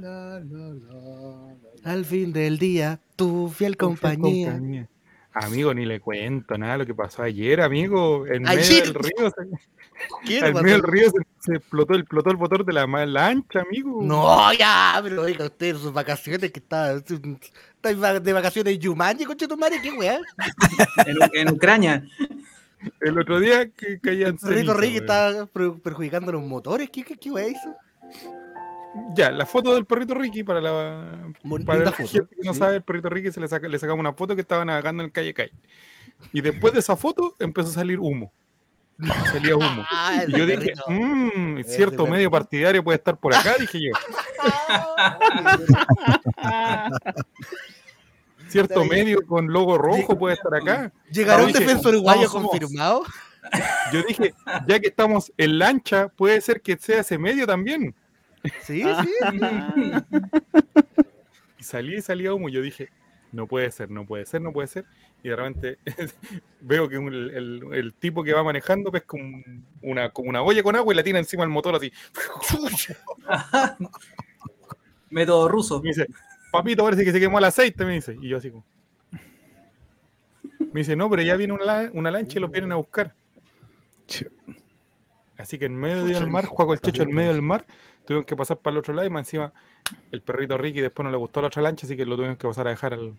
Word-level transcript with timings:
la, 0.00 0.40
la, 0.40 0.68
la, 0.74 1.54
la. 1.84 1.92
Al 1.92 2.04
fin 2.04 2.32
del 2.32 2.58
día, 2.58 3.00
tu 3.16 3.48
fiel 3.48 3.76
compañía. 3.76 4.50
compañía. 4.52 4.88
Amigo, 5.34 5.72
ni 5.72 5.84
le 5.86 6.00
cuento 6.00 6.58
nada 6.58 6.72
de 6.72 6.78
lo 6.80 6.86
que 6.86 6.94
pasó 6.94 7.22
ayer, 7.22 7.60
amigo. 7.60 8.26
En 8.26 8.42
medio 8.42 8.58
Ayer. 8.58 8.84
del 8.84 8.94
río, 8.94 9.30
se, 9.30 9.46
¿Qué, 10.24 10.38
en 10.38 10.54
medio 10.54 10.76
del 10.76 10.82
río 10.82 11.10
se, 11.10 11.18
se 11.38 11.56
explotó, 11.58 11.94
el, 11.94 12.00
explotó 12.00 12.30
el 12.30 12.38
motor 12.38 12.64
de 12.64 12.72
la 12.72 12.86
lancha, 12.86 13.60
amigo. 13.60 14.00
No, 14.02 14.52
ya, 14.54 14.98
pero 15.02 15.22
oiga, 15.22 15.44
usted 15.44 15.68
en 15.68 15.78
sus 15.78 15.92
vacaciones, 15.92 16.50
que 16.50 16.58
está, 16.58 16.94
está 16.94 18.20
de 18.20 18.32
vacaciones 18.32 18.74
en 18.74 18.80
Yumanji, 18.80 19.24
concha 19.26 19.46
tu 19.46 19.56
madre, 19.56 19.80
qué 19.82 19.92
weá. 19.92 20.18
En, 21.06 21.16
en 21.34 21.54
Ucrania. 21.54 22.04
El 23.00 23.18
otro 23.18 23.38
día 23.38 23.68
que 23.70 24.00
caían 24.00 24.38
ceniza, 24.38 24.74
Ricky 24.74 24.96
está 24.98 25.46
per- 25.52 25.74
perjudicando 25.82 26.32
los 26.32 26.42
motores, 26.42 26.90
¿qué, 26.90 27.04
qué, 27.04 27.16
qué 27.16 27.30
weá 27.30 27.48
hizo? 27.48 27.74
Ya, 29.14 29.30
la 29.30 29.46
foto 29.46 29.74
del 29.74 29.84
perrito 29.84 30.14
Ricky 30.14 30.44
para 30.44 30.60
la 30.60 31.32
Bonita 31.42 31.72
para 31.72 31.84
la 31.84 31.92
foto, 31.92 32.08
gente 32.08 32.36
que 32.36 32.42
no 32.44 32.52
sí. 32.52 32.58
sabe, 32.60 32.76
el 32.76 32.82
perrito 32.82 33.08
Ricky 33.08 33.32
se 33.32 33.40
le, 33.40 33.48
saca, 33.48 33.68
le 33.68 33.78
sacamos 33.78 34.00
una 34.00 34.12
foto 34.12 34.34
que 34.34 34.42
estaba 34.42 34.64
navegando 34.64 35.02
en 35.02 35.06
el 35.06 35.12
calle 35.12 35.34
calle. 35.34 35.52
Y 36.32 36.40
después 36.40 36.72
de 36.72 36.80
esa 36.80 36.96
foto 36.96 37.34
empezó 37.38 37.68
a 37.68 37.72
salir 37.72 37.98
humo. 38.00 38.32
Salía 39.32 39.56
humo. 39.56 39.84
Ah, 39.90 40.22
Y 40.26 40.32
yo 40.32 40.46
dije, 40.46 40.72
perrito. 40.74 40.84
mmm, 40.88 41.62
cierto 41.64 41.96
perrito. 41.98 42.06
medio 42.06 42.30
partidario 42.30 42.82
puede 42.84 42.96
estar 42.98 43.16
por 43.18 43.34
acá, 43.34 43.54
dije 43.58 43.78
yo. 43.80 43.92
Cierto 48.48 48.84
medio 48.86 49.26
con 49.26 49.52
logo 49.52 49.76
rojo 49.76 50.18
puede 50.18 50.34
estar 50.34 50.54
acá. 50.54 50.90
¿Llegará 51.12 51.44
un 51.44 51.52
defensor 51.52 51.94
uruguayo 51.94 52.30
confirmado? 52.30 53.02
Yo 53.92 54.02
dije, 54.02 54.34
ya 54.66 54.80
que 54.80 54.88
estamos 54.88 55.30
en 55.36 55.58
lancha, 55.58 56.08
puede 56.08 56.40
ser 56.40 56.62
que 56.62 56.76
sea 56.78 57.00
ese 57.00 57.18
medio 57.18 57.46
también. 57.46 57.94
Sí, 58.62 58.82
sí. 58.82 59.12
Y 61.58 61.62
salí 61.64 61.96
y 61.96 62.02
salía 62.02 62.34
humo. 62.34 62.48
y 62.48 62.52
Yo 62.52 62.62
dije, 62.62 62.88
no 63.32 63.46
puede 63.46 63.70
ser, 63.70 63.90
no 63.90 64.06
puede 64.06 64.24
ser, 64.26 64.40
no 64.40 64.52
puede 64.52 64.68
ser. 64.68 64.84
Y 65.22 65.28
de 65.30 65.36
repente 65.36 65.78
veo 66.60 66.88
que 66.88 66.96
un- 66.98 67.12
el, 67.12 67.94
tipo 67.98 68.22
que 68.22 68.32
va 68.32 68.44
manejando 68.44 68.92
pesca 68.92 69.16
un- 69.16 69.64
una, 69.82 70.10
como 70.10 70.30
una 70.30 70.42
olla 70.42 70.62
con 70.62 70.76
agua 70.76 70.92
y 70.94 70.96
la 70.96 71.02
tira 71.02 71.18
encima 71.18 71.42
del 71.42 71.50
motor 71.50 71.74
así. 71.74 71.92
Método 75.10 75.48
ruso. 75.48 75.80
Me 75.82 75.88
dice, 75.88 76.06
papito, 76.52 76.84
parece 76.84 77.04
que 77.04 77.12
se 77.12 77.20
quemó 77.20 77.38
el 77.38 77.44
aceite, 77.44 77.84
me 77.84 77.94
dice. 77.94 78.16
Y 78.20 78.28
yo 78.28 78.36
así 78.38 78.50
como. 78.50 78.64
Me 80.72 80.80
dice, 80.80 80.96
no, 80.96 81.08
pero 81.08 81.22
ya 81.22 81.34
viene 81.36 81.54
una, 81.54 81.64
la- 81.64 81.90
una 81.94 82.10
lancha 82.10 82.38
y 82.38 82.40
los 82.42 82.50
vienen 82.50 82.72
a 82.72 82.76
buscar. 82.76 83.14
Así 85.36 85.58
que 85.58 85.66
en 85.66 85.76
medio 85.76 86.04
del 86.04 86.28
mar, 86.28 86.46
Juaco 86.46 86.72
el 86.74 86.80
Checho 86.80 87.02
en 87.04 87.12
medio 87.14 87.32
del 87.32 87.42
mar, 87.42 87.64
tuvieron 88.08 88.24
que 88.24 88.34
pasar 88.36 88.56
para 88.56 88.72
el 88.72 88.78
otro 88.78 88.94
lado 88.94 89.06
y 89.06 89.10
más 89.10 89.20
encima 89.26 89.52
el 90.10 90.22
perrito 90.22 90.56
Ricky 90.56 90.80
después 90.80 91.04
no 91.04 91.10
le 91.10 91.18
gustó 91.18 91.42
la 91.42 91.48
otra 91.48 91.60
lancha, 91.60 91.86
así 91.86 91.94
que 91.94 92.06
lo 92.06 92.16
tuvieron 92.16 92.36
que 92.36 92.48
pasar 92.48 92.66
a 92.66 92.70
dejar 92.70 92.94
al. 92.94 93.12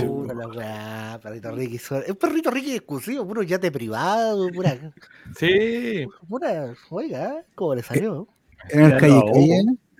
Puta 0.00 0.32
la 0.34 0.48
weá, 0.48 1.20
perrito 1.22 1.50
Ricky. 1.52 1.76
Es 1.76 2.16
perrito 2.18 2.50
Ricky 2.50 2.74
exclusivo, 2.76 3.26
puro 3.26 3.42
yate 3.42 3.70
privado, 3.70 4.48
pura. 4.48 4.74
Sí, 5.38 6.06
pura 6.26 6.72
oiga, 6.88 7.44
¿cómo 7.54 7.74
le 7.74 7.82
salió? 7.82 8.26
En 8.70 8.80
el 8.80 8.96
calle 8.98 9.20
calle. 9.30 9.58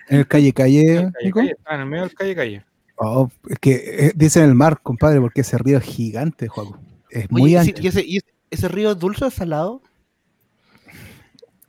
En 0.09 0.19
el 0.19 0.27
calle 0.27 0.53
calle, 0.55 0.85
calle, 0.87 1.13
Nico. 1.25 1.39
calle, 1.41 1.57
ah, 1.67 1.75
en 1.75 1.81
el 1.83 1.87
medio 1.87 2.03
del 2.05 2.15
calle 2.15 2.35
calle. 2.35 2.65
Oh, 2.97 3.31
es 3.49 3.59
que 3.59 4.07
eh, 4.07 4.13
dicen 4.15 4.45
el 4.45 4.55
mar, 4.55 4.81
compadre, 4.83 5.21
porque 5.21 5.43
ese 5.43 5.59
río 5.59 5.77
es 5.79 5.85
gigante, 5.85 6.49
Juaco. 6.49 6.79
Es 7.11 7.31
muy 7.31 7.43
Oye, 7.43 7.53
¿y 7.53 7.57
ancho. 7.57 7.73
ese- 7.75 7.83
¿y 7.83 7.87
ese, 7.89 8.03
y 8.07 8.17
ese- 8.19 8.35
ese 8.51 8.69
río 8.69 8.93
es 8.93 8.99
dulce 8.99 9.25
o 9.27 9.31
salado? 9.31 9.83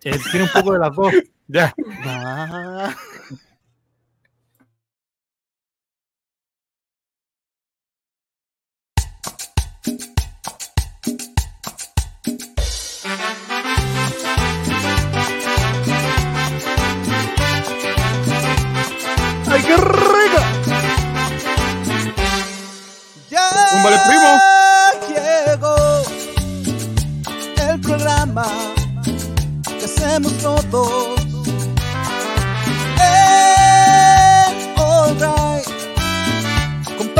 Eh, 0.03 0.17
tiene 0.31 0.45
un 0.45 0.51
poco 0.53 0.73
de 0.73 0.79
las 0.79 0.95
dos. 0.95 1.11
Ya. 1.47 1.73
Ah. 2.05 2.95
¡Ay, 19.45 19.61
qué 19.61 19.77
rica! 19.77 20.43
Ya 23.29 23.49
Túmbale, 23.71 23.97
llegó 25.09 25.75
el 27.69 27.81
programa 27.81 28.45
que 29.65 29.85
hacemos 29.85 30.37
todos. 30.71 31.22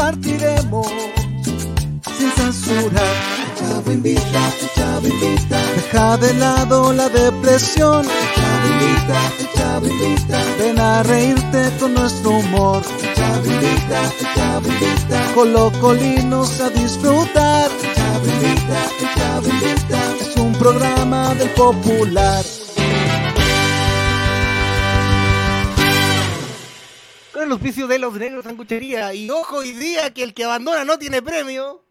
Compartiremos 0.04 0.88
sin 2.18 2.32
censura. 2.32 3.02
Chavo 3.58 3.92
invita, 3.92 4.42
chavo 4.76 5.08
invita. 5.08 5.60
Deja 5.76 6.18
de 6.18 6.34
lado 6.34 6.94
la 6.94 7.08
depresión. 7.10 8.06
Chavo 8.36 8.68
invita, 8.74 9.20
chavo 9.56 9.88
invita. 9.88 10.40
Ven 10.60 10.80
a 10.80 11.04
reírte 11.04 11.72
con 11.80 11.94
nuestro 11.94 12.32
humor. 12.32 12.82
Chavo 13.16 13.46
invita, 13.46 14.12
chavo 14.36 14.68
invita. 14.68 15.34
Colocolinos 15.36 16.60
a 16.60 16.70
disfrutar. 16.70 17.70
Chavo 17.96 18.26
invita, 18.26 18.80
chavo 19.16 19.48
invita. 19.48 20.00
Es 20.20 20.36
un 20.36 20.54
programa 20.54 21.34
del 21.36 21.50
popular. 21.52 22.44
El 27.44 27.52
auspicio 27.52 27.88
de 27.88 28.00
los 28.00 28.14
negros 28.14 28.46
sanguchería. 28.46 29.14
Y 29.14 29.30
ojo 29.30 29.58
hoy 29.58 29.72
día 29.72 30.14
que 30.14 30.24
el 30.24 30.34
que 30.34 30.46
abandona 30.46 30.86
no 30.86 30.98
tiene 30.98 31.22
premio. 31.22 31.84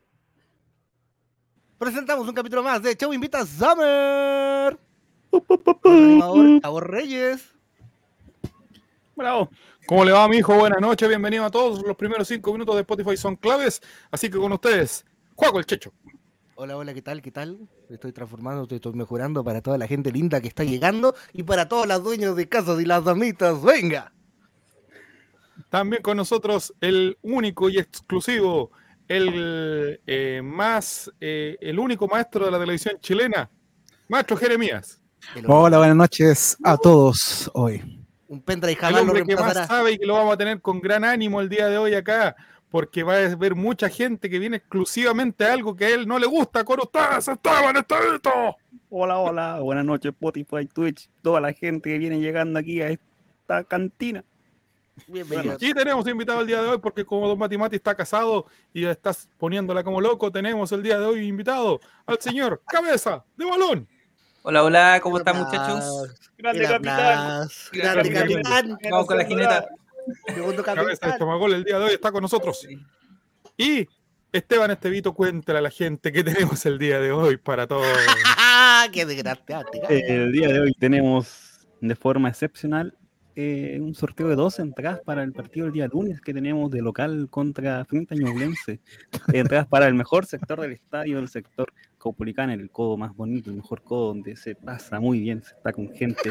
Presentamos 1.78 2.26
un 2.26 2.34
capítulo 2.34 2.62
más 2.62 2.82
de 2.82 2.96
Chau 2.96 3.12
Invita 3.12 3.44
Summer. 3.44 4.78
El 5.84 5.92
animador 5.92 6.60
Cabo 6.62 6.80
Reyes. 6.80 7.50
Bravo. 9.14 9.50
¿Cómo 9.86 10.04
le 10.04 10.12
va, 10.12 10.28
mi 10.28 10.38
hijo? 10.38 10.54
Buenas 10.54 10.80
noches, 10.80 11.08
bienvenido 11.08 11.44
a 11.44 11.50
todos. 11.50 11.82
Los 11.82 11.96
primeros 11.96 12.28
cinco 12.28 12.52
minutos 12.52 12.74
de 12.76 12.80
Spotify 12.82 13.16
son 13.16 13.36
claves, 13.36 13.82
así 14.10 14.30
que 14.30 14.38
con 14.38 14.52
ustedes, 14.52 15.04
Juaco 15.34 15.58
el 15.58 15.66
Checho. 15.66 15.92
Hola, 16.54 16.76
hola, 16.76 16.94
¿qué 16.94 17.02
tal? 17.02 17.20
¿Qué 17.20 17.32
tal? 17.32 17.69
Estoy 17.90 18.12
transformando, 18.12 18.62
estoy, 18.62 18.76
estoy 18.76 18.92
mejorando 18.92 19.42
para 19.42 19.60
toda 19.60 19.76
la 19.76 19.88
gente 19.88 20.12
linda 20.12 20.40
que 20.40 20.48
está 20.48 20.64
llegando 20.64 21.14
y 21.32 21.42
para 21.42 21.69
todos 21.69 21.86
los 21.86 22.02
dueños 22.02 22.36
de 22.36 22.48
casas 22.48 22.80
y 22.80 22.84
las 22.84 23.04
damitas. 23.04 23.60
¡Venga! 23.62 24.12
También 25.72 26.03
con 26.03 26.19
nosotros 26.19 26.75
el 26.83 27.16
único 27.22 27.71
y 27.71 27.78
exclusivo, 27.78 28.72
el 29.09 29.99
eh, 30.06 30.43
más, 30.44 31.10
eh, 31.19 31.56
el 31.62 31.78
único 31.78 32.06
maestro 32.06 32.44
de 32.44 32.50
la 32.50 32.59
televisión 32.59 32.99
chilena, 33.00 33.49
Maestro 34.06 34.37
Jeremías. 34.37 35.00
Hola, 35.47 35.78
buenas 35.78 35.97
noches 35.97 36.59
a 36.62 36.77
todos 36.77 37.50
hoy. 37.55 38.05
Un 38.28 38.43
pendrive 38.43 38.77
El 38.87 38.97
hombre 38.97 39.25
que 39.25 39.34
más 39.34 39.66
sabe 39.66 39.93
y 39.93 39.99
que 39.99 40.05
lo 40.05 40.12
vamos 40.12 40.34
a 40.34 40.37
tener 40.37 40.61
con 40.61 40.78
gran 40.78 41.05
ánimo 41.05 41.41
el 41.41 41.49
día 41.49 41.69
de 41.69 41.78
hoy 41.78 41.94
acá, 41.94 42.37
porque 42.71 43.03
va 43.03 43.15
a 43.15 43.32
haber 43.32 43.55
mucha 43.55 43.88
gente 43.88 44.28
que 44.28 44.38
viene 44.38 44.59
exclusivamente 44.59 45.47
a 45.47 45.55
algo 45.55 45.75
que 45.75 45.87
a 45.87 45.88
él 45.88 46.06
no 46.06 46.19
le 46.19 46.27
gusta. 46.27 46.65
Con 46.65 46.81
ustedes, 46.81 47.28
Esteban 47.28 47.78
Estevito. 47.78 48.56
Hola, 48.91 49.16
hola, 49.16 49.61
buenas 49.61 49.87
noches, 49.87 50.12
Spotify, 50.12 50.66
Twitch, 50.66 51.09
toda 51.22 51.41
la 51.41 51.55
gente 51.55 51.88
que 51.88 51.97
viene 51.97 52.21
llegando 52.21 52.59
aquí 52.59 52.82
a 52.82 52.91
esta 52.91 53.65
cantina. 53.65 54.22
Bienvenido. 55.06 55.56
Y 55.60 55.72
tenemos 55.72 56.06
invitado 56.06 56.41
el 56.41 56.47
día 56.47 56.62
de 56.62 56.69
hoy 56.69 56.78
porque 56.78 57.04
como 57.04 57.26
Don 57.26 57.38
Mati 57.38 57.56
Mati 57.56 57.76
está 57.76 57.94
casado 57.94 58.47
y 58.72 58.84
estás 58.84 59.28
poniéndola 59.38 59.82
como 59.82 60.00
loco, 60.00 60.30
tenemos 60.30 60.70
el 60.72 60.82
día 60.82 60.98
de 60.98 61.06
hoy 61.06 61.26
invitado 61.26 61.80
al 62.06 62.20
señor 62.20 62.62
Cabeza 62.66 63.25
de 63.36 63.44
Balón. 63.44 63.88
Hola, 64.42 64.64
hola, 64.64 65.00
¿cómo 65.02 65.19
están 65.19 65.38
muchachos? 65.38 66.10
Grande 66.36 66.64
capitán. 66.64 67.48
Grande 67.72 68.12
capitán. 68.12 68.78
Vamos 68.91 69.06
con 69.06 69.19
la 69.19 69.25
jineta. 69.25 69.66
Segundo 70.26 70.62
Cabeza 70.62 71.06
de. 71.06 71.19
Chamagol 71.19 71.55
el 71.55 71.64
día 71.64 71.78
de 71.78 71.84
hoy 71.84 71.93
está 71.93 72.12
con 72.12 72.22
nosotros. 72.22 72.67
Y 73.56 73.88
Esteban 74.32 74.70
Estevito, 74.72 75.14
cuéntale 75.14 75.58
a 75.58 75.62
la 75.62 75.70
gente 75.70 76.12
que 76.12 76.25
tenemos 76.25 76.64
el 76.67 76.78
día 76.78 77.00
de 77.00 77.12
hoy 77.12 77.37
para 77.37 77.67
todos. 77.67 77.87
¡Qué 78.93 79.06
desgraciado! 79.06 79.64
El 79.88 80.32
día 80.32 80.49
de 80.49 80.61
hoy 80.61 80.72
tenemos 80.75 81.67
de 81.81 81.94
forma 81.94 82.28
excepcional 82.28 82.96
eh, 83.34 83.79
un 83.81 83.94
sorteo 83.94 84.29
de 84.29 84.37
dos 84.37 84.58
entradas 84.58 85.00
para 85.05 85.23
el 85.23 85.32
partido 85.32 85.67
del 85.67 85.73
día 85.73 85.88
lunes 85.88 86.20
que 86.20 86.34
tenemos 86.34 86.70
de 86.70 86.82
local 86.82 87.29
contra 87.31 87.84
Frente 87.84 88.14
Ñublense. 88.14 88.81
entradas 89.32 89.67
para 89.67 89.88
el 89.88 89.94
mejor 89.94 90.26
sector 90.26 90.61
del 90.61 90.73
estadio, 90.73 91.19
el 91.19 91.29
sector 91.29 91.73
Caupolicán, 91.99 92.50
el 92.50 92.70
codo 92.70 92.96
más 92.96 93.14
bonito, 93.14 93.50
el 93.50 93.56
mejor 93.56 93.82
codo 93.82 94.08
donde 94.08 94.37
se 94.37 94.55
pasa 94.55 95.00
muy 95.00 95.20
bien, 95.20 95.43
se 95.43 95.55
está 95.55 95.73
con 95.73 95.88
gente 95.94 96.31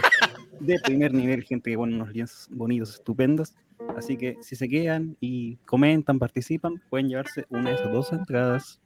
de 0.59 0.79
primer 0.79 1.13
nivel, 1.13 1.43
gente 1.43 1.71
que 1.71 1.77
pone 1.77 1.95
unos 1.95 2.11
lienzos 2.11 2.47
bonitos, 2.51 2.95
estupendos. 2.95 3.55
Así 3.97 4.17
que 4.17 4.37
si 4.41 4.55
se 4.55 4.69
quedan 4.69 5.17
y 5.19 5.55
comentan, 5.65 6.19
participan, 6.19 6.81
pueden 6.89 7.09
llevarse 7.09 7.45
una 7.49 7.69
de 7.69 7.75
esas 7.75 7.91
dos 7.91 8.11
entradas. 8.13 8.81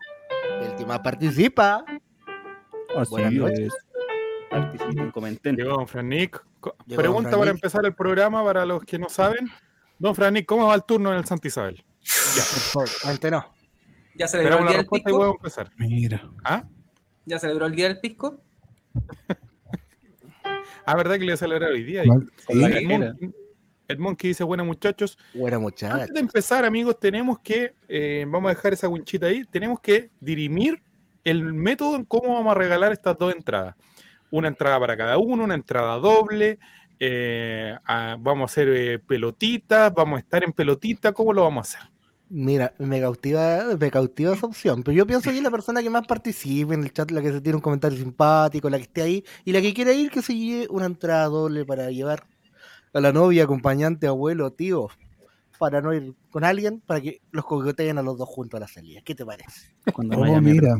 El 0.62 0.76
que 0.76 0.86
más 0.86 1.00
participa. 1.00 1.84
Así 2.96 3.12
Buenas 3.12 3.34
noches. 3.34 3.60
es. 3.60 3.85
Participen, 4.62 5.12
comenten. 5.12 5.56
Llegó 5.56 5.72
Don 5.78 5.88
Fran 5.88 6.08
Nick. 6.10 6.44
Co- 6.60 6.76
Llegó 6.86 7.02
Pregunta 7.02 7.30
Don 7.30 7.40
Fran 7.40 7.40
para 7.42 7.52
empezar 7.52 7.86
el 7.86 7.94
programa 7.94 8.44
para 8.44 8.66
los 8.66 8.84
que 8.84 8.98
no 8.98 9.10
saben. 9.10 9.50
Don 10.00 10.14
Franik, 10.16 10.46
¿cómo 10.46 10.68
va 10.68 10.76
el 10.76 10.84
turno 10.84 11.12
en 11.12 11.18
el 11.20 11.26
Santa 11.26 11.48
Isabel? 11.48 11.84
Por 12.74 12.88
favor. 12.88 12.90
¿Ya 14.16 14.28
celebró 14.28 14.60
el 14.60 14.68
día 14.68 14.78
del 14.78 14.88
pisco? 14.88 15.36
empezar. 15.36 15.72
Mira. 15.78 16.30
¿Ah? 16.44 16.64
¿Ya 17.26 17.40
celebró 17.40 17.66
el 17.66 17.76
día 17.76 17.88
del 17.88 18.00
pisco? 18.00 18.42
Ah, 20.88 20.96
¿verdad 20.96 21.14
que 21.14 21.22
le 21.22 21.26
voy 21.26 21.34
a 21.34 21.38
celebrar 21.38 21.72
hoy 21.72 21.84
día? 21.84 22.04
Sí, 22.04 22.10
El 23.88 23.98
Monkey 23.98 24.28
dice, 24.30 24.44
buenas 24.44 24.68
muchachos. 24.68 25.18
Buena 25.34 25.58
muchacha. 25.58 25.96
Antes 25.96 26.14
de 26.14 26.20
empezar, 26.20 26.64
amigos, 26.64 27.00
tenemos 27.00 27.40
que, 27.40 27.74
eh, 27.88 28.24
vamos 28.28 28.52
a 28.52 28.54
dejar 28.56 28.74
esa 28.74 28.88
winchita 28.88 29.26
ahí, 29.26 29.44
tenemos 29.46 29.80
que 29.80 30.12
dirimir 30.20 30.84
el 31.24 31.42
método 31.54 31.96
en 31.96 32.06
cómo 32.06 32.36
vamos 32.36 32.52
a 32.52 32.60
regalar 32.60 32.92
estas 32.92 33.18
dos 33.18 33.34
entradas. 33.34 33.76
Una 34.32 34.48
entrada 34.48 34.80
para 34.80 34.98
cada 34.98 35.18
uno, 35.18 35.44
una 35.44 35.56
entrada 35.56 35.98
doble, 35.98 36.60
eh, 37.00 37.76
a- 37.86 38.18
vamos 38.20 38.44
a 38.44 38.52
hacer 38.52 38.70
eh, 38.70 39.00
pelotitas, 39.00 39.94
vamos 39.94 40.18
a 40.18 40.20
estar 40.22 40.44
en 40.44 40.52
pelotita, 40.54 41.12
¿cómo 41.14 41.34
lo 41.34 41.44
vamos 41.44 41.74
a 41.74 41.78
hacer? 41.78 41.92
Mira, 42.28 42.74
me 42.80 43.00
cautiva, 43.00 43.64
me 43.80 43.92
cautiva 43.92 44.34
esa 44.34 44.48
opción, 44.48 44.82
pero 44.82 44.98
yo 44.98 45.06
pienso 45.06 45.30
que 45.30 45.38
es 45.38 45.44
la 45.44 45.52
persona 45.52 45.84
que 45.84 45.92
más 45.92 46.08
participe 46.08 46.74
en 46.74 46.84
el 46.84 46.92
chat, 46.92 47.12
la 47.12 47.22
que 47.22 47.32
se 47.32 47.40
tiene 47.40 47.58
un 47.58 47.62
comentario 47.62 47.98
simpático, 48.00 48.70
la 48.70 48.78
que 48.78 48.84
esté 48.84 49.04
ahí, 49.04 49.24
y 49.46 49.52
la 49.52 49.62
que 49.62 49.74
quiera 49.74 49.94
ir, 49.94 50.10
que 50.10 50.24
se 50.24 50.36
lleve 50.36 50.68
una 50.72 50.88
entrada 50.88 51.26
doble 51.26 51.66
para 51.66 51.92
llevar 51.92 52.24
a 52.94 53.00
la 53.00 53.14
novia, 53.14 53.44
acompañante, 53.44 54.08
abuelo, 54.08 54.52
tío, 54.52 54.88
para 55.60 55.82
no 55.82 55.94
ir 55.94 56.14
con 56.32 56.44
alguien, 56.44 56.82
para 56.86 57.00
que 57.00 57.22
los 57.32 57.46
coqueteen 57.46 57.98
a 58.00 58.02
los 58.02 58.18
dos 58.18 58.28
juntos 58.28 58.58
a 58.58 58.62
la 58.62 58.68
salida. 58.68 59.02
¿Qué 59.06 59.14
te 59.14 59.26
parece? 59.26 59.76
Cuando 59.94 60.18
Oh, 60.18 60.22
vaya 60.22 60.38
a 60.38 60.42
mi- 60.42 60.54
mira. 60.54 60.76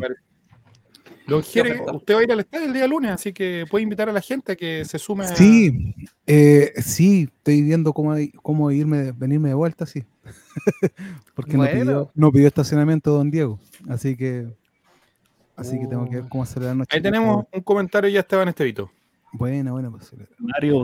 Jere, 1.28 1.70
perfecto. 1.70 1.98
usted 1.98 2.16
va 2.16 2.20
a 2.20 2.24
ir 2.24 2.32
al 2.32 2.40
estadio 2.42 2.66
el 2.68 2.74
día 2.74 2.88
lunes, 2.88 3.12
así 3.12 3.34
que 3.34 3.66
puede 3.70 3.84
invitar 3.84 4.10
a 4.10 4.14
la 4.14 4.22
gente 4.22 4.52
a 4.52 4.56
que 4.56 4.86
se 4.86 5.00
sume 5.00 5.26
a... 5.26 5.36
Sí, 5.36 5.96
eh, 6.28 6.74
sí, 6.78 7.30
estoy 7.38 7.62
viendo 7.62 7.94
cómo, 7.94 8.16
cómo 8.42 8.72
irme, 8.72 9.12
venirme 9.12 9.50
de 9.50 9.56
vuelta, 9.56 9.86
sí. 9.86 10.04
Porque 11.36 11.54
no, 11.54 11.60
Bueno. 11.64 11.80
pidió, 11.80 12.12
no 12.14 12.32
pidió 12.32 12.48
estacionamiento 12.48 13.12
don 13.12 13.32
Diego, 13.32 13.60
así 13.90 14.16
que 14.16 14.48
así 15.56 15.80
que 15.80 15.88
tengo 15.88 16.08
que 16.10 16.18
ver 16.18 16.30
cómo 16.30 16.44
hacer 16.44 16.64
la 16.64 16.76
noche. 16.76 16.96
Ahí 16.96 17.02
tenemos 17.02 17.46
un 17.52 17.62
comentario 17.62 18.10
ya 18.10 18.20
Esteban 18.20 18.50
Estevito. 18.50 18.92
Buena, 19.32 19.72
buena. 19.72 19.92
pues, 19.92 20.12
Mario 20.38 20.82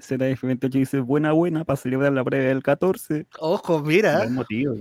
ZF28 0.00 0.70
dice, 0.70 1.00
buena, 1.00 1.32
buena, 1.32 1.64
para 1.64 1.76
celebrar 1.76 2.12
la 2.12 2.24
previa 2.24 2.48
del 2.48 2.62
14. 2.62 3.26
Ojo, 3.38 3.80
mira, 3.80 4.18
Buen 4.18 4.34
motivo. 4.34 4.76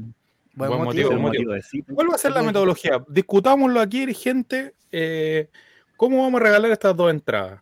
Buen, 0.53 0.69
buen 0.69 0.83
motivo. 0.83 0.85
motivo, 0.85 1.09
Buen 1.09 1.21
buen 1.21 1.33
motivo 1.33 1.53
de 1.53 1.61
cita. 1.61 1.93
¿Cuál 1.93 2.09
va 2.11 2.15
a 2.15 2.17
ser 2.17 2.31
la 2.31 2.41
metodología? 2.43 3.03
Discutámoslo 3.07 3.79
aquí, 3.79 4.13
gente. 4.13 4.75
eh, 4.91 5.49
¿Cómo 5.97 6.21
vamos 6.23 6.39
a 6.41 6.43
regalar 6.45 6.71
estas 6.71 6.95
dos 6.95 7.11
entradas? 7.11 7.61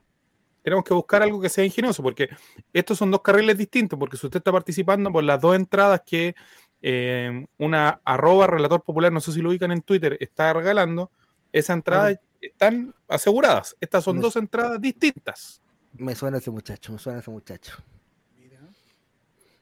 Tenemos 0.61 0.83
que 0.83 0.93
buscar 0.93 1.23
algo 1.23 1.39
que 1.39 1.49
sea 1.49 1.63
ingenioso, 1.63 2.03
porque 2.03 2.29
estos 2.73 2.97
son 2.97 3.09
dos 3.09 3.21
carriles 3.21 3.57
distintos, 3.57 3.97
porque 3.97 4.17
si 4.17 4.27
usted 4.27 4.37
está 4.39 4.51
participando 4.51 5.11
por 5.11 5.23
las 5.23 5.39
dos 5.39 5.55
entradas 5.55 6.01
que 6.05 6.35
eh, 6.81 7.45
una 7.57 8.01
arroba 8.03 8.47
relator 8.47 8.83
popular, 8.83 9.11
no 9.11 9.21
sé 9.21 9.31
si 9.31 9.41
lo 9.41 9.49
ubican 9.49 9.71
en 9.71 9.81
Twitter, 9.81 10.17
está 10.19 10.51
regalando, 10.53 11.09
esas 11.51 11.75
entradas 11.77 12.19
están 12.41 12.93
aseguradas. 13.07 13.75
Estas 13.79 14.03
son 14.03 14.17
Me- 14.17 14.21
dos 14.21 14.35
entradas 14.35 14.79
distintas. 14.81 15.61
Me 15.93 16.13
suena 16.13 16.37
ese 16.37 16.51
muchacho, 16.51 16.91
me 16.91 16.99
suena 16.99 17.19
ese 17.19 17.31
muchacho. 17.31 17.73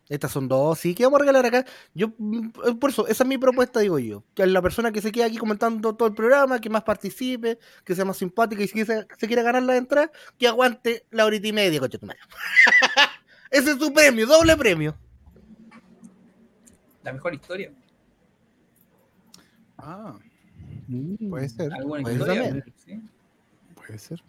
Estas 0.07 0.31
son 0.31 0.47
dos, 0.47 0.77
sí, 0.77 0.93
¿qué 0.93 1.03
vamos 1.03 1.17
a 1.19 1.21
regalar 1.21 1.45
acá? 1.47 1.65
Yo, 1.95 2.13
mm, 2.17 2.49
por 2.79 2.91
eso, 2.91 3.07
esa 3.07 3.23
es 3.23 3.27
mi 3.27 3.37
propuesta, 3.39 3.79
digo 3.79 3.97
yo. 3.97 4.23
Que 4.35 4.45
la 4.45 4.61
persona 4.61 4.91
que 4.91 5.01
se 5.01 5.11
quede 5.11 5.23
aquí 5.23 5.37
comentando 5.37 5.95
todo 5.95 6.07
el 6.07 6.13
programa, 6.13 6.61
que 6.61 6.69
más 6.69 6.83
participe, 6.83 7.57
que 7.83 7.95
sea 7.95 8.05
más 8.05 8.17
simpática 8.17 8.61
y 8.61 8.67
si 8.67 8.85
se, 8.85 9.07
se 9.17 9.27
quiere 9.27 9.41
ganar 9.41 9.63
la 9.63 9.77
entrada, 9.77 10.11
que 10.37 10.47
aguante 10.47 11.05
la 11.09 11.25
horita 11.25 11.47
y 11.47 11.53
media, 11.53 11.79
coche 11.79 11.97
tu 11.97 12.05
madre. 12.05 12.19
Ese 13.49 13.71
es 13.71 13.77
su 13.79 13.91
premio, 13.93 14.27
doble 14.27 14.55
premio. 14.57 14.95
La 17.03 17.13
mejor 17.13 17.33
historia. 17.33 17.71
Ah, 19.77 20.15
Mm. 20.87 21.29
puede 21.31 21.49
ser, 21.49 21.73
¿Alguna 21.73 22.03
Pues 22.03 22.13
historia? 22.15 22.43
también. 22.43 22.73
Sí. 22.85 23.01
puede 23.73 23.97
ser. 23.97 24.23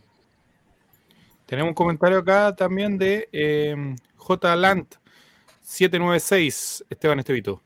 Tenemos 1.45 1.69
un 1.71 1.75
comentario 1.75 2.17
acá 2.19 2.57
también 2.57 2.97
de 2.97 3.29
eh, 3.31 3.95
J. 4.17 4.57
Land 4.57 4.87
796, 5.67 6.85
Esteban 6.89 7.19
Estevito. 7.19 7.61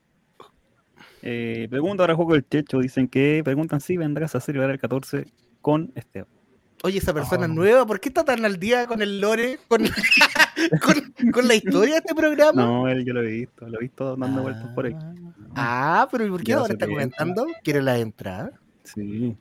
Eh, 1.21 1.67
pregunta 1.71 2.03
ahora 2.03 2.15
juego 2.15 2.35
el 2.35 2.45
techo. 2.45 2.79
Dicen 2.79 3.07
que 3.09 3.43
preguntan 3.45 3.79
si 3.83 3.99
vendrás 3.99 4.35
a 4.35 4.41
celebrar 4.41 4.71
el 4.71 4.79
14 4.81 5.27
con 5.61 5.93
Esteban. 5.95 6.27
Oye, 6.83 6.97
esa 6.97 7.13
persona 7.13 7.45
Ah. 7.45 7.49
nueva, 7.49 7.85
¿por 7.85 8.01
qué 8.01 8.09
está 8.09 8.25
tan 8.25 8.43
al 8.47 8.59
día 8.59 8.87
con 8.87 9.03
el 9.03 9.21
lore, 9.21 9.59
con, 9.69 9.83
con, 10.83 11.31
con 11.31 11.47
la 11.47 11.55
historia 11.55 11.97
de 11.97 11.99
este 11.99 12.15
programa? 12.15 12.63
No, 12.65 12.89
él 12.89 13.05
yo 13.05 13.13
lo 13.13 13.21
he 13.23 13.27
visto, 13.33 13.69
lo 13.69 13.79
he 13.79 13.83
visto 13.83 14.17
dando 14.17 14.41
vueltas 14.43 14.67
por 14.75 14.87
ahí. 14.87 14.97
Ah, 15.55 16.09
pero 16.11 16.25
¿y 16.25 16.31
por 16.31 16.41
qué 16.43 16.53
Ya 16.53 16.57
ahora 16.59 16.73
está 16.73 16.87
comentando? 16.87 17.47
¿Quiere 17.63 17.83
la 17.83 17.99
entrada? 17.99 18.51
Sí. 18.83 19.37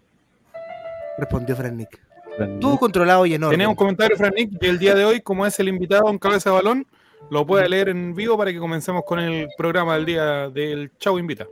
Respondió 1.17 1.55
Fran 1.55 1.77
Nick. 1.77 1.97
Gran- 2.37 2.59
Todo 2.59 2.77
controlado 2.77 3.25
y 3.25 3.35
en 3.35 3.43
orden. 3.43 3.53
Tenemos 3.57 3.71
un 3.71 3.77
comentario, 3.77 4.17
Fran 4.17 4.33
Nick, 4.35 4.59
que 4.59 4.67
el 4.67 4.79
día 4.79 4.95
de 4.95 5.05
hoy, 5.05 5.21
como 5.21 5.45
es 5.45 5.57
el 5.61 5.69
invitado 5.69 6.09
en 6.09 6.17
cabeza 6.19 6.49
de 6.49 6.55
balón, 6.57 6.85
lo 7.29 7.45
puede 7.45 7.69
leer 7.69 7.89
en 7.89 8.13
vivo 8.15 8.37
para 8.37 8.51
que 8.51 8.59
comencemos 8.59 9.03
con 9.05 9.19
el 9.19 9.47
programa 9.57 9.95
del 9.95 10.05
día 10.05 10.49
del 10.49 10.91
Chau 10.97 11.19
Invita. 11.19 11.47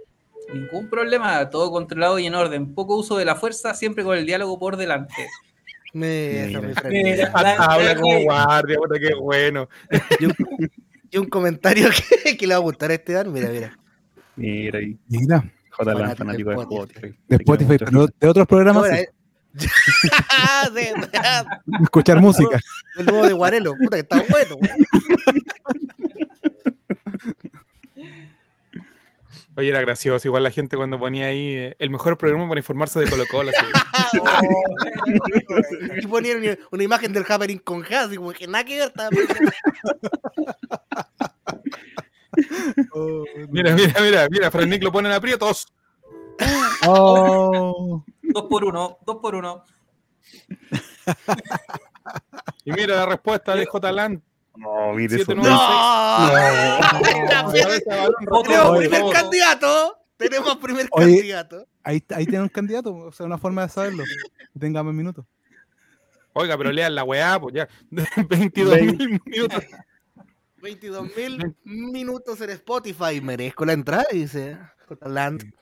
Ningún 0.54 0.90
problema, 0.90 1.50
todo 1.50 1.70
controlado 1.72 2.18
y 2.20 2.26
en 2.26 2.34
orden. 2.36 2.74
Poco 2.74 2.96
uso 2.96 3.18
de 3.18 3.26
la 3.26 3.36
fuerza, 3.36 3.74
siempre 3.74 4.04
con 4.04 4.18
el 4.18 4.26
diálogo 4.26 4.58
por 4.58 4.78
delante. 4.78 5.14
Mira. 5.94 6.62
La- 7.34 7.56
Habla 7.56 7.94
la- 7.94 7.96
como 8.02 8.20
guardia, 8.22 8.78
puta, 8.78 9.00
qué 9.00 9.14
bueno. 9.16 9.68
Y 10.20 10.26
un, 10.26 10.34
y 11.12 11.18
un 11.18 11.26
comentario 11.28 11.90
que, 12.24 12.38
que 12.38 12.48
le 12.48 12.54
va 12.54 12.60
a 12.60 12.62
gustar 12.64 12.92
a 12.92 12.94
Esteban. 12.96 13.32
Mira, 13.32 13.50
mira. 13.50 13.78
Mira 14.36 14.80
ahí. 14.80 14.98
Mira, 15.08 15.44
J. 15.72 15.92
Fanático 15.94 16.18
fanático 16.18 16.50
de 16.50 16.56
Spotify. 16.58 17.16
De 17.28 17.36
Spotify, 17.38 17.76
pero 17.80 18.08
de 18.20 18.28
otros 18.30 18.48
programas, 18.48 18.84
Ahora, 18.84 18.98
sí. 18.98 19.06
Sí, 19.06 19.10
escuchar 21.84 22.20
música. 22.22 22.60
el 22.98 23.06
nuevo 23.06 23.26
de 23.28 23.34
Guarelo. 23.34 23.76
Puta, 23.76 23.98
que 23.98 24.02
está 24.02 24.24
bueno. 24.30 24.56
Oye, 29.56 29.70
era 29.70 29.82
gracioso. 29.82 30.28
Igual 30.28 30.44
la 30.44 30.52
gente 30.52 30.78
cuando 30.78 31.00
ponía 31.00 31.26
ahí 31.28 31.56
eh, 31.56 31.76
el 31.80 31.90
mejor 31.90 32.16
programa 32.18 32.48
para 32.48 32.60
informarse 32.60 33.00
de 33.00 33.10
Colo 33.10 33.24
Colo. 33.30 33.50
así. 33.50 33.66
y 36.04 36.08
ponían 36.08 36.38
una, 36.38 36.56
una 36.72 36.84
imagen 36.84 37.12
del 37.12 37.26
Happening 37.28 37.58
con 37.60 37.84
Has, 37.92 38.14
y 38.14 38.18
como 38.18 38.32
que 38.34 38.46
nada 38.46 38.64
que 38.64 38.78
ver. 38.78 38.88
estaba- 38.90 39.10
Mira, 43.50 43.74
mira, 43.76 44.00
mira, 44.02 44.28
mira, 44.30 44.52
Fran 44.52 44.70
Nick 44.70 44.84
lo 44.84 44.92
ponen 44.92 45.12
aprietos. 45.12 45.68
Oh, 46.86 48.04
Dos 48.34 48.46
por 48.50 48.66
uno, 48.66 48.98
dos 49.06 49.18
por 49.18 49.36
uno. 49.36 49.64
Y 52.66 52.72
mira 52.72 52.96
la 52.96 53.06
respuesta 53.06 53.56
de 53.56 53.66
J. 53.66 53.92
Land. 53.92 54.22
No, 54.56 54.94
mire 54.94 55.18
eso. 55.18 55.26
796. 55.26 57.84
¡No! 58.30 58.42
Tenemos 58.44 58.78
primer 58.78 59.04
candidato. 59.12 59.98
Tenemos 60.18 60.58
primer 60.58 60.90
candidato. 60.90 61.68
ahí, 61.84 62.04
ahí 62.10 62.26
tiene 62.26 62.42
un 62.42 62.50
candidato, 62.50 62.96
o 62.96 63.12
sea, 63.12 63.28
una 63.28 63.38
forma 63.38 63.62
de 63.62 63.70
saberlo. 63.70 64.04
Que 64.54 64.60
tenga 64.60 64.82
más 64.82 64.94
minutos. 64.94 65.26
Oiga, 66.34 66.58
pero 66.58 66.72
lean 66.72 66.96
la 66.96 67.04
weá, 67.04 67.40
pues 67.40 67.54
ya. 67.56 67.68
22 68.30 68.82
mil 68.82 69.22
minutos. 69.26 69.64
22 70.58 71.16
mil 71.16 71.56
minutos 71.64 72.42
en 72.42 72.50
Spotify. 72.52 73.22
Merezco 73.22 73.66
la 73.66 73.74
entrada, 73.74 74.06
dice 74.12 74.58
J. 74.88 75.08
Land. 75.08 75.54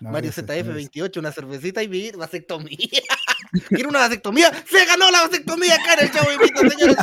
No, 0.00 0.10
Mario 0.10 0.30
ese- 0.30 0.44
ZF28, 0.46 1.18
una 1.18 1.30
cervecita 1.32 1.82
y 1.82 1.88
mi 1.88 2.10
vasectomía. 2.12 2.76
¿Quiere 3.68 3.86
una 3.88 3.98
vasectomía? 4.00 4.50
¡Se 4.70 4.84
ganó 4.86 5.10
la 5.10 5.22
vasectomía 5.26 5.74
acá 5.74 5.94
en 5.94 6.00
el 6.06 6.12
Chavo 6.12 6.32
Invito, 6.32 6.60
señores! 6.70 6.96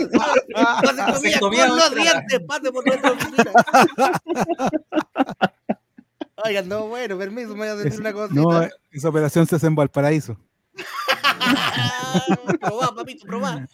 ¡Vasectomía 0.54 1.06
Vasectomía 1.12 1.68
con 1.68 1.77
los 1.77 1.96
dientes! 1.96 2.39
¡Pase 2.48 2.72
por 2.72 2.86
nuestra 2.88 3.12
oficina! 3.12 3.51
Oigan, 6.46 6.68
no, 6.70 6.88
bueno, 6.88 7.18
permiso, 7.18 7.50
me 7.50 7.56
voy 7.56 7.68
a 7.68 7.75
decir 7.75 7.94
es- 7.94 8.00
una 8.00 8.13
cosita. 8.13 8.39
no, 8.39 8.68
esa 8.92 9.10
operación 9.10 9.48
se 9.48 9.56
hace 9.56 9.68
en 9.68 9.75
Valparaíso. 9.75 10.38
probá, 12.62 12.96
papito, 12.96 13.25
probá. 13.25 13.68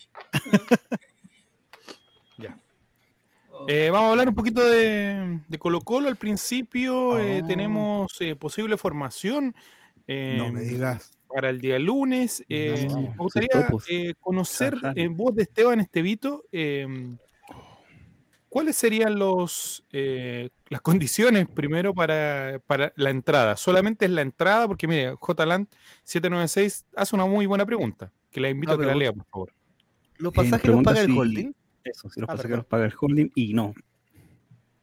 Eh, 3.67 3.89
vamos 3.91 4.07
a 4.07 4.11
hablar 4.11 4.29
un 4.29 4.35
poquito 4.35 4.63
de, 4.67 5.39
de 5.47 5.57
Colo 5.57 5.81
Colo. 5.81 6.07
Al 6.09 6.15
principio 6.17 7.19
eh, 7.19 7.41
Oh. 7.43 7.47
tenemos 7.47 8.15
eh, 8.19 8.35
posible 8.35 8.77
formación 8.77 9.55
eh, 10.07 10.35
No 10.37 10.51
me 10.51 10.61
digas. 10.61 11.11
para 11.33 11.49
el 11.49 11.61
día 11.61 11.79
lunes. 11.79 12.43
Eh, 12.49 12.87
No, 12.89 13.01
me 13.01 13.15
gustaría 13.17 13.49
eh, 13.89 14.13
conocer 14.19 14.75
en 14.95 15.15
voz 15.15 15.35
de 15.35 15.43
Esteban 15.43 15.79
Estevito 15.79 16.43
eh, 16.51 17.15
cuáles 18.49 18.75
serían 18.75 19.17
los 19.17 19.83
eh, 19.91 20.49
las 20.67 20.81
condiciones 20.81 21.47
primero 21.47 21.93
para, 21.93 22.59
para 22.67 22.91
la 22.97 23.09
entrada. 23.11 23.55
Solamente 23.55 24.05
es 24.05 24.11
la 24.11 24.21
entrada, 24.23 24.67
porque 24.67 24.87
mire, 24.87 25.15
J. 25.17 25.45
Land 25.45 25.67
796 26.03 26.85
hace 26.95 27.15
una 27.15 27.25
muy 27.25 27.45
buena 27.45 27.65
pregunta, 27.65 28.11
que 28.29 28.41
la 28.41 28.49
invito 28.49 28.73
Ah, 28.73 28.75
a 28.75 28.79
que 28.79 28.85
la 28.85 28.95
lea, 28.95 29.13
por 29.13 29.25
favor. 29.25 29.53
¿Los 30.17 30.33
pasajes 30.33 30.69
los 30.69 30.83
paga 30.83 31.01
el 31.01 31.11
holding? 31.17 31.53
Eso, 31.83 32.09
si 32.09 32.19
los 32.21 32.29
Ah, 32.29 32.35
pasajeros 32.35 32.65
paga 32.65 32.85
el 32.85 32.93
holding 32.99 33.29
y 33.35 33.53
no. 33.53 33.73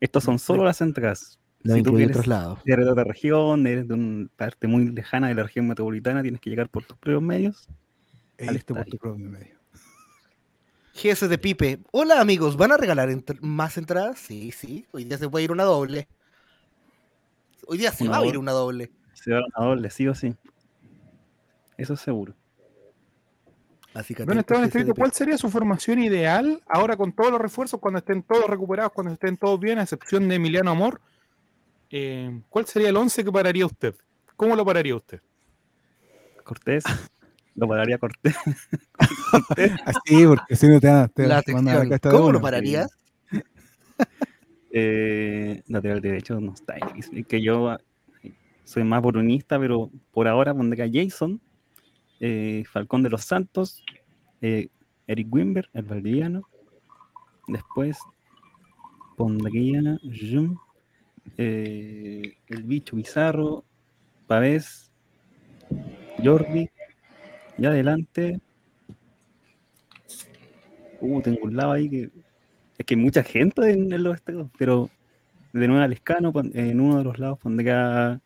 Estos 0.01 0.25
son 0.25 0.39
solo 0.39 0.65
las 0.65 0.81
entradas. 0.81 1.39
No 1.63 1.75
Si 1.75 1.83
tú 1.83 1.93
quieres 1.95 2.13
traslado. 2.17 2.59
eres 2.65 2.87
de 2.87 2.91
otra 2.93 3.05
región, 3.05 3.67
eres 3.67 3.87
de 3.87 3.95
una 3.95 4.29
parte 4.37 4.67
muy 4.67 4.89
lejana 4.89 5.29
de 5.29 5.35
la 5.35 5.43
región 5.43 5.67
metropolitana, 5.69 6.23
tienes 6.23 6.41
que 6.41 6.49
llegar 6.51 6.69
por 6.71 6.85
tus 6.85 6.97
propios 6.97 7.23
medios. 7.23 7.69
E 8.39 8.49
Al 8.49 8.55
irte 8.55 8.73
por 8.73 8.79
estadio. 8.81 8.91
tu 8.93 8.99
propio 8.99 9.27
medio. 9.29 9.59
GS 10.95 11.29
de 11.29 11.39
Pipe. 11.39 11.81
Hola 11.93 12.21
amigos, 12.21 12.57
¿van 12.57 12.73
a 12.73 12.77
regalar 12.79 13.11
entr- 13.11 13.41
más 13.43 13.77
entradas? 13.79 14.19
Sí, 14.19 14.51
sí. 14.53 14.87
Hoy 14.93 15.05
día 15.05 15.19
se 15.19 15.29
puede 15.29 15.45
ir 15.45 15.53
una 15.53 15.65
doble. 15.65 16.09
Hoy 17.67 17.79
día 17.79 17.93
se 17.93 18.05
Una 18.05 18.13
va 18.13 18.17
a 18.19 18.21
ir 18.23 18.27
doble. 18.29 18.39
una 18.39 18.53
doble. 18.53 18.91
Se 19.13 19.33
va 19.33 19.41
a 19.55 19.65
doble, 19.65 19.91
sí 19.91 20.09
o 20.09 20.15
sí. 20.15 20.35
Eso 21.77 21.95
es 21.95 22.01
seguro. 22.01 22.35
Así 23.93 24.15
que 24.15 24.25
Don 24.25 24.39
atentos, 24.39 24.63
Esteban 24.65 24.87
Pipe. 24.87 24.99
¿cuál 25.01 25.13
sería 25.13 25.37
su 25.37 25.51
formación 25.51 25.99
ideal 25.99 26.63
ahora 26.69 26.97
con 26.97 27.13
todos 27.13 27.33
los 27.33 27.41
refuerzos, 27.41 27.81
cuando 27.81 27.99
estén 27.99 28.23
todos 28.23 28.47
recuperados, 28.49 28.93
cuando 28.93 29.13
estén 29.13 29.37
todos 29.37 29.59
bien, 29.59 29.79
a 29.79 29.83
excepción 29.83 30.29
de 30.29 30.37
Emiliano 30.37 30.71
Amor? 30.71 31.01
Eh, 31.91 32.41
¿Cuál 32.49 32.67
sería 32.67 32.89
el 32.91 32.97
11 32.97 33.25
que 33.25 33.33
pararía 33.33 33.67
usted? 33.67 33.95
¿Cómo 34.37 34.55
lo 34.55 34.65
pararía 34.65 34.95
usted? 34.95 35.21
Cortés, 36.45 36.85
lo 37.57 37.67
pararía 37.67 37.99
Cortés. 37.99 38.37
Así, 39.85 40.25
porque 40.27 40.55
si 40.57 40.69
no 40.69 40.81
te 40.81 40.87
van 40.87 40.97
a- 40.97 41.03
a 41.03 41.99
¿Cómo 42.11 42.27
una. 42.27 42.33
lo 42.35 42.41
pararías? 42.41 42.91
Eh, 44.73 45.63
lateral 45.67 46.01
derecho 46.01 46.39
no 46.41 46.55
está. 46.55 46.77
Es 46.97 47.11
que 47.27 47.43
yo 47.43 47.71
ah, 47.71 47.81
soy 48.65 48.85
más 48.85 49.03
boronista, 49.03 49.59
pero 49.59 49.91
por 50.13 50.29
ahora 50.29 50.55
pondría 50.55 50.89
Jason, 50.93 51.41
eh, 52.21 52.63
Falcón 52.71 53.03
de 53.03 53.11
los 53.11 53.25
Santos, 53.25 53.83
eh, 54.41 54.69
Eric 55.07 55.27
Wimber, 55.33 55.69
el 55.73 55.83
valdiviano. 55.83 56.43
Después 57.49 57.99
pondría 59.17 59.99
eh, 61.37 62.37
el 62.47 62.63
bicho 62.63 62.95
bizarro, 62.97 63.65
Pavés, 64.27 64.93
Jordi. 66.23 66.69
Y 67.59 67.67
adelante. 67.67 68.41
Uh, 71.03 71.21
tengo 71.23 71.41
un 71.43 71.57
lado 71.57 71.73
ahí 71.73 71.89
que 71.89 72.11
es 72.79 72.87
que 72.87 72.95
hay 72.95 73.01
mucha 73.01 73.23
gente 73.23 73.71
en, 73.71 73.93
en 73.93 74.03
los 74.03 74.17
estados, 74.17 74.51
pero 74.59 74.89
de 75.53 75.67
nuevo 75.67 75.83
al 75.83 75.91
Lescano, 75.91 76.33
pon- 76.33 76.53
en 76.55 76.81
uno 76.81 76.99
de 76.99 77.05
los 77.05 77.19
lados 77.19 77.39
pondría 77.39 78.21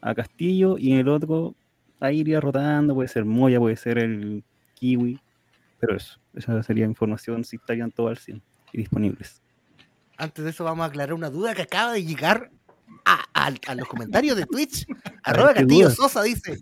a 0.00 0.14
Castillo 0.14 0.76
y 0.78 0.92
en 0.92 0.98
el 0.98 1.08
otro 1.08 1.54
ahí 2.00 2.20
iría 2.20 2.40
rotando, 2.40 2.94
puede 2.94 3.08
ser 3.08 3.24
Moya, 3.24 3.58
puede 3.58 3.76
ser 3.76 3.98
el 3.98 4.44
Kiwi, 4.74 5.20
pero 5.80 5.96
eso, 5.96 6.18
esa 6.34 6.62
sería 6.62 6.84
información 6.84 7.44
si 7.44 7.56
estarían 7.56 7.90
todos 7.90 8.10
al 8.10 8.18
100 8.18 8.42
y 8.72 8.78
disponibles. 8.78 9.42
Antes 10.18 10.44
de 10.44 10.50
eso 10.50 10.64
vamos 10.64 10.84
a 10.84 10.86
aclarar 10.86 11.14
una 11.14 11.30
duda 11.30 11.54
que 11.54 11.62
acaba 11.62 11.92
de 11.92 12.04
llegar 12.04 12.50
a, 13.04 13.24
a- 13.34 13.52
a 13.66 13.74
los 13.74 13.86
comentarios 13.88 14.36
de 14.36 14.46
Twitch. 14.46 14.86
Arroba 15.22 15.52
¿qué 15.54 15.60
Castillo 15.60 15.86
duda? 15.86 15.94
Sosa 15.94 16.22
dice, 16.22 16.60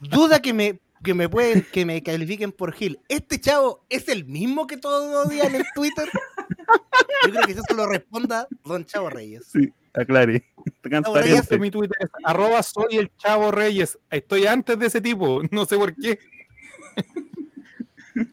duda 0.00 0.40
que 0.40 0.52
me, 0.54 0.80
que 1.04 1.12
me 1.14 1.28
pueden, 1.28 1.66
que 1.72 1.84
me 1.84 2.02
califiquen 2.02 2.52
por 2.52 2.72
Gil. 2.72 2.98
¿Este 3.08 3.38
chavo 3.40 3.84
es 3.90 4.08
el 4.08 4.24
mismo 4.24 4.66
que 4.66 4.76
todos 4.78 5.26
odian 5.26 5.54
en 5.54 5.64
Twitter? 5.74 6.08
Yo 7.26 7.30
creo 7.32 7.42
que 7.46 7.52
eso 7.52 7.62
se 7.68 7.74
lo 7.74 7.86
responda 7.86 8.46
Don 8.64 8.84
Chavo 8.84 9.10
Reyes. 9.10 9.44
Sí, 9.52 9.72
aclare. 10.02 10.32
Reyes, 10.32 10.80
Transparente. 10.82 11.58
Mi 11.58 11.70
Twitter 11.70 11.96
es 12.00 12.10
arroba 12.24 12.62
soy 12.62 12.96
el 12.98 13.10
Chavo 13.16 13.50
Reyes. 13.50 13.98
Estoy 14.10 14.46
antes 14.46 14.78
de 14.78 14.86
ese 14.86 15.00
tipo, 15.00 15.40
no 15.50 15.64
sé 15.66 15.76
por 15.76 15.94
qué. 15.94 16.18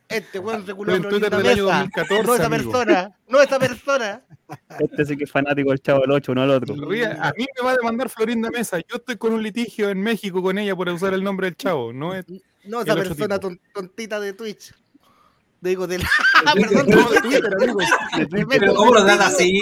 Este 0.08 0.40
weón 0.40 0.62
Estoy 0.62 0.96
en 0.96 1.02
Twitter 1.10 1.30
del 1.30 1.46
año 1.46 1.66
Mesa. 1.66 1.80
2014. 1.80 2.24
No 2.24 2.36
esa 2.36 2.46
amigo. 2.46 2.72
persona, 2.72 3.18
no 3.28 3.42
esa 3.42 3.60
persona. 3.60 4.26
Este 4.80 5.06
sí 5.06 5.18
que 5.18 5.24
es 5.26 5.32
fanático 5.32 5.72
del 5.72 5.82
Chavo 5.82 6.02
del 6.02 6.12
8, 6.12 6.36
no 6.36 6.44
el 6.46 6.50
otro. 6.52 6.74
A 6.76 7.34
mí 7.38 7.46
me 7.58 7.66
va 7.66 7.72
a 7.72 7.76
demandar 7.76 8.10
Florinda 8.10 8.50
Mesa. 8.50 8.78
Yo 8.80 8.96
estoy 8.98 9.18
con 9.18 9.34
un 9.34 9.44
litigio 9.44 9.90
en 9.90 10.02
México 10.02 10.42
con 10.42 10.58
ella 10.58 10.76
por 10.76 10.88
usar 10.90 11.14
el 11.14 11.24
nombre 11.24 11.48
del 11.48 11.58
Chavo. 11.58 11.92
No 11.92 12.14
es 12.16 12.26
No 12.64 12.82
esa 12.82 12.96
persona 12.96 13.40
tipo. 13.40 13.56
tontita 13.74 14.20
de 14.20 14.34
Twitch. 14.34 14.74
Digo, 15.64 15.88
de 15.88 16.00
la... 16.00 16.10
Twitter, 16.54 16.86
Perdón, 16.86 17.08
de 17.14 17.22
Twitter, 17.22 17.54
amigo. 17.56 17.80
Pero 18.50 18.76
¿cómo 18.76 18.94
lo 18.96 19.04
dan 19.06 19.22
así? 19.22 19.62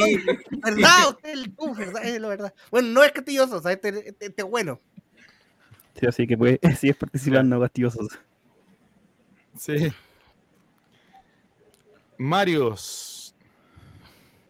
¿Verdad? 0.50 1.10
Usted 1.10 1.30
el 1.30 1.56
tú, 1.56 1.76
¿verdad? 1.76 2.04
Es 2.04 2.20
la 2.20 2.28
verdad. 2.28 2.54
Bueno, 2.72 2.88
no 2.90 3.04
es 3.04 3.12
castilloso, 3.12 3.58
o 3.58 3.62
sea, 3.62 3.72
este, 3.74 3.90
este, 3.90 4.26
este 4.26 4.42
es 4.42 4.50
bueno. 4.50 4.80
Sí, 6.00 6.08
así 6.08 6.26
que 6.26 6.38
puede, 6.38 6.60
sí 6.80 6.90
es 6.90 6.96
participando 6.96 7.60
Castillosos. 7.60 8.08
Sí. 9.58 9.92
Marios 12.18 13.36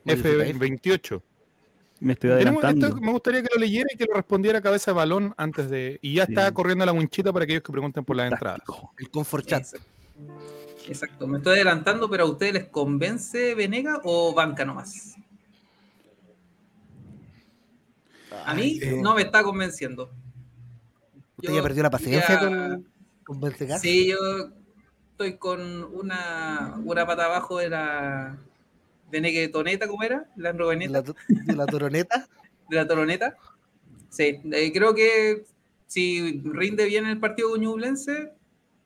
Marios 0.06 0.24
F28. 0.24 1.22
Me 2.00 2.14
estoy 2.14 2.32
adelantando. 2.32 2.88
esto, 2.88 3.02
me 3.02 3.12
gustaría 3.12 3.44
que 3.44 3.50
lo 3.54 3.60
leyera 3.60 3.90
y 3.94 3.98
que 3.98 4.06
lo 4.06 4.14
respondiera 4.14 4.60
a 4.60 4.62
cabeza 4.62 4.92
de 4.92 4.96
balón 4.96 5.34
antes 5.38 5.70
de. 5.70 6.00
Y 6.02 6.16
ya 6.16 6.26
Sí. 6.26 6.32
está 6.32 6.52
corriendo 6.54 6.86
la 6.86 6.94
winchita 6.94 7.32
para 7.34 7.44
aquellos 7.44 7.62
que 7.64 7.72
pregunten 7.72 8.06
por 8.06 8.16
las 8.16 8.32
entradas. 8.32 8.60
Táctico. 8.60 8.94
El 8.98 9.10
comfort 9.12 9.46
chat. 9.46 9.66
Exacto, 10.88 11.28
me 11.28 11.38
estoy 11.38 11.56
adelantando, 11.56 12.10
pero 12.10 12.24
¿a 12.26 12.30
ustedes 12.30 12.54
les 12.54 12.66
convence 12.70 13.56
Venega 13.56 14.02
o 14.04 14.34
banca 14.34 14.66
nomás? 14.66 15.16
A 18.32 18.54
mí 18.54 18.80
no 19.02 19.16
me 19.16 19.22
está 19.24 19.44
convenciendo. 19.44 20.12
¿Usted 21.38 21.50
Yo 21.50 21.56
ya 21.56 21.64
perdió 21.64 21.84
la 21.84 21.90
paciencia 21.90 22.42
ya- 22.42 22.80
con, 23.26 23.40
con? 23.40 23.54
Sí, 23.80 24.08
yo 24.08 24.18
estoy 25.12 25.38
con 25.38 25.84
una, 25.84 26.80
una 26.84 27.06
pata 27.06 27.26
abajo 27.26 27.60
de 27.60 27.70
la 27.70 28.38
Veneque 29.12 29.48
Toneta, 29.50 29.88
¿cómo 29.88 30.04
era? 30.04 30.26
De 30.36 30.44
la, 30.44 30.54
de 30.54 31.56
la 31.56 31.66
toroneta. 31.68 32.28
de 32.70 32.76
la 32.76 32.88
Toroneta. 32.88 33.38
Sí, 34.10 34.40
eh, 34.52 34.72
creo 34.74 34.96
que 34.96 35.46
si 35.88 36.42
rinde 36.44 36.86
bien 36.86 37.06
el 37.06 37.20
partido 37.20 37.50
con 37.52 37.62
Ñublense, 37.62 38.34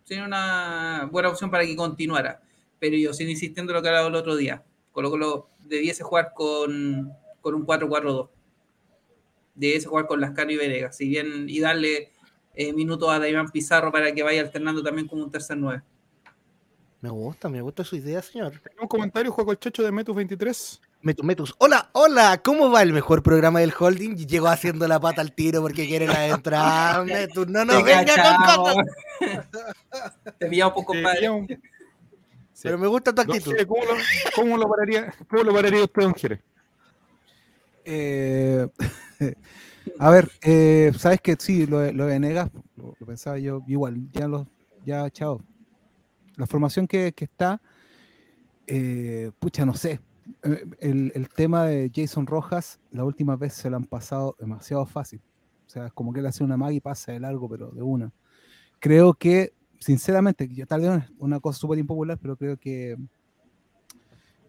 sería 0.05 0.23
una 0.23 1.09
buena 1.11 1.29
opción 1.29 1.51
para 1.51 1.65
que 1.65 1.75
continuara. 1.75 2.41
Pero 2.79 2.95
yo 2.95 3.13
sigo 3.13 3.29
insistiendo 3.29 3.71
en 3.71 3.75
lo 3.75 3.81
que 3.81 3.89
hablaba 3.89 4.07
el 4.07 4.15
otro 4.15 4.35
día. 4.35 4.63
Colo 4.91 5.09
Colo 5.09 5.49
debiese 5.59 6.03
jugar 6.03 6.31
con, 6.33 7.11
con 7.41 7.55
un 7.55 7.65
4-4-2. 7.65 8.29
Debiese 9.55 9.87
jugar 9.87 10.07
con 10.07 10.21
Lascano 10.21 10.51
y 10.51 10.57
Venegas. 10.57 10.95
Si 10.95 11.07
bien, 11.07 11.49
y 11.49 11.59
darle 11.59 12.11
eh, 12.53 12.73
minutos 12.73 13.09
a 13.09 13.19
Daimán 13.19 13.49
Pizarro 13.49 13.91
para 13.91 14.13
que 14.13 14.23
vaya 14.23 14.41
alternando 14.41 14.83
también 14.83 15.07
como 15.07 15.23
un 15.23 15.31
tercer 15.31 15.57
9. 15.57 15.81
Me 17.01 17.09
gusta, 17.09 17.49
me 17.49 17.61
gusta 17.61 17.83
su 17.83 17.95
idea, 17.95 18.21
señor. 18.21 18.61
Un 18.81 18.87
comentario, 18.87 19.31
Juego 19.31 19.51
el 19.51 19.59
Checho 19.59 19.83
de 19.83 19.91
Metus 19.91 20.15
23. 20.15 20.81
Metus, 21.05 21.23
Metus. 21.23 21.55
Hola, 21.59 21.89
hola, 21.91 22.41
¿cómo 22.43 22.71
va 22.71 22.81
el 22.81 22.91
mejor 22.91 23.21
programa 23.21 23.59
del 23.59 23.71
holding? 23.77 24.17
Y 24.17 24.25
llegó 24.25 24.47
haciendo 24.47 24.87
la 24.87 24.99
pata 24.99 25.21
al 25.21 25.33
tiro 25.33 25.61
porque 25.61 25.85
quiere 25.87 26.07
la 26.07 26.27
entrada. 26.29 27.03
Metus, 27.03 27.47
no 27.47 27.63
nos 27.63 27.83
venga 27.83 28.15
con 28.15 28.55
cosas. 28.63 28.85
Te 30.39 30.47
pillamos 30.47 30.73
poco, 30.73 30.95
Eh, 30.95 31.03
compadre. 31.03 31.21
ya 31.21 31.31
un- 31.31 31.47
Pero 32.63 32.77
me 32.79 32.87
gusta 32.87 33.13
tu 33.13 33.21
actitud. 33.21 33.53
¿cómo, 33.67 33.83
lo, 33.85 33.91
cómo 34.35 34.57
lo 34.57 34.67
pararía, 34.67 35.13
¿Cómo 35.29 35.43
lo 35.43 35.53
pararía 35.53 35.83
usted, 35.83 36.01
don? 36.01 36.15
Eh, 37.85 38.67
a 39.99 40.09
ver, 40.09 40.31
eh, 40.41 40.91
sabes 40.97 41.21
que 41.21 41.35
sí, 41.37 41.67
lo, 41.67 41.81
de- 41.81 41.93
lo 41.93 42.05
de 42.07 42.13
Venegas, 42.13 42.49
lo, 42.77 42.95
lo 42.99 43.05
pensaba 43.05 43.37
yo 43.37 43.61
igual, 43.67 44.09
ya 44.11 44.27
lo, 44.27 44.47
ya 44.83 45.07
chao. 45.11 45.39
La 46.35 46.47
formación 46.47 46.87
que, 46.87 47.13
que 47.13 47.25
está, 47.25 47.61
eh, 48.65 49.29
pucha, 49.37 49.67
no 49.67 49.75
sé. 49.75 49.99
Eh, 50.43 50.65
El, 50.79 51.11
el 51.15 51.29
tema 51.29 51.65
de 51.65 51.91
Jason 51.93 52.25
Rojas, 52.25 52.79
la 52.91 53.03
última 53.03 53.35
vez 53.35 53.53
se 53.53 53.69
lo 53.69 53.77
han 53.77 53.85
pasado 53.85 54.35
demasiado 54.39 54.85
fácil. 54.85 55.21
O 55.65 55.69
sea, 55.69 55.87
es 55.87 55.93
como 55.93 56.13
que 56.13 56.19
él 56.19 56.25
hace 56.25 56.43
una 56.43 56.57
maga 56.57 56.73
y 56.73 56.79
pasa 56.79 57.11
de 57.11 57.19
largo, 57.19 57.49
pero 57.49 57.71
de 57.71 57.81
una. 57.81 58.11
Creo 58.79 59.13
que, 59.13 59.53
sinceramente, 59.79 60.47
yo, 60.47 60.65
tal 60.67 60.81
vez 60.81 61.03
una 61.17 61.39
cosa 61.39 61.59
súper 61.59 61.79
impopular, 61.79 62.17
pero 62.21 62.37
creo 62.37 62.57
que, 62.57 62.97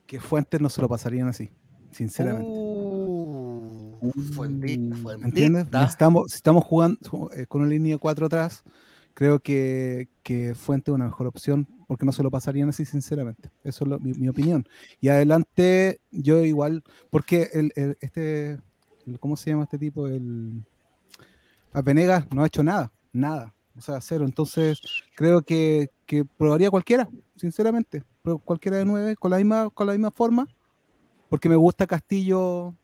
que 0.06 0.21
Fuentes 0.21 0.61
no 0.61 0.68
se 0.68 0.83
lo 0.83 0.88
pasarían 0.88 1.28
así, 1.28 1.50
sinceramente. 1.90 2.49
Uh, 2.49 4.12
fuendita. 4.35 4.97
¿Entiendes? 5.23 5.66
Estamos, 5.88 6.30
si 6.30 6.37
estamos 6.37 6.64
jugando 6.64 6.99
eh, 7.35 7.47
con 7.47 7.62
una 7.62 7.71
línea 7.71 7.95
de 7.95 7.99
4 7.99 8.26
atrás, 8.26 8.62
creo 9.14 9.40
que, 9.40 10.09
que 10.23 10.54
Fuente 10.54 10.90
es 10.90 10.95
una 10.95 11.06
mejor 11.06 11.26
opción 11.26 11.66
porque 11.86 12.04
no 12.06 12.12
se 12.12 12.22
lo 12.22 12.30
pasarían 12.30 12.68
así, 12.68 12.84
sinceramente. 12.84 13.50
Eso 13.64 13.84
es 13.84 13.90
lo- 13.90 13.98
mi, 13.98 14.12
mi 14.14 14.28
opinión. 14.28 14.66
Y 15.00 15.08
adelante, 15.08 16.00
yo 16.10 16.44
igual, 16.44 16.82
porque 17.10 17.48
el, 17.52 17.72
el- 17.76 17.96
este, 18.00 18.58
el- 19.06 19.18
¿cómo 19.20 19.36
se 19.36 19.50
llama 19.50 19.64
este 19.64 19.78
tipo? 19.78 20.06
El 20.08 20.64
a 21.72 21.82
Venegas 21.82 22.26
no 22.32 22.42
ha 22.42 22.46
hecho 22.46 22.62
nada, 22.62 22.90
nada. 23.12 23.54
O 23.76 23.80
sea, 23.82 24.00
cero. 24.00 24.24
Entonces, 24.24 24.80
creo 25.14 25.42
que, 25.42 25.90
que 26.06 26.24
probaría 26.24 26.70
cualquiera, 26.70 27.08
sinceramente. 27.36 28.02
Pero 28.22 28.38
cualquiera 28.38 28.78
de 28.78 28.84
nueve, 28.86 29.14
con 29.16 29.30
la 29.30 29.36
misma, 29.36 29.68
con 29.70 29.86
la 29.86 29.92
misma 29.92 30.10
forma, 30.10 30.48
porque 31.28 31.48
me 31.48 31.56
gusta 31.56 31.86
Castillo, 31.86 32.74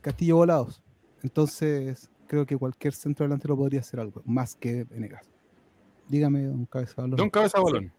Castillo 0.00 0.36
Volados. 0.36 0.82
Entonces, 1.22 2.10
creo 2.26 2.46
que 2.46 2.56
cualquier 2.56 2.94
centro 2.94 3.24
delantero 3.26 3.56
podría 3.56 3.80
hacer 3.80 4.00
algo, 4.00 4.22
más 4.24 4.54
que 4.56 4.84
Venegas. 4.84 5.30
Dígame, 6.08 6.44
don 6.44 6.64
Cabeza 6.64 6.94
Balón. 7.02 7.16
Don 7.16 7.30
Cabeza 7.30 7.60
Balón. 7.60 7.92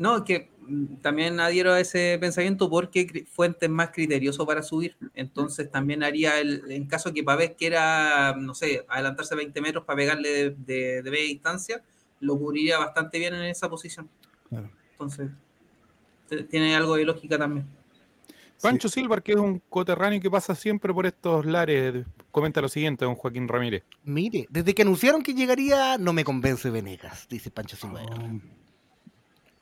No, 0.00 0.16
es 0.16 0.22
que 0.22 0.48
mm, 0.66 0.96
también 1.02 1.38
adhiero 1.40 1.74
a 1.74 1.80
ese 1.80 2.16
pensamiento 2.18 2.70
porque 2.70 3.26
Fuentes 3.30 3.68
es 3.68 3.70
más 3.70 3.90
criterioso 3.90 4.46
para 4.46 4.62
subir. 4.62 4.96
Entonces 5.12 5.70
también 5.70 6.02
haría 6.02 6.40
el, 6.40 6.70
en 6.70 6.86
caso 6.86 7.12
que 7.12 7.22
Pavés 7.22 7.52
quiera, 7.58 8.34
no 8.38 8.54
sé, 8.54 8.86
adelantarse 8.88 9.34
20 9.34 9.60
metros 9.60 9.84
para 9.84 9.98
pegarle 9.98 10.30
de, 10.30 10.50
de, 10.56 11.02
de 11.02 11.10
media 11.10 11.26
distancia, 11.26 11.82
lo 12.20 12.38
cubriría 12.38 12.78
bastante 12.78 13.18
bien 13.18 13.34
en 13.34 13.42
esa 13.42 13.68
posición. 13.68 14.08
Claro. 14.48 14.70
Entonces, 14.92 15.28
tiene 16.48 16.74
algo 16.74 16.96
de 16.96 17.04
lógica 17.04 17.36
también. 17.36 17.66
Pancho 18.62 18.88
Silvar, 18.88 19.22
que 19.22 19.32
es 19.32 19.38
un 19.38 19.60
coterráneo 19.68 20.18
que 20.18 20.30
pasa 20.30 20.54
siempre 20.54 20.94
por 20.94 21.04
estos 21.04 21.44
lares, 21.44 22.06
comenta 22.30 22.62
lo 22.62 22.70
siguiente, 22.70 23.04
don 23.04 23.16
Joaquín 23.16 23.48
Ramírez. 23.48 23.84
Mire, 24.04 24.46
desde 24.48 24.74
que 24.74 24.80
anunciaron 24.80 25.22
que 25.22 25.34
llegaría, 25.34 25.98
no 25.98 26.14
me 26.14 26.24
convence 26.24 26.70
Venegas, 26.70 27.26
dice 27.28 27.50
Pancho 27.50 27.76
Silva. 27.76 28.00
Oh, 28.02 28.40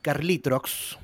Carlitrox. 0.02 0.98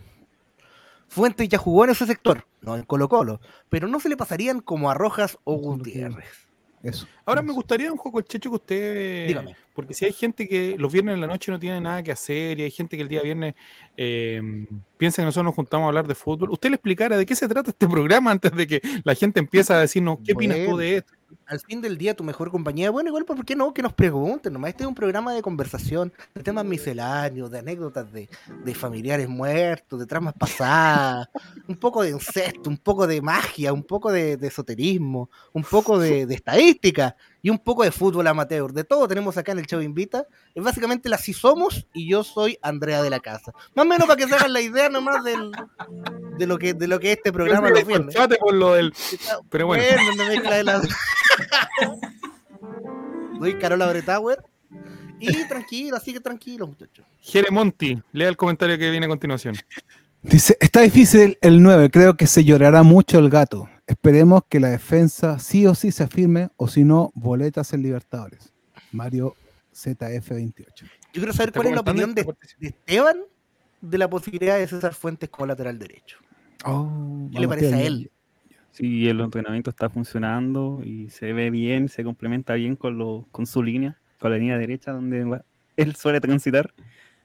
Fuentes 1.08 1.48
ya 1.48 1.58
jugó 1.58 1.84
en 1.84 1.90
ese 1.90 2.06
sector, 2.06 2.46
no 2.60 2.76
en 2.76 2.82
Colo 2.82 3.08
Colo, 3.08 3.40
pero 3.68 3.86
no 3.86 4.00
se 4.00 4.08
le 4.08 4.16
pasarían 4.16 4.60
como 4.60 4.90
a 4.90 4.94
Rojas 4.94 5.38
o 5.44 5.54
Gutiérrez. 5.54 6.48
eso. 6.82 7.06
Ahora 7.24 7.40
eso. 7.40 7.46
me 7.46 7.52
gustaría 7.52 7.92
un 7.92 7.98
juego 7.98 8.18
el 8.18 8.24
Checho 8.24 8.50
que 8.50 8.56
usted... 8.56 9.26
Dígame. 9.28 9.56
Porque 9.74 9.94
si 9.94 10.04
hay 10.04 10.12
gente 10.12 10.48
que 10.48 10.76
los 10.78 10.92
viernes 10.92 11.14
en 11.14 11.20
la 11.20 11.26
noche 11.26 11.50
no 11.50 11.58
tiene 11.58 11.80
nada 11.80 12.02
que 12.02 12.12
hacer 12.12 12.60
y 12.60 12.62
hay 12.62 12.70
gente 12.70 12.96
que 12.96 13.02
el 13.02 13.08
día 13.08 13.22
viernes 13.22 13.54
eh, 13.96 14.66
piensa 14.96 15.22
que 15.22 15.26
nosotros 15.26 15.44
nos 15.44 15.54
juntamos 15.54 15.84
a 15.84 15.88
hablar 15.88 16.06
de 16.06 16.14
fútbol, 16.14 16.50
usted 16.50 16.70
le 16.70 16.76
explicara 16.76 17.16
de 17.16 17.26
qué 17.26 17.34
se 17.36 17.48
trata 17.48 17.70
este 17.70 17.86
programa 17.88 18.30
antes 18.30 18.52
de 18.52 18.66
que 18.66 18.80
la 19.04 19.14
gente 19.14 19.40
empiece 19.40 19.72
a 19.72 19.78
decirnos 19.78 20.18
qué 20.24 20.32
opinas 20.32 20.58
tú 20.58 20.64
Bueno. 20.64 20.76
de 20.78 20.96
esto. 20.98 21.12
Al 21.46 21.58
fin 21.60 21.80
del 21.82 21.98
día, 21.98 22.14
tu 22.14 22.22
mejor 22.22 22.50
compañía, 22.50 22.90
bueno, 22.90 23.08
igual, 23.08 23.24
¿por 23.24 23.44
qué 23.44 23.56
no? 23.56 23.74
Que 23.74 23.82
nos 23.82 23.92
pregunten, 23.92 24.52
nomás 24.52 24.70
este 24.70 24.84
es 24.84 24.88
un 24.88 24.94
programa 24.94 25.34
de 25.34 25.42
conversación, 25.42 26.12
de 26.32 26.42
temas 26.42 26.64
misceláneos, 26.64 27.50
de 27.50 27.58
anécdotas 27.58 28.10
de, 28.12 28.28
de 28.64 28.74
familiares 28.74 29.28
muertos, 29.28 29.98
de 29.98 30.06
tramas 30.06 30.34
pasadas, 30.34 31.28
un 31.66 31.76
poco 31.76 32.02
de 32.02 32.10
incesto, 32.10 32.70
un 32.70 32.78
poco 32.78 33.06
de 33.06 33.20
magia, 33.20 33.72
un 33.72 33.82
poco 33.82 34.12
de, 34.12 34.36
de 34.36 34.46
esoterismo, 34.46 35.28
un 35.52 35.64
poco 35.64 35.98
de, 35.98 36.24
de 36.24 36.34
estadística 36.34 37.16
y 37.44 37.50
un 37.50 37.58
poco 37.58 37.84
de 37.84 37.92
fútbol 37.92 38.26
amateur. 38.26 38.72
De 38.72 38.84
todo 38.84 39.06
tenemos 39.06 39.36
acá 39.36 39.52
en 39.52 39.58
el 39.58 39.66
Chavo 39.66 39.82
Invita. 39.82 40.26
Es 40.54 40.64
básicamente 40.64 41.10
la 41.10 41.18
Si 41.18 41.34
Somos 41.34 41.86
y 41.92 42.08
yo 42.08 42.24
soy 42.24 42.58
Andrea 42.62 43.02
de 43.02 43.10
la 43.10 43.20
Casa. 43.20 43.52
Más 43.74 43.84
o 43.84 43.88
menos 43.88 44.08
para 44.08 44.16
que 44.16 44.26
se 44.26 44.34
hagan 44.34 44.54
la 44.54 44.62
idea 44.62 44.88
nomás 44.88 45.22
del, 45.22 45.52
de, 46.38 46.46
lo 46.46 46.56
que, 46.56 46.72
de 46.72 46.88
lo 46.88 46.98
que 46.98 47.12
es 47.12 47.18
este 47.18 47.34
programa 47.34 47.70
viernes. 47.70 48.14
Chate 48.14 48.36
por 48.36 48.54
lo 48.54 48.72
del... 48.72 48.94
Pero 49.50 49.66
bueno. 49.66 49.84
no 50.16 50.26
mezcla 50.26 50.56
de 50.56 50.64
la... 50.64 50.80
Soy 53.38 53.58
Carola 53.58 53.88
Bretauer. 53.88 54.42
Y 55.20 55.46
tranquilo, 55.46 55.98
así 55.98 56.14
que 56.14 56.20
tranquilo, 56.20 56.66
muchachos. 56.66 57.04
Jere 57.20 57.50
Monti, 57.50 58.00
lea 58.12 58.30
el 58.30 58.38
comentario 58.38 58.78
que 58.78 58.90
viene 58.90 59.04
a 59.04 59.10
continuación. 59.10 59.54
Dice, 60.22 60.56
está 60.60 60.80
difícil 60.80 61.36
el 61.42 61.62
9, 61.62 61.90
creo 61.90 62.16
que 62.16 62.26
se 62.26 62.42
llorará 62.42 62.82
mucho 62.82 63.18
el 63.18 63.28
gato. 63.28 63.68
Esperemos 63.86 64.42
que 64.48 64.60
la 64.60 64.68
defensa 64.70 65.38
sí 65.38 65.66
o 65.66 65.74
sí 65.74 65.92
se 65.92 66.04
afirme, 66.04 66.48
o 66.56 66.68
si 66.68 66.84
no, 66.84 67.10
boletas 67.14 67.72
en 67.74 67.82
Libertadores. 67.82 68.52
Mario 68.92 69.34
ZF28. 69.74 70.64
Yo 70.82 70.88
quiero 71.12 71.32
saber 71.32 71.52
cuál 71.52 71.66
es 71.68 71.74
la 71.74 71.80
opinión 71.80 72.14
de, 72.14 72.24
de 72.58 72.68
Esteban 72.68 73.16
de 73.80 73.98
la 73.98 74.08
posibilidad 74.08 74.56
de 74.58 74.66
César 74.66 74.94
Fuentes 74.94 75.28
como 75.28 75.46
lateral 75.46 75.78
derecho. 75.78 76.18
Oh, 76.64 77.28
¿Qué 77.32 77.40
le 77.40 77.48
parece 77.48 77.74
a 77.74 77.82
él? 77.82 78.10
Sí, 78.70 79.08
el 79.08 79.20
entrenamiento 79.20 79.70
está 79.70 79.88
funcionando 79.90 80.80
y 80.82 81.10
se 81.10 81.32
ve 81.32 81.50
bien, 81.50 81.88
se 81.88 82.02
complementa 82.02 82.54
bien 82.54 82.74
con, 82.76 82.98
lo, 82.98 83.28
con 83.30 83.46
su 83.46 83.62
línea, 83.62 84.00
con 84.18 84.30
la 84.32 84.38
línea 84.38 84.58
derecha 84.58 84.90
donde 84.92 85.24
va- 85.24 85.44
él 85.76 85.94
suele 85.94 86.20
transitar. 86.20 86.72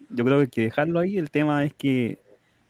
Yo 0.10 0.26
creo 0.26 0.38
que 0.38 0.42
hay 0.44 0.48
que 0.50 0.62
dejarlo 0.64 1.00
ahí. 1.00 1.18
El 1.18 1.32
tema 1.32 1.64
es 1.66 1.74
que 1.74 2.20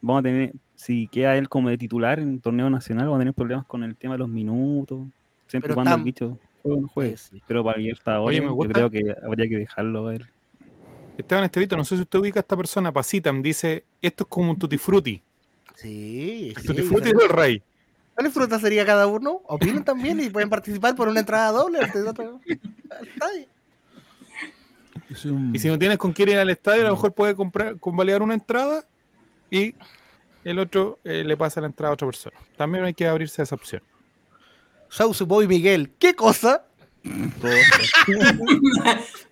vamos 0.01 0.19
a 0.21 0.23
tener, 0.23 0.53
si 0.79 1.09
queda 1.09 1.35
él 1.35 1.49
como 1.49 1.67
de 1.69 1.77
titular 1.77 2.19
en 2.19 2.35
el 2.35 2.41
torneo 2.41 2.69
nacional, 2.69 3.05
vamos 3.07 3.17
a 3.17 3.19
tener 3.19 3.33
problemas 3.33 3.65
con 3.65 3.83
el 3.83 3.97
tema 3.97 4.13
de 4.13 4.19
los 4.19 4.29
minutos, 4.29 5.07
siempre 5.45 5.73
cuando 5.73 5.91
tam- 5.91 5.97
el 5.97 6.03
bicho 6.05 6.37
juegue 6.63 6.77
o 6.77 6.81
no 6.81 6.87
juegue. 6.87 7.17
Sí. 7.17 7.43
Pero 7.45 7.65
para 7.65 7.77
Libertadores, 7.77 8.41
me 8.41 8.47
yo 8.47 8.57
creo 8.57 8.89
que 8.89 9.13
habría 9.25 9.49
que 9.49 9.57
dejarlo 9.57 10.07
a 10.07 10.15
él. 10.15 10.25
Esteban 11.17 11.43
Estevito, 11.43 11.75
no 11.75 11.83
sé 11.83 11.97
si 11.97 12.03
usted 12.03 12.17
ubica 12.19 12.39
a 12.39 12.41
esta 12.41 12.55
persona, 12.55 12.93
Pasitam, 12.93 13.41
dice, 13.41 13.83
esto 14.01 14.23
es 14.23 14.29
como 14.29 14.51
un 14.51 14.57
tutti 14.57 14.77
frutti. 14.77 15.21
Sí, 15.75 16.53
El 16.55 16.61
sí, 16.61 16.67
tutti 16.69 16.81
frutti 16.83 17.09
del 17.11 17.27
rey. 17.27 17.61
¿Cuáles 18.15 18.33
frutas 18.33 18.61
sería 18.61 18.85
cada 18.85 19.05
uno? 19.07 19.41
Opinen 19.47 19.83
también 19.83 20.17
y 20.21 20.29
pueden 20.29 20.49
participar 20.49 20.95
por 20.95 21.09
una 21.09 21.19
entrada 21.19 21.51
doble. 21.51 21.79
al 21.79 21.85
estadio. 21.85 22.39
Es 25.09 25.25
un- 25.25 25.53
Y 25.55 25.59
si 25.59 25.67
no 25.67 25.77
tienes 25.77 25.97
con 25.97 26.13
quién 26.13 26.29
ir 26.29 26.37
al 26.37 26.49
estadio, 26.49 26.81
a 26.83 26.85
lo 26.85 26.91
mejor 26.91 27.13
puede 27.13 27.35
comprar, 27.35 27.77
convalidar 27.79 28.21
una 28.21 28.33
entrada 28.33 28.85
y 29.49 29.73
el 30.49 30.59
otro 30.59 30.99
eh, 31.03 31.23
le 31.25 31.37
pasa 31.37 31.61
la 31.61 31.67
entrada 31.67 31.91
a 31.91 31.93
otra 31.93 32.07
persona. 32.07 32.35
También 32.57 32.83
hay 32.83 32.93
que 32.93 33.07
abrirse 33.07 33.41
a 33.41 33.43
esa 33.43 33.55
opción. 33.55 33.81
Sauce 34.89 35.23
Boy 35.23 35.47
Miguel, 35.47 35.91
¿qué 35.99 36.13
cosa? 36.15 36.65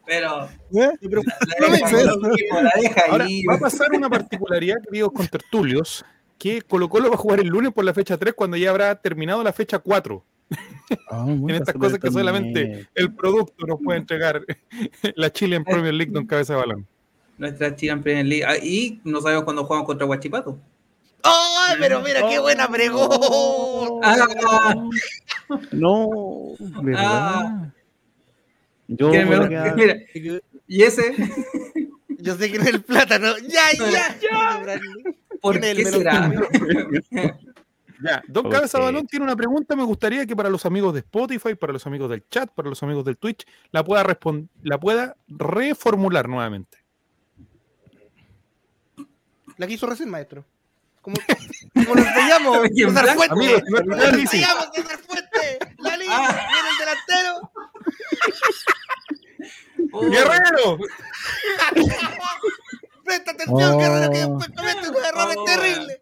Pero 0.06 0.46
¿Eh? 0.74 0.90
Pero- 1.02 1.22
la 1.22 1.68
No 1.68 1.74
deja, 1.74 1.92
me 1.92 2.04
lo 2.06 2.18
mismo, 2.18 2.62
la 2.62 2.72
deja 2.82 3.02
Ahora, 3.10 3.26
ahí. 3.26 3.44
va 3.46 3.56
a 3.56 3.60
pasar 3.60 3.92
una 3.94 4.10
particularidad, 4.10 4.78
queridos 4.84 5.12
contertulios, 5.12 6.06
que 6.38 6.62
Colo 6.62 6.88
Colo 6.88 7.10
va 7.10 7.16
a 7.16 7.18
jugar 7.18 7.40
el 7.42 7.48
lunes 7.48 7.74
por 7.74 7.84
la 7.84 7.94
fecha 7.94 8.18
3 8.18 8.34
cuando 8.34 8.56
ya 8.58 8.70
habrá 8.70 8.96
terminado 8.96 9.44
la 9.44 9.52
fecha 9.52 9.80
4. 9.80 10.24
Ah, 11.12 11.26
En 11.28 11.50
estas 11.50 11.76
cosas 11.76 12.00
que 12.00 12.10
solamente 12.12 12.88
el 12.96 13.14
producto 13.14 13.66
nos 13.66 13.80
puede 13.84 14.00
entregar 14.00 14.42
la 15.16 15.32
Chile 15.32 15.58
en 15.58 15.66
Premier 15.66 15.94
League 15.94 16.14
con 16.14 16.26
cabeza 16.26 16.54
de 16.54 16.60
balón. 16.60 16.88
Nuestra 17.38 17.76
Chile 17.76 17.92
en 17.92 18.02
Premier 18.02 18.26
League. 18.26 18.46
Ah, 18.46 18.58
y 18.64 19.02
no 19.04 19.20
sabemos 19.22 19.44
cuándo 19.44 19.66
jugamos 19.66 19.86
contra 19.86 20.06
Guachipato. 20.08 20.58
¡Ay, 21.28 21.76
pero 21.80 22.02
mira 22.02 22.28
qué 22.30 22.40
buena 22.40 22.68
pregunta! 22.70 24.00
Ah, 24.04 24.76
No, 25.72 26.54
¿verdad? 26.82 27.04
Ah. 27.06 27.72
Yo 28.88 29.12
que 29.12 29.26
me- 29.26 29.74
mira, 29.76 29.98
y 30.68 30.84
ese, 30.84 31.14
Yo 32.20 32.36
sé 32.36 32.52
que 32.52 32.58
es 32.58 32.66
el 32.68 32.82
plátano. 32.82 33.38
¡Ya, 33.48 33.72
ya, 33.78 34.18
ya! 34.20 34.80
¿por 35.42 35.60
qué 35.60 35.86
será? 35.86 36.32
Ya, 38.00 38.22
Don 38.28 38.46
Ok. 38.46 38.52
Cabeza 38.52 38.78
de 38.78 38.84
Balón 38.84 39.08
tiene 39.08 39.26
una 39.26 39.36
pregunta. 39.36 39.76
Me 39.76 39.84
gustaría 39.84 40.24
que 40.28 40.36
para 40.36 40.52
los 40.52 40.68
amigos 40.68 40.94
de 40.94 41.00
Spotify, 41.00 41.56
para 41.56 41.74
los 41.74 41.88
amigos 41.88 42.12
del 42.12 42.24
chat, 42.30 42.48
para 42.52 42.70
los 42.70 42.84
amigos 42.84 43.04
del 43.06 43.18
Twitch, 43.18 43.44
la 43.72 43.84
pueda, 43.84 44.06
la 44.62 44.80
pueda 44.80 45.16
reformular 45.28 46.30
nuevamente. 46.30 46.78
La 49.58 49.66
que 49.66 49.74
hizo 49.74 49.88
recién, 49.88 50.10
maestro. 50.12 50.46
¿Cómo, 51.08 51.16
cómo 51.74 51.96
lo 51.96 52.02
enseñamos? 52.02 52.58
Y 52.76 52.84
en 52.84 52.90
César. 52.90 53.16
Fuente. 55.08 55.60
La 55.78 55.96
línea, 55.96 56.18
Ah. 56.18 56.48
viene 56.52 56.70
el 56.70 56.78
delantero. 56.80 57.52
Oh, 59.94 60.02
¡Guerrero! 60.12 60.78
Presta 63.06 63.32
atención, 63.32 63.74
Oh. 63.74 63.78
Guerrero, 63.78 64.12
que 64.12 64.18
después 64.18 64.50
comete 64.56 64.90
unos 64.90 65.08
errores 65.08 65.38
Oh. 65.40 65.46
terribles. 65.46 66.02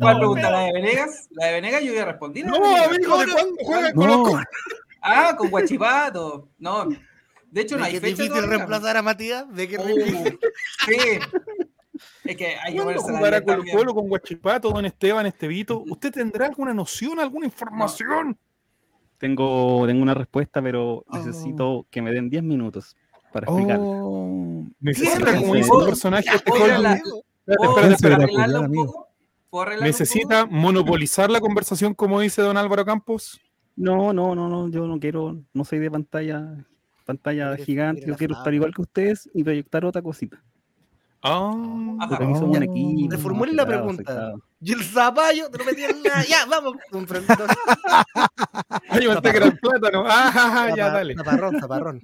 ¿Cuál 0.00 0.16
pregunta? 0.18 0.50
¿La 0.50 0.60
de 0.60 0.72
Venegas? 0.72 1.28
La 1.30 1.46
de 1.46 1.52
Venegas 1.52 1.82
yo 1.84 1.94
ya 1.94 2.04
respondí. 2.06 2.42
¿la 2.42 2.50
de 2.52 2.58
No, 2.58 2.66
amigo, 2.76 2.88
¿de 2.92 3.06
cuándo 3.06 3.36
juega 3.62 3.92
Colo? 3.92 4.40
Ah, 5.02 5.36
con 5.36 5.50
Guachipato. 5.50 6.48
No. 6.58 6.88
De 7.50 7.60
hecho, 7.60 7.76
no 7.76 7.82
¿Ve 7.82 7.86
hay 7.88 7.92
que 7.92 8.00
fecha 8.00 8.12
es 8.14 8.18
difícil 8.18 8.32
todavía. 8.34 8.56
reemplazar 8.56 8.96
a 8.96 9.02
Matías? 9.02 9.44
¿Ve 9.50 9.68
que 9.68 9.76
es 9.76 9.80
Oh, 9.80 9.86
sí. 10.86 11.20
Es 12.24 12.36
que 12.36 12.46
hay 12.46 12.72
que 12.72 12.78
¿Cuándo 12.78 12.84
ponerse 12.84 13.12
la 13.12 13.18
jugará 13.18 13.40
bien 13.40 13.58
Colo. 13.58 13.72
Colo 13.78 13.94
con 13.94 14.08
Guachipato, 14.08 14.70
Don 14.70 14.86
Esteban, 14.86 15.26
Estevito? 15.26 15.82
¿Usted 15.86 16.10
tendrá 16.12 16.46
alguna 16.46 16.72
noción, 16.72 17.20
alguna 17.20 17.46
información? 17.46 18.36
Tengo, 19.18 19.86
tengo 19.86 20.02
una 20.02 20.14
respuesta, 20.14 20.60
pero 20.62 21.04
Oh. 21.06 21.16
necesito 21.16 21.86
que 21.90 22.02
me 22.02 22.12
den 22.12 22.28
10 22.30 22.42
minutos 22.42 22.96
para 23.32 23.46
explicar. 23.46 23.78
oh, 23.80 24.64
Necesita, 24.80 25.36
como 25.38 25.54
dice 25.54 25.70
el 25.78 25.84
personaje 25.86 26.28
este 26.34 26.50
Oiga, 26.52 26.64
juego, 26.66 26.82
la- 26.82 26.92
espérate, 26.94 27.10
¿Puedo 27.44 27.70
espérate, 27.70 27.94
espérate. 27.94 28.22
arreglarla 28.24 28.58
un 28.60 28.64
amigo. 28.66 28.86
poco? 28.86 29.08
¿Puedo 29.50 29.62
arreglarla 29.62 29.84
un 29.84 29.88
¿Necesita 29.88 30.46
monopolizar 30.46 31.30
la 31.30 31.40
conversación, 31.40 31.94
como 31.94 32.20
dice 32.20 32.42
don 32.42 32.56
Álvaro 32.56 32.84
Campos? 32.84 33.40
No, 33.76 34.12
no, 34.12 34.34
no, 34.34 34.48
no, 34.48 34.68
yo 34.70 34.86
no 34.86 34.98
quiero, 35.00 35.40
no 35.52 35.64
soy 35.64 35.78
de 35.80 35.90
pantalla, 35.90 36.64
pantalla 37.04 37.56
gigante, 37.56 38.04
yo 38.06 38.16
quiero 38.16 38.34
estar 38.36 38.52
igual 38.54 38.72
que 38.74 38.82
ustedes 38.82 39.28
y 39.34 39.42
proyectar 39.44 39.84
otra 39.84 40.00
cosita. 40.02 40.42
Ah, 41.26 41.96
aquí 42.02 42.34
somos 42.34 42.42
un 42.42 42.56
Oh. 42.56 42.62
equipo. 42.62 43.10
Reformulen 43.12 43.56
la 43.56 43.66
pregunta. 43.66 44.02
afectado. 44.02 44.42
Y 44.60 44.72
el 44.72 44.84
zapallo, 44.84 45.50
te 45.50 45.58
lo 45.58 45.64
metí 45.64 45.82
en 45.84 46.02
la... 46.02 46.22
Ya, 46.24 46.44
vamos. 46.46 46.74
Un 46.92 47.06
frentón. 47.08 47.48
Ay, 48.88 49.04
yo 49.04 49.12
pensé 49.14 49.30
que 49.30 49.36
era 49.38 49.46
el 49.46 49.58
plátano. 49.58 50.04
Ah, 50.06 50.70
ya, 50.76 50.90
dale. 50.90 51.14
Zaparrón, 51.14 51.58
zaparrón. 51.60 52.02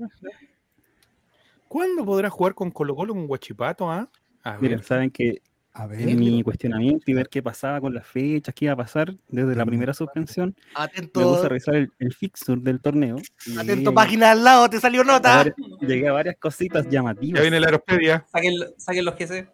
¿Cuándo 1.68 2.04
podrá 2.04 2.30
jugar 2.30 2.54
con 2.54 2.70
Colo 2.70 2.96
Colo 2.96 3.14
con 3.14 3.26
Guachipato? 3.26 3.90
Ah? 3.90 4.09
A 4.42 4.52
ver. 4.52 4.61
Miren, 4.62 4.83
saben 4.83 5.11
que 5.11 5.42
a 5.72 5.87
ver. 5.87 6.09
en 6.09 6.18
mi 6.18 6.42
cuestionamiento 6.42 7.11
y 7.11 7.14
ver 7.14 7.28
qué 7.28 7.42
pasaba 7.42 7.80
con 7.80 7.94
las 7.94 8.06
fechas, 8.06 8.54
qué 8.54 8.64
iba 8.66 8.74
a 8.74 8.76
pasar 8.76 9.14
desde 9.28 9.54
la 9.54 9.64
primera 9.64 9.94
suspensión, 9.94 10.48
me 10.48 10.62
puse 10.62 10.74
a 10.74 10.83
Atento, 10.85 11.48
revisar 11.48 11.74
el, 11.76 11.92
el 11.98 12.12
fixture 12.14 12.61
del 12.61 12.80
torneo. 12.80 13.16
y 13.46 13.52
atento, 13.56 13.74
llegué 13.74 13.92
página 13.92 14.33
al 14.33 14.42
lado, 14.44 14.68
te 14.68 14.80
salió 14.80 15.02
a 15.02 15.04
nota. 15.04 15.44
llegué 15.80 16.09
a 16.09 16.12
varias 16.12 16.37
cositas 16.38 16.85
Ya 16.87 16.90
llamativas. 16.90 17.40
viene 17.42 17.61
la 17.61 17.66
aeropedia. 17.68 18.26
Saquen, 18.33 18.54
saquen 18.76 19.04
los 19.04 19.14
que 19.14 19.26
sé. 19.28 19.48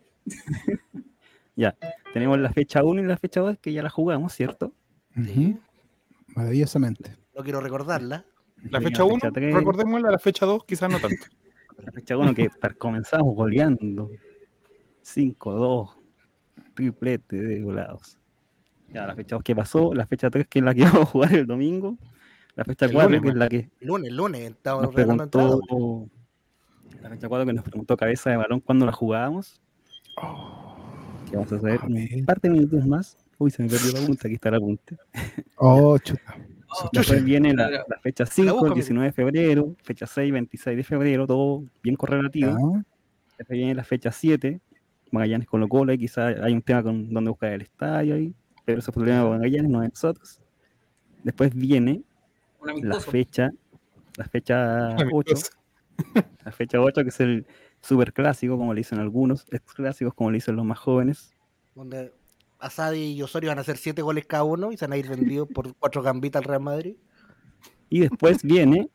Ya, 1.55 1.75
tenemos 2.13 2.39
la 2.39 2.51
fecha 2.53 2.83
1 2.83 3.03
y 3.03 3.07
la 3.07 3.17
fecha 3.17 3.41
2 3.41 3.59
que 3.61 3.73
ya 3.73 3.83
la 3.83 3.91
jugamos, 3.91 4.33
¿cierto? 4.33 4.73
Maravillosamente. 6.35 7.17
No 7.35 7.43
quiero 7.43 7.61
recordarla. 7.61 8.25
La 8.71 8.81
fecha 8.81 9.05
1, 9.05 9.19
tres. 9.33 9.55
recordémosla, 9.55 10.11
la 10.11 10.19
fecha 10.19 10.45
2 10.47 10.65
quizás 10.65 10.91
no 10.91 10.99
tanto. 10.99 11.25
La 11.79 11.93
fecha 11.93 12.17
1 12.17 12.35
que 12.35 12.49
comenzamos 12.79 13.35
goleando. 13.35 14.11
5-2. 15.05 15.96
Triplete 16.77 17.37
de 17.37 17.61
golados. 17.63 18.19
Ya, 18.93 19.07
la 19.07 19.17
fecha 19.17 19.35
2 19.37 19.43
que 19.43 19.57
pasó. 19.57 19.93
La 19.95 20.07
fecha 20.07 20.31
3 20.31 20.47
que 20.47 20.61
es 20.61 20.65
la 20.65 20.75
que 20.75 20.83
vamos 20.85 21.01
a 21.03 21.07
jugar 21.07 21.35
el 21.35 21.47
domingo. 21.47 21.97
La 22.55 22.65
fecha 22.65 22.87
El 22.87 22.93
4 22.93 23.09
lunes, 23.11 23.23
que 23.23 23.29
es 23.29 23.35
la 23.35 23.49
que 23.49 23.71
Lunes, 23.81 24.13
lunes, 24.13 24.41
entradas. 24.43 24.89
preguntó. 24.91 26.09
La 27.03 27.11
fecha 27.11 27.29
4 27.29 27.47
que 27.47 27.53
nos 27.53 27.65
preguntó 27.65 27.97
Cabeza 27.97 28.31
de 28.31 28.37
Balón 28.37 28.61
cuando 28.61 28.87
la 28.87 28.93
jugábamos. 28.93 29.61
Que 31.29 31.37
vamos 31.37 31.53
a 31.53 31.57
hacer 31.57 31.81
a 31.83 31.87
un 31.87 32.25
par 32.25 32.41
de 32.41 32.51
minutos 32.51 32.87
más. 32.87 33.17
Uy, 33.39 33.51
se 33.51 33.63
me 33.63 33.69
perdió 33.69 33.93
la 34.01 34.07
punta. 34.07 34.29
Aquí 34.29 34.35
está 34.35 34.51
la 34.51 34.61
punta. 34.61 34.97
Oh, 35.57 35.99
chuta. 35.99 36.37
Oh, 36.69 36.91
Después 36.93 37.25
viene 37.25 37.55
la, 37.55 37.71
la 37.71 37.99
fecha 38.03 38.27
5, 38.27 38.53
busco, 38.53 38.67
el 38.67 38.75
19 38.75 39.07
de 39.07 39.13
febrero. 39.13 39.77
Fecha 39.85 40.05
6, 40.05 40.33
26 40.33 40.77
de 40.77 40.83
febrero. 40.83 41.25
Todo 41.27 41.63
bien 41.81 41.95
correlativo. 41.95 42.83
Después 43.39 43.57
viene 43.57 43.73
la 43.75 43.85
fecha 43.85 44.11
7, 44.11 44.61
Magallanes 45.11 45.47
Colo 45.47 45.69
Colo, 45.69 45.93
y 45.93 45.99
quizás 45.99 46.37
hay 46.41 46.53
un 46.53 46.63
tema 46.63 46.83
con 46.83 47.13
donde 47.13 47.31
buscar 47.31 47.53
el 47.53 47.63
estadio 47.63 48.15
ahí, 48.15 48.35
pero 48.65 48.79
ese 48.79 48.91
es 48.91 48.95
problema 48.95 49.25
de 49.25 49.31
Magallanes, 49.31 49.71
no 49.71 49.81
de 49.81 49.89
nosotros. 49.89 50.41
Después 51.23 51.55
viene 51.55 52.03
la 52.83 53.01
fecha, 53.01 53.51
la 54.17 54.25
fecha 54.25 54.97
8, 54.97 55.03
Amistoso. 55.03 55.51
la 56.45 56.53
fecha 56.53 56.81
8 56.81 57.03
que 57.03 57.09
es 57.09 57.21
el 57.21 57.47
super 57.81 58.13
clásico, 58.13 58.59
como 58.59 58.75
le 58.75 58.81
dicen 58.81 58.99
algunos, 58.99 59.47
ex 59.51 59.73
clásicos, 59.73 60.15
como 60.15 60.31
le 60.31 60.37
dicen 60.37 60.57
los 60.57 60.65
más 60.65 60.79
jóvenes. 60.79 61.35
Donde 61.75 62.13
Asadi 62.59 63.13
y 63.13 63.23
Osorio 63.23 63.51
van 63.51 63.59
a 63.59 63.61
hacer 63.61 63.77
siete 63.77 64.03
goles 64.03 64.27
cada 64.27 64.45
uno 64.45 64.73
y 64.73 64.77
se 64.77 64.87
van 64.87 64.95
a 64.95 64.97
ir 64.97 65.09
vendidos 65.09 65.49
por 65.49 65.75
cuatro 65.77 66.03
gambitas 66.03 66.41
al 66.41 66.49
Real 66.49 66.63
Madrid. 66.63 66.97
Y 67.89 68.01
después 68.01 68.43
viene 68.43 68.89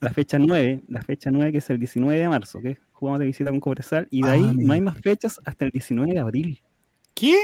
la 0.00 0.10
fecha 0.10 0.38
9, 0.38 0.84
la 0.88 1.02
fecha 1.02 1.30
9 1.30 1.52
que 1.52 1.58
es 1.58 1.70
el 1.70 1.78
19 1.78 2.18
de 2.18 2.28
marzo, 2.28 2.60
que 2.60 2.78
jugamos 3.04 3.20
de 3.20 3.26
visita 3.26 3.50
con 3.50 3.60
Cobresal, 3.60 4.08
y 4.10 4.22
de 4.22 4.28
Ah, 4.28 4.32
ahí 4.32 4.42
mira. 4.42 4.66
no 4.66 4.72
hay 4.72 4.80
más 4.80 4.98
fechas 4.98 5.38
hasta 5.44 5.64
el 5.66 5.70
19 5.70 6.12
de 6.12 6.18
abril. 6.20 6.62
¿Qué? 7.14 7.36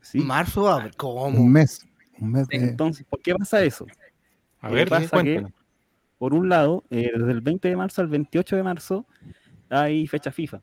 ¿sí? 0.00 0.20
Marzo, 0.20 0.68
a 0.68 0.82
ver, 0.84 0.96
¿cómo? 0.96 1.26
un 1.26 1.52
mes. 1.52 1.86
Un 2.20 2.32
mes 2.32 2.46
Sí. 2.50 2.58
de. 2.58 2.68
Entonces, 2.68 3.04
¿por 3.08 3.20
qué 3.20 3.34
pasa 3.34 3.62
eso? 3.64 3.86
A 4.60 4.68
¿Qué 4.68 4.74
ver, 4.74 4.88
pasa 4.88 5.08
cuéntanos. 5.08 5.52
por 6.18 6.34
un 6.34 6.48
lado, 6.48 6.84
eh, 6.90 7.10
desde 7.16 7.32
el 7.32 7.40
20 7.40 7.68
de 7.68 7.76
marzo 7.76 8.00
al 8.02 8.08
28 8.08 8.56
de 8.56 8.62
marzo 8.62 9.06
hay 9.68 10.06
fecha 10.06 10.30
FIFA. 10.30 10.62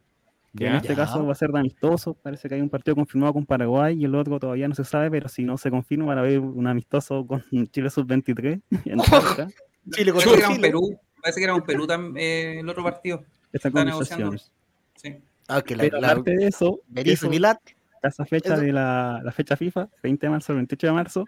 Que 0.56 0.66
en 0.68 0.76
este 0.76 0.90
Ya. 0.90 0.96
caso 0.96 1.24
va 1.26 1.34
a 1.34 1.36
ser 1.36 1.52
de 1.52 1.60
amistoso. 1.60 2.16
Parece 2.16 2.50
que 2.50 2.56
hay 2.56 2.62
un 2.62 2.70
partido 2.70 2.96
confirmado 2.96 3.34
con 3.34 3.46
Paraguay 3.46 3.96
y 4.00 4.06
el 4.06 4.16
otro 4.16 4.40
todavía 4.40 4.68
no 4.68 4.74
se 4.74 4.84
sabe, 4.86 5.12
pero 5.12 5.30
si 5.30 5.44
no 5.44 5.56
se 5.58 5.70
confirma, 5.70 6.06
van 6.06 6.18
a 6.18 6.22
haber 6.22 6.40
un 6.40 6.66
amistoso 6.66 7.26
con 7.28 7.44
Chile 7.72 7.90
Sub-23 7.92 8.62
en 8.86 8.98
Talca. 8.98 9.48
Chile 9.92 10.12
Parece 10.14 10.14
contra 10.14 10.32
que 10.32 10.38
era 10.40 10.48
un 10.50 10.56
Chile. 10.56 10.68
Perú. 10.68 11.00
Parece 11.22 11.40
que 11.40 11.44
era 11.44 11.54
un 11.56 11.62
Perú 11.62 11.86
tam- 11.86 12.14
eh, 12.18 12.60
el 12.60 12.70
otro 12.70 12.84
partido. 12.84 13.24
Esta 13.54 13.70
Está 13.70 13.72
conversación. 13.72 14.40
Sí. 14.96 15.16
Ah, 15.48 15.62
que 15.62 15.76
la, 15.76 15.84
Pero 15.84 16.00
la 16.02 16.08
aparte 16.12 16.36
de 16.36 16.48
eso, 16.48 16.82
eso, 16.96 17.30
esa 18.04 18.26
fecha 18.26 18.54
eso- 18.56 18.62
de 18.62 18.74
la, 18.74 19.22
la 19.24 19.32
fecha 19.32 19.56
FIFA, 19.56 19.90
20 20.04 20.26
de 20.26 20.30
marzo 20.30 20.52
al 20.52 20.58
28 20.58 20.88
de 20.88 20.94
marzo, 20.94 21.26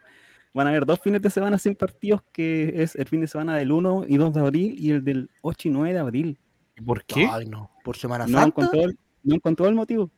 van 0.54 0.68
a 0.68 0.72
haber 0.72 0.86
dos 0.86 1.00
fines 1.00 1.22
de 1.22 1.30
semana 1.30 1.58
sin 1.58 1.76
partidos, 1.76 2.22
que 2.32 2.82
es 2.84 2.96
el 2.96 3.06
fin 3.08 3.22
de 3.22 3.28
semana 3.28 3.56
del 3.58 3.72
1 3.72 4.06
y 4.08 4.18
2 4.18 4.34
de 4.34 4.40
abril 4.42 4.76
y 4.78 4.92
el 4.92 5.04
del 5.04 5.30
8 5.42 5.68
y 5.70 5.72
9 5.72 5.94
de 5.94 6.00
abril. 6.00 6.40
¿Y 6.78 6.82
¿Por 6.82 7.04
qué? 7.06 7.28
Ay, 7.32 7.46
no. 7.46 7.72
Por 7.84 7.96
Semana 7.98 8.26
no 8.28 8.40
Santa. 8.40 8.48
encontró, 8.62 8.82
el, 8.82 8.98
no 9.24 9.36
encontró 9.36 9.68
el 9.68 9.76
motivo. 9.76 10.10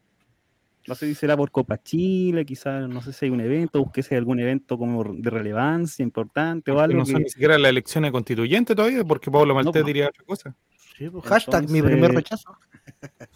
No 0.87 0.95
sé 0.95 1.05
si 1.05 1.13
será 1.13 1.37
por 1.37 1.51
Copa 1.51 1.77
Chile, 1.81 2.43
quizás, 2.43 2.89
no 2.89 3.01
sé 3.03 3.13
si 3.13 3.25
hay 3.25 3.31
un 3.31 3.39
evento, 3.41 3.79
busque 3.83 4.01
si 4.01 4.15
hay 4.15 4.19
algún 4.19 4.39
evento 4.39 4.79
como 4.79 5.03
de 5.13 5.29
relevancia 5.29 6.01
importante 6.01 6.71
o 6.71 6.79
algo. 6.79 6.97
no 6.99 7.05
son 7.05 7.17
que- 7.17 7.23
ni 7.25 7.29
siquiera 7.29 7.57
las 7.59 7.69
elecciones 7.69 8.11
constituyentes 8.11 8.75
todavía, 8.75 9.03
porque 9.03 9.29
Pablo 9.29 9.53
Maltés 9.53 9.73
pues. 9.73 9.85
diría 9.85 10.07
otra 10.07 10.23
cosa. 10.25 10.55
Sí, 11.01 11.09
pues, 11.09 11.25
hashtag 11.25 11.67
mi 11.67 11.81
primer 11.81 12.11
rechazo. 12.11 12.55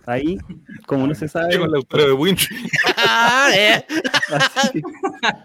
ahí, 0.06 0.38
como 0.86 1.08
no 1.08 1.16
se 1.16 1.28
sabe, 1.28 1.58
con 1.58 1.72
la 1.72 1.78
autora 1.78 2.06
de 2.06 2.12
Winch. 2.14 2.48
Ah, 2.96 3.50
eh. 3.58 3.84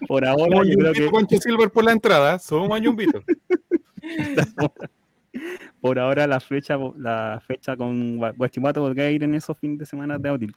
por 0.07 0.27
ahora 0.27 0.45
Somos 0.51 0.69
yo 0.69 0.75
creo 0.75 0.93
Yumbito 0.93 0.93
que 1.07 1.11
Concha 1.11 1.37
Silver 1.39 1.71
por 1.71 1.83
la 1.85 1.93
entrada. 1.93 2.39
Somos 2.39 2.79
Yumbito. 2.83 3.23
por 5.81 5.99
ahora 5.99 6.27
la 6.27 6.41
fecha, 6.41 6.77
la 6.99 7.43
fecha 7.47 7.75
con 7.75 8.19
Gua- 8.19 8.37
Guachipato 8.37 8.83
podría 8.83 9.11
ir 9.11 9.23
en 9.23 9.35
esos 9.35 9.57
fines 9.59 9.79
de 9.79 9.87
semana 9.87 10.19
de 10.19 10.29
abril. 10.29 10.55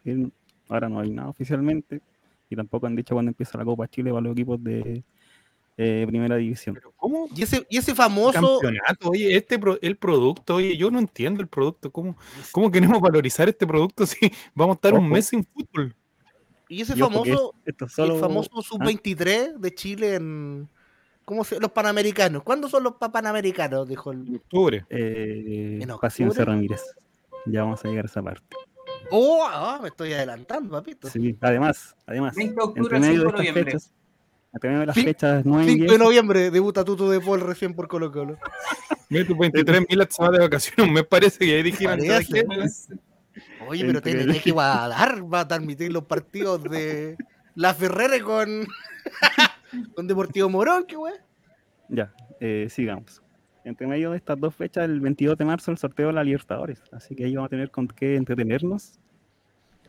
ahora 0.67 0.89
no 0.89 0.99
hay 0.99 1.12
nada 1.12 1.30
oficialmente 1.30 2.02
y 2.49 2.58
tampoco 2.58 2.88
han 2.88 2.95
dicho 2.97 3.15
cuándo 3.15 3.30
empieza 3.30 3.58
la 3.58 3.63
Copa 3.63 3.88
Chile 3.88 4.10
para 4.12 4.21
los 4.23 4.34
equipos 4.34 4.62
de 4.62 5.02
eh, 5.77 6.05
primera 6.07 6.36
división. 6.36 6.75
Pero 6.75 6.93
¿cómo? 6.95 7.27
Y 7.36 7.43
ese, 7.43 7.65
y 7.69 7.77
ese 7.77 7.95
famoso. 7.95 8.59
Campeonato, 8.62 9.09
oye, 9.09 9.36
este 9.36 9.57
pro- 9.59 9.79
el 9.81 9.97
producto, 9.97 10.55
oye, 10.55 10.77
yo 10.77 10.91
no 10.91 10.99
entiendo 10.99 11.41
el 11.41 11.47
producto. 11.47 11.91
¿Cómo, 11.91 12.17
cómo 12.51 12.69
queremos 12.71 12.99
valorizar 13.01 13.49
este 13.49 13.65
producto 13.67 14.05
si 14.05 14.31
vamos 14.53 14.75
a 14.75 14.77
estar 14.77 14.93
un 14.93 15.09
mes 15.09 15.25
sin 15.27 15.43
fútbol? 15.45 15.95
Y 16.69 16.81
ese 16.81 16.95
famoso. 16.95 17.53
esto 17.65 17.86
es 17.86 17.91
solo- 17.93 18.15
El 18.15 18.19
famoso 18.21 18.49
¿Ah? 18.57 18.62
sub-23 18.63 19.57
de 19.59 19.75
Chile 19.75 20.15
en. 20.15 20.69
¿Cómo 21.25 21.43
se 21.45 21.59
Los 21.59 21.71
panamericanos. 21.71 22.43
¿Cuándo 22.43 22.67
son 22.67 22.83
los 22.83 22.95
pa- 22.95 23.12
panamericanos? 23.12 23.88
Dijo 23.88 24.12
el. 24.12 24.27
En 24.27 24.36
octubre. 24.36 24.86
eh, 24.89 25.79
¿En 25.81 25.89
octubre? 25.91 25.97
Paciencia 26.01 26.43
Ramírez. 26.45 26.81
Ya 27.45 27.63
vamos 27.63 27.83
a 27.83 27.88
llegar 27.88 28.05
a 28.05 28.07
esa 28.07 28.21
parte. 28.21 28.43
Oh, 29.12 29.43
ah, 29.45 29.79
me 29.81 29.89
estoy 29.89 30.13
adelantando, 30.13 30.71
papito. 30.71 31.09
Sí, 31.09 31.38
además, 31.41 31.95
además, 32.05 32.36
20 32.36 32.55
de 32.55 32.62
octubre 32.62 32.97
entre 32.97 32.99
medio 32.99 33.12
de 33.12 33.17
5 33.19 33.23
de 33.23 33.27
estas 33.27 33.39
noviembre. 33.53 33.63
fechas, 33.65 33.93
de 34.61 34.85
las 34.85 34.95
fechas 34.95 35.43
9 35.45 35.63
y 35.63 35.69
5 35.69 35.83
de 35.83 35.89
10, 35.89 35.99
noviembre 35.99 36.51
debuta 36.51 36.85
Tuto 36.85 37.09
de 37.09 37.19
Paul 37.19 37.41
recién 37.41 37.73
por 37.73 37.87
Colo 37.87 38.11
Colo. 38.11 38.37
Mira, 39.09 39.25
tu 39.25 39.35
23 39.35 39.85
mil 39.89 40.07
se 40.09 40.23
va 40.23 40.31
de 40.31 40.39
vacaciones, 40.39 40.93
me 40.93 41.03
parece 41.03 41.39
que 41.39 41.55
ahí 41.55 41.63
dijeron. 41.63 41.99
Oye, 43.67 43.85
pero 43.85 44.01
TNT 44.01 44.41
que 44.43 44.51
va 44.51 44.85
a 44.85 44.87
dar, 44.89 45.33
va 45.33 45.41
a 45.41 45.47
transmitir 45.47 45.91
los 45.91 46.03
partidos 46.05 46.63
de 46.63 47.17
La 47.55 47.73
Ferrere 47.73 48.21
con, 48.21 48.67
con 49.95 50.07
Deportivo 50.07 50.49
Morón, 50.49 50.85
qué 50.87 50.97
wey. 50.97 51.13
ya, 51.89 52.13
eh, 52.39 52.67
sigamos. 52.69 53.21
Entre 53.65 53.87
medio 53.87 54.11
de 54.11 54.17
estas 54.17 54.39
dos 54.39 54.53
fechas, 54.53 54.85
el 54.85 54.99
22 54.99 55.37
de 55.37 55.45
marzo, 55.45 55.71
el 55.71 55.77
sorteo 55.77 56.07
de 56.07 56.13
la 56.13 56.23
Libertadores. 56.23 56.83
Así 56.91 57.15
que 57.15 57.25
ahí 57.25 57.35
vamos 57.35 57.47
a 57.47 57.49
tener 57.49 57.71
con 57.71 57.87
qué 57.87 58.17
entretenernos. 58.17 58.99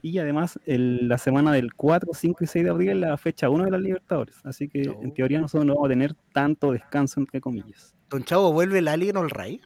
Y 0.07 0.19
además, 0.19 0.61
el- 0.67 1.09
la 1.09 1.17
semana 1.17 1.51
del 1.51 1.73
4, 1.73 2.13
5 2.13 2.45
y 2.45 2.47
6 2.47 2.63
de 2.63 2.71
abril 2.71 2.91
es 2.91 2.97
la 2.97 3.17
fecha 3.17 3.49
1 3.49 3.65
de 3.65 3.71
la 3.71 3.79
Libertadores. 3.79 4.37
Así 4.45 4.69
que 4.69 4.83
en 4.83 5.15
teoría 5.15 5.41
nosotros 5.41 5.65
no 5.65 5.77
vamos 5.77 5.87
a 5.87 5.89
tener 5.89 6.13
tanto 6.35 6.73
descanso, 6.73 7.21
entre 7.21 7.41
comillas. 7.41 7.95
Don 8.11 8.23
Chavo 8.23 8.53
vuelve 8.53 8.81
el 8.81 8.89
Alien 8.89 9.17
o 9.17 9.23
el 9.23 9.31
Ray. 9.31 9.63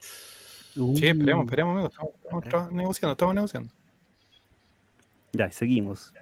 Sí, 0.00 1.06
esperemos, 1.06 1.44
esperemos, 1.44 1.74
amigo. 1.74 1.88
Estamos, 2.42 2.72
negociando, 2.72 3.12
estamos 3.12 3.34
negociando. 3.34 3.70
Ya, 5.34 5.50
seguimos. 5.50 6.14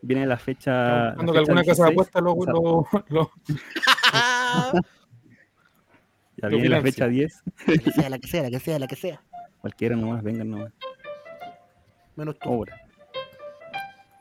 Viene 0.00 0.24
la 0.24 0.36
fecha. 0.36 1.14
La 1.16 1.32
que 1.32 1.38
alguna 1.38 1.64
casa 1.64 1.86
de 1.86 1.90
16, 1.90 1.90
apuestas 1.90 2.22
lo, 2.22 2.36
lo, 2.46 2.86
lo- 3.08 3.30
Ya 6.36 6.48
viene 6.48 6.68
la 6.68 6.80
fecha 6.80 7.08
10. 7.08 7.42
La 7.66 7.76
que 7.78 7.90
sea, 7.90 8.08
la 8.08 8.18
que 8.20 8.28
sea, 8.28 8.42
la 8.44 8.50
que 8.50 8.60
sea, 8.60 8.78
la 8.78 8.86
que 8.86 8.96
sea. 8.96 9.20
Cualquiera 9.60 9.96
nomás, 9.96 10.22
vengan 10.22 10.48
nomás. 10.48 10.72
Menos 12.14 12.38
tú. 12.38 12.50
Obra. 12.50 12.80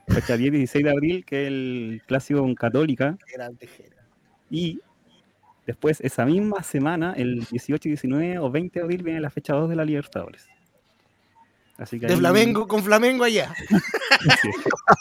Fecha 0.07 0.35
10 0.37 0.51
16 0.51 0.83
de 0.85 0.91
abril, 0.91 1.25
que 1.25 1.43
es 1.43 1.47
el 1.47 2.01
clásico 2.05 2.41
con 2.41 2.53
Católica. 2.55 3.17
Y 4.49 4.79
después, 5.65 6.01
esa 6.01 6.25
misma 6.25 6.61
semana, 6.63 7.13
el 7.15 7.45
18, 7.45 7.89
19 7.89 8.39
o 8.39 8.51
20 8.51 8.79
de 8.79 8.83
abril, 8.83 9.03
viene 9.03 9.19
la 9.21 9.29
fecha 9.29 9.53
2 9.53 9.69
de 9.69 9.75
la 9.75 9.85
Libertadores. 9.85 10.47
Así 11.77 11.99
que 11.99 12.05
De 12.07 12.13
ahí- 12.13 12.19
Flamengo 12.19 12.67
con 12.67 12.83
Flamengo 12.83 13.23
allá. 13.23 13.53
Sí, 14.41 14.49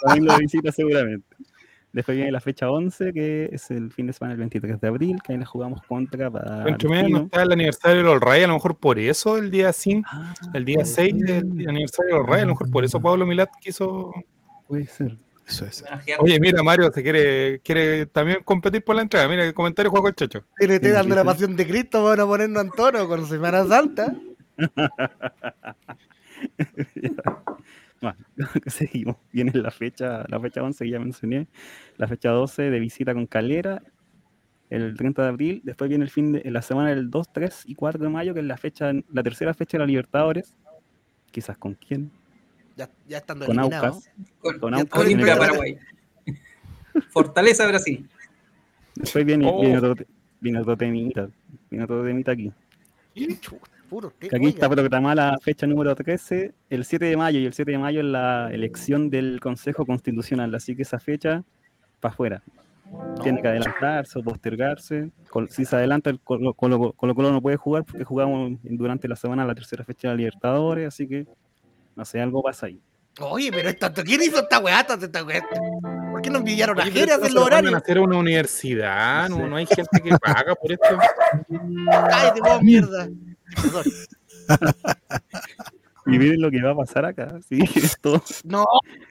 Flamengo 0.01 0.33
de 0.33 0.39
visita 0.41 0.73
seguramente. 0.73 1.37
Después 1.93 2.17
viene 2.17 2.33
la 2.33 2.41
fecha 2.41 2.71
11, 2.71 3.13
que 3.13 3.51
es 3.53 3.71
el 3.71 3.93
fin 3.93 4.07
de 4.07 4.13
semana 4.15 4.33
del 4.33 4.41
23 4.41 4.81
de 4.81 4.89
abril, 4.89 5.19
que 5.23 5.33
ahí 5.35 5.39
la 5.39 5.45
jugamos 5.45 5.83
contra 5.83 6.31
para. 6.31 6.67
Entre 6.67 6.89
medio 6.89 7.09
no 7.11 7.25
está 7.25 7.43
el 7.43 7.53
aniversario 7.53 7.99
de 7.99 8.03
los 8.05 8.21
Reyes, 8.21 8.45
a 8.45 8.49
lo 8.49 8.55
mejor 8.55 8.77
por 8.79 8.99
eso 8.99 9.37
el 9.37 9.51
día 9.51 9.73
5, 9.73 10.09
Ah, 10.11 10.35
el 10.55 10.65
día 10.65 10.85
6 10.85 11.19
del 11.19 11.69
aniversario 11.69 12.15
de 12.15 12.19
los 12.21 12.27
Reyes, 12.27 12.43
a 12.43 12.47
lo 12.47 12.53
mejor 12.55 12.71
por 12.71 12.85
eso 12.85 13.01
Pablo 13.01 13.27
Milat 13.27 13.51
quiso. 13.61 14.13
Puede 14.73 14.87
ser. 14.87 15.19
Eso 15.47 15.67
es. 15.67 15.85
Oye, 16.19 16.41
mira, 16.41 16.63
Mario 16.63 16.91
se 16.91 17.03
quiere, 17.03 17.61
quiere 17.61 18.07
también 18.07 18.39
competir 18.43 18.83
por 18.83 18.97
la 18.97 19.03
entrada. 19.03 19.29
Mira, 19.29 19.45
el 19.45 19.53
comentario 19.53 19.91
juego 19.91 20.09
el 20.09 20.15
chacho. 20.15 20.47
TNT 20.57 20.83
Sí, 20.83 20.91
dando 20.93 21.15
la 21.15 21.25
pasión 21.25 21.55
de 21.57 21.67
Cristo, 21.67 22.03
van 22.03 22.21
a 22.21 22.25
ponernos 22.25 22.65
en 22.65 22.71
tono 22.71 23.07
con 23.07 23.27
Semana 23.27 23.67
Santa. 23.67 24.17
Bueno, 28.01 28.19
seguimos. 28.67 29.17
Viene 29.31 29.53
la 29.55 29.71
fecha, 29.71 30.25
la 30.27 30.41
fecha 30.41 30.63
11 30.63 30.85
que 30.85 30.91
ya 30.91 30.99
mencioné, 30.99 31.47
la 31.99 32.09
fecha 32.09 32.31
12 32.31 32.63
de 32.63 32.81
visita 32.81 33.13
con 33.15 33.27
Calera, 33.27 33.83
el 34.71 34.97
30 34.97 35.23
de 35.23 35.29
abril, 35.29 35.63
después 35.63 35.89
viene 35.89 36.05
el 36.05 36.11
fin 36.11 36.33
de 36.33 36.51
la 36.51 36.63
semana 36.63 36.89
del 36.89 37.11
2, 37.11 37.33
3 37.33 37.65
y 37.67 37.77
4 37.77 38.03
de 38.03 38.09
mayo, 38.09 38.35
que 38.35 38.41
es 38.41 38.47
la 38.47 38.57
fecha, 38.57 38.91
la 39.13 39.23
tercera 39.23 39.55
fecha 39.55 39.77
de 39.77 39.81
la 39.81 39.87
Libertadores, 39.87 40.57
quizás 41.31 41.57
con 41.59 41.75
quién, 41.75 42.11
Ya, 42.77 42.89
ya 43.07 43.19
estando 43.19 43.47
Con 43.47 43.59
eliminados. 43.59 43.97
Aucas. 43.97 44.13
Con, 44.41 44.53
Con 44.53 44.61
con 44.61 44.75
Aucas 44.75 45.01
el 45.01 45.07
Olimpia. 45.07 45.37
Paraguay. 45.39 45.79
Fortaleza 47.11 47.67
Brasil. 47.67 48.09
Después 48.95 49.25
viene, 49.25 49.47
Oh. 49.51 49.61
viene, 49.61 49.79
otro, 49.79 49.95
viene 50.41 50.59
otro 50.61 50.77
temita. 50.77 51.29
Viene 51.71 51.85
otro 51.85 52.05
temita 52.05 52.33
aquí. 52.33 52.53
Puro 53.89 54.13
Que 54.19 54.35
aquí 54.35 54.47
está 54.47 54.71
programada 54.71 55.15
la 55.33 55.39
fecha 55.39 55.67
número 55.67 55.95
13, 55.95 56.53
el 56.71 56.85
7 56.85 57.05
de 57.05 57.17
mayo, 57.17 57.39
y 57.39 57.45
el 57.47 57.53
7 57.53 57.73
de 57.73 57.79
mayo 57.79 58.01
es 58.01 58.07
la 58.07 58.49
elección 58.51 59.11
del 59.11 59.39
Consejo 59.41 59.85
Constitucional, 59.85 60.55
así 60.55 60.75
que 60.75 60.83
esa 60.83 60.99
fecha 60.99 61.45
para 62.01 62.13
afuera. 62.15 62.43
Tiene 63.23 63.41
que 63.41 63.49
adelantarse 63.49 64.19
o 64.19 64.23
postergarse. 64.23 65.11
Col- 65.31 65.49
Si 65.51 65.65
se 65.67 65.77
adelanta, 65.77 66.09
el 66.11 66.21
Colo 66.21 66.53
Colo- 66.55 66.93
Colo 66.95 67.15
Colo 67.15 67.33
no 67.33 67.41
puede 67.43 67.57
jugar 67.57 67.85
porque 67.85 68.05
jugamos 68.05 68.59
durante 68.63 69.09
la 69.09 69.17
semana 69.17 69.45
la 69.47 69.55
tercera 69.55 69.85
fecha 69.85 70.09
de 70.09 70.15
la 70.15 70.19
Libertadores, 70.19 70.89
así 70.89 71.07
que 71.07 71.27
no 71.97 72.05
sé, 72.05 72.21
algo 72.21 72.43
pasa 72.43 72.67
ahí. 72.67 72.81
Oye, 73.21 73.51
pero 73.53 73.69
esto, 73.69 73.93
¿quién 74.05 74.23
hizo 74.23 74.41
esta 74.41 74.59
weá? 74.59 74.81
Esta- 74.81 74.95
esta 74.95 75.23
weá? 75.25 75.43
¿Por 76.13 76.23
qué 76.23 76.31
nos 76.31 76.43
pillaron 76.43 76.81
a 76.81 76.85
Jerez 76.85 77.19
se 77.23 77.31
lo 77.31 77.43
mandan 77.43 77.75
a 77.75 77.79
hacer 77.79 77.99
a 77.99 78.01
una 78.03 78.17
universidad, 78.17 79.29
no, 79.29 79.37
Sí. 79.37 79.43
no 79.43 79.57
hay 79.57 79.67
gente 79.67 80.01
que 80.03 80.17
paga 80.19 80.55
por 80.55 80.73
esto. 80.73 80.87
Cállate, 82.11 82.41
vos, 82.41 82.63
mierda. 82.63 83.09
Perdón. 83.63 83.85
Y 86.05 86.19
miren 86.19 86.41
lo 86.41 86.51
que 86.51 86.61
va 86.61 86.73
a 86.73 86.77
pasar 86.77 87.05
acá. 87.05 87.39
Sí, 87.49 87.61
esto 87.77 88.21
No, 88.45 88.65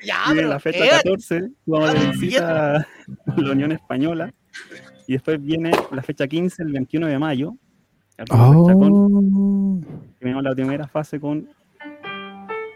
ya, 0.03 0.23
viene 0.25 0.41
pero 0.41 0.49
la 0.49 0.59
fecha 0.59 0.83
¿qué? 0.83 0.89
14, 0.89 1.49
vamos 1.65 1.89
Estamos 1.93 2.19
visita 2.19 2.75
a 2.77 2.85
la 3.37 3.51
Unión 3.53 3.71
Española. 3.71 4.33
Y 5.07 5.13
después 5.13 5.41
viene 5.41 5.71
la 5.91 6.01
fecha 6.03 6.27
15, 6.27 6.63
el 6.63 6.73
21 6.73 7.07
de 7.07 7.17
mayo. 7.17 7.55
Fecha 8.17 8.25
con- 8.25 8.81
Oh. 8.83 9.81
terminamos 10.19 10.43
la 10.43 10.53
primera 10.53 10.85
fase 10.87 11.17
con 11.19 11.47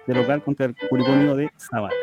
de 0.07 0.13
local 0.13 0.43
contra 0.43 0.65
el 0.67 0.75
Curicó 0.89 1.11
Unido 1.11 1.35
de 1.35 1.49
Zavala. 1.57 1.93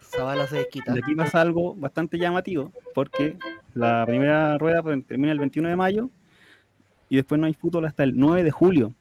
Zavala 0.00 0.46
se 0.46 0.56
desquita. 0.56 0.94
Y 0.94 0.98
aquí 0.98 1.14
pasa 1.14 1.40
algo 1.40 1.74
bastante 1.74 2.18
llamativo, 2.18 2.72
porque 2.94 3.36
la 3.74 4.04
primera 4.06 4.58
rueda 4.58 4.82
termina 5.06 5.32
el 5.32 5.38
21 5.38 5.68
de 5.68 5.76
mayo 5.76 6.10
y 7.08 7.16
después 7.16 7.40
no 7.40 7.46
hay 7.46 7.54
fútbol 7.54 7.86
hasta 7.86 8.02
el 8.02 8.18
9 8.18 8.42
de 8.42 8.50
julio. 8.50 8.94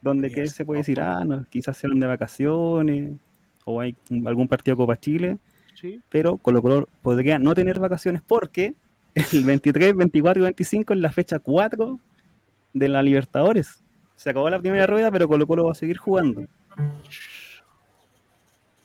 Donde 0.00 0.30
que 0.30 0.46
se 0.46 0.64
puede 0.64 0.78
decir, 0.80 1.00
ah, 1.00 1.24
no, 1.24 1.44
quizás 1.50 1.76
se 1.76 1.88
van 1.88 2.00
de 2.00 2.06
vacaciones 2.06 3.12
o 3.64 3.80
hay 3.80 3.96
algún 4.24 4.48
partido 4.48 4.76
de 4.76 4.82
Copa 4.82 4.98
Chile, 4.98 5.38
Sí. 5.74 6.00
pero 6.08 6.38
Colo 6.38 6.60
Colo 6.60 6.88
podría 7.02 7.38
no 7.38 7.54
tener 7.54 7.78
vacaciones 7.78 8.20
porque 8.26 8.74
el 9.32 9.44
23, 9.44 9.94
24 9.94 10.42
y 10.42 10.44
25 10.44 10.92
es 10.94 10.98
la 11.00 11.12
fecha 11.12 11.38
4 11.38 12.00
de 12.72 12.88
la 12.88 13.02
Libertadores. 13.02 13.84
Se 14.18 14.30
acabó 14.30 14.50
la 14.50 14.58
primera 14.58 14.84
rueda, 14.84 15.12
pero 15.12 15.28
Colo 15.28 15.46
Colo 15.46 15.66
va 15.66 15.72
a 15.72 15.74
seguir 15.76 15.96
jugando. 15.96 16.44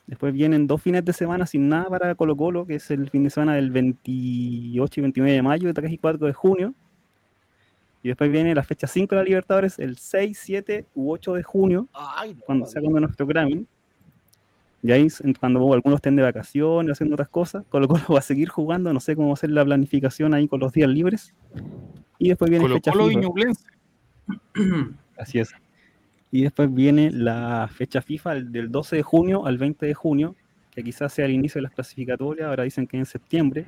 Después 0.06 0.32
vienen 0.32 0.68
dos 0.68 0.80
fines 0.80 1.04
de 1.04 1.12
semana 1.12 1.44
sin 1.44 1.68
nada 1.68 1.90
para 1.90 2.14
Colo 2.14 2.36
Colo, 2.36 2.64
que 2.64 2.76
es 2.76 2.88
el 2.92 3.10
fin 3.10 3.24
de 3.24 3.30
semana 3.30 3.56
del 3.56 3.72
28 3.72 5.00
y 5.00 5.02
29 5.02 5.32
de 5.32 5.42
mayo, 5.42 5.68
y 5.68 5.72
3 5.72 5.90
y 5.90 5.98
4 5.98 6.28
de 6.28 6.32
junio. 6.32 6.74
Y 8.04 8.08
después 8.08 8.30
viene 8.30 8.54
la 8.54 8.62
fecha 8.62 8.86
5 8.86 9.12
de 9.12 9.20
la 9.22 9.24
Libertadores, 9.24 9.80
el 9.80 9.98
6, 9.98 10.38
7 10.40 10.86
u 10.94 11.10
8 11.10 11.34
de 11.34 11.42
junio, 11.42 11.88
Ay, 11.92 12.36
cuando 12.46 12.64
sea 12.66 12.80
cuando 12.80 13.00
nuestro 13.00 13.26
Grammy. 13.26 13.66
Y 14.84 14.92
ahí, 14.92 15.08
cuando 15.40 15.72
algunos 15.72 15.96
estén 15.96 16.14
de 16.14 16.22
vacaciones, 16.22 16.92
haciendo 16.92 17.14
otras 17.14 17.28
cosas, 17.28 17.64
Colo 17.70 17.88
Colo 17.88 18.04
va 18.12 18.20
a 18.20 18.22
seguir 18.22 18.50
jugando, 18.50 18.92
no 18.92 19.00
sé 19.00 19.16
cómo 19.16 19.30
va 19.30 19.34
a 19.34 19.38
ser 19.38 19.50
la 19.50 19.64
planificación 19.64 20.32
ahí 20.32 20.46
con 20.46 20.60
los 20.60 20.72
días 20.72 20.88
libres. 20.88 21.34
Y 22.20 22.28
después 22.28 22.48
viene 22.48 22.66
Colo 22.66 22.76
fecha 22.76 22.92
Colo 22.92 23.10
y. 23.10 23.18
Así 25.16 25.38
es. 25.38 25.52
Y 26.30 26.42
después 26.42 26.72
viene 26.72 27.10
la 27.10 27.68
fecha 27.72 28.02
FIFA 28.02 28.32
el- 28.32 28.52
del 28.52 28.70
12 28.70 28.96
de 28.96 29.02
junio 29.02 29.46
al 29.46 29.56
20 29.58 29.86
de 29.86 29.94
junio, 29.94 30.34
que 30.72 30.82
quizás 30.82 31.12
sea 31.12 31.26
el 31.26 31.32
inicio 31.32 31.60
de 31.60 31.62
las 31.62 31.72
clasificatorias, 31.72 32.48
ahora 32.48 32.64
dicen 32.64 32.86
que 32.86 32.96
en 32.96 33.06
septiembre. 33.06 33.66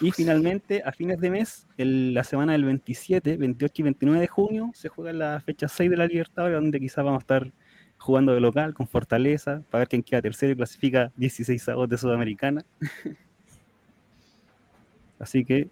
Y 0.00 0.10
finalmente, 0.10 0.82
a 0.84 0.92
fines 0.92 1.18
de 1.20 1.30
mes, 1.30 1.66
el- 1.78 2.12
la 2.12 2.24
semana 2.24 2.52
del 2.52 2.64
27, 2.64 3.36
28 3.36 3.74
y 3.76 3.82
29 3.84 4.20
de 4.20 4.26
junio, 4.26 4.70
se 4.74 4.88
juega 4.88 5.12
la 5.12 5.40
fecha 5.40 5.68
6 5.68 5.88
de 5.88 5.96
la 5.96 6.06
Libertadores, 6.06 6.56
donde 6.60 6.80
quizás 6.80 7.04
vamos 7.04 7.20
a 7.20 7.22
estar 7.22 7.52
jugando 7.98 8.34
de 8.34 8.40
local 8.40 8.74
con 8.74 8.86
Fortaleza, 8.86 9.62
para 9.70 9.80
ver 9.82 9.88
quién 9.88 10.02
queda 10.02 10.20
tercero 10.20 10.52
y 10.52 10.56
clasifica 10.56 11.12
16 11.16 11.66
avos 11.68 11.88
de 11.88 11.96
Sudamericana. 11.96 12.64
Así 15.18 15.44
que 15.44 15.68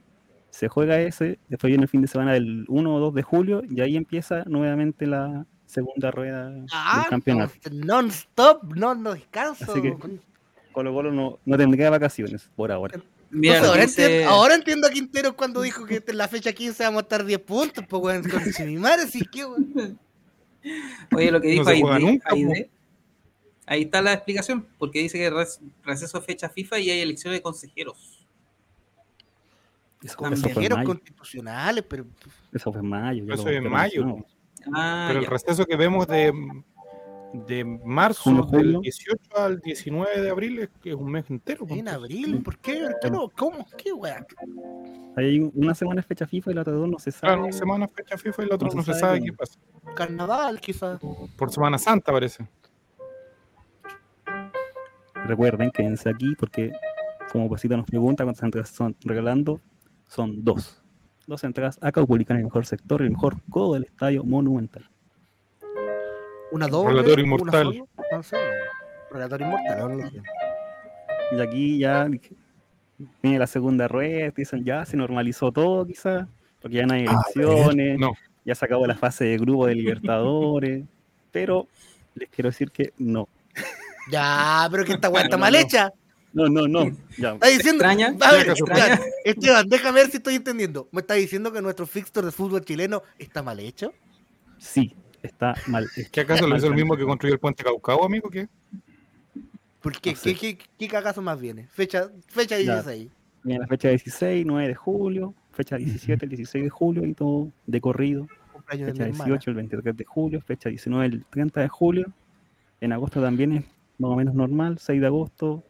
se 0.55 0.69
juega 0.69 1.01
ese, 1.01 1.40
después 1.49 1.69
viene 1.69 1.83
el 1.83 1.88
fin 1.88 2.01
de 2.01 2.07
semana 2.07 2.33
del 2.33 2.64
1 2.69 2.95
o 2.95 3.01
2 3.01 3.14
de 3.14 3.23
julio, 3.23 3.62
y 3.69 3.81
ahí 3.81 3.97
empieza 3.97 4.45
nuevamente 4.47 5.05
la 5.05 5.47
segunda 5.67 6.12
rueda 6.12 6.53
Ah, 6.73 7.01
del 7.01 7.11
campeonato. 7.11 7.53
Non-stop, 7.73 8.62
no, 8.77 8.95
no 8.95 9.14
descanso. 9.14 9.73
Así 9.73 9.83
que- 9.83 9.97
Colo 10.71 10.93
Colo 10.95 11.11
no, 11.12 11.38
no 11.45 11.57
tendría 11.57 11.90
vacaciones 11.90 12.49
por 12.55 12.71
ahora. 12.71 13.01
Mira, 13.31 13.57
Entonces, 13.57 13.62
lo 13.62 13.69
ahora, 13.73 13.87
dice- 13.87 14.05
entiendo, 14.05 14.31
ahora 14.31 14.55
entiendo 14.55 14.87
a 14.87 14.90
Quintero 14.90 15.37
cuando 15.37 15.62
dijo 15.62 15.85
que 15.87 16.01
en 16.07 16.17
la 16.19 16.29
fecha 16.29 16.53
15 16.53 16.85
vamos 16.85 16.99
a 17.01 17.03
estar 17.03 17.25
10 17.25 17.40
puntos, 17.40 17.85
pues 17.88 18.03
weón, 18.03 18.23
con 18.23 18.67
mi 18.69 18.77
madre, 18.77 19.09
sí 19.09 19.25
que 19.27 19.45
weón. 19.45 19.99
Oye, 21.17 21.31
lo 21.33 21.40
que 21.40 21.57
No 21.57 21.64
dijo 21.64 21.90
Aide, 21.93 22.01
nunca, 22.07 22.29
po. 22.31 22.37
Aide, 22.37 22.71
ahí 23.67 23.83
está 23.83 24.01
la 24.03 24.12
explicación, 24.12 24.64
porque 24.79 25.01
dice 25.01 25.19
que 25.19 25.31
receso 25.85 26.23
fecha 26.23 26.49
FIFA 26.49 26.79
y 26.79 26.90
hay 26.90 27.01
elecciones 27.01 27.38
de 27.38 27.43
consejeros. 27.43 28.13
Eso, 30.05 30.17
También. 30.19 30.33
eso 30.35 30.43
fue 30.43 30.51
en 30.51 30.55
Viajeros 30.55 30.79
mayo. 30.79 30.88
constitucionales, 30.88 31.85
pero 31.88 32.05
Eso 32.53 32.71
fue 32.73 32.81
en 32.81 32.88
mayo. 32.88 33.25
Eso 33.35 33.49
es 33.49 33.57
en 33.57 33.71
mayo. 33.71 34.17
Ah, 34.73 35.07
Pero 35.09 35.21
el 35.21 35.27
receso 35.27 35.64
que 35.67 35.77
vemos 35.77 36.07
de, 36.07 36.33
de 37.47 37.64
marzo 37.85 38.31
del 38.31 38.43
julio. 38.43 38.81
18 38.81 39.19
al 39.37 39.61
19 39.61 40.21
de 40.21 40.31
abril 40.31 40.59
es 40.61 40.69
que 40.83 40.90
es 40.90 40.95
un 40.95 41.11
mes 41.11 41.29
entero. 41.31 41.67
en 41.69 41.88
abril, 41.88 42.43
¿por 42.43 42.59
qué? 42.59 42.81
¿Por 42.83 42.99
qué 43.01 43.11
no? 43.11 43.29
¿Cómo? 43.31 43.67
¿Qué 43.77 43.93
weón? 43.93 44.27
Hay 45.17 45.51
una 45.55 45.75
semana 45.75 46.01
es 46.01 46.07
fecha 46.07 46.27
FIFA 46.27 46.51
y 46.51 46.55
la 46.55 46.61
otra 46.62 46.73
dos 46.75 46.88
no 46.88 46.99
se 46.99 47.11
sabe. 47.11 47.33
Claro, 47.35 47.43
una 47.45 47.53
semana 47.53 47.88
fecha 47.88 48.17
FIFA 48.19 48.43
y 48.45 48.47
la 48.47 48.55
otra 48.57 48.69
No 48.69 48.75
no, 48.77 48.83
se 48.83 48.93
se 48.95 49.01
sabe 49.01 49.23
qué 49.23 49.33
pasa. 49.33 49.59
Carnaval, 49.97 50.61
quizás. 50.61 51.01
Por 51.37 51.51
Semana 51.53 51.79
Santa 51.79 52.11
parece. 52.12 52.47
Recuerden, 55.27 55.71
quédense 55.71 56.09
aquí 56.11 56.35
porque, 56.38 56.73
como 57.33 57.49
Pesita 57.51 57.77
nos 57.77 57.87
pregunta, 57.87 58.25
cuántas 58.25 58.43
entradas 58.45 58.69
son 58.71 58.95
regalando, 59.05 59.61
son 60.09 60.45
dos. 60.45 60.81
Dos 61.27 61.43
entradas 61.45 61.79
a 61.81 61.90
Caupolicán, 61.90 62.37
el 62.37 62.45
mejor 62.45 62.67
sector, 62.67 63.01
el 63.03 63.11
mejor 63.11 63.37
codo 63.49 63.75
del 63.75 63.85
estadio 63.85 64.25
monumental. 64.25 64.88
Una 66.53 66.69
doble. 66.69 66.90
Relatorio 66.90 67.25
una 67.25 67.35
inmortal. 67.35 67.85
Relatorio 69.11 69.47
inmortal, 69.47 69.81
ahora 69.81 69.95
lo 69.95 70.11
sé. 70.11 70.23
Y 71.33 71.40
aquí 71.40 71.79
ya 71.79 72.09
viene 73.23 73.38
la 73.38 73.47
segunda 73.47 73.88
rueda, 73.88 74.31
dicen 74.37 74.64
ya 74.64 74.85
se 74.85 74.97
normalizó 74.97 75.51
todo 75.51 75.87
quizás, 75.87 76.27
porque 76.61 76.77
ya 76.77 76.87
no 76.87 76.95
hay 76.95 77.07
A 77.07 77.12
elecciones, 77.12 77.99
No, 77.99 78.12
ya 78.45 78.55
se 78.55 78.64
acabó 78.64 78.87
la 78.87 78.95
fase 78.95 79.25
de 79.25 79.38
grupo 79.38 79.67
de 79.67 79.75
Libertadores, 79.75 80.85
pero 81.33 81.67
les 82.14 82.29
quiero 82.29 82.51
decir 82.51 82.71
que 82.71 82.93
no. 82.99 83.29
Ya, 84.11 84.69
pero 84.71 84.85
que 84.85 84.93
esta 84.93 85.09
weá 85.09 85.23
está 85.25 85.37
No, 85.37 85.40
mal 85.40 85.55
no. 85.55 85.59
hecha. 85.59 85.90
No, 86.35 86.49
no, 86.49 86.66
no. 86.66 86.85
Ya. 87.16 87.35
Está 87.35 87.47
diciendo. 87.47 87.85
extraña? 87.85 88.16
A 88.20 88.33
ver, 88.33 88.53
¿Te 88.53 89.31
Esteban, 89.31 89.68
déjame 89.68 90.01
ver 90.01 90.11
si 90.11 90.16
estoy 90.16 90.35
entendiendo. 90.35 90.88
¿Me 90.90 91.01
está 91.01 91.14
diciendo 91.14 91.53
que 91.53 91.62
nuestro 91.62 91.87
fixture 91.87 92.27
de 92.27 92.33
fútbol 92.33 92.64
chileno 92.64 93.03
está 93.18 93.42
mal 93.42 93.61
hecho? 93.61 93.94
Sí, 94.59 94.94
está 95.23 95.55
mal. 95.68 95.88
¿qué 96.11 96.20
acaso 96.23 96.47
lo 96.49 96.57
hizo 96.57 96.66
el 96.66 96.75
mismo 96.75 96.97
que 96.97 97.05
construyó 97.05 97.35
el 97.35 97.40
puente 97.40 97.62
Caucao, 97.62 98.05
amigo? 98.05 98.29
¿Qué? 98.29 98.49
¿Por 99.81 99.99
qué? 100.01 100.11
No 100.11 100.16
sé. 100.16 100.35
¿Qué, 100.35 100.57
qué, 100.57 100.64
qué 100.77 100.88
cagazo 100.88 101.23
más 101.23 101.40
viene? 101.40 101.68
Fecha, 101.68 102.11
fecha 102.27 102.59
Ya. 102.59 102.83
16. 102.83 103.11
Viene 103.44 103.61
la 103.61 103.66
fecha 103.68 103.88
16, 103.90 104.44
9 104.44 104.68
de 104.68 104.75
julio, 104.75 105.35
fecha 105.53 105.77
17, 105.77 106.25
el 106.25 106.31
16 106.31 106.64
de 106.64 106.70
julio 106.70 107.05
y 107.05 107.14
todo 107.14 107.53
de 107.66 107.81
corrido. 107.81 108.27
Cumpleaños 108.53 108.87
de 108.87 108.92
Fecha 108.92 109.05
hermana. 109.05 109.25
18, 109.25 109.51
el 109.51 109.57
23 109.57 109.97
de 109.97 110.05
julio, 110.05 110.40
fecha 110.40 110.68
19, 110.68 111.07
el 111.07 111.25
30 111.27 111.61
de 111.61 111.68
julio. 111.68 112.12
En 112.81 112.92
agosto 112.92 113.20
también 113.20 113.53
es 113.53 113.64
más 113.99 114.11
o 114.11 114.16
menos 114.16 114.35
normal, 114.35 114.79
6 114.81 115.01
de 115.01 115.07
agosto, 115.07 115.62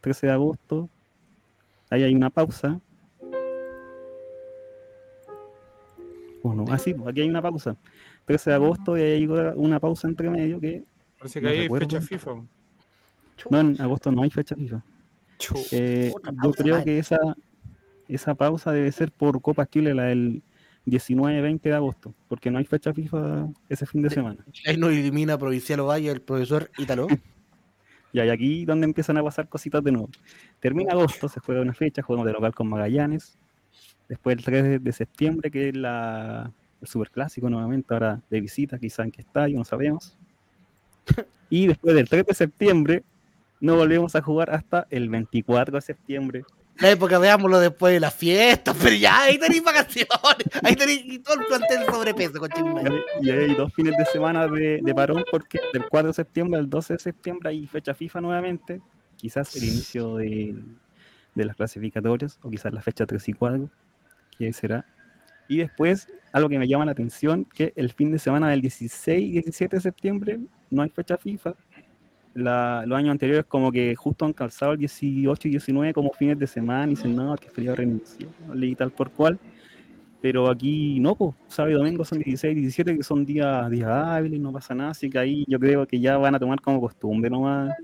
13 0.00 0.26
de 0.28 0.32
agosto. 0.32 0.88
Ahí 1.90 2.02
hay 2.02 2.14
una 2.14 2.30
pausa. 2.30 2.80
¿O 6.42 6.54
no? 6.54 6.64
Ah, 6.68 6.78
sí, 6.78 6.94
pues, 6.94 7.08
aquí 7.08 7.20
hay 7.20 7.28
una 7.28 7.42
pausa. 7.42 7.76
13 8.24 8.50
de 8.50 8.56
agosto 8.56 8.96
y 8.96 9.00
ahí 9.02 9.12
hay 9.12 9.26
una 9.56 9.80
pausa 9.80 10.08
entre 10.08 10.30
medio 10.30 10.60
que... 10.60 10.84
Parece 11.18 11.40
que 11.40 11.44
No 11.46 11.50
ahí 11.50 11.56
hay 11.58 11.62
recuerdo. 11.64 11.88
fecha 11.88 12.00
FIFA. 12.00 12.30
No, 13.50 13.60
en 13.60 13.80
agosto 13.80 14.12
no 14.12 14.22
hay 14.22 14.30
fecha 14.30 14.54
FIFA. 14.54 14.82
Eh, 15.72 16.12
yo 16.42 16.52
creo 16.52 16.84
que 16.84 16.98
esa, 16.98 17.18
esa 18.08 18.34
pausa 18.34 18.72
debe 18.72 18.92
ser 18.92 19.10
por 19.12 19.40
Copa 19.40 19.66
Chile, 19.66 19.94
la 19.94 20.04
del 20.04 20.42
19-20 20.86 21.60
de 21.62 21.74
agosto, 21.74 22.14
porque 22.28 22.50
no 22.50 22.58
hay 22.58 22.64
fecha 22.64 22.92
FIFA 22.92 23.48
ese 23.68 23.86
fin 23.86 24.02
de 24.02 24.10
semana. 24.10 24.44
Ahí 24.66 24.76
nos 24.76 24.90
elimina 24.90 25.38
Provincial 25.38 25.80
Ovalle 25.80 26.10
el 26.10 26.20
profesor 26.22 26.70
Ítalo. 26.78 27.06
Y 28.12 28.20
hay 28.20 28.30
aquí 28.30 28.64
donde 28.64 28.86
empiezan 28.86 29.16
a 29.18 29.22
pasar 29.22 29.48
cositas 29.48 29.82
de 29.84 29.92
nuevo. 29.92 30.10
Termina 30.58 30.92
agosto, 30.92 31.28
se 31.28 31.40
juega 31.40 31.62
una 31.62 31.74
fecha, 31.74 32.02
jugamos 32.02 32.26
de 32.26 32.32
local 32.32 32.54
con 32.54 32.68
Magallanes. 32.68 33.38
Después 34.08 34.36
el 34.36 34.44
3 34.44 34.82
de, 34.82 34.92
septiembre, 34.92 35.50
que 35.50 35.68
es 35.68 35.76
la 35.76 36.52
el 36.80 36.88
superclásico 36.88 37.50
nuevamente, 37.50 37.92
ahora 37.92 38.20
de 38.30 38.40
visita, 38.40 38.78
quizá 38.78 39.04
en 39.04 39.10
qué 39.10 39.20
estadio, 39.20 39.58
no 39.58 39.64
sabemos. 39.64 40.16
Y 41.50 41.66
después 41.66 41.94
del 41.94 42.08
3 42.08 42.26
de 42.26 42.34
septiembre, 42.34 43.02
no 43.60 43.76
volvemos 43.76 44.14
a 44.14 44.22
jugar 44.22 44.50
hasta 44.50 44.86
el 44.88 45.08
24 45.08 45.76
de 45.76 45.82
septiembre. 45.82 46.44
La 46.80 46.90
época, 46.90 47.18
veámoslo 47.18 47.60
después 47.60 47.92
de 47.92 48.00
la 48.00 48.10
fiesta, 48.10 48.72
pero 48.74 48.96
ya, 48.96 49.22
ahí 49.22 49.38
tenéis 49.38 49.62
vacaciones, 49.62 50.08
ahí 50.62 50.74
tenéis 50.74 51.22
todo 51.22 51.40
el 51.40 51.46
plantel 51.46 51.84
sobrepeso, 51.86 52.38
cochino. 52.38 52.74
Y 53.20 53.30
hay 53.30 53.54
dos 53.54 53.72
fines 53.74 53.94
de 53.98 54.04
semana 54.06 54.46
de, 54.46 54.80
de 54.82 54.94
parón 54.94 55.24
porque 55.30 55.60
del 55.72 55.86
4 55.88 56.08
de 56.08 56.14
septiembre 56.14 56.58
al 56.58 56.70
12 56.70 56.94
de 56.94 56.98
septiembre 56.98 57.50
hay 57.50 57.66
fecha 57.66 57.92
FIFA 57.92 58.22
nuevamente, 58.22 58.80
quizás 59.16 59.54
el 59.56 59.64
inicio 59.64 60.16
de, 60.16 60.54
de 61.34 61.44
las 61.44 61.56
clasificatorias 61.56 62.38
o 62.42 62.50
quizás 62.50 62.72
la 62.72 62.80
fecha 62.80 63.06
3 63.06 63.28
y 63.28 63.32
4, 63.34 63.70
que 64.38 64.52
será. 64.52 64.86
Y 65.48 65.58
después, 65.58 66.08
algo 66.32 66.48
que 66.48 66.58
me 66.58 66.68
llama 66.68 66.84
la 66.84 66.92
atención, 66.92 67.44
que 67.44 67.72
el 67.76 67.92
fin 67.92 68.12
de 68.12 68.18
semana 68.18 68.48
del 68.48 68.60
16 68.60 69.20
y 69.20 69.32
17 69.32 69.76
de 69.76 69.82
septiembre 69.82 70.40
no 70.70 70.82
hay 70.82 70.90
fecha 70.90 71.18
FIFA. 71.18 71.54
La- 72.34 72.84
los 72.86 72.96
años 72.96 73.10
anteriores 73.10 73.44
como 73.46 73.72
que 73.72 73.94
justo 73.96 74.24
han 74.24 74.32
calzado 74.32 74.72
el 74.72 74.78
18 74.78 75.48
y 75.48 75.50
19 75.52 75.92
como 75.92 76.12
fines 76.12 76.38
de 76.38 76.46
semana 76.46 76.86
y 76.86 76.90
dicen, 76.90 77.16
no, 77.16 77.34
que 77.36 77.50
feriado 77.50 77.76
renunció, 77.76 78.28
y 78.54 78.74
tal 78.76 78.90
por 78.92 79.10
cual. 79.10 79.38
Pero 80.22 80.48
aquí 80.50 81.00
no, 81.00 81.14
pues, 81.14 81.34
sábado 81.48 81.74
y 81.74 81.78
domingo 81.78 82.04
son 82.04 82.18
16 82.18 82.56
y 82.56 82.60
17 82.60 82.96
que 82.98 83.02
son 83.02 83.24
días, 83.24 83.70
días 83.70 83.88
hábiles, 83.90 84.38
no 84.38 84.52
pasa 84.52 84.74
nada, 84.74 84.90
así 84.90 85.08
que 85.08 85.18
ahí 85.18 85.44
yo 85.48 85.58
creo 85.58 85.86
que 85.86 85.98
ya 85.98 86.18
van 86.18 86.34
a 86.34 86.38
tomar 86.38 86.60
como 86.60 86.78
costumbre 86.80 87.30
nomás 87.30 87.74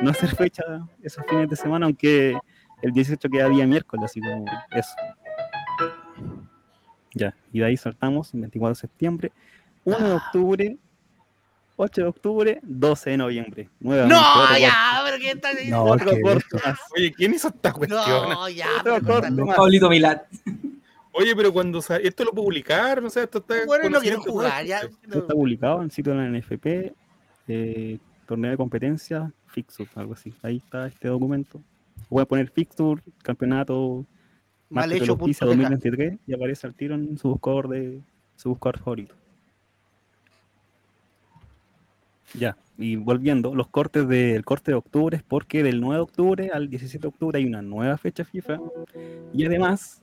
no 0.00 0.10
hacer 0.10 0.30
fecha 0.36 0.62
esos 1.02 1.24
fines 1.28 1.50
de 1.50 1.56
semana, 1.56 1.86
aunque 1.86 2.38
el 2.80 2.92
18 2.92 3.28
queda 3.28 3.48
día 3.48 3.66
miércoles, 3.66 4.04
así 4.04 4.20
como 4.20 4.44
eso. 4.70 4.94
Ya, 7.12 7.34
y 7.52 7.58
de 7.58 7.64
ahí 7.66 7.76
saltamos, 7.76 8.32
el 8.34 8.40
24 8.40 8.70
de 8.74 8.80
septiembre, 8.80 9.32
1 9.84 9.98
de 9.98 10.14
octubre, 10.14 10.78
8 11.82 12.00
de 12.02 12.06
octubre, 12.08 12.60
12 12.62 13.10
de 13.10 13.16
noviembre. 13.16 13.68
Nuevamente, 13.80 14.14
No, 14.14 14.58
ya, 14.58 15.00
pero 15.04 15.16
¿qué 15.18 15.36
tal? 15.36 15.56
No, 15.70 15.84
corte, 15.86 16.04
que 16.04 16.28
otro 16.28 16.58
más. 16.64 16.78
Oye, 16.96 17.12
¿quién 17.12 17.34
hizo 17.34 17.48
esta 17.48 17.72
cuestión? 17.72 18.00
No, 18.28 18.48
ya, 18.48 18.66
Otro 18.80 18.92
corte 18.92 19.06
corta. 19.06 19.30
más. 19.30 19.56
Pablito 19.56 19.88
Milat. 19.88 20.22
Oye, 21.12 21.34
pero 21.34 21.52
cuando 21.52 21.80
sa- 21.82 21.96
esto 21.96 22.24
lo 22.24 22.32
publicaron, 22.32 23.04
o 23.06 23.10
sea, 23.10 23.24
esto 23.24 23.38
está. 23.38 23.54
Bueno, 23.66 23.88
no 23.90 24.00
quiero 24.00 24.20
jugar, 24.20 24.64
ya. 24.64 24.80
Esto 24.80 25.18
está 25.20 25.34
publicado 25.34 25.78
en 25.78 25.84
el 25.84 25.90
sitio 25.90 26.12
de 26.12 26.18
la 26.18 26.26
NFP, 26.38 26.92
eh, 27.48 27.98
torneo 28.26 28.50
de 28.50 28.56
competencia, 28.56 29.32
Fixture, 29.46 29.88
algo 29.96 30.12
así. 30.12 30.32
Ahí 30.42 30.58
está 30.58 30.86
este 30.86 31.08
documento. 31.08 31.60
Voy 32.08 32.22
a 32.22 32.26
poner 32.26 32.48
Fixture, 32.50 33.02
campeonato 33.22 34.04
Mal 34.68 34.92
hecho, 34.92 35.12
Auspicia 35.12 35.46
punto 35.46 35.56
TK. 35.64 35.68
2023 35.70 36.18
y 36.28 36.34
aparece 36.34 36.66
al 36.66 36.74
tiro 36.74 36.94
en 36.94 37.18
su 37.18 37.28
buscador 37.30 37.68
de 37.68 38.00
su 38.36 38.50
buscador 38.50 38.78
favorito. 38.78 39.14
Ya, 42.34 42.56
y 42.78 42.96
volviendo, 42.96 43.54
los 43.54 43.68
cortes 43.68 44.06
del 44.06 44.44
corte 44.44 44.70
de 44.70 44.76
octubre 44.76 45.16
es 45.16 45.22
porque 45.22 45.62
del 45.62 45.80
9 45.80 45.96
de 45.96 46.00
octubre 46.00 46.50
al 46.52 46.70
17 46.70 47.02
de 47.02 47.08
octubre 47.08 47.38
hay 47.38 47.44
una 47.44 47.60
nueva 47.60 47.98
fecha 47.98 48.24
FIFA 48.24 48.58
y 49.32 49.44
además 49.44 50.02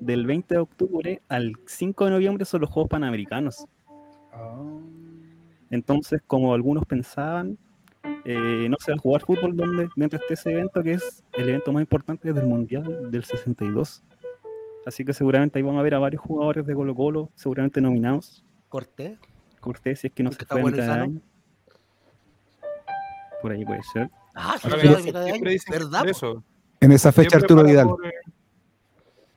del 0.00 0.26
20 0.26 0.54
de 0.54 0.60
octubre 0.60 1.22
al 1.28 1.54
5 1.66 2.04
de 2.06 2.10
noviembre 2.10 2.44
son 2.44 2.62
los 2.62 2.70
Juegos 2.70 2.90
Panamericanos. 2.90 3.66
Entonces, 5.70 6.22
como 6.26 6.54
algunos 6.54 6.84
pensaban, 6.86 7.58
eh, 8.24 8.66
no 8.68 8.76
se 8.78 8.92
va 8.92 8.96
a 8.96 9.00
jugar 9.00 9.22
fútbol 9.22 9.56
donde, 9.56 9.88
mientras 9.96 10.22
esté 10.22 10.34
ese 10.34 10.52
evento, 10.52 10.82
que 10.82 10.92
es 10.92 11.24
el 11.34 11.48
evento 11.48 11.72
más 11.72 11.82
importante 11.82 12.32
del 12.32 12.46
Mundial 12.46 13.10
del 13.10 13.24
62. 13.24 14.02
Así 14.86 15.04
que 15.04 15.12
seguramente 15.12 15.58
ahí 15.58 15.62
vamos 15.62 15.80
a 15.80 15.82
ver 15.82 15.94
a 15.94 15.98
varios 15.98 16.22
jugadores 16.22 16.66
de 16.66 16.74
Colo 16.74 16.94
Colo, 16.94 17.30
seguramente 17.34 17.80
nominados. 17.80 18.44
Corté. 18.68 19.18
Cortés, 19.60 20.00
si 20.00 20.06
es 20.06 20.12
que 20.12 20.22
no 20.22 20.32
se 20.32 20.44
juegan 20.44 20.62
bueno 20.62 20.76
cada 20.76 21.02
año. 21.02 21.20
Por 23.42 23.52
ahí 23.52 23.64
puede 23.64 23.82
ser. 23.92 24.10
Ah, 24.34 24.56
sí, 24.60 24.68
sí, 24.70 24.78
sí, 24.80 25.02
sí, 25.02 25.12
siempre 25.24 25.50
dicen 25.52 25.72
¿verdad? 25.72 26.08
eso. 26.08 26.44
En 26.80 26.92
esa 26.92 27.10
fecha 27.12 27.30
Siempre 27.30 27.44
Arturo 27.44 27.64
Vidal. 27.64 27.86
por, 27.88 28.06
eh, 28.06 28.12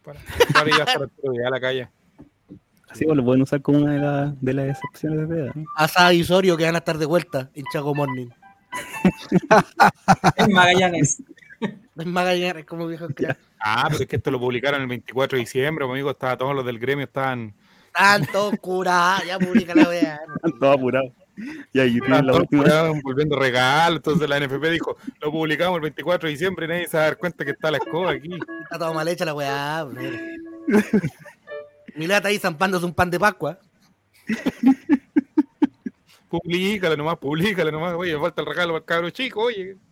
Para, 0.04 0.20
para 0.54 0.70
ir 0.70 0.76
hasta 0.76 1.04
Arturo 1.04 1.34
Vidal 1.34 1.48
a 1.48 1.50
la 1.50 1.60
calle. 1.60 1.90
Así 2.90 3.06
lo 3.06 3.24
pueden 3.24 3.42
usar 3.42 3.62
como 3.62 3.80
una 3.80 3.94
de, 3.94 4.00
las 4.00 4.42
de 4.42 4.54
las 4.54 4.70
excepciones 4.70 5.20
de 5.20 5.26
veda. 5.26 5.52
¿no? 5.56 5.64
Asada 5.76 6.14
y 6.14 6.22
Osorio 6.22 6.58
que 6.58 6.66
van 6.66 6.76
a 6.76 6.80
estar 6.80 6.98
de 6.98 7.06
vuelta 7.06 7.50
en 7.54 7.64
Chaco 7.72 7.96
Morning. 7.96 8.28
En 10.38 10.54
Magallanes. 10.54 11.24
En 11.62 12.12
Magallanes, 12.12 12.66
como 12.66 12.88
viejo 12.88 13.08
crack. 13.10 13.38
Ah, 13.60 13.88
pero 13.90 14.04
es 14.04 14.08
que 14.08 14.16
esto 14.18 14.32
lo 14.32 14.40
publicaron 14.40 14.82
el 14.82 14.88
24 14.88 15.38
de 15.38 15.42
diciembre, 15.42 15.86
amigo. 15.86 16.12
Estaba, 16.12 16.38
todos 16.38 16.56
los 16.56 16.66
del 16.66 16.80
gremio 16.80 17.06
estaban, 17.06 17.54
Tanto 17.94 18.52
cura, 18.62 19.18
ya 19.28 19.38
publica 19.38 19.76
la 19.76 19.88
wea. 19.88 20.20
Están 20.36 20.52
todos 20.60 20.76
apurados. 20.78 21.12
Y 21.74 21.80
ahí 21.80 21.98
estaban 21.98 22.28
la 22.28 22.34
última. 22.34 22.66
envolviendo 22.88 23.38
regalos. 23.38 23.98
Entonces 23.98 24.30
la 24.30 24.40
NFP 24.40 24.64
dijo, 24.70 24.98
lo 25.22 25.32
publicamos 25.32 25.76
el 25.78 25.82
24 25.82 26.28
de 26.28 26.32
diciembre 26.32 26.66
y 26.66 26.70
nadie 26.70 26.88
se 26.88 26.98
va 26.98 27.04
a 27.04 27.06
dar 27.08 27.18
cuenta 27.18 27.46
que 27.46 27.52
está 27.52 27.72
la 27.72 27.78
escoba 27.78 28.12
aquí. 28.12 28.30
Está 28.64 28.80
todo 28.80 28.94
mal 28.94 29.08
hecha 29.08 29.26
la 29.26 29.34
weá. 29.34 29.86
mira. 29.86 30.20
Mi 31.96 32.08
lata 32.08 32.30
ahí 32.30 32.38
zampándose 32.38 32.86
un 32.86 32.94
pan 32.94 33.10
de 33.10 33.20
Pascua. 33.20 33.60
Publícala 36.30 36.96
nomás, 36.96 37.18
publícala 37.18 37.72
nomás. 37.72 37.94
Oye, 37.96 38.18
falta 38.18 38.42
el 38.42 38.48
regalo 38.48 38.72
para 38.74 38.80
el 38.80 38.86
cabro 38.86 39.10
chico, 39.10 39.42
oye. 39.42 39.76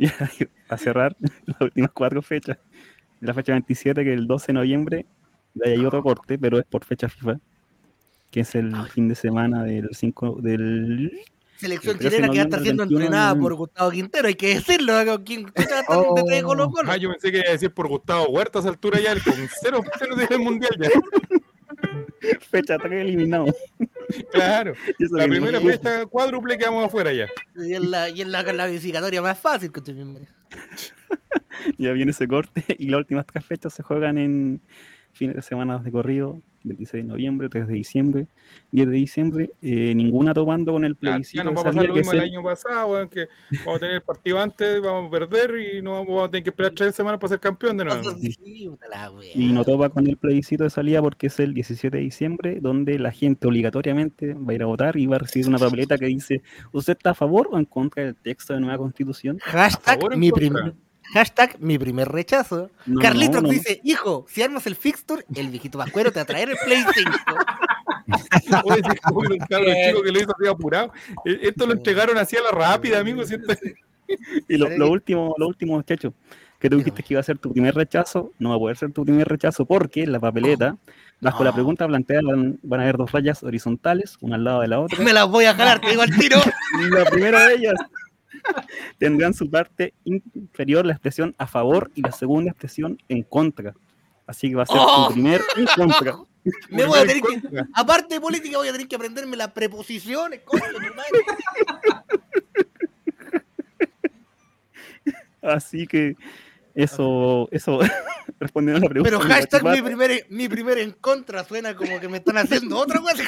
Y 0.00 0.06
ahí, 0.06 0.48
a 0.68 0.76
cerrar 0.76 1.16
las 1.46 1.60
últimas 1.60 1.90
cuatro 1.92 2.22
fechas. 2.22 2.58
La 3.20 3.34
fecha 3.34 3.52
27, 3.52 4.04
que 4.04 4.12
es 4.12 4.18
el 4.18 4.28
12 4.28 4.46
de 4.48 4.52
noviembre, 4.52 5.06
de 5.54 5.70
ahí 5.70 5.76
hay 5.76 5.84
otro 5.84 6.04
corte, 6.04 6.38
pero 6.38 6.58
es 6.58 6.64
por 6.66 6.84
fecha 6.84 7.08
FIFA, 7.08 7.40
que 8.30 8.40
es 8.40 8.54
el 8.54 8.74
fin 8.90 9.08
de 9.08 9.14
semana 9.14 9.64
del 9.64 9.88
5 9.92 10.38
del 10.40 11.22
Selección 11.58 11.96
El 11.96 11.98
13 11.98 12.16
de 12.16 12.16
chilena 12.16 12.32
que 12.32 12.38
va 12.38 12.42
a 12.42 12.44
noviembre 12.44 12.44
estar 12.44 12.58
al 12.58 12.64
siendo 12.64 12.82
21 12.82 12.98
de 13.00 13.04
entrenada 13.06 13.34
por. 13.40 13.54
Gustavo 13.54 13.90
Quintero, 13.90 14.28
hay 14.28 14.34
que 14.34 14.54
decirlo. 14.54 15.04
¿no? 15.04 15.24
¿Quién 15.24 15.46
chucha 15.46 15.70
va 15.70 15.76
a 15.76 15.80
estar 15.80 15.84
Oh. 15.88 16.14
de 16.24 16.42
Colo 16.42 16.70
Colo? 16.70 16.90
Ah, 16.92 16.96
yo 16.96 17.10
pensé 17.10 17.32
que 17.32 17.38
iba 17.38 17.48
a 17.48 17.52
decir 17.52 17.72
por 17.72 17.88
Gustavo 17.88 18.28
Huerta 18.28 18.58
a 18.58 18.60
esa 18.60 18.68
altura 18.68 19.00
ya, 19.00 19.12
el 19.12 19.22
con 19.22 19.34
cero, 19.60 19.82
cero 19.98 20.14
del 20.14 20.38
mundial 20.38 20.70
ya. 20.78 20.88
fecha 22.50 22.78
3 22.78 23.00
eliminado. 23.00 23.46
Claro. 24.32 24.74
Eso 24.98 25.16
La 25.16 25.26
primera 25.26 25.60
fecha 25.60 26.06
cuádruple 26.06 26.58
quedamos 26.58 26.84
afuera 26.84 27.12
ya. 27.12 27.26
Y 27.56 27.74
es 27.74 27.80
la, 27.80 28.08
y 28.08 28.20
es 28.22 28.28
la 28.28 28.44
clasificatoria 28.44 29.22
más 29.22 29.38
fácil 29.38 29.72
que 29.72 29.80
estoy 29.80 29.94
viendo. 29.94 30.20
Ya 31.76 31.92
viene 31.92 32.12
ese 32.12 32.28
corte 32.28 32.64
y 32.78 32.88
las 32.88 32.98
últimas 32.98 33.26
tres 33.26 33.44
fechas 33.44 33.74
se 33.74 33.82
juegan 33.82 34.16
en 34.16 34.62
fines 35.18 35.36
de 35.36 35.42
semana 35.42 35.78
de 35.78 35.90
corrido, 35.90 36.40
26 36.64 37.04
de 37.04 37.08
noviembre, 37.08 37.48
3 37.48 37.66
de 37.66 37.74
diciembre, 37.74 38.26
10 38.72 38.88
de 38.88 38.94
diciembre, 38.94 39.50
eh, 39.62 39.94
ninguna 39.94 40.34
tomando 40.34 40.72
con 40.72 40.84
el 40.84 40.96
plebiscito 40.96 41.42
ya 41.42 41.44
nos 41.44 41.52
de 41.52 41.56
va 41.56 41.60
a 41.60 41.64
pasar 41.72 41.88
lo 41.88 41.94
mismo 41.94 42.12
el 42.12 42.20
año 42.20 42.42
pasado, 42.42 42.86
weón, 42.88 43.08
que 43.08 43.28
vamos 43.64 43.76
a 43.76 43.78
tener 43.80 43.94
el 43.96 44.02
partido 44.02 44.40
antes, 44.40 44.80
vamos 44.80 45.08
a 45.08 45.10
perder 45.10 45.58
y 45.58 45.82
no 45.82 45.92
vamos 45.92 46.24
a 46.24 46.30
tener 46.30 46.44
que 46.44 46.50
esperar 46.50 46.72
tres 46.72 46.94
semanas 46.94 47.20
para 47.20 47.28
ser 47.28 47.40
campeón 47.40 47.76
de 47.76 47.84
nuevo. 47.84 48.02
Y 49.34 49.52
no 49.52 49.64
topa 49.64 49.88
con 49.88 50.06
el 50.06 50.16
plebiscito 50.16 50.64
de 50.64 50.70
salida 50.70 51.02
porque 51.02 51.28
es 51.28 51.40
el 51.40 51.54
17 51.54 51.96
de 51.96 52.02
diciembre, 52.02 52.58
donde 52.60 52.98
la 52.98 53.12
gente 53.12 53.46
obligatoriamente 53.46 54.34
va 54.34 54.52
a 54.52 54.54
ir 54.54 54.62
a 54.62 54.66
votar 54.66 54.96
y 54.96 55.06
va 55.06 55.16
a 55.16 55.20
recibir 55.20 55.48
una 55.48 55.58
papeleta 55.58 55.98
que 55.98 56.06
dice, 56.06 56.42
¿usted 56.72 56.94
está 56.94 57.10
a 57.10 57.14
favor 57.14 57.48
o 57.50 57.58
en 57.58 57.64
contra 57.64 58.04
del 58.04 58.16
texto 58.16 58.54
de 58.54 58.60
nueva 58.60 58.78
constitución? 58.78 59.38
Hashtag 59.42 60.16
mi, 60.16 60.30
primer, 60.30 60.74
hashtag 61.12 61.58
mi 61.60 61.78
primer 61.78 62.08
rechazo. 62.08 62.70
No, 62.86 63.00
Carlitos 63.00 63.42
no, 63.42 63.48
no. 63.48 63.48
dice, 63.48 63.80
hijo, 63.84 64.26
si 64.28 64.42
armas 64.42 64.66
el 64.66 64.76
fixture, 64.76 65.24
el 65.34 65.48
viejito 65.48 65.78
vascuero 65.78 66.10
te 66.12 66.18
va 66.18 66.22
a 66.22 66.26
traer 66.26 66.50
el 66.50 66.56
Play 66.64 66.82
5. 66.94 67.10
Oye, 68.64 68.82
chico 68.82 70.02
que 70.02 70.12
lo 70.12 70.20
hizo 70.20 70.34
así 70.38 70.48
apurado. 70.48 70.92
Eh, 71.24 71.38
Esto 71.42 71.66
lo 71.66 71.72
entregaron 71.72 72.16
así 72.18 72.36
a 72.36 72.42
la 72.42 72.50
rápida, 72.50 72.98
amigo. 72.98 73.22
Y 74.48 74.56
lo, 74.56 74.90
último, 74.90 75.34
lo 75.36 75.48
último, 75.48 75.74
muchacho, 75.76 76.14
que 76.58 76.70
tú 76.70 76.78
dijiste 76.78 77.02
que 77.02 77.14
iba 77.14 77.20
a 77.20 77.24
ser 77.24 77.38
tu 77.38 77.52
primer 77.52 77.74
rechazo, 77.74 78.32
no 78.38 78.50
va 78.50 78.56
a 78.56 78.58
poder 78.58 78.76
ser 78.76 78.92
tu 78.92 79.04
primer 79.04 79.28
rechazo 79.28 79.66
porque 79.66 80.02
en 80.02 80.12
la 80.12 80.20
papeleta, 80.20 80.76
bajo 81.20 81.44
la 81.44 81.52
pregunta 81.52 81.86
planteada, 81.86 82.22
van, 82.24 82.58
van 82.62 82.80
a 82.80 82.82
haber 82.84 82.96
dos 82.96 83.12
rayas 83.12 83.42
horizontales, 83.42 84.16
una 84.20 84.36
al 84.36 84.44
lado 84.44 84.60
de 84.62 84.68
la 84.68 84.80
otra. 84.80 84.98
Me 85.04 85.12
las 85.12 85.28
voy 85.28 85.44
a 85.44 85.54
jalar, 85.54 85.80
te 85.80 85.90
digo 85.90 86.02
al 86.02 86.16
tiro. 86.16 86.38
La 86.90 87.04
primera 87.04 87.48
de 87.48 87.54
ellas 87.56 87.74
tendrá 88.98 89.28
en 89.28 89.34
su 89.34 89.50
parte 89.50 89.94
inferior 90.04 90.86
la 90.86 90.92
expresión 90.92 91.34
a 91.38 91.46
favor 91.46 91.90
y 91.94 92.02
la 92.02 92.12
segunda 92.12 92.50
expresión 92.50 92.98
en 93.08 93.22
contra. 93.22 93.74
Así 94.26 94.50
que 94.50 94.56
va 94.56 94.64
a 94.64 94.66
ser 94.66 94.76
¡Oh! 94.78 95.08
tu 95.08 95.14
primer 95.14 95.40
en 95.56 95.66
contra. 95.74 96.18
Me 96.70 96.84
voy 96.86 96.98
a 96.98 97.06
tener 97.06 97.22
que, 97.22 97.40
aparte 97.74 98.14
de 98.14 98.20
política, 98.20 98.58
voy 98.58 98.68
a 98.68 98.72
tener 98.72 98.88
que 98.88 98.96
aprenderme 98.96 99.36
las 99.36 99.52
preposiciones. 99.52 100.40
coño. 100.44 100.62
Así 105.42 105.86
que 105.86 106.16
eso, 106.82 107.48
eso 107.50 107.80
respondiendo 108.38 108.78
a 108.78 108.82
la 108.84 108.88
pregunta. 108.88 109.10
Pero 109.18 109.20
hashtag 109.28 109.64
mi 109.64 109.82
primer, 109.82 110.26
mi 110.30 110.48
primer 110.48 110.78
en 110.78 110.92
contra 110.92 111.42
suena 111.44 111.74
como 111.74 111.98
que 112.00 112.08
me 112.08 112.18
están 112.18 112.38
haciendo 112.38 112.78
otra 112.78 113.00
cosa. 113.00 113.24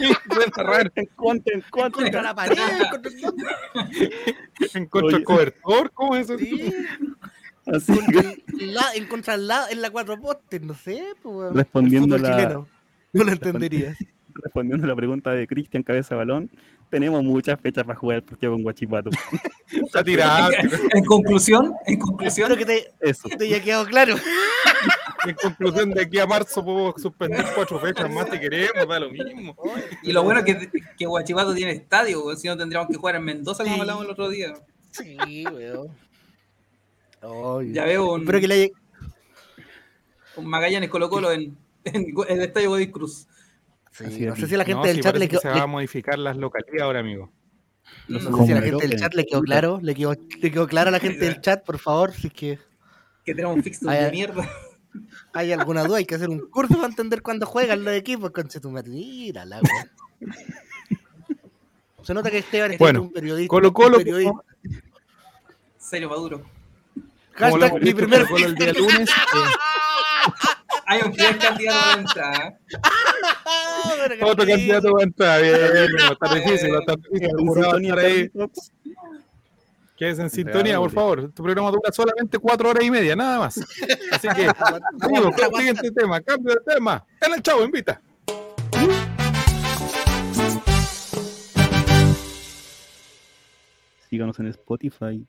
En 0.00 1.06
contra, 1.16 1.52
en 1.54 1.60
contra. 1.70 1.90
Contra 1.90 2.22
la 2.22 2.34
pared. 2.34 2.56
Contra... 2.90 3.10
En 4.74 4.86
contra 4.86 5.16
Oye. 5.16 5.24
cobertor, 5.24 5.90
¿cómo 5.92 6.16
es 6.16 6.28
eso? 6.28 6.38
Sí, 6.38 6.74
Así 7.66 7.92
el 8.58 8.74
la- 8.74 8.92
en 8.94 9.06
contra 9.06 9.36
lado, 9.36 9.68
en 9.70 9.80
la 9.80 9.90
cuatro 9.90 10.20
postes, 10.20 10.60
no 10.62 10.74
sé. 10.74 11.04
Pues. 11.22 11.52
Respondiendo 11.52 12.16
El 12.16 12.20
fútbol 12.22 12.30
la- 12.36 12.42
chileno. 12.42 12.68
No 13.12 13.24
lo 13.24 13.32
entenderías. 13.32 13.96
Respondiendo 14.42 14.84
a 14.84 14.88
la 14.88 14.96
pregunta 14.96 15.32
de 15.32 15.46
Cristian 15.46 15.82
Cabeza 15.82 16.14
Balón, 16.16 16.50
tenemos 16.90 17.22
muchas 17.24 17.60
fechas 17.60 17.84
para 17.84 17.98
jugar 17.98 18.18
el 18.18 18.22
partido 18.22 18.52
con 18.52 18.62
Guachipato. 18.62 19.10
Está 19.72 20.04
tirado. 20.04 20.52
En 20.94 21.04
conclusión, 21.04 21.72
en 21.86 21.98
conclusión, 21.98 22.54
que 22.56 22.64
te, 22.66 22.92
Eso. 23.00 23.28
te 23.28 23.44
haya 23.44 23.62
quedado 23.62 23.86
claro. 23.86 24.16
En 25.24 25.36
conclusión, 25.36 25.90
de 25.92 26.02
aquí 26.02 26.18
a 26.18 26.26
marzo 26.26 26.64
podemos 26.64 27.00
suspender 27.00 27.46
cuatro 27.54 27.78
fechas 27.78 28.10
más 28.10 28.28
si 28.28 28.40
queremos, 28.40 28.88
da 28.88 28.98
lo 28.98 29.08
mismo. 29.08 29.54
y 30.02 30.10
lo 30.10 30.24
bueno 30.24 30.40
es 30.40 30.46
que, 30.46 30.68
que 30.98 31.06
Guachipato 31.06 31.54
tiene 31.54 31.70
estadio, 31.70 32.34
si 32.34 32.48
no 32.48 32.56
tendríamos 32.56 32.88
que 32.90 32.96
jugar 32.96 33.14
en 33.14 33.22
Mendoza 33.22 33.62
como 33.62 33.76
Sí. 33.76 33.80
hablamos 33.80 34.04
el 34.04 34.10
otro 34.10 34.28
día. 34.28 34.52
Sí, 34.90 35.44
weón. 35.46 35.90
Ya 37.72 37.84
veo 37.84 38.14
un, 38.14 38.22
Espero 38.22 38.40
que 38.40 38.48
le 38.48 38.54
haya... 38.54 38.68
un 40.36 40.46
Magallanes 40.46 40.90
Colo 40.90 41.08
Colo 41.08 41.30
en, 41.30 41.56
en 41.84 42.14
el 42.28 42.40
estadio 42.42 42.70
Godín 42.70 42.90
Cruz. 42.90 43.28
Sí, 43.92 44.24
no 44.26 44.34
sé 44.36 44.46
si 44.48 44.54
a 44.54 44.58
la 44.58 44.64
gente 44.64 44.80
No, 44.80 44.86
del 44.86 45.00
chat 45.02 45.14
le 45.16 45.26
que 45.26 45.28
quedó... 45.32 45.40
se 45.40 45.48
le- 45.48 45.54
va 45.58 45.62
a 45.62 45.66
modificar 45.66 46.18
las 46.18 46.36
localidades 46.36 46.82
ahora, 46.82 47.00
amigo. 47.00 47.30
No 48.08 48.18
sé 48.20 48.46
si 48.46 48.52
a 48.52 48.54
la 48.56 48.62
gente 48.62 48.88
del 48.88 48.98
chat 48.98 49.14
le 49.14 49.24
quedó 49.26 49.42
claro, 49.42 49.78
le 49.82 49.94
quedó, 49.94 50.14
le 50.40 50.50
quedó 50.50 50.66
claro 50.66 50.88
a 50.88 50.92
la 50.92 50.98
gente 51.00 51.24
del 51.24 51.40
chat, 51.40 51.62
por 51.64 51.78
favor, 51.78 52.12
si 52.12 52.28
es 52.28 52.32
que 52.32 52.58
Que 53.24 53.34
tenemos 53.34 53.56
un 53.56 53.62
fixture 53.62 53.92
Ay, 53.92 54.04
de 54.06 54.10
mierda. 54.10 54.48
hay 55.34 55.52
alguna 55.52 55.84
duda, 55.84 55.98
hay 55.98 56.06
que 56.06 56.14
hacer 56.14 56.28
un 56.30 56.40
curso 56.50 56.74
para 56.74 56.88
entender 56.88 57.22
cuándo 57.22 57.44
juegan 57.46 57.84
los 57.84 57.94
equipos, 57.94 58.30
conche 58.30 58.60
tu 58.60 58.70
madre. 58.70 58.88
Mira 58.90 59.44
la 59.44 59.60
weá. 59.60 59.90
Se 62.02 62.14
nota 62.14 62.30
que 62.30 62.38
Esteban 62.38 62.72
es 62.72 62.78
Bueno, 62.78 63.02
un 63.02 63.12
periodista. 63.12 63.48
Colo 63.50 63.72
Colo, 63.72 63.98
periodista. 63.98 64.32
Serio, 65.78 66.08
Maduro. 66.08 66.42
Hashtag 67.34 67.80
mi 67.82 67.94
primer 67.94 68.22
Colo 68.26 68.30
Colo 68.34 68.46
el 68.46 68.54
día 68.56 68.72
lunes. 68.72 69.08
eh, 69.10 69.12
Hay 70.86 71.00
un 71.02 71.12
primer 71.12 71.38
candidato 71.38 71.78
a 71.78 72.00
entrada. 72.00 72.58
Ah, 72.82 73.92
otro 74.22 74.46
candidato 74.46 74.96
a 74.96 75.02
entrar. 75.02 75.42
Bien, 75.42 75.56
bien, 75.72 75.92
no 75.92 76.12
está 76.12 76.34
difícil, 76.34 76.70
no 76.70 76.80
está 76.80 76.94
difícil. 76.96 78.40
Quédense 79.96 80.22
en 80.22 80.30
sintonía, 80.30 80.78
por 80.78 80.90
favor. 80.90 81.20
Este 81.20 81.42
programa 81.42 81.70
dura 81.70 81.92
solamente 81.92 82.38
cuatro 82.38 82.70
horas 82.70 82.84
y 82.84 82.90
media, 82.90 83.14
nada 83.14 83.38
más. 83.38 83.58
Así 84.10 84.28
que, 84.28 84.50
amigos, 85.00 85.34
siguiente 85.56 85.90
tema, 85.92 86.20
cambio 86.20 86.54
de 86.54 86.74
tema. 86.74 87.04
En 87.20 87.34
el 87.34 87.42
chavo, 87.42 87.62
invita. 87.62 88.00
Síganos 94.10 94.38
en 94.40 94.46
Spotify. 94.48 95.24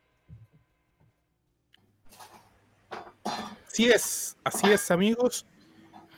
Así 3.73 3.85
es, 3.85 4.37
así 4.43 4.69
es, 4.71 4.91
amigos. 4.91 5.47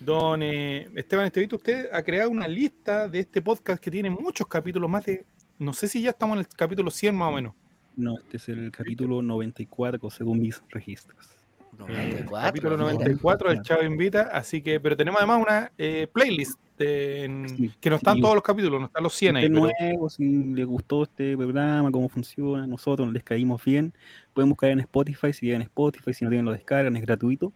Don 0.02 0.44
eh, 0.44 0.90
Esteban 0.94 1.26
Estevito, 1.28 1.56
usted 1.56 1.88
ha 1.94 2.04
creado 2.04 2.30
una 2.30 2.50
lista 2.50 3.08
de 3.08 3.20
este 3.22 3.42
podcast 3.42 3.82
que 3.82 3.90
tiene 3.90 4.10
muchos 4.10 4.46
capítulos, 4.48 4.90
más 4.90 5.06
de, 5.06 5.26
no 5.58 5.72
sé 5.72 5.88
si 5.88 6.02
ya 6.02 6.10
estamos 6.10 6.36
en 6.36 6.40
el 6.42 6.48
capítulo 6.50 6.92
100 6.92 7.16
más 7.16 7.30
o 7.32 7.36
menos. 7.36 7.54
No, 7.96 8.18
este 8.20 8.36
es 8.36 8.50
el 8.50 8.72
capítulo 8.72 9.22
94 9.22 10.10
según 10.10 10.42
mis 10.42 10.62
registros. 10.70 11.30
94, 11.78 12.30
capítulo 12.32 12.78
mira. 12.78 12.92
94 12.94 13.50
del 13.50 13.62
Chavo 13.62 13.84
Invita, 13.84 14.22
así 14.34 14.62
que, 14.62 14.80
pero 14.82 14.98
tenemos 14.98 15.20
además 15.22 15.42
una 15.42 15.72
eh, 15.78 16.08
playlist 16.12 16.60
de- 16.78 17.24
en- 17.24 17.48
Sí, 17.50 17.72
que 17.80 17.90
no 17.90 17.96
están 17.96 18.16
sí. 18.16 18.22
todos 18.22 18.36
los 18.36 18.44
capítulos, 18.44 18.82
no 18.82 18.88
están 18.88 19.04
los 19.04 19.14
100 19.14 19.36
ahí. 19.38 19.48
Pero- 19.50 19.62
nuevo, 19.80 20.10
si 20.10 20.26
les 20.54 20.66
gustó 20.66 21.04
este 21.04 21.38
programa, 21.38 21.90
cómo 21.90 22.10
funciona, 22.10 22.68
nosotros 22.68 23.12
les 23.14 23.24
caímos 23.24 23.64
bien, 23.64 23.94
pueden 24.36 24.50
buscar 24.50 24.70
en 24.70 24.82
Spotify, 24.82 25.34
si 25.34 25.40
tienen 25.42 25.64
Spotify, 25.64 26.14
si 26.14 26.24
no 26.26 26.30
tienen 26.30 26.46
lo 26.46 26.52
descargan, 26.52 26.96
es 26.96 27.02
gratuito. 27.02 27.52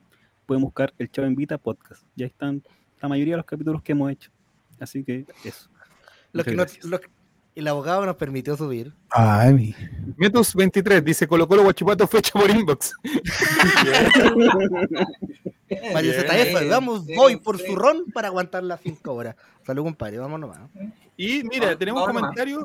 Pueden 0.47 0.63
buscar 0.63 0.91
el 0.97 1.11
Chavo 1.11 1.27
Invita 1.27 1.59
Podcast. 1.59 2.03
Ya 2.15 2.25
están 2.25 2.63
la 3.01 3.07
mayoría 3.09 3.34
de 3.34 3.38
los 3.38 3.45
capítulos 3.45 3.84
que 3.84 3.91
hemos 3.91 4.11
hecho. 4.11 4.32
Así 4.80 5.03
que 5.03 5.25
eso. 5.43 5.69
Que 6.43 6.55
no- 6.55 6.65
el 7.55 7.67
abogado 7.67 8.05
nos 8.05 8.15
permitió 8.15 8.55
subir. 8.55 8.93
Ay, 9.09 9.53
mi. 9.53 9.75
Metus 10.15 10.55
23 10.55 11.03
dice 11.03 11.27
Colo 11.27 11.45
Colo 11.47 11.63
Guachipato 11.63 12.07
fecha 12.07 12.32
por 12.39 12.49
inbox. 12.49 12.93
Mario 15.93 16.13
Bien. 16.13 16.25
ZF, 16.25 16.69
vamos, 16.69 17.05
voy 17.15 17.36
por 17.36 17.59
su 17.59 17.75
ron 17.75 18.05
para 18.13 18.27
aguantar 18.30 18.63
las 18.63 18.80
5 18.82 19.13
horas. 19.13 19.36
Salud, 19.65 19.84
compadre, 19.84 20.17
vamos 20.19 20.39
nomás. 20.39 20.59
Y 21.17 21.43
mira, 21.43 21.75
tenemos 21.77 22.07
un 22.07 22.13
más. 22.13 22.21
comentario, 22.21 22.63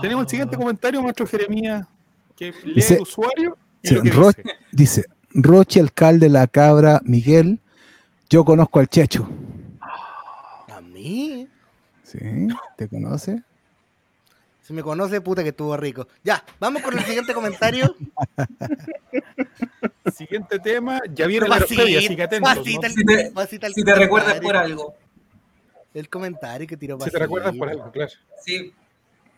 tenemos 0.00 0.24
el 0.24 0.28
siguiente 0.30 0.56
comentario, 0.56 1.02
nuestro 1.02 1.26
Jeremías, 1.26 1.86
que 2.40 2.52
lee 2.64 2.74
Dice- 2.74 2.94
el 2.94 3.00
usuario 3.02 3.58
y 3.82 3.88
Sí, 3.88 3.94
lo 3.94 4.02
que 4.02 4.10
Ro- 4.10 4.28
dice. 4.28 4.42
Dice, 4.72 5.04
Roche, 5.34 5.80
alcalde 5.80 6.28
La 6.30 6.46
Cabra, 6.46 7.00
Miguel, 7.04 7.60
yo 8.30 8.44
conozco 8.44 8.78
al 8.80 8.88
Checho. 8.88 9.28
A 10.68 10.80
mí, 10.80 11.46
¿Sí? 12.02 12.18
¿Te 12.76 12.88
conoce? 12.88 13.42
si 14.62 14.72
me 14.72 14.82
conoce, 14.84 15.20
puta 15.20 15.42
que 15.42 15.48
estuvo 15.50 15.76
rico. 15.76 16.06
Ya, 16.22 16.44
vamos 16.60 16.80
con 16.82 16.96
el 16.96 17.04
siguiente 17.04 17.34
comentario. 17.34 17.94
Siguiente 20.16 20.58
tema, 20.60 21.00
ya 21.12 21.26
viene 21.26 21.48
la 21.48 21.58
Pasita, 21.58 21.82
Aeropedia, 21.82 21.98
así 22.06 22.16
que 22.16 22.22
atentos. 22.22 22.54
pasita 22.54 22.80
¿no? 22.80 22.86
el- 22.86 22.92
Si 22.94 23.04
te- 23.04 23.30
pasita 23.32 23.66
el 23.66 23.74
Si 23.74 23.84
te 23.84 23.94
recuerdas 23.94 24.40
por 24.40 24.56
algo. 24.56 24.94
El 25.94 26.08
comentario 26.08 26.66
que 26.66 26.76
tiró 26.76 26.94
Si 26.96 26.98
te 26.98 27.04
pasita. 27.06 27.18
recuerdas 27.18 27.56
por 27.56 27.68
algo, 27.68 27.90
claro. 27.90 28.12
Sí. 28.44 28.72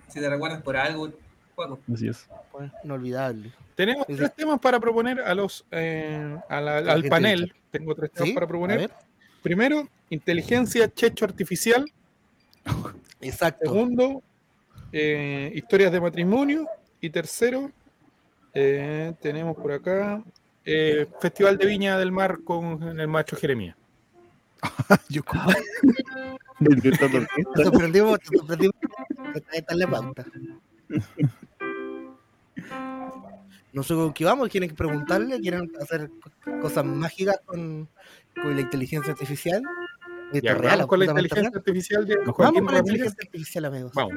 Si 0.08 0.20
te 0.20 0.28
recuerdas 0.28 0.62
por 0.62 0.76
algo, 0.76 1.12
Juaco. 1.54 1.78
Así 1.92 2.08
es. 2.08 2.26
Pues, 2.50 2.70
inolvidable. 2.84 3.52
Tenemos 3.74 4.06
tres 4.06 4.34
temas 4.34 4.60
para 4.60 4.78
proponer 4.80 5.20
a 5.20 5.34
los 5.34 5.64
eh, 5.70 6.36
a 6.48 6.60
la- 6.60 6.80
la 6.80 6.92
al 6.92 7.04
panel. 7.04 7.54
Tengo 7.70 7.94
tres 7.94 8.10
temas 8.12 8.28
¿Sí? 8.28 8.34
para 8.34 8.46
proponer. 8.46 8.90
Primero, 9.42 9.88
inteligencia 10.10 10.92
checho 10.92 11.24
artificial. 11.24 11.84
Exacto. 13.20 13.66
Segundo, 13.70 14.22
eh, 14.92 15.50
historias 15.54 15.92
de 15.92 16.00
matrimonio. 16.00 16.66
Y 17.00 17.10
tercero, 17.10 17.70
eh, 18.54 19.12
tenemos 19.20 19.56
por 19.56 19.72
acá 19.72 20.22
eh, 20.64 21.08
Festival 21.20 21.58
de 21.58 21.66
Viña 21.66 21.98
del 21.98 22.12
Mar 22.12 22.38
con 22.44 23.00
el 23.00 23.08
macho 23.08 23.34
Jeremías. 23.36 23.76
Yo 25.08 25.22
sorprendimos, 27.56 28.18
sorprendimos. 28.22 28.76
La 29.74 29.86
pauta. 29.88 30.24
No 33.72 33.82
sé 33.82 33.94
con 33.94 34.12
qué 34.12 34.24
vamos, 34.24 34.48
quieren 34.50 34.74
preguntarle, 34.74 35.40
quieren 35.40 35.70
hacer 35.80 36.10
co- 36.44 36.60
cosas 36.60 36.84
mágicas 36.84 37.40
con, 37.46 37.88
con 38.42 38.54
la 38.54 38.60
inteligencia 38.60 39.12
artificial. 39.12 39.62
Ya, 40.34 40.54
real, 40.54 40.76
vamos 40.78 40.86
con 40.86 40.98
la 40.98 41.04
inteligencia 41.06 41.42
real. 41.50 41.52
artificial 41.56 42.06
de 42.06 42.16
Vamos 42.16 42.34
con 42.36 42.44
la 42.74 42.78
inteligencia 42.78 43.18
artificial, 43.22 43.64
amigos. 43.66 43.92
Vamos. 43.94 44.14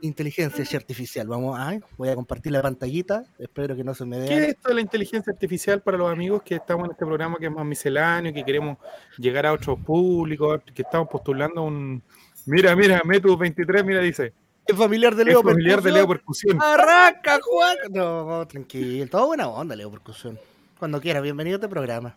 Inteligencia 0.00 0.78
artificial, 0.78 1.26
vamos 1.28 1.58
a, 1.58 1.78
voy 1.96 2.08
a 2.08 2.14
compartir 2.14 2.52
la 2.52 2.60
pantallita, 2.60 3.24
espero 3.38 3.74
que 3.74 3.82
no 3.84 3.94
se 3.94 4.04
me 4.04 4.18
¿Qué 4.18 4.24
es 4.24 4.28
vea. 4.40 4.48
esto 4.48 4.68
de 4.68 4.74
la 4.74 4.80
inteligencia 4.82 5.32
artificial 5.32 5.80
para 5.80 5.96
los 5.96 6.12
amigos 6.12 6.42
que 6.42 6.56
estamos 6.56 6.84
en 6.86 6.90
este 6.92 7.06
programa 7.06 7.38
que 7.38 7.46
es 7.46 7.52
más 7.52 7.64
misceláneo, 7.64 8.32
que 8.34 8.44
queremos 8.44 8.76
llegar 9.16 9.46
a 9.46 9.52
otros 9.52 9.78
públicos, 9.80 10.60
que 10.74 10.82
estamos 10.82 11.08
postulando 11.08 11.62
un... 11.62 12.02
Mira, 12.46 12.76
mira, 12.76 13.00
Metus 13.04 13.38
23, 13.38 13.84
mira, 13.84 14.00
dice, 14.00 14.34
El 14.66 14.76
familiar 14.76 15.14
de 15.14 15.22
es 15.22 15.28
Leo 15.28 15.42
familiar 15.42 15.82
de 15.82 15.92
Leo 15.92 16.08
Percusión. 16.08 16.58
Arranca, 16.62 17.38
Juan. 17.42 17.76
No, 17.90 18.46
tranquilo. 18.46 19.06
Todo 19.08 19.26
buena 19.26 19.46
onda, 19.46 19.76
Leo 19.76 19.90
Percusión. 19.90 20.38
Cuando 20.78 21.00
quiera, 21.02 21.20
bienvenido 21.20 21.56
a 21.56 21.58
este 21.58 21.68
programa. 21.68 22.16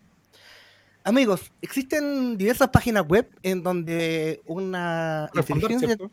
Amigos, 1.04 1.52
existen 1.62 2.38
diversas 2.38 2.70
páginas 2.70 3.06
web 3.06 3.30
en 3.44 3.64
donde 3.64 4.42
una 4.46 5.30
inteligencia... 5.36 5.88
¿cierto? 5.88 6.12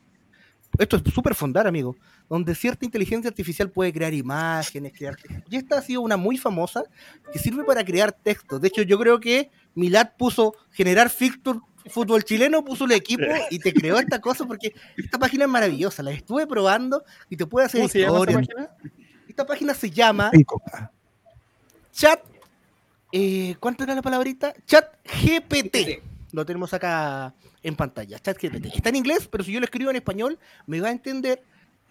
Esto 0.77 0.97
es 0.97 1.15
súper 1.15 1.37
fundar, 1.37 1.69
amigo. 1.69 1.95
Donde 2.29 2.53
cierta 2.57 2.85
inteligencia 2.85 3.29
artificial 3.29 3.71
puede 3.71 3.93
crear 3.93 4.13
imágenes, 4.13 4.93
crear... 4.93 5.17
Y 5.49 5.57
esta 5.57 5.79
ha 5.79 5.83
sido 5.83 6.01
una 6.01 6.17
muy 6.17 6.37
famosa 6.37 6.83
que 7.33 7.39
sirve 7.39 7.63
para 7.63 7.85
crear 7.85 8.11
textos. 8.11 8.61
De 8.61 8.67
hecho, 8.69 8.83
yo 8.83 8.99
creo 8.99 9.21
que 9.21 9.53
Milad 9.77 10.11
puso 10.19 10.57
generar 10.73 11.11
fixture 11.11 11.61
fútbol 11.91 12.25
chileno, 12.25 12.65
puso 12.65 12.85
el 12.85 12.93
equipo 12.93 13.25
y 13.51 13.59
te 13.59 13.73
creó 13.73 13.99
esta 13.99 14.21
cosa 14.21 14.47
porque 14.47 14.75
esta 14.97 15.19
página 15.19 15.45
es 15.45 15.51
maravillosa. 15.51 16.03
La 16.03 16.11
estuve 16.11 16.47
probando 16.47 17.05
y 17.29 17.37
te 17.37 17.47
puede 17.47 17.67
hacer 17.67 17.81
¿Cómo 17.81 17.89
se 17.89 18.01
llama 18.01 18.19
esa 18.19 18.41
historias. 18.41 18.69
página? 18.69 18.95
Esta 19.29 19.47
página 19.47 19.75
se 19.75 19.91
llama. 19.91 20.31
Chat. 21.93 22.21
Eh, 23.13 23.55
¿Cuánto 23.61 23.85
era 23.85 23.95
la 23.95 24.03
palabrita? 24.03 24.55
Chat 24.67 24.87
GPT. 25.05 26.03
Lo 26.33 26.45
tenemos 26.45 26.75
acá 26.75 27.35
en 27.63 27.77
pantalla. 27.77 28.19
Chat 28.19 28.41
GPT. 28.41 28.67
Está 28.75 28.89
en 28.89 28.97
inglés, 28.97 29.29
pero 29.31 29.45
si 29.45 29.53
yo 29.53 29.61
lo 29.61 29.65
escribo 29.65 29.91
en 29.91 29.97
español, 29.97 30.39
me 30.67 30.81
va 30.81 30.89
a 30.89 30.93
entender. 30.93 31.43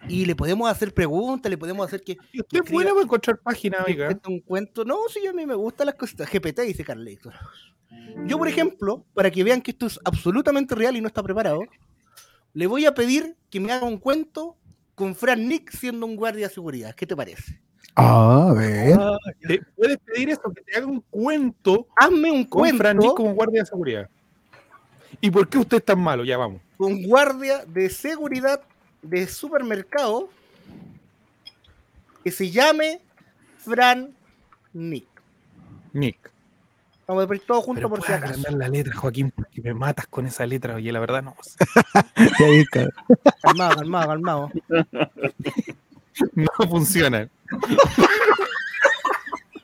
Y 0.07 0.25
le 0.25 0.35
podemos 0.35 0.69
hacer 0.69 0.93
preguntas, 0.93 1.49
le 1.49 1.57
podemos 1.57 1.85
hacer 1.85 2.03
que. 2.03 2.17
¿Y 2.31 2.41
usted 2.41 2.57
es 2.57 2.61
escriba- 2.63 2.71
buena 2.73 2.89
para 2.91 3.03
encontrar 3.03 3.37
páginas, 3.39 3.85
que 3.85 3.91
oiga? 3.93 4.19
un 4.27 4.39
cuento. 4.41 4.83
No, 4.83 4.97
sí, 5.09 5.25
a 5.27 5.33
mí 5.33 5.45
me 5.45 5.55
gustan 5.55 5.87
las 5.87 5.95
cositas. 5.95 6.29
GPT, 6.29 6.59
dice 6.63 6.83
Carlitos. 6.83 7.33
Yo, 8.25 8.37
por 8.37 8.47
ejemplo, 8.47 9.05
para 9.13 9.31
que 9.31 9.43
vean 9.43 9.61
que 9.61 9.71
esto 9.71 9.85
es 9.85 9.99
absolutamente 10.03 10.75
real 10.75 10.97
y 10.97 11.01
no 11.01 11.07
está 11.07 11.23
preparado, 11.23 11.61
le 12.53 12.67
voy 12.67 12.85
a 12.85 12.93
pedir 12.93 13.35
que 13.49 13.59
me 13.59 13.71
haga 13.71 13.85
un 13.85 13.97
cuento 13.97 14.57
con 14.95 15.15
Fran 15.15 15.47
Nick 15.47 15.71
siendo 15.71 16.05
un 16.05 16.15
guardia 16.15 16.47
de 16.47 16.53
seguridad. 16.53 16.93
¿Qué 16.95 17.07
te 17.07 17.15
parece? 17.15 17.59
Ah, 17.95 18.47
a 18.49 18.53
ver. 18.53 18.97
¿Te 19.47 19.61
puedes 19.75 19.97
pedir 19.99 20.29
eso, 20.31 20.41
que 20.55 20.61
te 20.63 20.75
haga 20.77 20.87
un 20.87 21.01
cuento 21.09 21.87
Hazme 21.95 22.31
un 22.31 22.43
con 22.45 22.61
cuento. 22.61 22.77
Fran 22.77 22.97
Nick 22.97 23.13
como 23.13 23.33
guardia 23.33 23.61
de 23.61 23.65
seguridad? 23.67 24.09
¿Y 25.21 25.31
por 25.31 25.47
qué 25.47 25.59
usted 25.59 25.77
es 25.77 25.85
tan 25.85 25.99
malo? 25.99 26.23
Ya 26.25 26.37
vamos. 26.37 26.61
Un 26.79 27.03
guardia 27.03 27.63
de 27.65 27.89
seguridad 27.89 28.61
de 29.03 29.27
supermercado 29.27 30.29
que 32.23 32.31
se 32.31 32.49
llame 32.49 33.01
Fran 33.59 34.13
Nick. 34.73 35.07
Nick. 35.91 36.31
Vamos 37.05 37.23
a 37.23 37.27
ver 37.27 37.39
todos 37.41 37.65
juntos 37.65 37.81
Pero 37.81 37.89
por 37.89 38.01
si 38.05 38.11
acaso. 38.13 38.25
agrandar 38.33 38.53
la 38.53 38.69
letra, 38.69 38.95
Joaquín, 38.95 39.29
porque 39.31 39.61
me 39.61 39.73
matas 39.73 40.07
con 40.07 40.25
esa 40.25 40.45
letra. 40.45 40.75
Oye, 40.75 40.91
la 40.91 41.01
verdad 41.01 41.21
no. 41.21 41.35
Calmado, 43.43 43.75
calmado, 43.75 44.07
calmado. 44.07 44.51
No 46.33 46.69
funciona. 46.69 47.27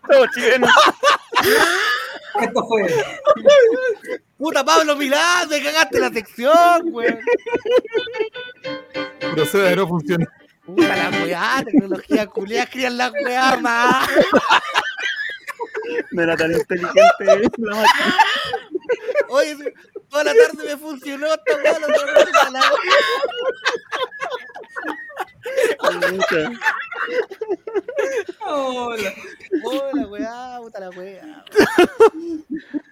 Todo 0.07 0.25
chileno. 0.33 0.67
Esto 2.41 2.67
fue. 2.67 2.93
Puta 4.37 4.63
Pablo 4.65 4.95
Milán, 4.97 5.47
me 5.49 5.63
cagaste 5.63 5.99
la 5.99 6.09
sección, 6.09 6.91
güey. 6.91 7.17
Proceda 9.35 9.75
no 9.75 9.87
funciona. 9.87 10.25
Puta 10.65 10.95
la 10.95 11.09
weá, 11.23 11.63
tecnología 11.65 12.27
culiada, 12.27 12.67
crían 12.67 12.97
la 12.97 13.11
weá 13.11 13.57
más. 13.57 14.07
No 16.11 16.21
era 16.23 16.37
tan 16.37 16.51
inteligente 16.51 17.01
la 17.57 17.75
máquina. 17.75 18.15
Oye, 19.29 19.73
toda 20.09 20.23
la 20.25 20.33
tarde 20.33 20.63
me 20.65 20.77
funcionó 20.77 21.27
esta 21.27 21.55
weá, 21.57 21.79
la 21.79 21.87
puta 21.87 22.49
la. 22.51 22.61
Hola. 28.45 29.13
Oh, 29.63 29.89
la 29.93 30.07
weá, 30.07 30.57
puta 30.61 30.79
la 30.79 30.89
weá. 30.89 31.43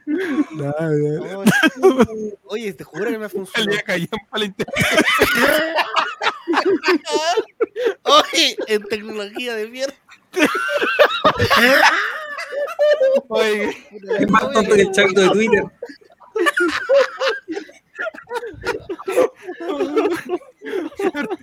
No, 0.06 0.74
no. 0.80 1.40
Oye, 1.40 2.38
Oye, 2.46 2.74
te 2.74 2.84
juro 2.84 3.06
que 3.06 3.18
me 3.18 3.30
funcionó. 3.30 3.66
Salía 3.66 3.82
callando 3.84 4.18
para 4.30 4.40
la 4.40 4.46
inter- 4.46 4.68
Oye, 8.04 8.58
en 8.68 8.84
tecnología 8.84 9.56
de 9.56 9.68
mierda. 9.68 9.96
Oye, 13.30 13.76
Es 14.20 14.30
más 14.30 14.52
tonto 14.52 14.74
que 14.74 14.82
el 14.82 14.92
chavito 14.92 15.22
de 15.22 15.30
Twitter. 15.30 15.64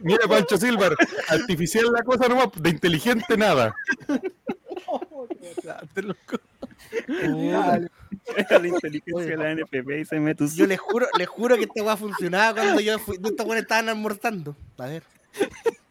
mira 0.02 0.28
Pancho 0.28 0.56
Silver, 0.56 0.96
artificial 1.28 1.92
la 1.92 2.02
cosa 2.02 2.28
nomás, 2.28 2.48
de 2.56 2.70
inteligente 2.70 3.36
nada. 3.36 3.74
La 8.50 8.66
inteligencia 8.66 9.36
de 9.36 9.36
la 9.36 9.54
NFP 9.54 10.00
y 10.00 10.04
se 10.04 10.18
mete 10.18 10.46
Yo 10.48 10.66
les 10.66 10.80
juro, 10.80 11.06
les 11.18 11.28
juro 11.28 11.56
que 11.56 11.64
esta 11.64 11.82
weá 11.82 11.96
funcionaba 11.96 12.54
cuando 12.60 12.80
yo 12.80 12.98
fui, 12.98 13.16
estos 13.16 13.46
weones 13.46 13.62
estaban 13.62 13.88
almorzando. 13.88 14.56
A 14.78 14.86
ver. 14.86 15.02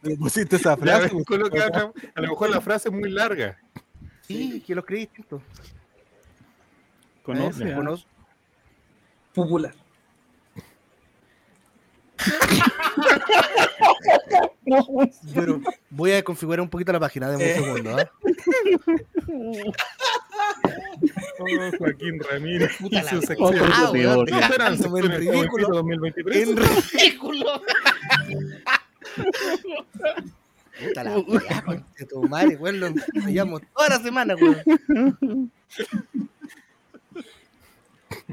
Le 0.01 0.15
pusiste 0.17 0.55
esa 0.55 0.75
frase. 0.77 1.11
a 2.15 2.21
lo 2.21 2.27
mejor 2.27 2.49
la 2.49 2.61
frase 2.61 2.89
es 2.89 2.93
muy 2.93 3.09
larga. 3.09 3.57
Sí, 4.21 4.61
que 4.65 4.73
lo 4.73 4.81
escribí 4.81 5.01
distinto. 5.01 5.41
Conoce. 7.23 7.73
Conoce. 7.73 8.05
Popular. 9.33 9.73
Pero 15.33 15.59
voy 15.89 16.11
a 16.13 16.23
configurar 16.23 16.61
un 16.61 16.69
poquito 16.69 16.91
la 16.91 16.99
página, 16.99 17.29
de 17.29 17.35
un 17.35 17.41
segundo, 17.41 17.97
¿ah? 17.97 18.09
Oh, 21.39 21.45
Joaquín 21.77 22.19
Ramírez 22.29 22.71
y 22.79 22.99
su 23.01 23.21
sección. 23.21 23.55
Ah, 23.73 23.89
weón, 23.91 24.25
¿Qué 24.25 24.33
¿Qué 24.33 24.41
serán 24.47 24.77
dejándome 24.77 24.99
en 24.99 25.11
ridículo. 25.19 25.67
2023? 25.69 26.47
En 26.47 26.57
ridículo. 26.57 27.61
Puta 30.79 31.03
la 31.03 31.19
weá, 31.19 31.61
conche 31.63 32.05
tu 32.09 32.23
madre, 32.23 32.55
weón. 32.55 32.79
Lo 32.79 32.87
ensayamos 32.87 33.61
toda 33.75 33.89
la 33.89 33.99
semana, 33.99 34.35
weón. 34.35 35.51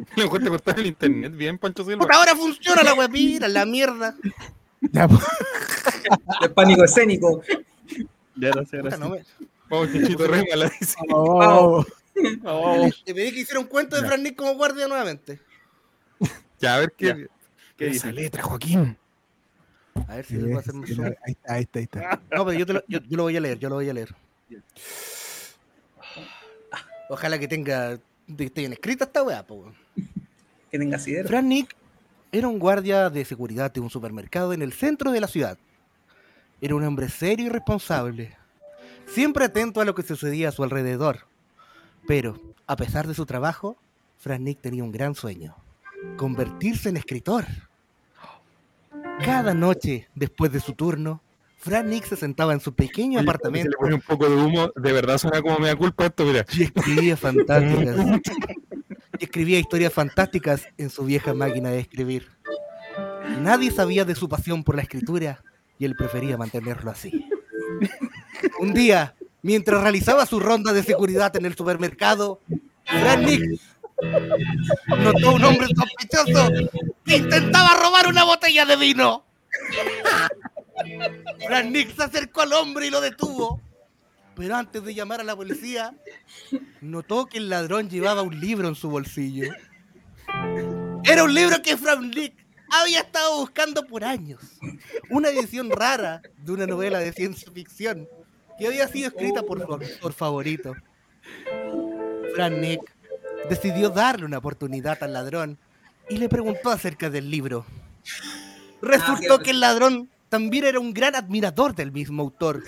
Le 0.16 0.24
encuentro 0.24 0.50
cortar 0.50 0.78
el 0.78 0.86
internet 0.86 1.32
bien, 1.36 1.58
Pancho 1.58 1.84
Silva. 1.84 2.06
Ahora 2.12 2.34
funciona 2.34 2.82
la 2.82 3.08
mira, 3.08 3.48
la 3.48 3.64
mierda. 3.66 4.14
Ya, 4.80 5.06
pues. 5.08 5.20
El 6.42 6.52
pánico 6.52 6.84
escénico. 6.84 7.42
Ya 8.36 8.50
no 8.98 9.10
me... 9.10 9.24
Vamos, 9.68 9.92
Chichito 9.92 10.26
Rema 10.26 10.56
la 10.56 10.68
dice. 10.68 10.96
Vamos, 11.08 11.86
Oh, 12.44 12.88
Te 13.04 13.14
pedí 13.14 13.32
que 13.32 13.40
hiciera 13.40 13.60
un 13.60 13.66
cuento 13.66 13.96
de 13.96 14.06
Fran 14.06 14.22
Nick 14.22 14.36
como 14.36 14.54
guardia 14.54 14.86
nuevamente. 14.88 15.40
Ya, 16.58 16.74
a 16.74 16.78
ver 16.80 16.92
Ya. 16.98 17.14
qué. 17.14 17.28
¿Qué 17.76 17.86
esa 17.88 18.08
dice? 18.08 18.12
letra, 18.12 18.42
Joaquín. 18.42 18.98
A 20.08 20.16
ver 20.16 20.24
si 20.26 20.34
le 20.34 20.44
puedo 20.48 20.58
hacer 20.58 20.74
un 20.74 20.86
zoom. 20.86 21.04
Ahí 21.06 21.32
está, 21.32 21.54
ahí 21.54 21.62
está, 21.62 21.78
ahí 21.78 21.84
está. 21.84 22.20
No, 22.36 22.44
pero 22.44 22.52
yo, 22.58 22.66
te 22.66 22.72
lo, 22.74 22.82
yo, 22.88 22.98
yo 23.08 23.16
lo 23.16 23.22
voy 23.24 23.36
a 23.36 23.40
leer, 23.40 23.58
yo 23.58 23.68
lo 23.68 23.76
voy 23.76 23.88
a 23.88 23.94
leer. 23.94 24.14
Ojalá 27.08 27.38
que 27.38 27.48
tenga. 27.48 27.98
que 28.36 28.44
esté 28.44 28.60
bien 28.62 28.72
escrita 28.72 29.04
esta 29.04 29.22
weá, 29.22 29.46
po. 29.46 29.72
Que 30.70 30.78
tenga 30.78 30.98
sidero. 30.98 31.28
Fran 31.28 31.48
Nick 31.48 31.76
era 32.32 32.48
un 32.48 32.58
guardia 32.58 33.10
de 33.10 33.24
seguridad 33.24 33.72
de 33.72 33.80
un 33.80 33.90
supermercado 33.90 34.52
en 34.52 34.62
el 34.62 34.72
centro 34.72 35.10
de 35.10 35.20
la 35.20 35.26
ciudad. 35.26 35.58
Era 36.60 36.74
un 36.74 36.84
hombre 36.84 37.08
serio 37.08 37.46
y 37.46 37.48
responsable, 37.48 38.36
siempre 39.06 39.46
atento 39.46 39.80
a 39.80 39.84
lo 39.84 39.94
que 39.94 40.02
sucedía 40.02 40.50
a 40.50 40.52
su 40.52 40.62
alrededor. 40.62 41.26
Pero, 42.06 42.38
a 42.66 42.76
pesar 42.76 43.06
de 43.06 43.14
su 43.14 43.26
trabajo, 43.26 43.76
Fran 44.18 44.44
Nick 44.44 44.60
tenía 44.60 44.84
un 44.84 44.92
gran 44.92 45.14
sueño, 45.14 45.56
convertirse 46.16 46.90
en 46.90 46.98
escritor. 46.98 47.46
Cada 49.24 49.54
noche, 49.54 50.08
después 50.14 50.52
de 50.52 50.60
su 50.60 50.74
turno, 50.74 51.22
Fran 51.58 51.90
Nick 51.90 52.04
se 52.04 52.16
sentaba 52.16 52.52
en 52.52 52.60
su 52.60 52.74
pequeño 52.74 53.18
Oye, 53.18 53.28
apartamento 53.28 53.64
Se 53.64 53.70
le 53.70 53.76
pone 53.76 53.94
un 53.94 54.00
poco 54.00 54.30
de 54.30 54.36
humo. 54.36 54.70
De 54.76 54.92
verdad 54.92 55.18
suena 55.18 55.42
como 55.42 55.58
me 55.58 55.68
da 55.68 55.76
culpa 55.76 56.06
esto, 56.06 56.24
mira. 56.24 56.44
y 56.52 56.62
escribía 56.62 57.16
fantásticas. 57.16 57.96
y 59.20 59.24
escribía 59.24 59.58
historias 59.58 59.92
fantásticas 59.92 60.62
en 60.78 60.90
su 60.90 61.04
vieja 61.04 61.34
máquina 61.34 61.70
de 61.70 61.80
escribir. 61.80 62.28
Nadie 63.40 63.70
sabía 63.70 64.04
de 64.04 64.14
su 64.14 64.28
pasión 64.28 64.64
por 64.64 64.76
la 64.76 64.82
escritura 64.82 65.42
y 65.78 65.84
él 65.84 65.94
prefería 65.94 66.36
mantenerlo 66.36 66.90
así. 66.90 67.28
Un 68.58 68.74
día, 68.74 69.14
mientras 69.42 69.82
realizaba 69.82 70.26
su 70.26 70.40
ronda 70.40 70.72
de 70.72 70.82
seguridad 70.82 71.34
en 71.36 71.46
el 71.46 71.54
supermercado, 71.54 72.40
Fran 72.84 73.24
Nick 73.24 73.60
notó 74.88 75.34
un 75.34 75.44
hombre 75.44 75.66
sospechoso 75.74 76.50
que 77.04 77.16
intentaba 77.16 77.68
robar 77.82 78.08
una 78.08 78.24
botella 78.24 78.64
de 78.64 78.76
vino. 78.76 79.24
Fran 81.46 81.72
Nick 81.72 81.94
se 81.94 82.04
acercó 82.04 82.42
al 82.42 82.52
hombre 82.54 82.86
y 82.86 82.90
lo 82.90 83.00
detuvo. 83.00 83.60
Pero 84.40 84.56
antes 84.56 84.82
de 84.82 84.94
llamar 84.94 85.20
a 85.20 85.24
la 85.24 85.36
policía, 85.36 85.94
notó 86.80 87.26
que 87.26 87.36
el 87.36 87.50
ladrón 87.50 87.90
llevaba 87.90 88.22
un 88.22 88.40
libro 88.40 88.68
en 88.68 88.74
su 88.74 88.88
bolsillo. 88.88 89.52
Era 91.04 91.24
un 91.24 91.34
libro 91.34 91.60
que 91.60 91.76
Frank 91.76 92.00
Nick 92.00 92.32
había 92.70 93.00
estado 93.00 93.36
buscando 93.36 93.86
por 93.86 94.02
años. 94.02 94.40
Una 95.10 95.28
edición 95.28 95.68
rara 95.70 96.22
de 96.38 96.52
una 96.52 96.66
novela 96.66 97.00
de 97.00 97.12
ciencia 97.12 97.52
ficción 97.52 98.08
que 98.58 98.66
había 98.66 98.88
sido 98.88 99.08
escrita 99.08 99.42
por 99.42 99.58
su 100.00 100.10
favorito. 100.10 100.72
Frank 102.34 102.54
Nick 102.54 102.80
decidió 103.50 103.90
darle 103.90 104.24
una 104.24 104.38
oportunidad 104.38 105.02
al 105.02 105.12
ladrón 105.12 105.58
y 106.08 106.16
le 106.16 106.30
preguntó 106.30 106.70
acerca 106.70 107.10
del 107.10 107.30
libro. 107.30 107.66
Resultó 108.80 109.40
que 109.40 109.50
el 109.50 109.60
ladrón 109.60 110.08
también 110.30 110.64
era 110.64 110.80
un 110.80 110.94
gran 110.94 111.14
admirador 111.14 111.74
del 111.74 111.92
mismo 111.92 112.22
autor. 112.22 112.62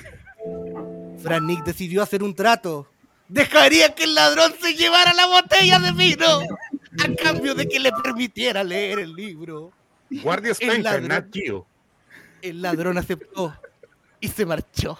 Frank 1.22 1.42
Nick 1.42 1.64
decidió 1.64 2.02
hacer 2.02 2.22
un 2.22 2.34
trato. 2.34 2.88
Dejaría 3.28 3.94
que 3.94 4.04
el 4.04 4.14
ladrón 4.14 4.52
se 4.60 4.74
llevara 4.74 5.14
la 5.14 5.26
botella 5.26 5.78
de 5.78 5.92
vino 5.92 6.26
a 6.26 7.14
cambio 7.22 7.54
de 7.54 7.66
que 7.66 7.78
le 7.78 7.92
permitiera 7.92 8.62
leer 8.62 8.98
el 8.98 9.14
libro. 9.14 9.72
Guardia 10.10 10.52
El 10.60 10.82
ladrón. 10.82 11.64
El 12.42 12.60
ladrón 12.60 12.98
aceptó 12.98 13.56
y 14.20 14.28
se 14.28 14.44
marchó. 14.44 14.98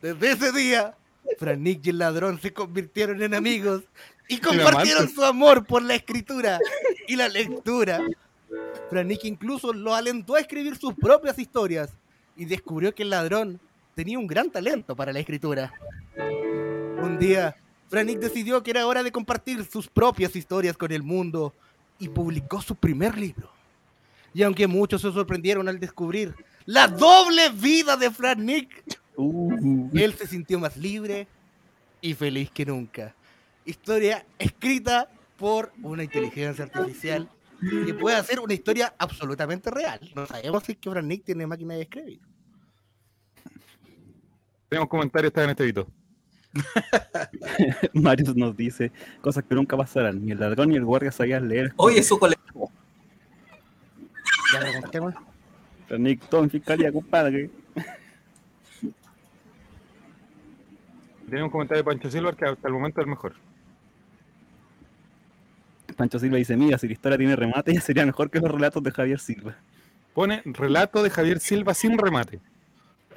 Desde 0.00 0.30
ese 0.30 0.52
día, 0.52 0.94
Frank 1.38 1.58
Nick 1.58 1.86
y 1.86 1.90
el 1.90 1.98
ladrón 1.98 2.40
se 2.40 2.52
convirtieron 2.52 3.20
en 3.22 3.34
amigos 3.34 3.82
y 4.28 4.38
compartieron 4.38 5.08
su 5.08 5.24
amor 5.24 5.66
por 5.66 5.82
la 5.82 5.94
escritura 5.94 6.60
y 7.08 7.16
la 7.16 7.28
lectura. 7.28 8.00
Frank 8.90 9.06
Nick 9.06 9.24
incluso 9.24 9.72
lo 9.72 9.94
alentó 9.94 10.36
a 10.36 10.40
escribir 10.40 10.76
sus 10.76 10.94
propias 10.94 11.38
historias 11.38 11.90
y 12.36 12.44
descubrió 12.44 12.94
que 12.94 13.02
el 13.02 13.10
ladrón 13.10 13.60
tenía 13.98 14.16
un 14.16 14.28
gran 14.28 14.48
talento 14.48 14.94
para 14.94 15.12
la 15.12 15.18
escritura. 15.18 15.72
Un 17.02 17.18
día, 17.18 17.56
Frank 17.88 18.06
Nick 18.06 18.20
decidió 18.20 18.62
que 18.62 18.70
era 18.70 18.86
hora 18.86 19.02
de 19.02 19.10
compartir 19.10 19.64
sus 19.64 19.88
propias 19.88 20.36
historias 20.36 20.76
con 20.76 20.92
el 20.92 21.02
mundo 21.02 21.52
y 21.98 22.08
publicó 22.08 22.62
su 22.62 22.76
primer 22.76 23.18
libro. 23.18 23.50
Y 24.32 24.44
aunque 24.44 24.68
muchos 24.68 25.02
se 25.02 25.10
sorprendieron 25.10 25.68
al 25.68 25.80
descubrir 25.80 26.32
la 26.64 26.86
doble 26.86 27.48
vida 27.50 27.96
de 27.96 28.12
Frank 28.12 28.38
Nick, 28.38 28.84
Uh, 29.20 29.90
él 29.94 30.14
se 30.14 30.28
sintió 30.28 30.60
más 30.60 30.76
libre 30.76 31.26
y 32.00 32.14
feliz 32.14 32.52
que 32.52 32.64
nunca. 32.64 33.16
Historia 33.64 34.24
escrita 34.38 35.10
por 35.36 35.72
una 35.82 36.04
inteligencia 36.04 36.66
artificial 36.66 37.28
que 37.84 37.94
puede 37.94 38.14
hacer 38.14 38.38
una 38.38 38.54
historia 38.54 38.94
absolutamente 38.96 39.72
real. 39.72 39.98
No 40.14 40.24
sabemos 40.24 40.62
si 40.62 40.72
es 40.72 40.78
que 40.78 40.88
Frank 40.88 41.04
Nick 41.04 41.24
tiene 41.24 41.48
máquina 41.48 41.74
de 41.74 41.82
escribir. 41.82 42.20
Tenemos 44.68 44.88
comentarios 44.88 45.30
está 45.30 45.44
en 45.44 45.50
este 45.50 45.64
video. 45.64 45.86
Marius 47.92 48.34
nos 48.36 48.56
dice 48.56 48.90
cosas 49.20 49.44
que 49.44 49.54
nunca 49.54 49.76
pasarán. 49.76 50.24
Ni 50.24 50.32
el 50.32 50.40
ladrón 50.40 50.70
ni 50.70 50.76
el 50.76 50.84
guardia 50.84 51.12
sabían 51.12 51.48
leer. 51.48 51.72
Oye, 51.76 52.02
su 52.02 52.18
colega. 52.18 52.40
Ya 54.52 54.60
me 54.60 54.80
contemos. 54.80 55.14
Nick, 55.98 56.28
todo 56.28 56.42
en 56.44 56.50
fiscalía, 56.50 56.92
compadre. 56.92 57.50
Tenemos 61.28 61.48
un 61.48 61.50
comentario 61.50 61.82
de 61.82 61.84
Pancho 61.84 62.10
Silva 62.10 62.32
que 62.34 62.44
hasta 62.46 62.68
el 62.68 62.74
momento 62.74 63.00
es 63.00 63.06
el 63.06 63.10
mejor. 63.10 63.34
Pancho 65.96 66.18
Silva 66.18 66.36
dice, 66.36 66.56
mira, 66.56 66.78
si 66.78 66.86
la 66.86 66.92
historia 66.92 67.18
tiene 67.18 67.36
remate, 67.36 67.74
ya 67.74 67.80
sería 67.80 68.06
mejor 68.06 68.30
que 68.30 68.38
los 68.38 68.50
relatos 68.50 68.82
de 68.82 68.90
Javier 68.90 69.18
Silva. 69.18 69.56
Pone 70.14 70.42
relato 70.44 71.02
de 71.02 71.10
Javier 71.10 71.40
Silva 71.40 71.74
sin 71.74 71.98
remate. 71.98 72.40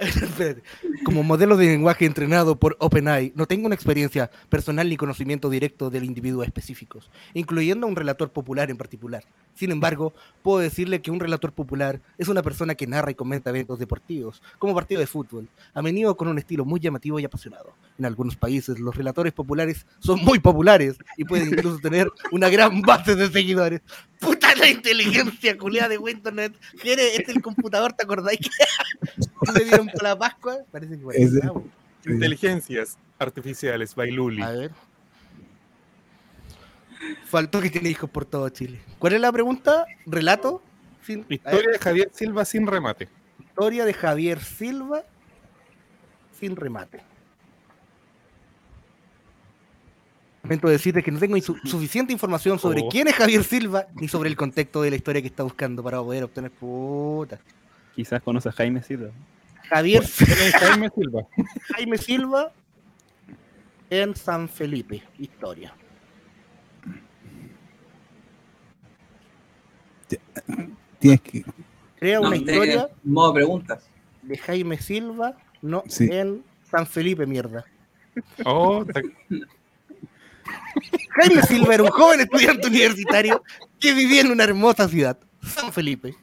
Como 1.04 1.24
modelo 1.24 1.58
de 1.58 1.68
lenguaje 1.68 2.06
entrenado 2.06 2.56
por 2.56 2.76
OpenAI, 2.80 3.34
no 3.36 3.46
tengo 3.46 3.66
una 3.66 3.76
experiencia 3.76 4.32
personal 4.50 4.90
ni 4.90 4.98
conocimiento 4.98 5.50
directo 5.50 5.90
del 5.90 6.06
individuo 6.06 6.44
específicos, 6.44 7.10
incluyendo 7.34 7.86
a 7.86 7.90
un 7.90 7.96
relator 7.96 8.32
popular 8.32 8.72
en 8.72 8.78
particular. 8.78 9.24
Sin 9.54 9.72
embargo, 9.72 10.14
puedo 10.42 10.60
decirle 10.60 11.02
que 11.02 11.12
un 11.12 11.20
relator 11.20 11.52
popular 11.52 12.02
es 12.18 12.28
una 12.30 12.42
persona 12.42 12.76
que 12.76 12.88
narra 12.88 13.12
y 13.12 13.16
comenta 13.16 13.50
eventos 13.52 13.80
deportivos, 13.80 14.42
como 14.58 14.74
partidos 14.74 15.02
de 15.02 15.08
fútbol, 15.08 15.48
a 15.74 15.82
menudo 15.82 16.18
con 16.18 16.28
un 16.28 16.38
estilo 16.38 16.66
muy 16.66 16.80
llamativo 16.80 17.20
y 17.20 17.26
apasionado. 17.26 17.74
En 18.00 18.06
algunos 18.06 18.36
países, 18.36 18.80
los 18.80 18.96
relatores 18.96 19.34
populares 19.34 19.86
son 20.00 20.24
muy 20.24 20.40
populares 20.40 20.98
y 21.18 21.26
pueden 21.26 21.50
incluso 21.50 21.80
tener 21.80 22.10
una 22.32 22.50
gran 22.50 22.82
base 22.82 23.16
de 23.16 23.30
seguidores. 23.30 23.82
Puta 24.22 24.56
la 24.56 24.70
inteligencia 24.70 25.58
culiada 25.58 25.90
de 25.90 25.98
Winternet. 25.98 26.54
¿Quiere? 26.80 27.16
Este 27.16 27.32
es 27.32 27.36
el 27.38 27.42
computador, 27.42 27.92
¿te 27.94 28.04
acordáis 28.04 28.40
que 28.40 28.50
le 29.60 29.66
dieron 29.66 29.88
para 29.88 30.10
la 30.10 30.18
Pascua? 30.20 30.58
Parece 30.72 30.98
que. 30.98 31.28
Sí. 31.28 32.10
Inteligencias 32.10 32.98
artificiales, 33.20 33.94
Bailuli. 33.96 34.42
A 34.42 34.52
ver. 34.52 34.72
Faltó 37.26 37.62
que 37.62 37.70
tiene 37.70 37.90
hijos 37.90 38.10
por 38.10 38.26
todo 38.26 38.48
Chile. 38.50 38.80
¿Cuál 39.00 39.14
es 39.14 39.22
la 39.22 39.32
pregunta? 39.32 39.86
¿Relato? 40.06 40.62
Sin- 41.06 41.26
Historia 41.30 41.72
de 41.72 41.80
Javier 41.80 42.12
Silva 42.14 42.46
sin 42.46 42.68
remate. 42.68 43.10
historia 43.40 43.86
de 43.86 43.94
Javier 43.94 44.40
Silva 44.40 45.04
sin 46.40 46.56
remate. 46.56 47.02
Lamento 50.52 50.68
decirte 50.68 51.02
que 51.02 51.12
no 51.12 51.18
tengo 51.20 51.38
insu- 51.38 51.58
suficiente 51.64 52.12
información 52.12 52.60
sobre 52.60 52.82
Oh. 52.82 52.90
quién 52.90 53.08
es 53.08 53.16
Javier 53.16 53.42
Silva 53.46 53.88
ni 53.96 54.10
sobre 54.10 54.28
el 54.30 54.36
contexto 54.36 54.82
de 54.82 54.90
la 54.90 54.98
historia 54.98 55.22
que 55.22 55.30
está 55.30 55.44
buscando 55.44 55.82
para 55.82 56.00
poder 56.02 56.26
obtener 56.26 56.52
puta. 56.52 57.40
Quizás 57.96 58.22
conoce 58.22 58.50
a 58.50 58.52
Jaime 58.52 58.84
Silva. 58.84 59.12
Javier 59.70 60.04
¿Quién 60.04 60.30
es 60.40 60.54
Jaime 60.56 60.90
Silva? 60.96 61.22
Jaime 61.74 61.98
Silva 61.98 62.52
en 63.90 64.14
San 64.14 64.50
Felipe. 64.50 65.02
Historia. 65.20 65.74
Tienes 71.00 71.22
que. 71.22 71.46
Crea 71.98 72.20
No, 72.20 72.28
una 72.28 72.36
historia 72.36 72.88
que- 72.88 72.94
Modo 73.10 73.34
preguntas. 73.36 73.90
de 74.22 74.38
Jaime 74.38 74.78
Silva, 74.82 75.38
no 75.62 75.84
Sí. 75.88 76.10
en 76.12 76.44
San 76.70 76.86
Felipe, 76.86 77.26
mierda. 77.26 77.64
Oh, 78.44 78.84
ta- 78.84 79.00
Jaime 81.10 81.42
Silva 81.44 81.74
era 81.74 81.84
un 81.84 81.90
joven 81.90 82.22
estudiante 82.22 82.68
universitario 82.68 83.44
que 83.80 83.94
vivía 83.94 84.22
en 84.22 84.32
una 84.32 84.44
hermosa 84.44 84.88
ciudad, 84.88 85.18
San 85.46 85.72
Felipe. 85.74 86.16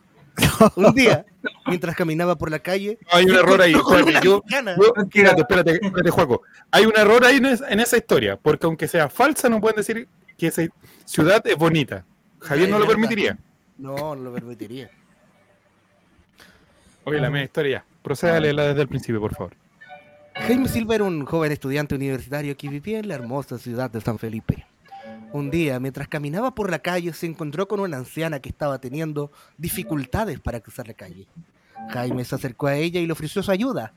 Un 0.77 0.95
día, 0.95 1.27
mientras 1.67 1.97
caminaba 1.97 2.37
por 2.39 2.51
la 2.51 2.61
calle, 2.61 2.97
hay 3.11 3.25
un 3.25 3.35
error 3.35 3.61
ahí. 3.61 3.75
una 3.75 4.21
yo, 4.21 4.43
yo- 4.49 4.93
espérate, 5.03 5.41
espérate, 5.43 5.73
espérate, 5.83 6.11
Juaco. 6.11 6.43
Hay 6.71 6.87
un 6.87 6.93
error 6.97 7.25
ahí 7.25 7.37
en, 7.39 7.47
es- 7.47 7.63
en 7.69 7.81
esa 7.81 7.97
historia, 7.97 8.37
porque 8.37 8.67
aunque 8.67 8.87
sea 8.87 9.09
falsa, 9.09 9.49
no 9.49 9.61
pueden 9.61 9.77
decir 9.77 10.07
que 10.37 10.47
esa 10.47 10.63
ciudad 11.05 11.45
es 11.47 11.57
bonita. 11.57 12.05
Javier 12.41 12.69
no 12.71 12.79
lo 12.79 12.87
permitiría. 12.87 13.37
No, 13.79 14.15
no 14.15 14.23
lo 14.23 14.33
permitiría. 14.33 14.91
Oye, 17.05 17.21
la 17.21 17.31
media 17.31 17.45
historia. 17.47 17.85
Proceda 18.03 18.37
a 18.37 18.41
leerla 18.41 18.65
desde 18.69 18.83
el 18.83 18.89
principio, 18.89 19.21
por 19.21 19.35
favor. 19.35 19.55
Jaime 20.47 20.69
Silva 20.69 20.95
era 20.95 21.05
un 21.05 21.25
joven 21.27 21.53
estudiante 21.53 21.95
universitario 21.95 22.57
que 22.57 22.69
vivía 22.69 22.99
en 22.99 23.09
la 23.09 23.15
hermosa 23.15 23.59
ciudad 23.59 23.91
de 23.91 24.01
San 24.01 24.19
Felipe. 24.19 24.67
Un 25.33 25.51
día, 25.51 25.79
mientras 25.79 26.09
caminaba 26.09 26.55
por 26.55 26.71
la 26.71 26.79
calle, 26.79 27.13
se 27.13 27.27
encontró 27.27 27.69
con 27.69 27.81
una 27.81 27.99
anciana 27.99 28.41
que 28.41 28.49
estaba 28.49 28.79
teniendo 28.79 29.31
dificultades 29.59 30.41
para 30.41 30.61
cruzar 30.61 30.89
la 30.89 30.95
calle. 30.95 31.27
Jaime 31.91 32.25
se 32.25 32.35
acercó 32.35 32.67
a 32.69 32.77
ella 32.77 33.01
y 33.01 33.07
le 33.07 33.13
ofreció 33.13 33.43
su 33.43 33.51
ayuda. 33.51 33.93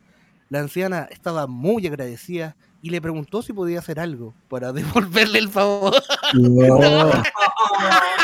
La 0.49 0.59
anciana 0.59 1.07
estaba 1.09 1.47
muy 1.47 1.87
agradecida 1.87 2.57
y 2.81 2.89
le 2.89 3.01
preguntó 3.01 3.41
si 3.41 3.53
podía 3.53 3.79
hacer 3.79 3.99
algo 3.99 4.33
para 4.49 4.73
devolverle 4.73 5.39
el 5.39 5.49
favor. 5.49 5.93
No. 6.33 6.75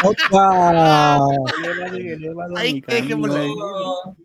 ¡Opa! 0.03 1.19
Ay, 2.55 2.81
dejémosla 2.85 3.39
ahí. 3.39 3.51
Oh, 3.57 4.15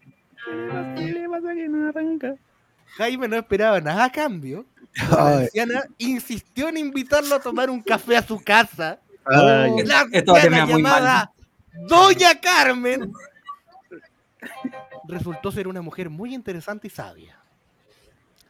Jaime 2.96 3.28
no 3.28 3.36
esperaba 3.36 3.80
nada 3.80 4.04
a 4.04 4.12
cambio. 4.12 4.66
La 5.10 5.38
anciana 5.38 5.84
insistió 5.98 6.68
en 6.68 6.76
invitarlo 6.76 7.34
a 7.34 7.40
tomar 7.40 7.70
un 7.70 7.80
café 7.80 8.16
a 8.16 8.26
su 8.26 8.42
casa. 8.42 8.98
Ay, 9.24 9.84
La 9.84 10.06
Esto 10.12 10.34
muy 10.34 10.66
llamada 10.66 11.32
Doña 11.88 12.38
Carmen 12.40 13.12
resultó 15.08 15.50
ser 15.50 15.68
una 15.68 15.80
mujer 15.80 16.10
muy 16.10 16.34
interesante 16.34 16.88
y 16.88 16.90
sabia. 16.90 17.38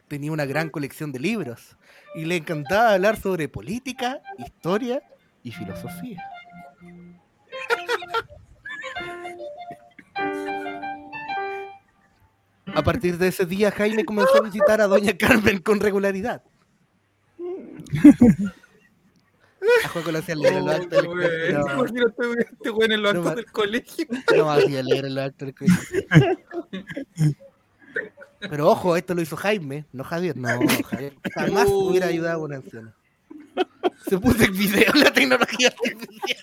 Tenía 0.07 0.31
una 0.31 0.45
gran 0.45 0.69
colección 0.69 1.11
de 1.11 1.19
libros 1.19 1.77
y 2.15 2.25
le 2.25 2.35
encantaba 2.35 2.93
hablar 2.93 3.19
sobre 3.19 3.47
política, 3.47 4.21
historia 4.37 5.01
y 5.43 5.51
filosofía. 5.51 6.21
A 12.75 12.81
partir 12.83 13.17
de 13.17 13.27
ese 13.27 13.45
día, 13.45 13.71
Jaime 13.71 14.03
comenzó 14.05 14.37
a 14.37 14.41
visitar 14.41 14.81
a 14.81 14.87
Doña 14.87 15.15
Carmen 15.17 15.59
con 15.59 15.79
regularidad. 15.79 16.43
A 19.85 19.87
Juego 19.89 20.11
le 20.11 20.19
hacía 20.19 20.35
leer 20.35 20.53
el 20.55 20.69
acto 20.69 20.95
del 20.97 21.05
colegio. 21.05 21.59
No, 21.59 21.73
Imagino 21.73 22.07
este 22.07 22.41
este 22.53 22.69
güey 22.69 22.91
en 22.91 23.01
los 23.01 23.15
actos 23.15 23.35
del 23.35 23.45
colegio. 23.51 24.05
no 24.35 24.51
hacía 24.51 24.83
leer 24.83 25.05
el 25.05 25.17
acto 25.17 25.45
del 25.45 25.55
colegio. 25.55 26.01
Pero 28.39 28.69
ojo, 28.69 28.97
esto 28.97 29.13
lo 29.15 29.21
hizo 29.21 29.37
Jaime, 29.37 29.85
no 29.93 30.03
Javier. 30.03 30.35
No, 30.35 30.49
Javier 30.89 31.13
jamás 31.33 31.67
Uh. 31.69 31.89
hubiera 31.89 32.07
ayudado 32.07 32.41
a 32.41 32.45
una 32.45 32.55
anciana. 32.57 32.93
Se 34.09 34.17
puso 34.19 34.43
en 34.43 34.51
video 34.53 34.91
la 34.95 35.13
tecnología 35.13 35.69
artificial. 35.69 36.41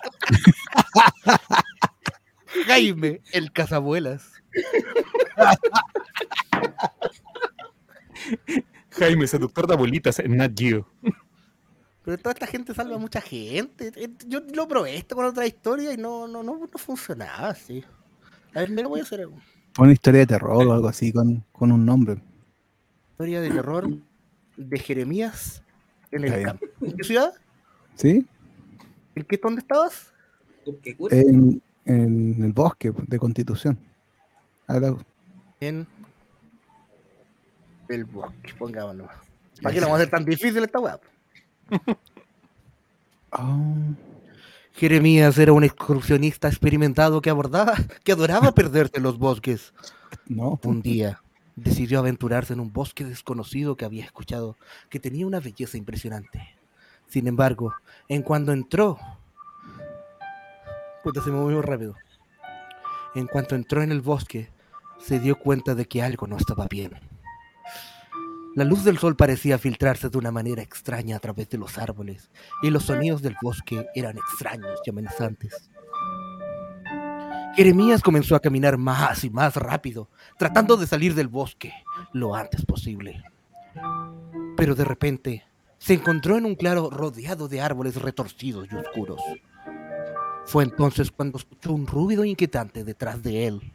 Jaime, 2.65 3.21
el 3.33 3.51
cazabuelas. 3.51 4.31
Jaime, 8.91 9.27
seductor 9.27 9.67
de 9.67 9.73
abuelitas 9.73 10.21
Nat 10.27 10.51
Geo. 10.57 10.87
Pero 12.03 12.17
toda 12.17 12.33
esta 12.33 12.47
gente 12.47 12.73
salva 12.73 12.95
a 12.95 12.99
mucha 12.99 13.21
gente. 13.21 13.91
Eh, 13.95 14.09
Yo 14.27 14.41
lo 14.53 14.67
probé 14.67 14.97
esto 14.97 15.15
con 15.15 15.25
otra 15.25 15.45
historia 15.45 15.93
y 15.93 15.97
no, 15.97 16.27
no, 16.27 16.43
no, 16.43 16.57
no 16.57 16.67
funcionaba 16.77 17.49
así. 17.49 17.83
A 18.53 18.59
ver, 18.61 18.71
me 18.71 18.81
lo 18.81 18.89
voy 18.89 18.99
a 18.99 19.03
hacer. 19.03 19.27
Una 19.77 19.91
historia 19.93 20.21
de 20.21 20.27
terror 20.27 20.67
o 20.67 20.73
algo 20.73 20.87
así 20.87 21.13
con, 21.13 21.43
con 21.51 21.71
un 21.71 21.85
nombre. 21.85 22.21
historia 23.11 23.39
de 23.41 23.49
terror 23.49 23.87
de 24.57 24.79
Jeremías 24.79 25.63
en 26.11 26.25
el 26.25 26.43
campo. 26.43 26.65
¿En 26.81 26.97
qué 26.97 27.03
ciudad? 27.03 27.33
¿Sí? 27.95 28.25
¿En 29.15 29.23
qué 29.23 29.37
dónde 29.41 29.61
estabas? 29.61 30.11
En, 31.11 31.61
en 31.85 32.43
el 32.43 32.51
bosque 32.51 32.91
de 33.07 33.19
Constitución. 33.19 33.77
Habla- 34.67 34.97
En 35.61 35.87
el 37.87 38.05
bosque, 38.05 38.53
pongámonos. 38.57 39.09
¿Para 39.61 39.73
qué 39.73 39.79
lo 39.79 39.85
vamos 39.85 39.99
a 39.99 40.01
hacer 40.01 40.09
tan 40.09 40.25
difícil 40.25 40.63
esta 40.63 40.79
weá? 40.79 40.99
Oh, 43.31 43.75
Jeremías 44.73 45.37
era 45.37 45.53
un 45.53 45.63
excursionista 45.63 46.47
experimentado 46.47 47.21
que 47.21 47.29
abordaba, 47.29 47.75
que 48.03 48.11
adoraba 48.11 48.51
perderse 48.55 48.97
en 48.97 49.03
los 49.03 49.19
bosques. 49.19 49.73
no. 50.27 50.59
Un 50.63 50.81
día 50.81 51.21
decidió 51.55 51.99
aventurarse 51.99 52.53
en 52.53 52.59
un 52.59 52.73
bosque 52.73 53.03
desconocido 53.03 53.75
que 53.75 53.85
había 53.85 54.03
escuchado 54.03 54.57
que 54.89 54.99
tenía 54.99 55.27
una 55.27 55.39
belleza 55.39 55.77
impresionante. 55.77 56.55
Sin 57.07 57.27
embargo, 57.27 57.75
en 58.07 58.23
cuanto 58.23 58.51
entró... 58.51 58.97
Puta, 61.03 61.21
se 61.21 61.29
movió 61.29 61.61
rápido. 61.61 61.95
En 63.13 63.27
cuanto 63.27 63.55
entró 63.55 63.83
en 63.83 63.91
el 63.91 64.01
bosque, 64.01 64.49
se 65.03 65.19
dio 65.19 65.37
cuenta 65.37 65.75
de 65.75 65.85
que 65.85 66.01
algo 66.01 66.27
no 66.27 66.37
estaba 66.37 66.67
bien. 66.67 66.91
La 68.53 68.65
luz 68.65 68.83
del 68.83 68.97
sol 68.97 69.15
parecía 69.15 69.57
filtrarse 69.57 70.09
de 70.09 70.17
una 70.17 70.31
manera 70.31 70.61
extraña 70.61 71.15
a 71.15 71.19
través 71.19 71.49
de 71.49 71.57
los 71.57 71.77
árboles, 71.77 72.29
y 72.61 72.69
los 72.69 72.83
sonidos 72.83 73.21
del 73.21 73.37
bosque 73.41 73.87
eran 73.95 74.17
extraños 74.17 74.79
y 74.85 74.89
amenazantes. 74.89 75.69
Jeremías 77.55 78.01
comenzó 78.01 78.35
a 78.35 78.39
caminar 78.39 78.77
más 78.77 79.23
y 79.23 79.29
más 79.29 79.55
rápido, 79.55 80.09
tratando 80.37 80.77
de 80.77 80.87
salir 80.87 81.15
del 81.15 81.27
bosque 81.27 81.73
lo 82.13 82.35
antes 82.35 82.65
posible. 82.65 83.23
Pero 84.57 84.75
de 84.75 84.85
repente 84.85 85.45
se 85.77 85.93
encontró 85.93 86.37
en 86.37 86.45
un 86.45 86.55
claro 86.55 86.89
rodeado 86.89 87.47
de 87.47 87.61
árboles 87.61 87.95
retorcidos 88.01 88.67
y 88.71 88.75
oscuros. 88.75 89.21
Fue 90.45 90.63
entonces 90.63 91.11
cuando 91.11 91.37
escuchó 91.37 91.73
un 91.73 91.87
ruido 91.87 92.23
inquietante 92.23 92.83
detrás 92.83 93.21
de 93.23 93.47
él. 93.47 93.73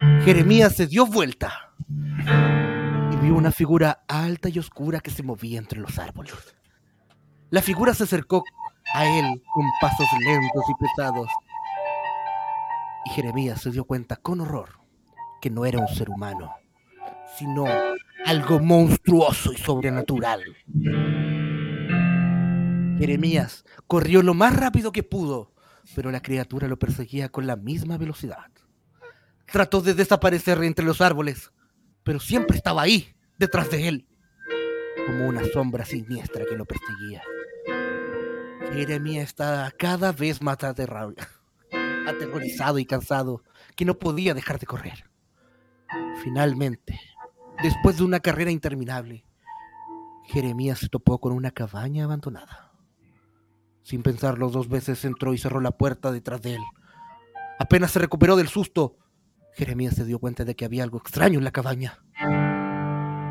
Jeremías 0.00 0.76
se 0.76 0.86
dio 0.86 1.06
vuelta 1.06 1.72
y 1.88 3.16
vio 3.16 3.34
una 3.34 3.50
figura 3.50 4.04
alta 4.06 4.48
y 4.48 4.58
oscura 4.58 5.00
que 5.00 5.10
se 5.10 5.22
movía 5.22 5.58
entre 5.58 5.80
los 5.80 5.98
árboles. 5.98 6.34
La 7.50 7.62
figura 7.62 7.94
se 7.94 8.04
acercó 8.04 8.44
a 8.94 9.06
él 9.06 9.42
con 9.52 9.64
pasos 9.80 10.06
lentos 10.20 10.62
y 10.68 10.74
pesados. 10.74 11.28
Y 13.06 13.10
Jeremías 13.10 13.60
se 13.60 13.70
dio 13.70 13.84
cuenta 13.84 14.16
con 14.16 14.40
horror 14.40 14.80
que 15.40 15.50
no 15.50 15.64
era 15.64 15.78
un 15.78 15.88
ser 15.88 16.10
humano, 16.10 16.52
sino 17.36 17.66
algo 18.26 18.60
monstruoso 18.60 19.52
y 19.52 19.56
sobrenatural. 19.56 20.42
Jeremías 22.98 23.64
corrió 23.86 24.22
lo 24.22 24.34
más 24.34 24.54
rápido 24.54 24.92
que 24.92 25.02
pudo, 25.02 25.52
pero 25.94 26.10
la 26.10 26.20
criatura 26.20 26.68
lo 26.68 26.78
perseguía 26.78 27.28
con 27.28 27.46
la 27.46 27.56
misma 27.56 27.96
velocidad. 27.96 28.50
Trató 29.50 29.80
de 29.80 29.94
desaparecer 29.94 30.62
entre 30.62 30.84
los 30.84 31.00
árboles, 31.00 31.52
pero 32.02 32.20
siempre 32.20 32.56
estaba 32.56 32.82
ahí, 32.82 33.14
detrás 33.38 33.70
de 33.70 33.88
él, 33.88 34.06
como 35.06 35.26
una 35.26 35.42
sombra 35.44 35.84
siniestra 35.84 36.44
que 36.44 36.56
lo 36.56 36.66
perseguía. 36.66 37.22
Jeremías 38.72 39.28
estaba 39.28 39.70
cada 39.70 40.12
vez 40.12 40.42
más 40.42 40.62
aterra- 40.62 41.14
aterrorizado 42.06 42.78
y 42.78 42.84
cansado, 42.84 43.42
que 43.74 43.84
no 43.84 43.98
podía 43.98 44.34
dejar 44.34 44.58
de 44.58 44.66
correr. 44.66 45.08
Finalmente, 46.22 47.00
después 47.62 47.96
de 47.96 48.04
una 48.04 48.20
carrera 48.20 48.50
interminable, 48.50 49.24
Jeremías 50.26 50.80
se 50.80 50.88
topó 50.88 51.18
con 51.18 51.32
una 51.32 51.50
cabaña 51.50 52.04
abandonada. 52.04 52.72
Sin 53.82 54.02
pensarlo 54.02 54.50
dos 54.50 54.68
veces 54.68 55.02
entró 55.06 55.32
y 55.32 55.38
cerró 55.38 55.60
la 55.60 55.70
puerta 55.70 56.12
detrás 56.12 56.42
de 56.42 56.56
él. 56.56 56.62
Apenas 57.58 57.92
se 57.92 57.98
recuperó 57.98 58.36
del 58.36 58.48
susto, 58.48 58.98
Jeremías 59.58 59.96
se 59.96 60.04
dio 60.04 60.20
cuenta 60.20 60.44
de 60.44 60.54
que 60.54 60.64
había 60.64 60.84
algo 60.84 60.98
extraño 60.98 61.38
en 61.38 61.44
la 61.44 61.50
cabaña. 61.50 61.98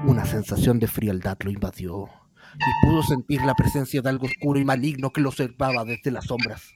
Una 0.05 0.25
sensación 0.25 0.78
de 0.78 0.88
frialdad 0.88 1.38
lo 1.39 1.49
invadió 1.51 2.09
y 2.55 2.86
pudo 2.86 3.01
sentir 3.01 3.41
la 3.43 3.55
presencia 3.55 4.01
de 4.01 4.09
algo 4.09 4.25
oscuro 4.25 4.59
y 4.59 4.65
maligno 4.65 5.13
que 5.13 5.21
lo 5.21 5.30
observaba 5.30 5.86
desde 5.86 6.11
las 6.11 6.25
sombras. 6.25 6.73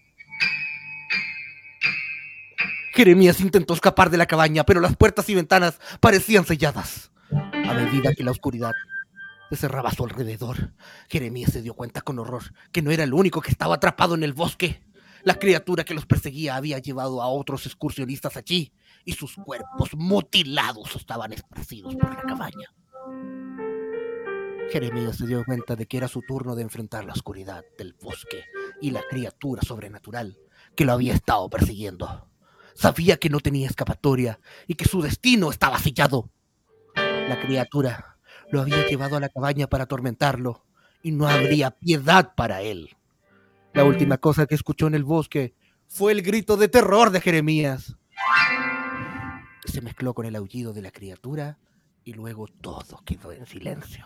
Jeremías 2.93 3.41
intentó 3.41 3.74
escapar 3.74 4.10
de 4.10 4.18
la 4.18 4.26
cabaña, 4.26 4.64
pero 4.64 4.80
las 4.80 4.95
puertas 4.95 5.28
y 5.28 5.36
ventanas 5.36 5.82
parecían 5.99 6.45
selladas. 6.45 7.12
A 7.30 7.74
medida 7.74 8.14
que 8.14 8.24
la 8.24 8.32
oscuridad 8.32 8.72
se 9.49 9.58
cerraba 9.58 9.89
a 9.89 9.93
su 9.93 10.06
alrededor, 10.06 10.72
Jeremías 11.10 11.52
se 11.52 11.62
dio 11.62 11.74
cuenta 11.74 11.99
con 11.99 12.20
horror 12.20 12.54
que 12.72 12.82
no 12.82 12.89
era 12.91 13.04
el 13.04 13.14
único 13.14 13.41
que 13.41 13.52
estaba 13.52 13.76
atrapado 13.76 14.16
en 14.16 14.24
el 14.24 14.32
bosque. 14.32 14.82
La 15.24 15.36
criatura 15.36 15.84
que 15.84 15.93
los 15.93 16.06
perseguía 16.06 16.56
había 16.56 16.80
llevado 16.80 17.22
a 17.22 17.28
otros 17.28 17.66
excursionistas 17.66 18.38
allí 18.38 18.72
y 19.06 19.14
sus 19.14 19.36
cuerpos 19.36 19.91
mutilados 19.95 20.95
estaban 20.95 21.34
esparcidos 21.34 21.95
por 21.95 22.14
la 22.14 22.22
cabaña. 22.22 22.74
Jeremías 24.72 25.18
se 25.18 25.28
dio 25.28 25.43
cuenta 25.43 25.76
de 25.76 25.86
que 25.86 25.97
era 25.97 26.08
su 26.08 26.22
turno 26.22 26.56
de 26.56 26.62
enfrentar 26.62 27.04
la 27.04 27.14
oscuridad 27.14 27.64
del 27.78 27.93
bosque 28.02 28.45
y 28.80 28.91
la 28.91 29.02
criatura 29.10 29.62
sobrenatural 29.62 30.39
que 30.76 30.86
lo 30.86 30.93
había 30.93 31.14
estado 31.14 31.49
persiguiendo. 31.49 32.30
Sabía 32.74 33.18
que 33.18 33.30
no 33.30 33.41
tenía 33.41 33.68
escapatoria 33.68 34.39
y 34.68 34.76
que 34.76 34.86
su 34.86 35.02
destino 35.02 35.52
estaba 35.52 35.78
sellado. 35.78 36.32
La 36.95 37.39
criatura 37.41 38.18
lo 38.49 38.62
había 38.62 38.88
llevado 38.88 39.18
a 39.18 39.20
la 39.20 39.30
cabaña 39.30 39.68
para 39.68 39.84
atormentarlo 39.84 40.66
y 41.04 41.12
no 41.12 41.28
habría 41.28 41.72
piedad 41.72 42.34
para 42.36 42.62
él. 42.62 42.95
La 43.74 43.84
última 43.84 44.18
cosa 44.18 44.45
que 44.45 44.56
escuchó 44.56 44.88
en 44.88 44.95
el 44.95 45.04
bosque 45.04 45.54
fue 45.88 46.12
el 46.12 46.22
grito 46.22 46.58
de 46.58 46.68
terror 46.68 47.12
de 47.12 47.22
Jeremías. 47.22 47.97
Se 49.72 49.80
mezcló 49.80 50.13
con 50.13 50.26
el 50.26 50.36
aullido 50.36 50.74
de 50.74 50.82
la 50.82 50.91
criatura 50.91 51.57
y 52.03 52.11
luego 52.11 52.47
todo 52.47 53.01
quedó 53.05 53.32
en 53.32 53.45
silencio. 53.45 54.05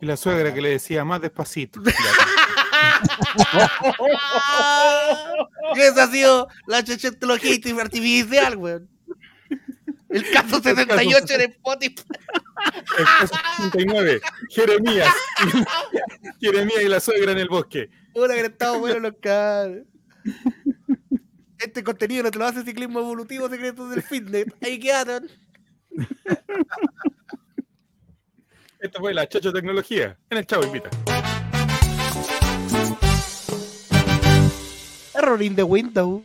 Y 0.00 0.06
la 0.06 0.16
suegra 0.16 0.54
que 0.54 0.60
le 0.60 0.68
decía 0.70 1.04
más 1.04 1.20
despacito. 1.20 1.82
Esa 5.74 6.04
ha 6.04 6.06
sido 6.06 6.46
la 6.68 6.84
chachetología 6.84 7.58
artificial, 7.80 8.56
weón. 8.56 8.88
El 10.10 10.30
caso 10.30 10.62
78 10.62 11.34
en 11.34 11.40
Spotify. 11.50 12.04
El 12.98 13.04
caso 13.04 13.34
69, 13.56 14.20
Jeremías. 14.50 15.12
Jeremías 16.40 16.82
y 16.84 16.88
la 16.88 17.00
suegra 17.00 17.32
en 17.32 17.38
el 17.38 17.48
bosque. 17.48 17.90
Una 18.14 18.34
que 18.34 18.42
estado 18.42 18.78
bueno 18.78 19.00
los. 19.00 19.14
Este 21.66 21.82
contenido 21.82 22.22
no 22.22 22.30
te 22.30 22.38
lo 22.38 22.46
hace 22.46 22.62
ciclismo 22.62 23.00
evolutivo 23.00 23.48
secretos 23.48 23.90
del 23.90 24.00
fitness. 24.00 24.46
Ahí 24.62 24.78
quedaron. 24.78 25.28
Esta 28.78 29.00
fue 29.00 29.12
la 29.12 29.28
Chacho 29.28 29.52
Tecnología 29.52 30.16
en 30.30 30.38
el 30.38 30.46
Chavo 30.46 30.64
Invita. 30.64 30.90
Error 35.12 35.42
in 35.42 35.56
the 35.56 35.64
window. 35.64 36.24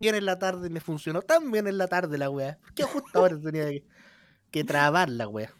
Bien 0.00 0.16
en 0.16 0.26
la 0.26 0.36
tarde 0.40 0.68
me 0.68 0.80
funcionó 0.80 1.22
tan 1.22 1.48
bien 1.52 1.68
en 1.68 1.78
la 1.78 1.86
tarde 1.86 2.18
la 2.18 2.28
wea. 2.28 2.58
Que 2.74 2.82
justo 2.82 3.20
ahora 3.20 3.38
tenía 3.38 3.70
que, 3.70 3.84
que 4.50 4.64
trabar 4.64 5.08
la 5.08 5.28
wea. 5.28 5.54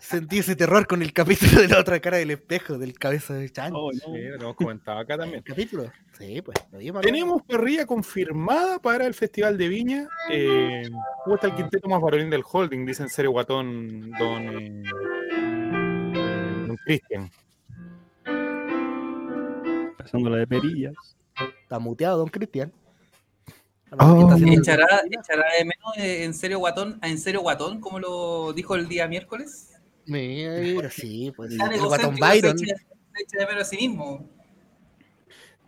Sentí 0.00 0.38
ese 0.38 0.56
terror 0.56 0.86
con 0.86 1.02
el 1.02 1.12
capítulo 1.12 1.60
de 1.60 1.68
la 1.68 1.78
otra 1.78 2.00
cara 2.00 2.16
del 2.16 2.30
espejo, 2.30 2.78
del 2.78 2.98
cabeza 2.98 3.34
de 3.34 3.50
Chan. 3.50 3.72
Oh, 3.74 3.90
no. 3.92 3.98
Sí, 3.98 4.22
lo 4.22 4.34
hemos 4.36 4.56
comentado 4.56 4.98
acá 4.98 5.16
también. 5.18 5.38
¿El 5.38 5.44
capítulo? 5.44 5.92
Sí, 6.18 6.42
pues. 6.42 6.56
Tenemos 7.02 7.42
parrilla 7.42 7.86
confirmada 7.86 8.78
para 8.78 9.06
el 9.06 9.14
Festival 9.14 9.56
de 9.56 9.68
Viña. 9.68 10.08
Eh, 10.30 10.88
¿Cómo 11.24 11.36
está 11.36 11.48
el 11.48 11.54
quinteto 11.54 11.88
más 11.88 12.00
varonil 12.00 12.30
del 12.30 12.42
holding? 12.50 12.84
Dice 12.86 13.02
en 13.02 13.08
serio 13.08 13.30
guatón 13.32 14.10
don, 14.12 14.48
eh, 14.48 14.82
don 16.66 16.76
Cristian. 16.84 17.30
Pasando 19.98 20.30
la 20.30 20.38
de 20.38 20.46
perillas. 20.46 20.94
Está 21.62 21.78
muteado, 21.78 22.18
don 22.18 22.28
Cristian. 22.28 22.72
Oh. 23.98 24.36
¿Echará, 24.36 25.02
echará 25.10 25.44
de 25.58 25.64
menos 25.64 25.96
eh, 25.96 26.24
en 26.24 26.34
serio 26.34 26.58
guatón 26.58 26.98
a 27.02 27.08
en 27.08 27.18
serio 27.18 27.40
guatón, 27.40 27.80
como 27.80 27.98
lo 27.98 28.52
dijo 28.52 28.76
el 28.76 28.88
día 28.88 29.08
miércoles? 29.08 29.72
Mira, 30.06 30.90
sí, 30.90 31.32
pues. 31.36 31.52
El 31.52 31.80
guatón 31.80 32.16
Byron. 32.16 32.58
Se 32.58 32.64
echa, 32.66 32.76
se 32.76 33.22
echa 33.22 33.38
de 33.38 33.46
menos 33.46 33.62
a 33.62 33.64
sí 33.64 33.76
mismo. 33.76 34.28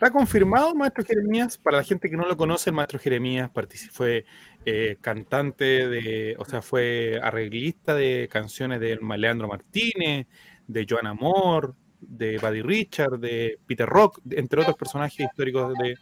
Está 0.02 0.10
confirmado 0.10 0.74
maestro 0.74 1.04
Jeremías. 1.04 1.56
Para 1.56 1.76
la 1.76 1.84
gente 1.84 2.10
que 2.10 2.16
no 2.16 2.26
lo 2.26 2.36
conoce, 2.36 2.70
el 2.70 2.74
maestro 2.74 2.98
Jeremías 2.98 3.50
fue 3.92 4.24
eh, 4.64 4.96
cantante 5.00 5.86
de, 5.86 6.34
o 6.38 6.44
sea, 6.44 6.60
fue 6.60 7.20
arreglista 7.22 7.94
de 7.94 8.28
canciones 8.28 8.80
de 8.80 8.98
Leandro 9.16 9.46
Martínez, 9.46 10.26
de 10.66 10.86
Joan 10.88 11.06
Amor, 11.06 11.76
de 12.02 12.38
Buddy 12.38 12.62
Richard, 12.62 13.18
de 13.18 13.58
Peter 13.66 13.88
Rock, 13.88 14.20
entre 14.30 14.60
otros 14.60 14.76
personajes 14.76 15.20
históricos 15.20 15.74
de, 15.78 15.96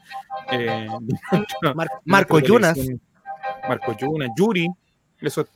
eh, 0.52 0.88
de 1.62 1.74
Mar- 1.74 1.88
de 1.88 2.00
Marco 2.04 2.38
Yunas. 2.40 2.78
Marco 3.68 3.96
Yunas, 3.96 4.30
Yuri. 4.36 4.68
Eso 5.20 5.46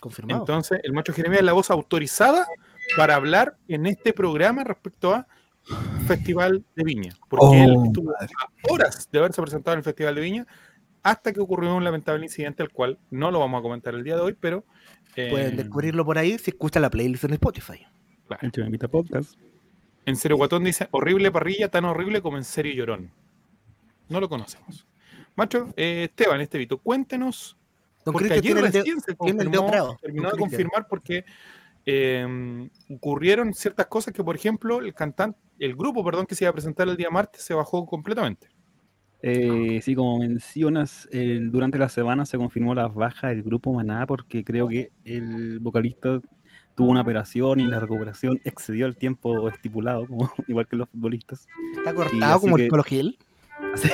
Confirmado. 0.00 0.40
entonces, 0.40 0.80
el 0.82 0.92
macho 0.92 1.12
Jeremías 1.12 1.40
es 1.40 1.46
la 1.46 1.52
voz 1.52 1.70
autorizada 1.70 2.46
para 2.96 3.14
hablar 3.14 3.56
en 3.68 3.86
este 3.86 4.12
programa 4.12 4.64
respecto 4.64 5.14
a 5.14 5.26
Festival 6.06 6.64
de 6.74 6.82
Viña. 6.84 7.14
Porque 7.28 7.46
Oh, 7.46 7.54
él 7.54 7.76
estuvo 7.86 8.10
a 8.10 8.26
horas 8.72 9.08
de 9.12 9.18
haberse 9.20 9.40
presentado 9.40 9.74
en 9.74 9.78
el 9.78 9.84
Festival 9.84 10.14
de 10.16 10.20
Viña 10.20 10.46
hasta 11.04 11.32
que 11.32 11.40
ocurrió 11.40 11.74
un 11.76 11.84
lamentable 11.84 12.24
incidente, 12.24 12.62
al 12.62 12.70
cual 12.70 12.98
no 13.10 13.30
lo 13.30 13.38
vamos 13.40 13.58
a 13.60 13.62
comentar 13.62 13.94
el 13.94 14.02
día 14.04 14.16
de 14.16 14.22
hoy, 14.22 14.36
pero. 14.38 14.64
eh, 15.16 15.28
Pueden 15.30 15.56
descubrirlo 15.56 16.04
por 16.04 16.18
ahí 16.18 16.38
si 16.38 16.50
escuchan 16.50 16.82
la 16.82 16.90
playlist 16.90 17.24
en 17.24 17.34
Spotify. 17.34 17.86
Claro. 18.34 18.46
El 18.46 18.52
Chivamita 18.52 18.88
Podcast. 18.88 19.34
En 20.04 20.16
serio, 20.16 20.36
Guatón 20.36 20.64
dice: 20.64 20.88
horrible 20.90 21.30
parrilla, 21.30 21.68
tan 21.68 21.84
horrible 21.84 22.20
como 22.22 22.36
en 22.36 22.44
serio 22.44 22.74
llorón. 22.74 23.10
No 24.08 24.20
lo 24.20 24.28
conocemos. 24.28 24.86
Macho, 25.36 25.72
eh, 25.76 26.04
Esteban, 26.10 26.40
Estevito, 26.40 26.78
cuéntenos 26.78 27.56
Don 28.04 28.12
porque 28.12 28.28
Cristian 28.28 28.58
ayer 28.58 28.72
recién 28.72 29.00
se 29.00 29.14
confirmó, 29.16 29.96
terminó 30.02 30.30
de 30.30 30.38
confirmar 30.38 30.86
porque 30.88 31.24
eh, 31.86 32.68
ocurrieron 32.90 33.54
ciertas 33.54 33.86
cosas 33.86 34.12
que, 34.12 34.22
por 34.22 34.36
ejemplo, 34.36 34.80
el 34.80 34.92
cantante, 34.92 35.38
el 35.58 35.74
grupo, 35.74 36.04
perdón, 36.04 36.26
que 36.26 36.34
se 36.34 36.44
iba 36.44 36.50
a 36.50 36.52
presentar 36.52 36.88
el 36.88 36.96
día 36.96 37.10
martes 37.10 37.42
se 37.42 37.54
bajó 37.54 37.86
completamente. 37.86 38.48
Eh, 39.22 39.80
sí, 39.82 39.94
como 39.94 40.18
mencionas, 40.18 41.08
el- 41.12 41.50
durante 41.52 41.78
la 41.78 41.88
semana 41.88 42.26
se 42.26 42.36
confirmó 42.36 42.74
la 42.74 42.88
baja 42.88 43.28
del 43.28 43.42
grupo 43.44 43.72
Maná 43.72 44.04
porque 44.06 44.42
creo 44.44 44.66
que 44.68 44.90
el 45.04 45.60
vocalista 45.60 46.20
tuvo 46.74 46.90
una 46.90 47.02
operación 47.02 47.60
y 47.60 47.66
la 47.66 47.80
recuperación 47.80 48.40
excedió 48.44 48.86
el 48.86 48.96
tiempo 48.96 49.48
estipulado, 49.48 50.06
como, 50.06 50.30
igual 50.48 50.66
que 50.66 50.76
los 50.76 50.88
futbolistas. 50.88 51.46
Está 51.76 51.94
cortado 51.94 52.40
como 52.40 52.56
que- 52.56 52.64
el 52.64 52.68
Colo 52.70 52.82
Gil. 52.84 53.18
Así, 53.74 53.88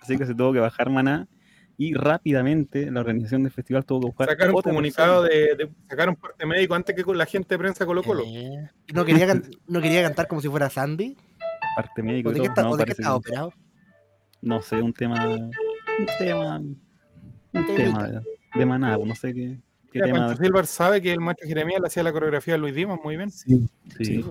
así 0.00 0.16
que 0.16 0.24
se 0.24 0.34
tuvo 0.34 0.52
que 0.52 0.60
bajar 0.60 0.88
Maná 0.90 1.28
y 1.76 1.92
rápidamente 1.94 2.90
la 2.90 3.00
organización 3.00 3.42
del 3.42 3.52
festival 3.52 3.84
tuvo 3.84 4.00
que 4.00 4.06
buscar 4.06 4.28
Sacaron 4.28 4.54
un 4.56 4.62
comunicado 4.62 5.22
de, 5.22 5.54
de- 5.54 5.68
sacaron 5.88 6.16
parte 6.16 6.46
médico 6.46 6.74
antes 6.74 6.94
que 6.96 7.04
con 7.04 7.18
la 7.18 7.26
gente 7.26 7.54
de 7.54 7.58
prensa 7.58 7.84
Colo 7.84 8.02
Colo. 8.02 8.24
Eh, 8.26 8.68
¿No, 8.94 9.04
quería 9.04 9.32
¿No 9.66 9.80
quería 9.80 10.02
cantar 10.02 10.26
como 10.28 10.40
si 10.40 10.48
fuera 10.48 10.70
Sandy? 10.70 11.16
parte 11.76 12.02
médico 12.02 12.30
¿O 12.30 12.32
y 12.32 12.36
de 12.36 12.40
qué, 12.42 12.48
todo. 12.48 12.54
está- 12.54 12.62
No, 12.62 12.76
de 12.76 12.84
qué 12.84 13.06
operado? 13.08 13.52
no 14.40 14.62
sé, 14.62 14.80
un 14.80 14.92
tema 14.92 15.26
un 15.28 15.50
tema 16.18 16.58
un 16.58 17.66
tema 17.76 18.08
de, 18.08 18.20
de 18.54 18.66
Maná, 18.66 18.96
no 18.96 19.14
sé 19.14 19.34
qué 19.34 19.58
Mira, 19.92 20.06
tema. 20.06 20.26
Pancho 20.26 20.42
Silver 20.42 20.66
sabe 20.66 21.02
que 21.02 21.12
el 21.12 21.20
maestro 21.20 21.48
Jeremías 21.48 21.80
le 21.80 21.86
hacía 21.86 22.02
la 22.02 22.12
coreografía 22.12 22.54
a 22.54 22.58
Luis 22.58 22.74
Dimas 22.74 22.98
muy 23.02 23.16
bien. 23.16 23.30
Sí. 23.30 23.66
sí. 24.00 24.24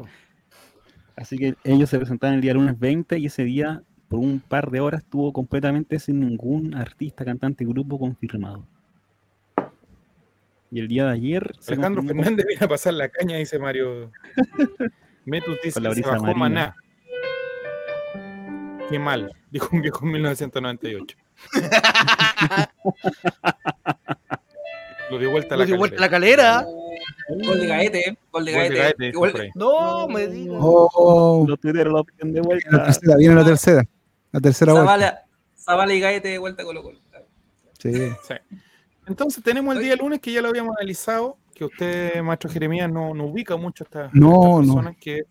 Así 1.15 1.37
que 1.37 1.55
ellos 1.63 1.89
se 1.89 1.97
presentaron 1.97 2.35
el 2.35 2.41
día 2.41 2.53
lunes 2.53 2.77
20 2.77 3.17
y 3.17 3.25
ese 3.25 3.43
día, 3.43 3.81
por 4.07 4.19
un 4.19 4.39
par 4.39 4.69
de 4.69 4.81
horas, 4.81 5.01
estuvo 5.01 5.33
completamente 5.33 5.97
sin 5.99 6.19
ningún 6.19 6.75
artista, 6.75 7.25
cantante, 7.25 7.65
grupo 7.65 7.97
confirmado. 7.97 8.67
Y 10.69 10.79
el 10.79 10.87
día 10.87 11.05
de 11.05 11.13
ayer 11.13 11.51
Alejandro 11.67 12.03
confirmó- 12.03 12.23
Fernández 12.23 12.45
viene 12.47 12.65
a 12.65 12.67
pasar 12.67 12.93
la 12.93 13.09
caña, 13.09 13.37
dice 13.37 13.57
Mario. 13.57 14.11
Metus 15.25 15.57
dice 15.63 15.81
que 15.81 15.95
se 15.95 16.01
bajó 16.01 16.35
marina. 16.35 16.37
Maná. 16.37 16.75
Qué 18.89 18.99
mal, 18.99 19.33
dijo 19.49 19.69
un 19.75 19.81
viejo 19.81 20.05
en 20.05 20.11
1998. 20.11 21.17
Lo 25.09 25.17
dio 25.19 25.31
vuelta 25.31 25.55
a 25.55 25.57
Lo 25.57 25.63
la 25.63 25.65
dio 25.67 25.77
vuelta 25.77 25.97
a 25.97 26.01
la 26.01 26.09
calera. 26.09 26.43
calera. 26.63 27.47
Gol 27.47 27.59
de 27.59 27.67
Gaete, 27.67 28.17
gol 28.31 28.45
de 28.45 28.53
Gol 28.53 28.69
de 28.69 28.75
Gaete. 28.75 29.51
No, 29.55 30.07
me 30.07 30.27
digas. 30.27 30.57
Oh, 30.59 31.45
Los 31.47 31.59
tuiteros 31.59 31.93
lo 31.93 32.03
piden 32.03 32.33
de 32.33 32.41
viene 32.41 32.41
la 32.41 32.47
vuelta. 32.47 32.83
tercera, 32.85 33.15
viene 33.17 33.35
la 33.35 33.45
tercera. 33.45 33.83
La 34.31 34.39
tercera 34.39 34.71
vuelta. 34.73 34.91
Zavala, 34.91 35.21
Zavala 35.57 35.93
y 35.93 35.99
Gaete 35.99 36.27
de 36.29 36.37
vuelta 36.37 36.63
Colo 36.63 36.83
Colo. 36.83 36.99
Sí. 37.79 37.91
Sí. 38.27 38.33
Entonces 39.07 39.43
tenemos 39.43 39.75
el 39.75 39.83
día 39.83 39.95
lunes 39.95 40.19
que 40.19 40.31
ya 40.33 40.41
lo 40.41 40.49
habíamos 40.49 40.75
analizado, 40.77 41.37
que 41.53 41.63
usted, 41.65 42.21
maestro 42.21 42.49
Jeremías, 42.49 42.89
no, 42.91 43.13
no 43.13 43.25
ubica 43.25 43.55
mucho 43.55 43.83
a 43.83 43.85
estas, 43.85 44.13
No, 44.13 44.59
estas 44.59 44.67
no. 44.67 44.73
personas, 44.75 44.97
que 44.99 45.21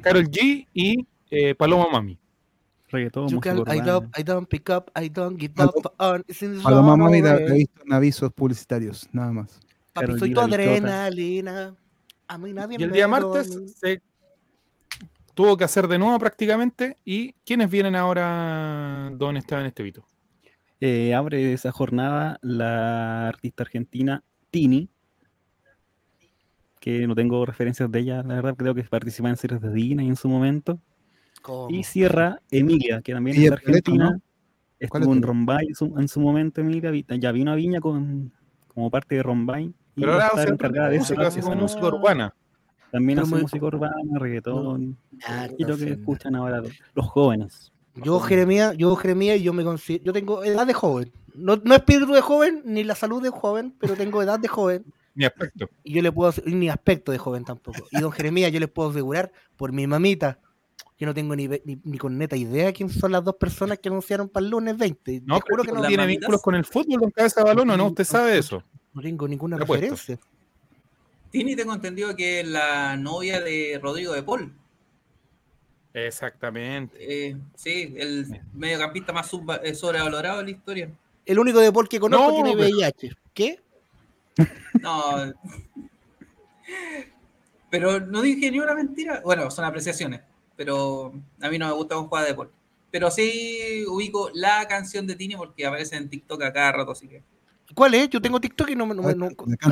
Carol 0.00 0.24
G 0.30 0.66
y 0.72 1.06
eh, 1.30 1.54
Paloma 1.54 1.86
Mami. 1.92 2.18
Reggaetón, 2.90 3.28
You 3.28 3.36
música 3.36 3.64
can- 3.64 3.76
I, 3.76 3.80
don't, 3.80 4.18
I 4.18 4.22
don't 4.22 4.48
pick 4.48 4.68
up, 4.70 4.90
I 5.00 5.08
don't 5.08 5.38
give 5.40 5.54
up 5.62 5.94
on. 5.98 6.24
Paloma 6.62 6.96
Mami 6.96 7.22
la 7.22 7.36
he 7.36 7.52
visto 7.52 7.82
en 7.84 7.92
avisos 7.92 8.32
publicitarios, 8.32 9.08
nada 9.12 9.32
más. 9.32 9.60
Papi, 9.92 10.06
Karol 10.06 10.18
soy 10.18 10.32
tu 10.34 10.40
adrenalina. 10.40 11.74
A 12.28 12.38
mí 12.38 12.52
nadie 12.52 12.76
Y 12.78 12.82
el 12.82 12.90
me 12.90 12.96
día 12.96 13.08
martes 13.08 13.58
se 13.76 14.00
tuvo 15.34 15.56
que 15.56 15.64
hacer 15.64 15.88
de 15.88 15.98
nuevo 15.98 16.18
prácticamente. 16.18 16.96
¿Y 17.04 17.32
quiénes 17.44 17.70
vienen 17.70 17.96
ahora, 17.96 19.10
don 19.14 19.36
Esteban 19.36 19.66
Estevito? 19.66 20.04
Eh, 20.80 21.14
abre 21.14 21.52
esa 21.52 21.72
jornada 21.72 22.38
la 22.42 23.28
artista 23.28 23.64
argentina 23.64 24.22
Tini, 24.50 24.88
que 26.80 27.06
no 27.06 27.14
tengo 27.14 27.44
referencias 27.44 27.90
de 27.90 27.98
ella, 27.98 28.22
la 28.22 28.34
verdad, 28.36 28.56
creo 28.56 28.74
que 28.74 28.82
participa 28.84 29.28
en 29.28 29.36
series 29.36 29.60
de 29.60 29.70
Disney 29.72 30.08
en 30.08 30.16
su 30.16 30.28
momento. 30.28 30.80
¿Cómo? 31.42 31.70
Y 31.70 31.84
cierra 31.84 32.40
Emilia, 32.50 33.00
que 33.02 33.12
también 33.12 33.36
es 33.36 33.42
de 33.42 33.48
Argentina. 33.48 34.10
¿no? 34.10 34.20
¿Cuál 34.88 35.02
es 35.02 35.08
Estuvo 35.08 35.12
en? 35.14 35.22
Rombay 35.22 35.66
en 35.66 35.74
su, 35.74 35.84
en 35.98 36.08
su 36.08 36.20
momento, 36.20 36.60
Emilia. 36.60 36.90
Ya 37.18 37.32
vino 37.32 37.52
a 37.52 37.54
Viña 37.54 37.80
con, 37.80 38.32
como 38.68 38.90
parte 38.90 39.16
de 39.16 39.22
Rombay. 39.22 39.72
Y 39.96 40.00
Pero 40.00 40.14
ahora 40.14 40.42
encargada 40.44 40.88
de 40.88 40.96
eso. 40.96 41.14
música, 41.14 41.26
hace 41.26 41.42
música 41.42 41.86
urbana. 41.86 42.34
También 42.90 43.18
hace 43.18 43.36
música 43.36 43.64
urbana, 43.66 44.18
reggaetón. 44.18 44.96
Ah, 45.26 45.48
Y 45.56 45.64
lo 45.64 45.76
que 45.76 45.90
escuchan 45.90 46.34
ahora 46.34 46.62
los, 46.94 47.06
jóvenes. 47.06 47.72
Yo, 47.94 48.18
Jeremías, 48.20 48.76
yo, 48.76 48.94
Jeremías, 48.96 49.40
yo 49.40 49.52
me 49.52 49.64
considero, 49.64 50.04
yo 50.04 50.12
tengo 50.12 50.42
edad 50.44 50.66
de 50.66 50.74
joven. 50.74 51.12
No, 51.34 51.56
no 51.56 51.74
espíritu 51.74 52.12
de 52.12 52.20
joven, 52.20 52.62
ni 52.64 52.82
la 52.82 52.94
salud 52.94 53.22
de 53.22 53.30
joven, 53.30 53.74
pero 53.78 53.94
tengo 53.94 54.22
edad 54.22 54.38
de 54.38 54.48
joven. 54.48 54.84
Mi 55.14 55.24
aspecto. 55.24 55.68
Y 55.84 55.94
yo 55.94 56.02
le 56.02 56.10
puedo, 56.12 56.32
ni 56.46 56.68
aspecto 56.68 57.12
de 57.12 57.18
joven 57.18 57.44
tampoco. 57.44 57.78
Y 57.90 58.00
don 58.00 58.12
Jeremías, 58.12 58.52
yo 58.52 58.60
les 58.60 58.68
puedo 58.68 58.90
asegurar, 58.90 59.32
por 59.56 59.72
mi 59.72 59.86
mamita, 59.86 60.38
yo 61.00 61.06
no 61.06 61.14
tengo 61.14 61.34
ni, 61.34 61.48
ni, 61.48 61.80
ni 61.82 61.98
con 61.98 62.16
neta 62.18 62.36
idea 62.36 62.72
quién 62.72 62.90
son 62.90 63.10
las 63.12 63.24
dos 63.24 63.34
personas 63.36 63.78
que 63.78 63.88
anunciaron 63.88 64.28
para 64.28 64.44
el 64.44 64.50
lunes 64.50 64.76
20. 64.76 65.22
No, 65.24 65.40
juro 65.40 65.64
que 65.64 65.72
no, 65.72 65.80
¿Las 65.80 65.88
tiene 65.88 66.02
mamitas? 66.04 66.20
vínculos 66.20 66.42
con 66.42 66.54
el 66.54 66.64
fútbol, 66.66 67.00
don 67.00 67.10
Cabeza 67.10 67.40
de 67.40 67.44
Balón, 67.46 67.70
¿o 67.70 67.76
no? 67.76 67.86
Usted 67.86 68.04
sabe 68.04 68.36
eso. 68.38 68.62
no 68.92 69.00
tengo 69.02 69.26
ninguna 69.26 69.56
referencia. 69.56 70.18
Tini 71.30 71.56
tengo 71.56 71.72
entendido 71.72 72.14
que 72.14 72.40
es 72.40 72.46
la 72.48 72.96
novia 72.96 73.40
de 73.40 73.80
Rodrigo 73.82 74.12
de 74.12 74.22
Paul. 74.22 74.52
Exactamente. 75.94 76.96
Eh, 77.00 77.36
sí, 77.54 77.94
el 77.96 78.40
mediocampista 78.52 79.12
más 79.12 79.30
eh, 79.64 79.74
sobrevalorado 79.74 80.38
de 80.38 80.44
la 80.44 80.50
historia. 80.50 80.90
El 81.24 81.38
único 81.38 81.60
deporte 81.60 81.96
que 81.96 82.00
conozco 82.00 82.28
No, 82.28 82.34
tiene 82.34 82.52
pero- 82.56 82.76
VIH. 82.76 83.10
¿Qué? 83.34 83.60
No. 84.82 85.32
Pero 87.70 88.00
no 88.00 88.22
dije 88.22 88.50
ni 88.50 88.58
una 88.60 88.74
mentira. 88.74 89.20
Bueno, 89.24 89.50
son 89.50 89.64
apreciaciones. 89.64 90.20
Pero 90.60 91.14
a 91.40 91.48
mí 91.48 91.58
no 91.58 91.68
me 91.68 91.72
gusta 91.72 91.96
un 91.96 92.08
juego 92.08 92.22
de 92.22 92.32
deporte. 92.32 92.52
Pero 92.90 93.10
sí 93.10 93.82
ubico 93.88 94.28
la 94.34 94.68
canción 94.68 95.06
de 95.06 95.16
Tini 95.16 95.34
porque 95.34 95.64
aparece 95.64 95.96
en 95.96 96.10
TikTok 96.10 96.42
a 96.42 96.52
cada 96.52 96.72
rato, 96.72 96.90
así 96.90 97.08
que. 97.08 97.22
¿Cuál 97.74 97.94
es? 97.94 98.10
Yo 98.10 98.20
tengo 98.20 98.38
TikTok 98.38 98.68
y 98.68 98.76
no 98.76 98.84
me. 98.84 98.94
No, 98.94 99.00
me- 99.00 99.14
no-. 99.14 99.30
¿No 99.30 99.68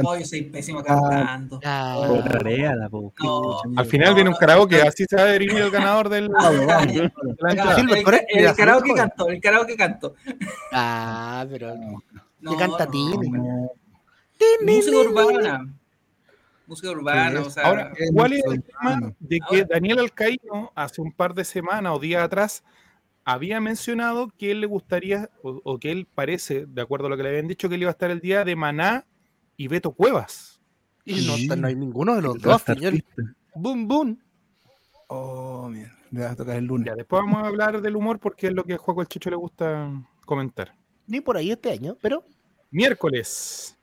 No, 0.00 0.16
yo 0.16 0.24
soy 0.24 0.42
pésimo 0.42 0.84
cantando. 0.84 1.58
Ah, 1.64 2.06
O 2.08 2.22
tarareala, 2.22 2.88
po. 2.88 3.12
No. 3.20 3.62
Al 3.76 3.86
final 3.86 4.14
viene 4.14 4.30
un 4.30 4.36
karaoke, 4.36 4.80
así 4.80 5.06
se 5.10 5.16
va 5.16 5.22
a 5.22 5.24
definir 5.24 5.56
el 5.56 5.72
ganador 5.72 6.08
del. 6.08 6.30
El, 8.28 8.54
karaoke 8.54 8.94
canto, 8.94 9.28
el 9.28 9.40
karaoke 9.40 9.76
canto. 9.76 10.14
ah, 10.70 11.44
pero. 11.50 11.74
No, 12.38 12.52
¿Qué 12.52 12.56
canta 12.58 12.84
no, 12.84 12.90
Tini? 12.92 13.28
No, 13.28 13.72
Música 14.62 14.98
urbana. 14.98 15.74
Música 16.66 16.90
urbana, 16.90 17.30
Sí, 17.42 17.46
o 17.46 17.50
sea. 17.50 17.62
Ahora, 17.64 17.92
es 17.96 18.10
¿cuál 18.14 18.32
es 18.32 18.42
el 18.46 18.62
tema 18.62 19.14
de 19.20 19.38
que 19.38 19.56
Ahora- 19.60 19.66
Daniel 19.70 19.98
Alcaíno 20.00 20.72
hace 20.74 21.00
un 21.02 21.12
par 21.12 21.34
de 21.34 21.44
semanas 21.44 21.92
o 21.94 21.98
días 21.98 22.22
atrás 22.22 22.64
había 23.24 23.60
mencionado 23.60 24.30
que 24.38 24.50
él 24.50 24.60
le 24.60 24.66
gustaría, 24.66 25.30
o, 25.42 25.60
o 25.64 25.78
que 25.78 25.90
él 25.92 26.06
parece, 26.14 26.66
de 26.66 26.82
acuerdo 26.82 27.06
a 27.06 27.10
lo 27.10 27.16
que 27.16 27.22
le 27.22 27.28
habían 27.30 27.48
dicho, 27.48 27.68
que 27.68 27.74
él 27.76 27.82
iba 27.82 27.90
a 27.90 27.92
estar 27.92 28.10
el 28.10 28.20
día 28.20 28.44
de 28.44 28.56
Maná 28.56 29.04
y 29.56 29.68
Beto 29.68 29.92
Cuevas? 29.92 30.60
Y 31.04 31.26
no, 31.26 31.34
está- 31.34 31.56
no 31.56 31.66
hay 31.68 31.74
ninguno 31.76 32.14
de 32.16 32.22
los 32.22 32.36
El 32.36 32.40
dos, 32.42 32.62
señor. 32.62 32.94
Boom, 33.54 33.86
boom. 33.88 34.18
Oh, 35.08 35.68
mira, 35.70 35.94
le 36.10 36.20
vas 36.22 36.32
a 36.32 36.36
tocar 36.36 36.56
el 36.56 36.64
lunes. 36.64 36.86
Ya, 36.86 36.94
después 36.94 37.22
vamos 37.22 37.42
a 37.44 37.46
hablar 37.46 37.80
del 37.82 37.94
humor 37.96 38.18
porque 38.18 38.46
es 38.48 38.52
lo 38.54 38.64
que 38.64 38.74
a 38.74 38.78
Juaco 38.78 39.02
el 39.02 39.08
Chicho 39.08 39.28
le 39.30 39.36
gusta 39.36 39.90
comentar. 40.24 40.74
Ni 41.06 41.20
por 41.20 41.36
ahí 41.36 41.50
este 41.50 41.70
año, 41.70 41.96
pero. 42.00 42.24
Miércoles, 42.70 43.73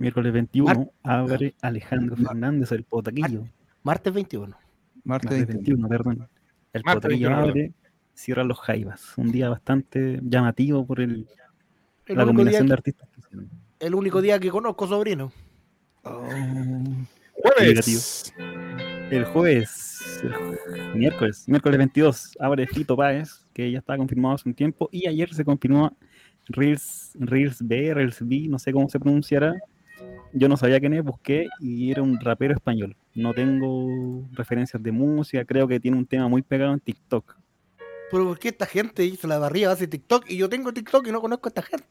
Miércoles 0.00 0.32
21 0.32 0.92
abre 1.02 1.54
Alejandro 1.60 2.16
Mar- 2.16 2.28
Fernández, 2.28 2.72
el 2.72 2.84
potaquillo. 2.84 3.44
Martes 3.82 4.12
21. 4.12 4.56
Martes 5.04 5.30
Martes 5.30 5.46
21. 5.46 5.86
21, 5.86 5.88
perdón. 5.88 6.28
El 6.72 6.82
Martes 6.84 7.02
potaquillo 7.02 7.28
21, 7.28 7.36
abre, 7.50 7.72
cierra 8.14 8.44
los 8.44 8.58
Jaivas. 8.60 9.12
Un 9.18 9.30
día 9.30 9.50
bastante 9.50 10.18
llamativo 10.22 10.86
por 10.86 11.00
el, 11.00 11.28
El, 12.06 12.16
la 12.16 12.24
único 12.24 12.44
día, 12.44 12.58
combinación 12.60 12.62
de 12.66 12.68
que- 12.68 12.72
artistas. 12.74 13.08
el 13.78 13.94
único 13.94 14.22
día 14.22 14.38
que 14.40 14.48
conozco, 14.50 14.86
sobrino. 14.86 15.32
Oh, 16.02 16.26
jueves, 17.34 18.32
El 19.10 19.24
jueves, 19.26 20.22
el 20.22 20.94
miércoles, 20.98 21.44
miércoles 21.46 21.76
22, 21.76 22.36
abre 22.40 22.66
Fito 22.66 22.96
Páez, 22.96 23.44
que 23.52 23.70
ya 23.70 23.80
estaba 23.80 23.98
confirmado 23.98 24.34
hace 24.36 24.48
un 24.48 24.54
tiempo, 24.54 24.88
y 24.90 25.06
ayer 25.06 25.34
se 25.34 25.44
confirmó 25.44 25.94
Reels, 26.48 27.12
Reels 27.18 27.58
B, 27.60 27.92
Reels 27.92 28.26
B, 28.26 28.46
no 28.48 28.58
sé 28.58 28.72
cómo 28.72 28.88
se 28.88 28.98
pronunciará. 28.98 29.54
Yo 30.32 30.48
no 30.48 30.56
sabía 30.56 30.78
quién 30.78 30.92
es, 30.94 31.02
busqué 31.02 31.48
y 31.58 31.90
era 31.90 32.02
un 32.02 32.18
rapero 32.20 32.54
español. 32.54 32.96
No 33.14 33.34
tengo 33.34 34.24
referencias 34.32 34.80
de 34.82 34.92
música, 34.92 35.44
creo 35.44 35.66
que 35.66 35.80
tiene 35.80 35.96
un 35.96 36.06
tema 36.06 36.28
muy 36.28 36.42
pegado 36.42 36.72
en 36.72 36.80
TikTok. 36.80 37.36
Pero 38.10 38.24
¿por 38.24 38.38
qué 38.38 38.48
esta 38.48 38.66
gente 38.66 39.04
hizo 39.04 39.26
la 39.26 39.38
barriga 39.38 39.72
hace 39.72 39.86
TikTok 39.86 40.28
y 40.28 40.36
yo 40.36 40.48
tengo 40.48 40.72
TikTok 40.72 41.06
y 41.06 41.12
no 41.12 41.20
conozco 41.20 41.48
a 41.48 41.50
esta 41.50 41.62
gente? 41.62 41.86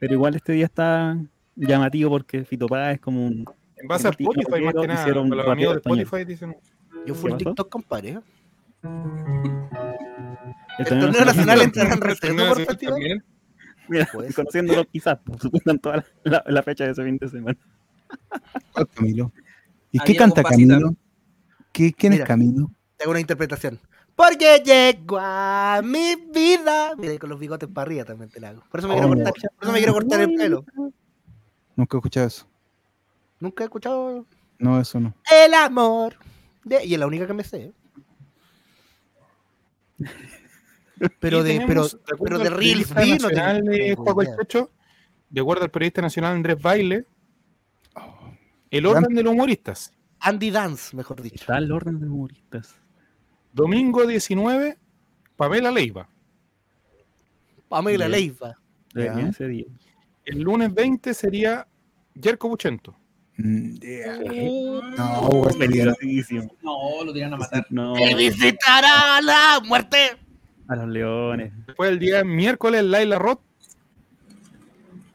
Pero 0.00 0.14
igual 0.14 0.34
este 0.34 0.52
día 0.52 0.66
está 0.66 1.18
llamativo 1.54 2.10
porque 2.10 2.44
Fito 2.44 2.66
es 2.76 3.00
como 3.00 3.26
un... 3.26 3.44
en 3.76 3.88
base 3.88 4.08
a 4.08 4.10
Spotify 4.10 4.60
más 4.62 4.74
que 4.74 4.86
nada, 4.86 5.06
los 5.08 5.48
amigos 5.48 5.74
de 5.74 5.78
español. 5.78 6.00
Spotify 6.00 6.24
dicen, 6.24 6.56
Yo 7.06 7.14
fui 7.14 7.30
¿Qué 7.30 7.32
en? 7.32 7.38
TikTok, 7.38 7.68
compadre. 7.68 8.08
¿eh? 8.10 8.20
El 10.78 10.86
El 10.86 10.86
torneo 10.86 11.24
nacional 11.24 11.60
entrará 11.62 11.94
en 11.94 12.00
receso 12.00 12.48
por 12.48 12.64
festival. 12.64 13.24
Mira, 13.88 14.08
Pues. 14.12 14.34
conociéndolo 14.34 14.84
quizás, 14.86 15.18
por 15.18 15.38
supuesto, 15.40 15.70
en 15.70 15.78
toda 15.78 15.96
la, 15.96 16.04
la- 16.24 16.44
la 16.46 16.62
fecha 16.62 16.84
de 16.84 16.92
ese 16.92 17.04
fin 17.04 17.18
de 17.18 17.28
semana. 17.28 17.58
¿cuál 18.72 18.88
Camilo? 18.88 19.32
¿Y 19.90 19.98
qué 20.00 20.14
canta. 20.16 20.42
Camilo? 20.42 20.94
¿Qué, 21.72 21.92
¿Quién 21.92 22.12
Mira. 22.12 22.24
es 22.24 22.28
Camilo? 22.28 22.70
Te 22.96 23.04
hago 23.04 23.10
una 23.12 23.20
interpretación. 23.20 23.78
Porque 24.14 24.62
llegó 24.64 25.18
a 25.20 25.80
mi 25.82 26.14
vida. 26.32 26.94
Mira, 26.98 27.14
y 27.14 27.18
con 27.18 27.30
los 27.30 27.38
bigotes 27.40 27.68
para 27.68 27.82
arriba 27.86 28.04
también 28.04 28.30
te 28.30 28.40
la 28.40 28.50
hago. 28.50 28.62
Por 28.70 28.80
eso 28.80 28.88
me 28.88 28.94
quiero 28.94 29.08
Oh. 29.08 29.14
cortar, 29.14 29.32
por 29.32 29.62
eso 29.64 29.72
me 29.72 29.78
quiero 29.78 29.92
cortar 29.94 30.20
el 30.20 30.34
pelo. 30.34 30.64
Nunca 31.76 31.96
he 31.96 31.98
escuchado 31.98 32.26
eso. 32.26 32.46
Nunca 33.40 33.64
he 33.64 33.66
escuchado 33.66 34.26
No, 34.58 34.78
eso 34.80 35.00
no. 35.00 35.14
El 35.30 35.54
amor. 35.54 36.16
de- 36.64 36.84
Y 36.84 36.92
es 36.94 37.00
la 37.00 37.06
única 37.06 37.26
que 37.26 37.32
me 37.34 37.42
sé. 37.42 37.72
Pero 41.20 41.42
de, 41.42 41.58
tenemos, 41.58 41.68
pero, 41.68 41.88
de 41.88 42.14
acuerdo 42.14 42.18
pero 42.18 42.36
al 42.36 42.42
de 42.42 42.50
Reels 42.50 42.88
periodista 42.92 43.52
B 43.52 43.60
no 43.62 43.70
de 43.70 43.94
Juaco 43.94 44.22
el 44.22 44.26
idea. 44.28 44.36
Chocho, 44.38 44.70
de 45.30 45.40
acuerdo 45.40 45.64
al 45.64 45.70
periodista 45.70 46.02
nacional 46.02 46.34
Andrés 46.34 46.60
Baile, 46.60 47.06
el 48.70 48.82
Gran- 48.82 49.04
orden 49.04 49.14
de 49.16 49.22
los 49.22 49.32
humoristas. 49.32 49.92
Andy 50.20 50.50
Dance, 50.50 50.96
mejor 50.96 51.20
dicho. 51.20 51.36
Está 51.36 51.58
el 51.58 51.70
orden 51.72 51.98
de 52.00 52.06
humoristas. 52.06 52.74
Domingo 53.52 54.06
19, 54.06 54.78
Pamela 55.36 55.70
Leiva. 55.70 56.08
Pamela. 57.68 58.08
Leiva. 58.08 58.56
El 60.24 60.40
lunes 60.40 60.72
20 60.72 61.14
sería 61.14 61.66
Jerko 62.14 62.48
Buchento. 62.50 62.94
Mm, 63.38 63.74
yeah. 63.78 64.18
No. 64.18 65.40
No, 66.62 67.04
lo 67.04 67.12
tiran 67.12 67.34
a 67.34 67.36
matar. 67.36 67.66
No, 67.70 67.94
¡Que 67.94 68.14
visitará 68.14 69.20
la 69.22 69.60
muerte! 69.64 70.16
A 70.72 70.76
los 70.76 70.88
leones. 70.88 71.52
Después 71.66 71.90
el 71.90 71.98
día 71.98 72.24
miércoles, 72.24 72.82
Laila 72.84 73.18
Roth. 73.18 73.40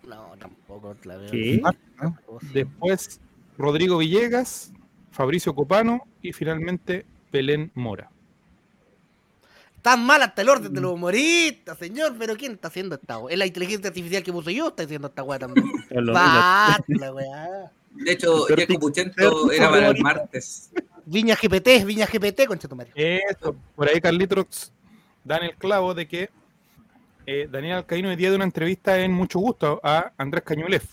No, 0.07 0.33
tampoco 0.39 0.95
la 1.03 1.17
veo. 1.17 1.31
¿Qué? 1.31 1.61
Después 2.53 3.19
Rodrigo 3.57 3.97
Villegas, 3.97 4.71
Fabricio 5.11 5.55
Copano 5.55 6.07
y 6.21 6.33
finalmente 6.33 7.05
Belén 7.31 7.71
Mora. 7.73 8.09
Tan 9.81 10.05
mal 10.05 10.21
hasta 10.21 10.41
el 10.41 10.49
orden 10.49 10.73
de 10.73 10.81
los 10.81 10.93
humoristas, 10.93 11.77
señor. 11.77 12.15
Pero 12.19 12.35
¿quién 12.35 12.53
está 12.53 12.67
haciendo 12.67 12.95
esta 12.95 13.19
weá? 13.19 13.33
Es 13.33 13.39
la 13.39 13.45
inteligencia 13.45 13.87
artificial 13.87 14.23
que 14.23 14.33
puso 14.33 14.49
yo, 14.49 14.67
está 14.69 14.83
haciendo 14.83 15.07
esta 15.07 15.23
weá 15.23 15.39
también. 15.39 15.65
La 15.89 17.13
weá. 17.13 17.71
De 17.93 18.11
hecho, 18.11 18.45
Jaco 18.45 18.79
Puchento 18.79 19.51
era 19.51 19.69
para 19.69 19.87
el 19.89 20.01
martes. 20.01 20.71
Viña 21.05 21.35
GPT, 21.35 21.85
Viña 21.85 22.05
GPT, 22.05 22.45
concha 22.47 22.67
tu 22.67 22.75
madre. 22.75 22.91
Eso, 22.95 23.55
por 23.75 23.87
ahí 23.87 24.01
Carlitos 24.01 24.73
dan 25.27 25.43
el 25.43 25.55
clavo 25.55 25.93
de 25.93 26.07
que 26.07 26.29
eh, 27.25 27.47
Daniel 27.51 27.77
Alcaíno 27.77 28.09
hoy 28.09 28.15
día 28.15 28.29
de 28.29 28.37
una 28.37 28.45
entrevista 28.45 28.97
en 28.99 29.11
Mucho 29.11 29.39
Gusto 29.39 29.81
a 29.83 30.13
Andrés 30.17 30.43
Cañulev. 30.43 30.83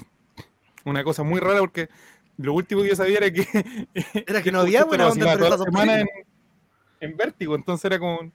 Una 0.84 1.04
cosa 1.04 1.22
muy 1.22 1.38
rara 1.38 1.60
porque 1.60 1.88
lo 2.36 2.52
último 2.52 2.82
que 2.82 2.88
yo 2.88 2.96
sabía 2.96 3.18
era 3.18 3.30
que... 3.30 3.46
Era 4.26 4.42
que 4.42 4.50
no 4.50 4.60
había 4.62 4.84
buena 4.84 5.08
onda 5.08 5.38
toda 5.38 5.50
la 5.50 5.58
semana 5.58 6.04
en, 7.00 7.16
Vértigo, 7.16 7.54
entonces 7.54 7.84
era 7.84 7.98
como... 7.98 8.32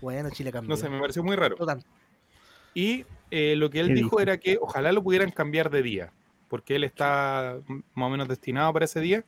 Bueno, 0.00 0.30
Chile 0.30 0.52
cambió. 0.52 0.68
No 0.68 0.76
sé, 0.76 0.88
me 0.88 1.00
pareció 1.00 1.24
muy 1.24 1.34
raro. 1.34 1.56
Tanto. 1.56 1.86
Y 2.74 3.04
eh, 3.30 3.54
lo 3.56 3.68
que 3.70 3.80
él 3.80 3.88
¿Qué 3.88 3.94
dijo, 3.94 4.06
dijo? 4.06 4.20
era 4.20 4.38
que 4.38 4.58
ojalá 4.60 4.92
lo 4.92 5.02
pudieran 5.02 5.30
cambiar 5.30 5.70
de 5.70 5.82
día, 5.82 6.12
porque 6.48 6.76
él 6.76 6.84
está 6.84 7.58
más 7.94 8.06
o 8.06 8.10
menos 8.10 8.28
destinado 8.28 8.72
para 8.72 8.84
ese 8.84 9.00
día. 9.00 9.24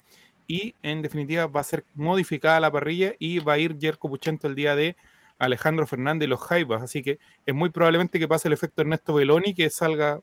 Y 0.47 0.75
en 0.83 1.03
definitiva 1.03 1.47
va 1.47 1.61
a 1.61 1.65
ser 1.65 1.85
modificada 1.95 2.61
la 2.61 2.71
parrilla 2.71 3.15
y 3.19 3.39
va 3.39 3.55
a 3.55 3.59
ir 3.59 3.79
Jerko 3.81 4.09
Puchento 4.09 4.47
el 4.47 4.55
día 4.55 4.77
de 4.77 4.97
Alejandro 5.45 5.87
Fernández 5.87 6.27
y 6.27 6.31
los 6.31 6.41
Jaivas. 6.41 6.83
Así 6.83 7.03
que 7.03 7.19
es 7.45 7.55
muy 7.55 7.71
probablemente 7.71 8.19
que 8.19 8.29
pase 8.29 8.49
el 8.49 8.55
efecto 8.55 8.83
Ernesto 8.83 9.13
Beloni 9.15 9.55
que 9.55 9.69
salga 9.71 10.21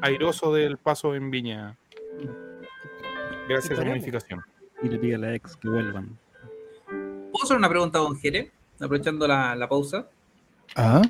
airoso 0.00 0.52
del 0.54 0.78
paso 0.78 1.14
en 1.14 1.30
Viña. 1.30 1.76
Gracias 3.48 3.70
a 3.70 3.72
Esperemos. 3.74 3.96
modificación. 3.98 4.40
Y 4.82 4.88
le 4.88 4.98
pide 4.98 5.14
a 5.16 5.18
la 5.18 5.34
ex 5.34 5.56
que 5.56 5.68
vuelvan. 5.68 6.18
¿Puedo 6.86 7.44
hacer 7.44 7.56
una 7.56 7.68
pregunta 7.68 7.98
Don 7.98 8.16
Jere? 8.18 8.50
Aprovechando 8.80 9.26
la, 9.26 9.54
la 9.56 9.68
pausa. 9.68 10.06
Ah, 10.76 11.02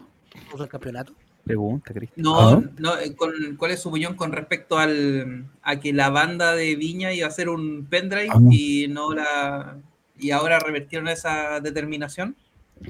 el 0.59 0.68
campeonato. 0.68 1.12
Pregunta, 1.45 1.93
Cristian. 1.95 2.24
No, 2.24 2.39
Ah. 2.41 2.62
no 2.78 2.99
eh, 2.99 3.14
con, 3.14 3.32
¿cuál 3.57 3.70
es 3.72 3.80
su 3.82 3.89
opinión 3.89 4.14
con 4.14 4.32
respecto 4.32 4.78
al, 4.78 5.47
a 5.62 5.80
que 5.80 5.93
la 5.93 6.11
banda 6.11 6.55
de 6.55 6.76
Viña 6.76 7.12
iba 7.12 7.26
a 7.26 7.30
hacer 7.30 7.49
un 7.49 7.86
pendrive 7.86 8.28
Ah. 8.30 8.39
y 8.51 8.86
no 8.89 9.12
la 9.14 9.76
y 10.18 10.30
ahora 10.32 10.59
revertieron 10.59 11.09
esa 11.09 11.61
determinación? 11.61 12.36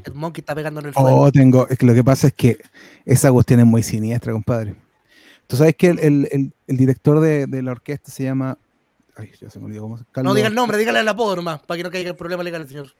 El 0.05 0.14
monkey 0.14 0.41
está 0.43 0.55
pegando 0.55 0.80
en 0.80 0.86
el 0.86 0.93
fuego. 0.93 1.20
oh, 1.20 1.32
tengo. 1.32 1.66
Es 1.68 1.78
que 1.78 1.86
lo 1.86 1.95
que 1.95 2.05
pasa 2.05 2.28
es 2.28 2.32
que 2.34 2.59
esa 3.05 3.32
cuestión 3.32 3.61
es 3.61 3.66
muy 3.66 3.82
siniestra, 3.82 4.32
compadre. 4.32 4.74
Tú 5.47 5.57
sabes 5.57 5.74
que 5.76 5.89
el, 5.89 5.99
el- 6.01 6.28
el- 6.30 6.53
el 6.66 6.76
director 6.76 7.20
de, 7.20 7.47
de 7.47 7.62
la 7.62 7.72
orquesta 7.72 8.11
se 8.11 8.24
llama. 8.24 8.59
Ay, 9.16 9.32
ya 9.41 9.51
se 9.51 9.59
me 9.59 9.64
olvidó 9.66 9.82
cómo 9.82 9.97
se 9.99 10.05
no 10.05 10.09
Carlos, 10.12 10.34
diga 10.36 10.49
el 10.49 10.55
nombre, 10.55 10.78
dígale 10.78 11.01
el 11.01 11.09
apodo 11.09 11.36
nomás, 11.36 11.61
para 11.62 11.78
que 11.78 11.82
no 11.84 11.91
caiga 11.91 12.11
el 12.11 12.16
problema 12.16 12.43
legal 12.43 12.62
el 12.62 12.68
señor. 12.68 12.93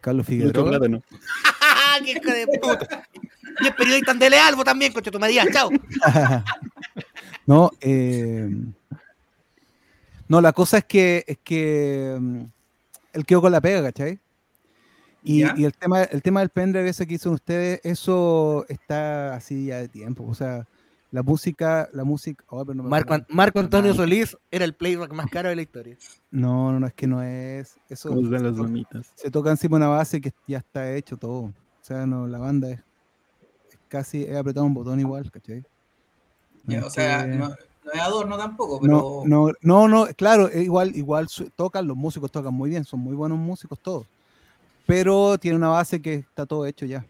Carlos 0.00 0.26
Figueroa. 0.26 0.68
plátano. 0.68 1.02
¡Qué 2.04 2.10
hijo 2.12 2.30
de 2.30 2.46
puta! 2.46 3.08
Y 3.60 3.66
es 3.68 3.74
periodista 3.74 4.14
de 4.14 4.30
vos 4.54 4.64
también, 4.64 4.92
concha 4.92 5.10
tu 5.10 5.18
María. 5.18 5.44
Chao. 5.52 5.70
no, 7.46 7.70
eh, 7.80 8.50
no, 10.28 10.40
la 10.40 10.52
cosa 10.52 10.78
es 10.78 10.84
que 10.84 11.24
es 11.26 11.38
que 11.42 12.16
mm, 12.18 12.40
él 13.12 13.26
quedó 13.26 13.40
con 13.40 13.52
la 13.52 13.60
pega, 13.60 13.82
¿cachai? 13.82 14.18
Y, 15.26 15.42
el 15.64 15.72
tema, 15.72 16.02
el 16.04 16.22
tema 16.22 16.40
del 16.40 16.50
pendrive 16.50 16.88
ese 16.90 17.06
que 17.06 17.14
hicieron 17.14 17.34
ustedes, 17.34 17.80
eso 17.82 18.66
está 18.68 19.34
así 19.34 19.66
ya 19.66 19.78
de 19.78 19.88
tiempo. 19.88 20.24
O 20.28 20.34
sea, 20.34 20.68
la 21.10 21.22
música, 21.22 21.88
la 21.92 22.04
música. 22.04 22.44
oh, 22.48 22.62
pero 22.64 22.74
no 22.76 22.82
me 22.82 22.90
Marco. 22.90 23.16
Marco 23.30 23.58
Antonio 23.58 23.94
Solís 23.94 24.36
era 24.50 24.64
el 24.66 24.74
playback 24.74 25.12
más 25.12 25.30
caro 25.30 25.48
de 25.48 25.56
la 25.56 25.62
historia. 25.62 25.96
No, 26.30 26.72
no, 26.72 26.78
no, 26.80 26.86
es 26.86 26.92
que 26.92 27.06
no 27.06 27.22
es. 27.22 27.76
Eso 27.88 28.10
¿Cómo 28.10 28.20
usan 28.20 28.38
se, 28.40 28.44
las 28.44 28.56
to- 28.56 28.62
mamitas? 28.64 29.12
se 29.14 29.30
toca 29.30 29.50
encima 29.50 29.76
una 29.78 29.88
base 29.88 30.20
que 30.20 30.32
ya 30.46 30.58
está 30.58 30.92
hecho 30.94 31.16
todo. 31.16 31.40
O 31.44 31.52
sea, 31.80 32.04
no, 32.06 32.26
la 32.26 32.38
banda 32.38 32.70
es, 32.70 32.80
es 33.70 33.78
casi, 33.88 34.24
he 34.24 34.36
apretado 34.36 34.66
un 34.66 34.74
botón 34.74 35.00
igual, 35.00 35.30
¿cachai? 35.30 35.64
No 36.64 36.72
Ya, 36.72 36.78
es 36.80 36.84
o 36.84 36.90
sea, 36.90 37.22
que- 37.24 37.28
no, 37.36 37.48
no 37.48 37.92
es 37.92 38.00
adorno 38.00 38.36
tampoco, 38.36 38.74
No, 38.86 39.22
pero 39.22 39.22
no, 39.26 39.52
no, 39.62 39.88
no, 39.88 40.06
claro, 40.16 40.50
igual, 40.52 40.94
igual 40.96 41.28
tocan, 41.56 41.86
los 41.86 41.96
músicos 41.96 42.30
tocan 42.32 42.52
muy 42.52 42.70
bien, 42.70 42.84
son 42.84 43.00
muy 43.00 43.14
buenos 43.14 43.38
músicos 43.38 43.78
todos. 43.80 44.06
Pero 44.86 45.38
tiene 45.38 45.56
una 45.56 45.68
base 45.68 46.00
que 46.02 46.14
está 46.14 46.46
todo 46.46 46.66
hecho 46.66 46.84
ya. 46.86 47.04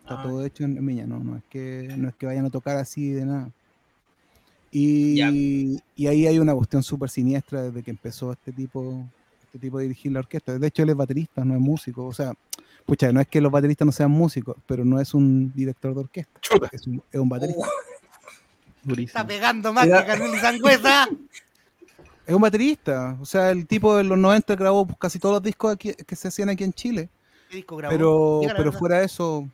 Está 0.00 0.20
Ah. 0.20 0.22
todo 0.22 0.44
hecho 0.44 0.64
en, 0.64 0.76
en 0.76 0.86
Viña, 0.86 1.06
no, 1.06 1.18
no 1.20 1.36
es 1.36 1.42
que 1.48 1.94
no 1.96 2.08
es 2.08 2.14
que 2.16 2.26
vayan 2.26 2.44
a 2.46 2.50
tocar 2.50 2.76
así 2.76 3.10
de 3.12 3.24
nada. 3.24 3.50
Y, 4.70 5.20
y 5.96 6.06
ahí 6.06 6.26
hay 6.26 6.38
una 6.38 6.54
cuestión 6.54 6.82
súper 6.82 7.10
siniestra 7.10 7.62
desde 7.62 7.82
que 7.82 7.90
empezó 7.90 8.32
este 8.32 8.52
tipo, 8.52 9.04
este 9.44 9.58
tipo 9.58 9.78
de 9.78 9.84
dirigir 9.84 10.12
la 10.12 10.20
orquesta. 10.20 10.58
De 10.58 10.66
hecho, 10.66 10.82
él 10.82 10.90
es 10.90 10.96
baterista, 10.96 11.44
no 11.44 11.54
es 11.54 11.60
músico. 11.60 12.06
O 12.06 12.12
sea, 12.14 12.32
pucha, 12.86 13.12
no 13.12 13.20
es 13.20 13.28
que 13.28 13.40
los 13.40 13.52
bateristas 13.52 13.84
no 13.86 13.92
sean 13.92 14.10
músicos, 14.10 14.56
pero 14.66 14.84
no 14.84 14.98
es 15.00 15.12
un 15.12 15.52
director 15.54 15.92
de 15.94 16.00
orquesta, 16.00 16.40
Chuta. 16.40 16.68
es 16.72 16.86
un, 16.86 17.02
es 17.12 17.20
un 17.20 17.28
baterista. 17.28 17.60
Uh. 18.88 18.92
Está 18.98 19.26
pegando 19.26 19.72
más 19.72 19.86
Era- 19.86 20.00
que 20.00 20.06
Carmelo 20.06 20.40
Sangüesa. 20.40 21.08
Es 22.26 22.34
un 22.34 22.40
baterista. 22.42 23.16
O 23.20 23.24
sea, 23.26 23.50
el 23.50 23.66
tipo 23.66 23.96
de 23.96 24.04
los 24.04 24.16
90 24.18 24.54
grabó 24.56 24.86
casi 24.96 25.18
todos 25.18 25.34
los 25.36 25.42
discos 25.42 25.72
aquí- 25.74 25.94
que 25.94 26.16
se 26.16 26.28
hacían 26.28 26.48
aquí 26.48 26.64
en 26.64 26.72
Chile. 26.72 27.08
¿Qué 27.50 27.56
disco 27.56 27.76
grabó? 27.76 27.92
Pero, 27.92 28.40
pero 28.54 28.64
verdad. 28.64 28.78
fuera 28.78 28.98
de 29.00 29.04
eso, 29.06 29.48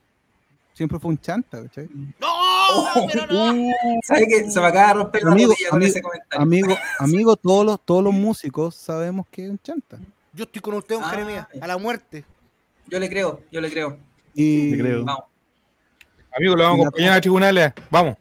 siempre 0.75 0.99
fue 0.99 1.11
un 1.11 1.19
chanta, 1.19 1.63
¿cachai? 1.63 1.89
¡No! 2.21 3.07
¡Pero 3.13 3.27
no! 3.27 3.71
¿Sabe 4.05 4.27
que 4.29 4.51
se 4.51 4.61
me 4.61 4.67
acaba 4.67 4.89
de 4.89 4.95
romper 4.95 5.23
la 5.25 5.33
Amigo, 5.33 5.53
rodilla 5.53 5.71
con 5.71 5.77
amigo, 5.79 5.91
ese 5.91 6.03
comentario? 6.03 6.43
Amigo, 6.43 6.77
amigo, 6.99 7.37
todos 7.37 7.67
los, 7.67 7.81
todos 7.85 8.05
los 8.05 8.13
músicos 8.15 8.75
sabemos 8.75 9.27
que 9.31 9.45
es 9.45 9.51
un 9.51 9.59
chanta. 9.59 9.99
Yo 10.33 10.45
estoy 10.45 10.61
con 10.63 10.75
usted, 10.75 10.95
don 10.95 11.05
Ah, 11.05 11.11
Jeremías, 11.11 11.47
a 11.61 11.67
la 11.67 11.79
muerte. 11.79 12.25
Yo 12.87 12.99
le 13.01 13.09
creo, 13.09 13.41
yo 13.51 13.61
le 13.61 13.71
creo. 13.71 13.99
Y, 14.35 14.71
Te 14.73 14.79
creo. 14.79 15.05
Vamos. 15.05 15.25
Amigo, 16.37 16.55
lo 16.55 16.63
vamos 16.63 16.79
a 16.79 16.89
acompañar 16.89 17.13
a 17.15 17.21
tribunales. 17.21 17.73
Vamos. 17.91 18.17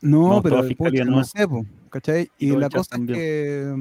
No, 0.00 0.28
No, 0.34 0.42
pero 0.42 0.66
pucha, 0.76 1.04
no. 1.04 1.18
no 1.18 1.24
sé, 1.24 1.46
po, 1.46 1.64
¿cachai? 1.94 2.28
Y, 2.38 2.50
la 2.56 2.68
cosa 2.68 2.96
es 2.96 3.06
que 3.06 3.74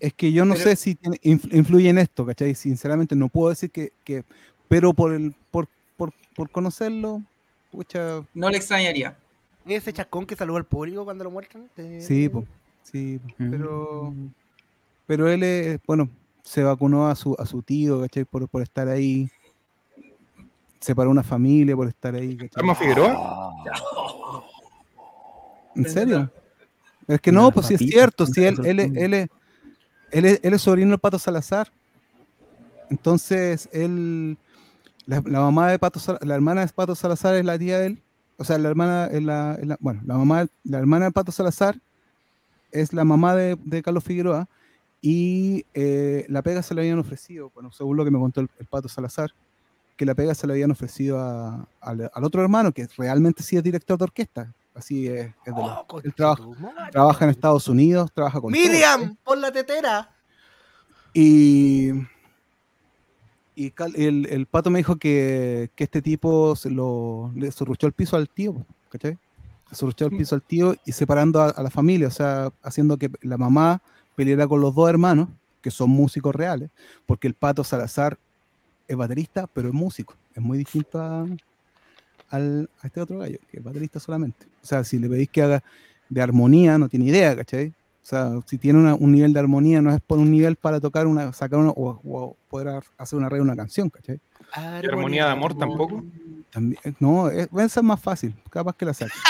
es 0.00 0.12
que 0.14 0.32
yo 0.32 0.44
no 0.44 0.54
Pero- 0.54 0.64
sé 0.70 0.76
si 0.76 0.94
tiene- 0.96 1.18
influye 1.22 1.88
en 1.88 1.98
esto, 1.98 2.26
¿cachai? 2.26 2.54
Sinceramente 2.56 3.14
no 3.14 3.28
puedo 3.28 3.50
decir 3.50 3.70
que, 3.70 3.92
que 4.02 4.24
pero 4.68 4.92
por 4.92 5.12
el 5.12 5.32
por, 5.52 5.68
por, 5.96 6.12
por 6.34 6.50
conocerlo, 6.50 7.22
pucha, 7.70 8.22
No 8.34 8.50
le 8.50 8.56
extrañaría. 8.56 9.16
Ese 9.64 9.92
chascón 9.92 10.26
que 10.26 10.34
saludó 10.36 10.56
al 10.58 10.64
público 10.66 11.04
cuando 11.04 11.22
lo 11.24 11.30
muestran. 11.30 11.70
Sí, 12.00 12.28
po, 12.28 12.44
sí, 12.82 13.18
po, 13.18 13.28
Mm. 13.38 13.50
pero 13.50 14.14
pero 15.06 15.28
él 15.28 15.42
es, 15.44 15.78
bueno, 15.86 16.08
se 16.42 16.62
vacunó 16.64 17.06
a 17.06 17.14
su 17.14 17.34
a 17.38 17.46
su 17.46 17.62
tío, 17.62 18.00
¿cachai? 18.00 18.24
Por, 18.24 18.48
por 18.48 18.60
estar 18.62 18.88
ahí. 18.88 19.30
Separó 20.80 21.08
una 21.10 21.22
familia 21.22 21.74
por 21.76 21.88
estar 21.88 22.14
ahí, 22.14 22.36
¿cachai? 22.36 22.50
Arma 22.60 22.74
Figueroa. 22.74 23.54
¿En 25.76 25.88
serio? 25.90 26.30
Es 27.06 27.20
que 27.20 27.32
no, 27.32 27.50
pues 27.50 27.66
sí 27.66 27.74
es 27.74 27.80
cierto, 27.80 28.26
sí, 28.26 28.44
él, 28.44 28.54
es- 28.54 28.60
azul. 28.60 28.66
él, 28.66 28.80
es, 29.14 29.28
él, 30.12 30.24
es, 30.24 30.40
él 30.42 30.54
es 30.54 30.62
sobrino 30.62 30.90
del 30.90 30.98
Pato 30.98 31.18
Salazar. 31.18 31.70
Entonces, 32.90 33.68
él, 33.72 34.36
la, 35.06 35.22
la 35.26 35.40
mamá 35.40 35.70
de 35.70 35.78
Pato 35.78 36.00
la 36.22 36.34
hermana 36.34 36.64
de 36.64 36.72
Pato 36.72 36.94
Salazar 36.94 37.34
es 37.34 37.44
la 37.44 37.58
tía 37.58 37.78
de 37.78 37.86
él. 37.86 38.02
O 38.36 38.44
sea, 38.44 38.58
la 38.58 38.68
hermana, 38.68 39.06
es 39.06 39.22
la, 39.22 39.58
la- 39.62 39.76
bueno, 39.80 40.02
la 40.06 40.16
mamá, 40.16 40.46
la 40.64 40.78
hermana 40.78 41.06
de 41.06 41.12
Pato 41.12 41.32
Salazar 41.32 41.78
es 42.72 42.92
la 42.92 43.04
mamá 43.04 43.36
de, 43.36 43.56
de 43.64 43.82
Carlos 43.82 44.02
Figueroa 44.04 44.48
y 45.00 45.64
eh, 45.74 46.24
la 46.28 46.42
pega 46.42 46.62
se 46.62 46.74
le 46.74 46.80
habían 46.80 46.98
ofrecido, 46.98 47.50
bueno, 47.54 47.70
según 47.70 47.96
lo 47.96 48.04
que 48.04 48.10
me 48.10 48.18
contó 48.18 48.40
el, 48.40 48.48
el 48.58 48.66
Pato 48.66 48.88
Salazar, 48.88 49.30
que 49.96 50.04
la 50.06 50.14
pega 50.14 50.34
se 50.34 50.46
le 50.46 50.54
habían 50.54 50.70
ofrecido 50.72 51.20
a- 51.20 51.68
al 51.80 52.24
otro 52.24 52.42
hermano, 52.42 52.72
que 52.72 52.88
realmente 52.96 53.42
sí 53.42 53.56
es 53.56 53.62
director 53.62 53.96
de 53.98 54.04
orquesta, 54.04 54.52
Así 54.74 55.06
es, 55.06 55.26
es 55.44 55.54
de 55.54 55.62
Oh, 55.62 56.00
él 56.02 56.12
trabaja, 56.14 57.24
en 57.24 57.30
Estados 57.30 57.68
Unidos, 57.68 58.10
trabaja 58.12 58.40
con 58.40 58.50
Miriam, 58.50 59.16
pon 59.22 59.40
la 59.40 59.52
tetera. 59.52 60.10
Y, 61.12 61.90
y 63.54 63.72
el, 63.94 64.26
el 64.26 64.46
pato 64.46 64.70
me 64.70 64.78
dijo 64.80 64.96
que, 64.96 65.70
que 65.76 65.84
este 65.84 66.02
tipo 66.02 66.56
se 66.56 66.70
lo 66.70 67.30
le 67.36 67.52
surruchó 67.52 67.86
el 67.86 67.92
piso 67.92 68.16
al 68.16 68.28
tío, 68.28 68.66
¿cachai? 68.88 69.16
Le 69.70 69.76
surruchó 69.76 70.06
el 70.06 70.16
piso 70.16 70.34
al 70.34 70.42
tío 70.42 70.74
y 70.84 70.90
separando 70.90 71.40
a, 71.40 71.50
a 71.50 71.62
la 71.62 71.70
familia, 71.70 72.08
o 72.08 72.10
sea, 72.10 72.50
haciendo 72.62 72.96
que 72.96 73.10
la 73.22 73.38
mamá 73.38 73.80
peleara 74.16 74.48
con 74.48 74.60
los 74.60 74.74
dos 74.74 74.90
hermanos, 74.90 75.28
que 75.62 75.70
son 75.70 75.90
músicos 75.90 76.34
reales, 76.34 76.70
porque 77.06 77.28
el 77.28 77.34
pato 77.34 77.62
Salazar 77.62 78.18
es 78.88 78.96
baterista, 78.96 79.46
pero 79.46 79.68
es 79.68 79.74
músico, 79.74 80.16
es 80.34 80.42
muy 80.42 80.58
distinto 80.58 81.00
a, 81.00 81.24
al- 82.34 82.68
a 82.82 82.86
este 82.86 83.00
otro 83.00 83.18
gallo, 83.18 83.38
que 83.50 83.58
es 83.58 83.64
baterista 83.64 83.98
solamente. 84.00 84.46
O 84.62 84.66
sea, 84.66 84.84
si 84.84 84.98
le 84.98 85.08
pedís 85.08 85.28
que 85.30 85.42
haga 85.42 85.62
de 86.08 86.22
armonía, 86.22 86.78
no 86.78 86.88
tiene 86.88 87.06
idea, 87.06 87.34
¿cachai? 87.36 87.68
O 87.68 88.06
sea, 88.06 88.30
si 88.46 88.58
tiene 88.58 88.78
una- 88.78 88.94
un 88.94 89.12
nivel 89.12 89.32
de 89.32 89.40
armonía, 89.40 89.80
no 89.80 89.90
es 89.94 90.00
por 90.00 90.18
un 90.18 90.30
nivel 90.30 90.56
para 90.56 90.78
tocar 90.80 91.06
una, 91.06 91.32
sacar 91.32 91.58
una, 91.58 91.70
o, 91.70 92.00
o 92.04 92.36
poder 92.50 92.82
hacer 92.98 93.16
una 93.16 93.26
arreglo 93.26 93.44
de 93.46 93.50
una 93.52 93.56
canción, 93.56 93.88
¿cachai? 93.88 94.20
¿Y 94.82 94.86
armonía 94.86 95.24
de 95.26 95.30
amor 95.32 95.56
tampoco? 95.56 96.04
También, 96.50 96.78
no, 97.00 97.28
es, 97.30 97.48
esa 97.52 97.80
es 97.80 97.82
más 97.84 98.00
fácil, 98.00 98.34
capaz 98.50 98.76
que 98.76 98.84
la 98.84 98.94
saque. 98.94 99.12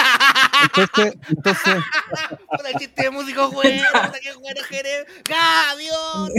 Entonces, 0.65 1.15
entonces, 1.29 1.75
el 2.73 2.79
chiste 2.79 3.03
de 3.03 3.11
músico 3.11 3.51
bueno, 3.51 3.83
qué 4.23 4.33
bueno 4.41 4.61
Jerez. 4.69 5.05
¡Gavión! 5.29 6.31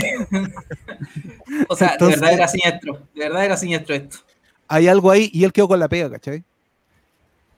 O 1.69 1.75
sea, 1.75 1.89
Entonces- 1.93 2.19
de 2.19 2.21
verdad 2.25 2.33
era 2.33 2.47
siniestro. 2.47 2.93
De 3.13 3.19
verdad 3.23 3.45
era 3.45 3.57
siniestro 3.57 3.95
esto. 3.95 4.17
hay 4.67 4.87
algo 4.87 5.11
ahí 5.11 5.29
y 5.33 5.43
él 5.43 5.53
quedó 5.53 5.67
con 5.67 5.79
la 5.79 5.87
pega, 5.87 6.09
¿cachai? 6.09 6.43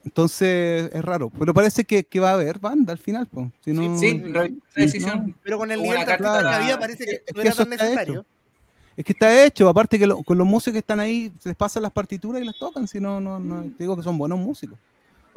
Entonces 0.04 0.90
es 0.92 1.04
raro, 1.04 1.30
pero 1.30 1.52
parece 1.52 1.84
que, 1.84 2.04
que 2.04 2.20
va 2.20 2.30
a 2.30 2.34
haber 2.34 2.58
banda 2.58 2.92
al 2.92 2.98
final, 2.98 3.26
pues. 3.26 3.48
Si 3.64 3.72
no, 3.72 3.98
Sí, 3.98 4.18
la 4.20 4.48
decisión. 4.74 5.34
Pero 5.42 5.58
con 5.58 5.70
el 5.70 5.82
nivel 5.82 6.00
de 6.00 6.06
para- 6.06 6.56
había 6.56 6.78
parece 6.78 7.04
que 7.04 7.12
Es 7.26 7.34
no 7.34 7.42
que 7.42 7.48
era 7.48 7.56
tan 7.56 7.72
está 7.72 7.84
necesario. 7.84 8.14
hecho. 8.20 8.26
Es 8.96 9.04
que 9.04 9.12
está 9.12 9.44
hecho, 9.44 9.68
aparte 9.68 9.98
que 9.98 10.06
lo- 10.06 10.22
con 10.22 10.38
los 10.38 10.46
músicos 10.46 10.72
que 10.72 10.78
están 10.78 10.98
ahí, 11.00 11.32
se 11.40 11.50
les 11.50 11.56
pasan 11.56 11.82
las 11.82 11.92
partituras 11.92 12.40
y 12.42 12.44
las 12.44 12.58
tocan, 12.58 12.88
si 12.88 13.00
no, 13.00 13.20
no, 13.20 13.38
no, 13.38 13.62
te 13.62 13.84
digo 13.84 13.96
que 13.96 14.02
son 14.02 14.18
buenos 14.18 14.38
músicos. 14.38 14.78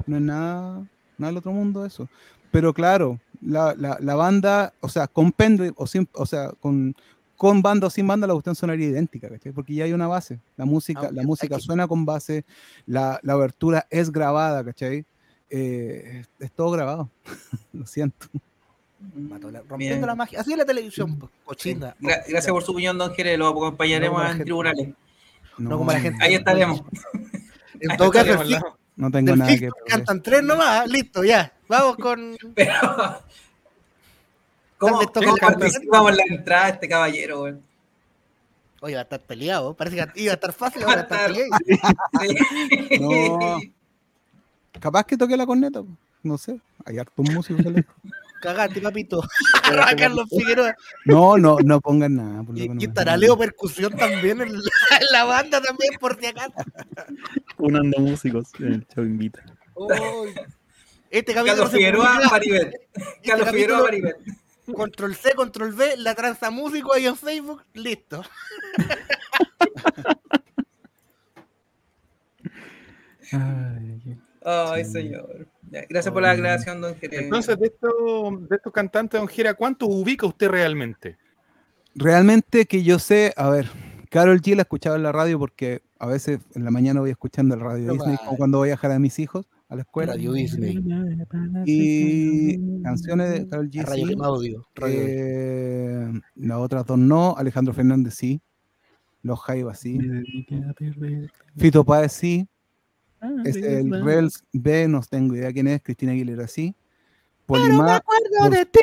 No 0.08 0.16
es 0.16 0.22
nada, 0.22 0.84
nada 1.18 1.30
del 1.32 1.38
otro 1.38 1.52
mundo 1.52 1.86
eso. 1.86 2.08
Pero 2.52 2.74
claro, 2.74 3.20
la, 3.42 3.76
la, 3.78 3.98
la 4.00 4.16
banda, 4.16 4.74
o 4.80 4.90
sea, 4.90 5.08
con 5.08 5.32
pendrive, 5.32 5.74
o, 5.76 5.86
sin, 5.86 6.08
o 6.14 6.26
sea, 6.26 6.52
con, 6.60 6.96
con 7.42 7.64
banda 7.64 7.88
o 7.88 7.90
sin 7.90 8.06
banda, 8.06 8.28
la 8.28 8.34
cuestión 8.34 8.54
sonaría 8.54 8.90
idéntica, 8.90 9.28
¿cachai? 9.28 9.52
Porque 9.52 9.74
ya 9.74 9.86
hay 9.86 9.94
una 9.94 10.06
base. 10.08 10.40
La 10.58 10.66
música, 10.66 11.08
Ah, 11.08 11.10
la 11.12 11.24
música 11.24 11.56
aquí. 11.56 11.66
suena 11.66 11.88
con 11.88 12.06
base, 12.06 12.46
la, 12.86 13.20
la 13.24 13.34
abertura 13.34 13.88
es 13.90 14.12
grabada, 14.12 14.64
¿cachai? 14.64 15.06
Eh, 15.50 16.20
es, 16.22 16.30
es 16.40 16.52
todo 16.52 16.70
grabado. 16.70 17.10
Lo 17.74 17.88
siento. 17.88 18.28
Mató 19.16 19.50
la- 19.50 19.62
Bien. 19.62 19.70
rompiendo 19.70 20.06
la 20.06 20.14
magia. 20.14 20.40
Así 20.42 20.52
es 20.52 20.58
la 20.60 20.66
televisión, 20.66 21.18
cochina. 21.44 21.96
Gra- 22.00 22.22
gracias 22.30 22.52
por 22.52 22.62
su 22.62 22.74
opinión, 22.74 22.96
don 23.00 23.12
Jerez. 23.16 23.40
Lo 23.40 23.48
acompañaremos 23.48 24.20
No, 24.20 24.24
en 24.24 24.30
gente. 24.30 24.44
tribunales. 24.46 24.90
No 25.58 25.78
como 25.80 25.92
la 25.92 26.00
gente. 26.00 26.24
Ahí 26.24 26.36
estaremos. 26.36 26.84
En 27.80 27.98
todo 27.98 28.12
caso. 28.12 28.44
No 28.96 29.10
tengo 29.10 29.32
del 29.32 29.40
nada 29.40 29.58
que 29.58 29.70
cantan 29.88 30.22
tres 30.22 30.44
nomás, 30.44 30.88
listo, 30.88 31.24
ya. 31.24 31.52
Vamos 31.68 31.96
con. 31.98 32.38
Pero. 32.54 32.72
¿Cómo, 34.82 35.00
cómo 35.14 35.38
participamos 35.38 36.10
en 36.12 36.18
la 36.18 36.24
entrada 36.28 36.66
de 36.66 36.72
este 36.72 36.90
caballero, 36.90 37.40
güey? 37.42 37.54
Oye, 38.82 38.96
va 38.96 39.02
a 39.02 39.04
estar 39.04 39.22
peleado. 39.22 39.76
Parece 39.76 39.96
que 39.96 40.22
iba 40.24 40.32
a 40.32 40.34
estar 40.34 40.52
fácil, 40.54 40.82
ahora 40.88 41.02
está 41.02 41.28
peleado. 41.28 41.50
Sí. 42.90 43.00
No. 43.00 43.60
Capaz 44.80 45.04
que 45.06 45.18
toque 45.18 45.38
la 45.38 45.46
corneta, 45.46 45.84
no 46.24 46.38
sé. 46.40 46.60
Hay 46.84 46.98
hartos 46.98 47.30
músicos. 47.30 47.64
le- 47.64 47.86
Cagate, 48.42 48.82
papito. 48.82 49.22
Arroba 49.66 49.96
Carlos 49.96 50.28
Figueroa. 50.30 50.76
No, 51.06 51.38
no, 51.38 51.58
no 51.64 51.80
pongan 51.80 52.16
nada. 52.16 52.42
por 52.44 52.58
Y, 52.58 52.68
no 52.68 52.82
y 52.82 52.86
estará 52.86 53.16
Leo 53.18 53.38
Percusión 53.38 53.96
también 53.96 54.42
en 54.42 54.52
la, 54.52 54.60
en 55.00 55.08
la 55.12 55.26
banda 55.26 55.62
también, 55.62 55.94
por 56.00 56.20
si 56.20 56.26
acaso. 56.26 56.54
Unando 57.60 58.00
músicos 58.00 58.48
en 58.58 58.74
el 58.74 58.88
show 58.88 59.04
invita. 59.04 59.44
Este 61.12 61.34
capítulo 61.36 61.56
Carlos 61.66 61.72
Figueroa, 61.72 62.20
Maribel. 62.32 62.74
este 62.96 63.30
Carlos 63.30 63.50
Figueroa, 63.52 63.82
Maribel. 63.84 64.16
Control 64.66 65.16
C, 65.16 65.34
Control 65.34 65.74
V, 65.74 65.98
la 65.98 66.16
tranza 66.16 66.50
músico 66.52 66.94
ahí 66.94 67.06
en 67.06 67.16
Facebook, 67.16 67.64
listo. 67.74 68.24
Ay, 73.34 74.18
Ay, 74.44 74.86
señor. 74.86 75.48
Gracias 75.90 76.12
por 76.12 76.22
la 76.22 76.32
aclaración, 76.32 76.82
don 76.82 76.96
Jerez. 76.96 77.22
Entonces, 77.22 77.58
de 77.58 77.68
estos, 77.68 78.50
de 78.50 78.56
estos 78.58 78.74
cantantes, 78.74 79.20
don 79.20 79.28
Jera, 79.28 79.54
¿cuántos 79.54 79.88
ubica 79.90 80.26
usted 80.26 80.50
realmente? 80.50 81.18
Realmente 81.96 82.66
que 82.66 82.84
yo 82.84 83.00
sé, 83.00 83.34
a 83.38 83.50
ver, 83.50 83.70
Carol 84.10 84.42
G 84.42 84.56
la 84.56 84.64
escuchaba 84.64 84.98
en 84.98 85.04
la 85.04 85.12
radio 85.12 85.40
porque 85.40 85.82
a 86.00 86.08
veces 86.08 86.40
en 86.56 86.66
la 86.66 86.72
mañana 86.72 87.00
voy 87.00 87.12
escuchando 87.12 87.56
el 87.56 87.62
radio 87.62 87.88
No 87.88 87.94
Disney, 87.94 88.16
vale. 88.16 88.26
como 88.26 88.38
cuando 88.38 88.58
voy 88.58 88.70
a 88.70 88.72
dejar 88.72 88.92
a 88.92 89.00
mis 89.00 89.20
hijos 89.20 89.46
a 89.72 89.76
la 89.76 89.82
escuela. 89.84 90.14
Radio 90.14 90.34
Disney. 90.34 90.84
Y 91.66 92.82
canciones 92.84 93.32
de 93.32 93.48
Carol 93.48 93.70
G. 93.70 93.84
Radio 93.86 94.08
sí. 94.08 94.16
Audio. 94.22 94.68
Radio 94.76 95.00
Eh, 95.02 96.22
las 96.36 96.58
otras 96.58 96.86
dos 96.86 96.98
no. 97.00 97.36
Alejandro 97.38 97.74
Fernández 97.74 98.14
sí. 98.16 98.42
Los 99.24 99.40
Jaivas 99.42 99.80
sí. 99.80 99.98
Fito 101.58 101.84
Páez 101.86 102.12
sí. 102.12 102.48
Es 103.46 103.56
el 103.56 104.04
Rels 104.04 104.44
B, 104.52 104.88
no 104.88 105.00
tengo 105.10 105.36
idea 105.36 105.54
quién 105.54 105.68
es. 105.68 105.82
Cristina 105.82 106.12
Aguilera 106.12 106.48
sí. 106.48 106.76
Polima, 107.46 107.96
acuerdo 107.98 108.26
por- 108.40 108.50
de 108.52 108.66
ti. 108.66 108.80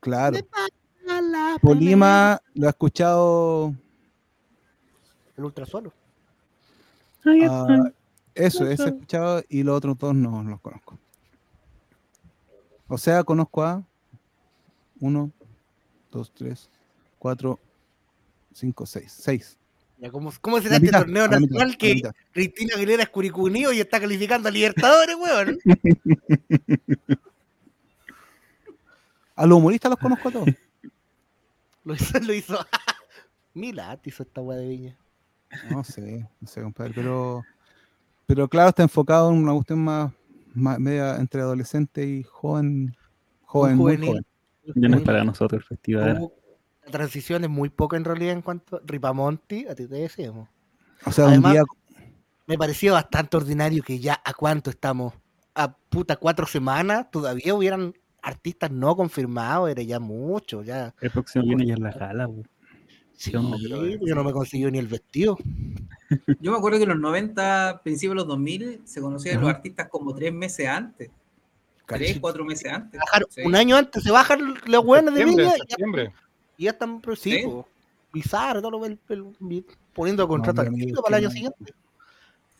claro. 0.00 0.38
Polima 1.62 2.40
lo 2.54 2.66
ha 2.66 2.70
escuchado. 2.70 3.74
El 5.36 5.44
ultrasolo. 5.44 5.92
ah, 7.24 7.90
eso, 8.36 8.66
ese 8.66 8.84
he 8.84 8.86
escuchado 8.88 9.42
y 9.48 9.62
los 9.62 9.76
otros 9.76 9.98
dos 9.98 10.14
no, 10.14 10.42
los 10.42 10.60
conozco. 10.60 10.98
O 12.88 12.98
sea, 12.98 13.24
conozco 13.24 13.64
a 13.64 13.82
uno, 15.00 15.30
dos, 16.10 16.30
tres, 16.32 16.70
cuatro, 17.18 17.58
cinco, 18.52 18.86
seis. 18.86 19.12
Seis. 19.18 19.58
Ya, 19.98 20.10
¿cómo, 20.10 20.30
¿Cómo 20.40 20.60
será 20.60 20.76
este 20.76 20.90
torneo 20.90 21.26
nacional 21.26 21.76
que. 21.76 22.02
Cristina 22.32 22.74
Aguilera 22.76 23.02
es 23.02 23.08
curicunio 23.08 23.72
y 23.72 23.80
está 23.80 23.98
calificando 23.98 24.48
a 24.48 24.52
Libertadores, 24.52 25.16
weón? 25.16 25.58
A 29.36 29.44
los 29.44 29.58
humoristas 29.58 29.90
los 29.90 29.98
conozco 29.98 30.30
a 30.30 30.32
todos. 30.32 30.48
Lo 31.84 31.94
hizo, 31.94 32.18
lo 32.20 32.32
hizo. 32.32 32.58
Milat 33.54 34.06
hizo 34.06 34.22
esta 34.22 34.40
weá 34.40 34.58
de 34.58 34.66
viña. 34.66 34.96
No 35.70 35.84
sé, 35.84 36.26
no 36.40 36.48
sé, 36.48 36.62
compadre, 36.62 36.94
pero, 36.94 37.44
pero 38.26 38.48
claro, 38.48 38.68
está 38.70 38.82
enfocado 38.82 39.30
en 39.30 39.38
una 39.38 39.52
cuestión 39.54 39.84
más, 39.84 40.12
más 40.54 40.78
media 40.78 41.16
entre 41.16 41.40
adolescente 41.40 42.04
y 42.06 42.22
joven, 42.24 42.96
joven, 43.42 43.76
muy 43.76 43.96
joven. 43.96 44.26
Ya 44.74 44.88
no 44.88 44.96
es 44.96 45.02
para 45.04 45.22
nosotros 45.24 45.62
el 45.62 45.66
festival. 45.68 46.18
Hubo- 46.18 46.32
La 46.84 46.90
transición 46.92 47.42
es 47.44 47.50
muy 47.50 47.68
poca 47.68 47.96
en 47.96 48.04
realidad 48.04 48.32
en 48.32 48.42
cuanto 48.42 48.80
Ripamonti, 48.84 49.66
a 49.66 49.74
ti 49.74 49.86
te 49.86 49.94
decíamos. 49.96 50.48
O 51.04 51.12
sea, 51.12 51.26
Además- 51.26 51.50
un 51.50 51.52
día, 51.52 51.62
Me 52.48 52.56
pareció 52.56 52.92
bastante 52.92 53.36
ordinario 53.36 53.82
que 53.82 53.98
ya 53.98 54.20
a 54.24 54.32
cuánto 54.32 54.70
estamos, 54.70 55.12
a 55.52 55.76
puta 55.76 56.14
cuatro 56.14 56.46
semanas, 56.46 57.10
todavía 57.10 57.52
hubieran 57.54 57.92
artistas 58.22 58.70
no 58.70 58.94
confirmados, 58.94 59.68
era 59.68 59.82
ya 59.82 59.98
mucho, 59.98 60.62
ya. 60.62 60.94
El 61.00 61.10
próximo 61.10 61.44
viene 61.44 61.66
ya 61.66 61.74
es 61.74 61.80
la 61.80 61.90
gala. 61.90 62.26
güey. 62.26 62.44
Yo 63.18 64.14
no 64.14 64.24
me 64.24 64.32
consiguió 64.32 64.70
ni 64.70 64.78
el 64.78 64.86
vestido. 64.88 65.36
Yo 66.40 66.52
me 66.52 66.58
acuerdo 66.58 66.78
que 66.78 66.84
en 66.84 66.90
los 66.90 66.98
90, 66.98 67.80
principios 67.82 68.12
de 68.12 68.16
los 68.16 68.26
2000, 68.28 68.82
se 68.84 69.00
conocían 69.00 69.40
los 69.40 69.50
artistas 69.50 69.88
como 69.88 70.14
tres 70.14 70.32
meses 70.32 70.68
antes. 70.68 71.10
Tres, 71.86 72.18
cuatro 72.20 72.44
meses 72.44 72.70
antes. 72.72 73.00
Bajar 73.00 73.22
Sí. 73.30 73.42
Un 73.42 73.54
año 73.54 73.76
antes 73.76 74.02
se 74.02 74.10
bajan 74.10 74.54
los 74.66 74.84
hueones 74.84 75.14
de 75.14 75.24
viña 75.24 75.42
y 75.42 75.46
ya, 75.46 75.52
septiembre. 75.68 76.12
y 76.56 76.64
ya 76.64 76.70
están, 76.72 77.00
pero 77.00 77.14
sí, 77.16 77.30
Sí. 77.32 77.42
po, 77.44 77.66
bizarro, 78.12 78.60
todo 78.60 78.72
lo 78.72 78.84
el- 78.86 78.98
el- 79.08 79.64
poniendo 79.94 80.26
contrato 80.26 80.60
al 80.62 80.66
para 81.02 81.18
el 81.18 81.24
año 81.24 81.30
siguiente. 81.30 81.56
Pero 81.60 81.74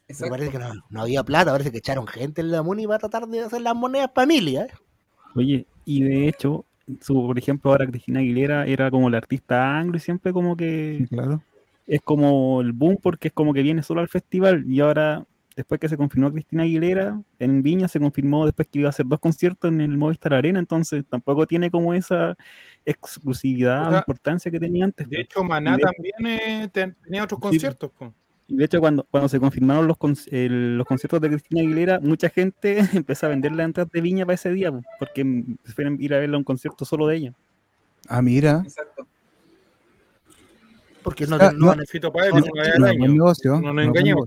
Exacto. 0.08 0.30
parece 0.30 0.50
que 0.52 0.58
no, 0.58 0.72
no 0.90 1.02
había 1.02 1.24
plata, 1.24 1.50
parece 1.50 1.72
que 1.72 1.78
echaron 1.78 2.06
gente 2.06 2.40
en 2.40 2.52
la 2.52 2.62
MUNI 2.62 2.86
para 2.86 3.00
tratar 3.00 3.26
de 3.26 3.40
hacer 3.40 3.60
las 3.62 3.74
monedas 3.74 4.10
familia. 4.14 4.66
¿eh? 4.66 4.70
Oye, 5.34 5.66
y 5.84 6.02
de 6.04 6.28
hecho, 6.28 6.64
su, 7.00 7.14
por 7.26 7.38
ejemplo, 7.38 7.70
ahora 7.70 7.86
Cristina 7.86 8.20
Aguilera 8.20 8.66
era 8.66 8.90
como 8.90 9.10
la 9.10 9.18
artista 9.18 9.78
anglo 9.78 9.96
y 9.96 10.00
siempre 10.00 10.32
como 10.32 10.56
que 10.56 11.06
claro. 11.10 11.42
es 11.86 12.00
como 12.00 12.60
el 12.60 12.72
boom 12.72 12.98
porque 13.02 13.28
es 13.28 13.34
como 13.34 13.52
que 13.52 13.62
viene 13.62 13.82
solo 13.82 14.00
al 14.00 14.08
festival 14.08 14.64
y 14.68 14.80
ahora 14.80 15.24
después 15.56 15.80
que 15.80 15.88
se 15.88 15.96
confirmó 15.96 16.30
Cristina 16.30 16.64
Aguilera 16.64 17.20
en 17.38 17.62
Viña 17.62 17.88
se 17.88 17.98
confirmó 17.98 18.44
después 18.44 18.68
que 18.70 18.80
iba 18.80 18.88
a 18.88 18.90
hacer 18.90 19.06
dos 19.06 19.18
conciertos 19.20 19.70
en 19.72 19.80
el 19.80 19.96
Movistar 19.96 20.34
Arena 20.34 20.58
entonces 20.58 21.02
tampoco 21.08 21.46
tiene 21.46 21.70
como 21.70 21.94
esa 21.94 22.36
exclusividad 22.84 23.92
O 23.92 23.96
importancia 23.98 24.50
que 24.50 24.60
tenía 24.60 24.84
antes 24.84 25.08
De 25.08 25.16
pues. 25.16 25.24
hecho, 25.24 25.44
Maná 25.44 25.76
de- 25.76 25.82
también 25.82 26.26
eh, 26.26 26.68
ten- 26.72 26.96
tenía 27.02 27.24
otros 27.24 27.38
Sí. 27.38 27.42
conciertos. 27.48 27.90
po. 27.98 28.12
Y 28.48 28.56
de 28.56 28.64
hecho, 28.64 28.78
cuando, 28.80 29.04
cuando 29.10 29.28
se 29.28 29.40
confirmaron 29.40 29.86
los, 29.88 29.96
con- 29.96 30.16
el- 30.30 30.78
los 30.78 30.86
conciertos 30.86 31.20
de 31.20 31.28
Cristina 31.30 31.60
Aguilera, 31.62 31.98
mucha 32.00 32.28
gente 32.28 32.78
empezó 33.04 33.26
a 33.26 33.30
vender 33.30 33.52
las 33.52 33.66
entradas 33.66 33.90
de 33.92 34.00
Viña 34.00 34.24
para 34.24 34.34
ese 34.34 34.50
día, 34.50 34.70
po, 34.70 34.82
porque 34.98 35.44
prefieren 35.62 35.96
ir 36.00 36.14
a 36.14 36.18
verla 36.18 36.36
a 36.36 36.38
un 36.38 36.44
concierto 36.44 36.84
solo 36.84 37.06
de 37.08 37.16
ella. 37.16 37.34
Ah, 38.08 38.22
mira. 38.22 38.62
Exacto. 38.64 39.06
Porque 41.02 41.26
no, 41.26 41.36
Ah, 41.40 41.52
no 41.56 41.74
no. 41.74 41.82
Fito 41.88 42.12
Páez 42.12 42.30
No, 42.30 42.36
viene 42.36 42.50
una 42.52 42.62
vez 42.62 42.72
al 42.74 42.80
no, 42.80 42.86
año. 42.86 42.98
buen 42.98 43.12
negocio, 43.14 43.52
No 43.54 43.60
no, 43.60 43.72
nos 43.74 43.84
engañemos. 43.86 44.26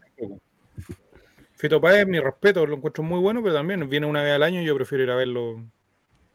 Fito 1.56 1.82
Páez, 1.82 2.08
mi 2.08 2.20
respeto, 2.20 2.66
lo 2.66 2.76
encuentro 2.78 3.04
muy 3.04 3.20
bueno, 3.20 3.42
pero 3.44 3.54
también 3.56 3.88
viene 3.90 4.06
una 4.06 4.24
vez 4.24 4.34
al 4.34 4.44
año 4.44 4.62
y 4.62 4.66
yo 4.66 4.76
prefiero 4.76 5.04
ir 5.04 5.12
a 5.12 5.16
verlo. 5.16 5.62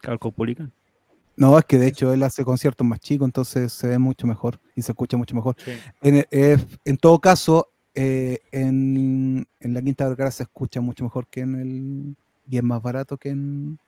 Calcopolican. 0.01 0.71
No, 1.37 1.57
es 1.57 1.65
que 1.65 1.77
de 1.79 1.87
hecho 1.87 2.13
él 2.13 2.23
hace 2.23 2.45
conciertos 2.45 2.85
más 2.87 2.99
chicos, 2.99 3.25
entonces 3.27 3.73
se 3.73 3.87
ve 3.87 3.97
mucho 3.97 4.25
mejor 4.27 4.59
y 4.75 4.81
se 4.83 4.91
escucha 4.91 5.17
mucho 5.17 5.35
mejor. 5.35 5.55
Sí. 5.57 5.71
En, 6.01 6.25
eh, 6.31 6.57
en 6.85 6.97
todo 6.97 7.19
caso, 7.19 7.69
eh, 7.95 8.39
en, 8.51 9.47
en 9.59 9.73
la 9.73 9.81
Quinta 9.81 10.07
Vergara 10.07 10.31
se 10.31 10.43
escucha 10.43 10.81
mucho 10.81 11.03
mejor 11.03 11.27
que 11.27 11.41
en 11.41 11.55
el. 11.55 12.15
y 12.49 12.57
es 12.57 12.63
más 12.63 12.81
barato 12.81 13.17
que 13.17 13.29
en, 13.29 13.79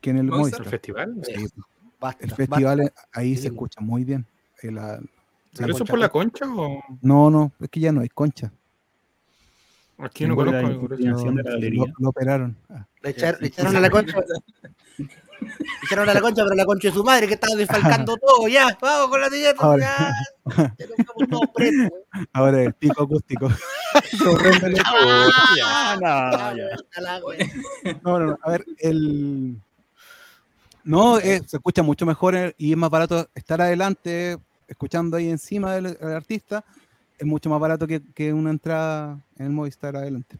que 0.00 0.10
en 0.10 0.18
el 0.18 0.24
Movistar. 0.26 0.62
¿El 0.62 0.70
festival? 0.70 1.14
Sí, 1.22 1.46
Basta, 2.00 2.24
el 2.24 2.30
festival 2.32 2.80
eh, 2.80 2.92
ahí 3.12 3.36
se 3.36 3.48
escucha 3.48 3.80
muy 3.80 4.04
bien. 4.04 4.26
Eh, 4.62 4.70
la- 4.70 5.00
¿Pero 5.54 5.68
la 5.68 5.72
eso 5.74 5.78
concha- 5.84 5.90
por 5.92 5.98
la 5.98 6.08
concha 6.10 6.44
o 6.54 6.82
No, 7.00 7.30
no, 7.30 7.52
es 7.60 7.68
que 7.70 7.80
ya 7.80 7.92
no 7.92 8.00
hay 8.02 8.08
concha. 8.08 8.52
Aquí 9.98 10.26
no 10.26 10.34
la 10.44 10.60
conozco? 10.62 10.84
inclinación 10.94 11.34
de 11.36 11.42
la 11.42 11.50
Lo, 11.50 11.56
galería. 11.56 11.84
lo 11.98 12.08
operaron. 12.08 12.56
Ah, 12.68 12.86
Le, 13.02 13.10
echar- 13.16 13.38
le 13.40 13.46
echaron 13.48 13.76
a 13.76 13.80
la 13.80 13.90
concha. 13.90 14.16
Le 14.98 15.50
echaron 15.84 16.08
a 16.08 16.14
la 16.14 16.20
concha, 16.22 16.42
pero 16.44 16.56
la 16.56 16.64
concha 16.64 16.88
de 16.88 16.94
su 16.94 17.04
madre 17.04 17.28
que 17.28 17.34
estaba 17.34 17.54
desfalcando 17.54 18.16
todo. 18.16 18.48
Ya, 18.48 18.76
vamos 18.80 19.08
con 19.10 19.20
la 19.20 19.28
niñeta. 19.28 19.62
Ahora. 19.62 20.14
Ya, 20.56 20.74
ya 20.78 20.86
nos 20.86 20.98
estamos 20.98 21.28
todos 21.30 21.50
presos. 21.54 21.90
güey. 21.90 22.26
Ahora 22.32 22.62
el 22.62 22.72
pico 22.74 23.02
acústico. 23.04 23.48
Ah, 24.84 25.96
no, 26.00 27.00
la. 27.02 27.20
No, 28.02 28.18
no, 28.18 28.26
no. 28.26 28.38
A 28.42 28.50
ver, 28.50 28.64
el. 28.78 29.56
No, 30.84 31.18
eh, 31.18 31.40
se 31.46 31.56
escucha 31.56 31.82
mucho 31.82 32.06
mejor 32.06 32.34
eh, 32.36 32.54
y 32.58 32.70
es 32.72 32.76
más 32.76 32.90
barato 32.90 33.28
estar 33.34 33.60
adelante, 33.60 34.38
escuchando 34.68 35.16
ahí 35.16 35.28
encima 35.30 35.74
del, 35.74 35.94
del 35.94 36.12
artista. 36.12 36.64
Es 37.18 37.26
mucho 37.26 37.48
más 37.48 37.60
barato 37.60 37.86
que, 37.86 38.02
que 38.14 38.32
una 38.32 38.50
entrada 38.50 39.18
en 39.38 39.46
el 39.46 39.52
Movistar 39.52 39.96
adelante. 39.96 40.36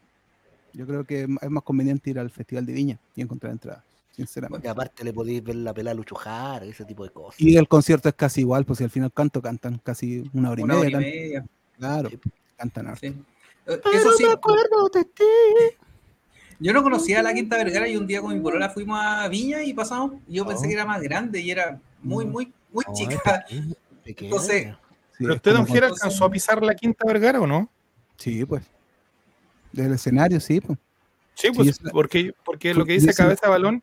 Yo 0.75 0.87
creo 0.87 1.05
que 1.05 1.23
es 1.23 1.51
más 1.51 1.63
conveniente 1.63 2.11
ir 2.11 2.19
al 2.19 2.31
Festival 2.31 2.67
de 2.67 2.73
Viña 2.75 2.99
y 3.15 3.23
encontrar 3.23 3.53
entradas, 3.53 3.83
sinceramente. 4.15 4.67
Y 4.67 4.71
aparte 4.71 5.03
le 5.05 5.13
podéis 5.15 5.43
ver 5.43 5.57
la 5.57 5.73
pelada 5.73 5.99
Jara, 6.15 6.67
ese 6.67 6.85
tipo 6.85 7.03
de 7.05 7.11
cosas. 7.11 7.41
Y 7.41 7.57
el 7.57 7.67
concierto 7.67 8.11
es 8.11 8.15
casi 8.15 8.43
igual, 8.43 8.67
pues 8.67 8.77
si 8.79 8.85
al 8.85 8.91
final 8.91 9.11
canto 9.11 9.41
cantan 9.41 9.79
casi 9.83 10.29
una 10.35 10.51
hora 10.51 10.61
y 10.61 10.65
Una 10.65 10.77
hora 10.79 10.91
y 10.91 10.95
media. 10.97 11.47
Claro, 11.79 12.11
Sí. 12.11 12.19
cantan 12.59 12.87
harto. 12.89 13.01
sí. 13.01 13.07
Eh, 13.07 13.81
Pero 13.83 13.91
Eso 13.99 14.13
sí, 14.13 14.25
me 14.27 14.33
acuerdo 14.33 14.89
de 14.93 15.05
ti. 15.07 15.25
yo 16.61 16.73
no 16.75 16.83
conocía 16.83 17.21
a 17.21 17.23
la 17.23 17.33
Quinta 17.33 17.57
Vergara 17.57 17.89
y 17.89 17.97
un 17.97 18.07
día 18.07 18.21
con 18.21 18.35
mi 18.35 18.41
polola 18.41 18.69
fuimos 18.69 18.99
a 19.03 19.27
Viña 19.29 19.63
y 19.63 19.73
pasamos. 19.73 20.13
Yo 20.29 20.47
pensé 20.47 20.67
Oh. 20.67 20.69
que 20.69 20.75
era 20.75 20.85
más 20.85 21.01
grande 21.03 21.41
y 21.41 21.51
era 21.51 21.81
muy, 22.03 22.27
No. 22.27 22.33
muy, 22.33 22.53
muy 22.71 22.85
chica. 22.95 23.47
Entonces, 24.05 24.75
¿Pero 25.19 25.35
usted, 25.35 25.53
don 25.53 25.67
con- 25.67 25.77
alcanzó 25.83 26.25
a 26.25 26.31
pisar 26.31 26.63
la 26.63 26.75
Quinta 26.75 27.05
Vergara 27.07 27.41
o 27.41 27.47
no? 27.47 27.71
Sí, 28.17 28.45
pues. 28.45 28.63
Del 29.73 29.93
escenario, 29.93 30.41
sí, 30.41 30.61
pues. 30.61 30.79
Sí, 31.35 31.49
pues 31.55 31.79
porque, 31.93 32.33
porque 32.45 32.73
lo 32.73 32.85
que 32.87 32.95
dice 32.95 33.13
Cabeza 33.13 33.49
Balón, 33.51 33.83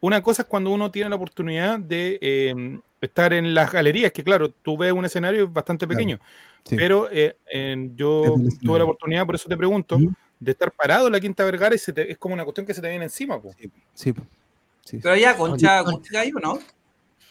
una 0.00 0.22
cosa 0.22 0.42
es 0.42 0.48
cuando 0.48 0.70
uno 0.70 0.90
tiene 0.90 1.08
la 1.08 1.16
oportunidad 1.16 1.78
de 1.78 2.18
eh, 2.20 2.78
estar 3.00 3.32
en 3.32 3.54
las 3.54 3.72
galerías, 3.72 4.12
que 4.12 4.22
claro, 4.22 4.50
tú 4.50 4.76
ves 4.76 4.92
un 4.92 5.04
escenario 5.06 5.48
bastante 5.48 5.86
Claro, 5.86 5.96
pequeño, 5.96 6.20
Sí. 6.64 6.76
pero 6.76 7.08
eh, 7.10 7.36
yo 7.96 8.36
tuve 8.62 8.78
la 8.78 8.84
oportunidad, 8.84 9.24
por 9.24 9.34
eso 9.34 9.48
te 9.48 9.56
pregunto, 9.56 9.98
de 10.38 10.50
estar 10.52 10.70
parado 10.72 11.06
en 11.06 11.12
la 11.14 11.20
Quinta 11.20 11.42
Vergara 11.44 11.74
y 11.74 11.78
se 11.78 11.92
te- 11.92 12.10
es 12.12 12.18
como 12.18 12.34
una 12.34 12.44
cuestión 12.44 12.66
que 12.66 12.74
se 12.74 12.82
te 12.82 12.88
viene 12.90 13.04
encima. 13.04 13.40
po. 13.40 13.54
Sí, 13.58 13.68
pues. 14.12 14.26
Sí, 14.84 14.96
sí. 14.96 14.98
pero 15.02 15.16
ya 15.16 15.34
concha 15.36 15.80
Oye, 15.82 15.90
acústica 15.90 16.20
ahí 16.20 16.32
o 16.34 16.38
no? 16.40 16.58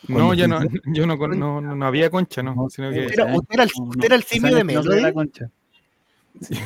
No, 0.07 0.33
ya 0.33 0.47
no, 0.47 0.61
yo 0.85 1.05
no, 1.05 1.17
no, 1.17 1.61
no, 1.61 1.75
no 1.75 1.85
había 1.85 2.09
concha, 2.09 2.41
no, 2.41 2.55
No, 2.55 2.69
sino 2.69 2.89
eh, 2.89 2.93
que 2.93 3.05
Usted 3.07 3.13
era, 3.19 3.35
usted 3.35 3.53
era 3.53 3.63
el, 3.63 3.69
usted 3.75 4.05
era 4.05 4.15
el 4.15 4.23
simio 4.23 4.51
de 4.51 4.57
la 4.57 4.63
Melody. 4.63 5.13
concha. 5.13 5.49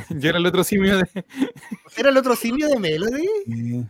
yo 0.10 0.30
era 0.30 0.38
el 0.38 0.45
otro 0.45 0.64
simio 0.64 0.97
de... 0.97 1.03
Usted 1.85 1.99
era 1.99 2.10
el 2.10 2.18
otro 2.18 2.35
simio 2.35 2.68
de 2.68 2.80
Melody. 2.80 3.85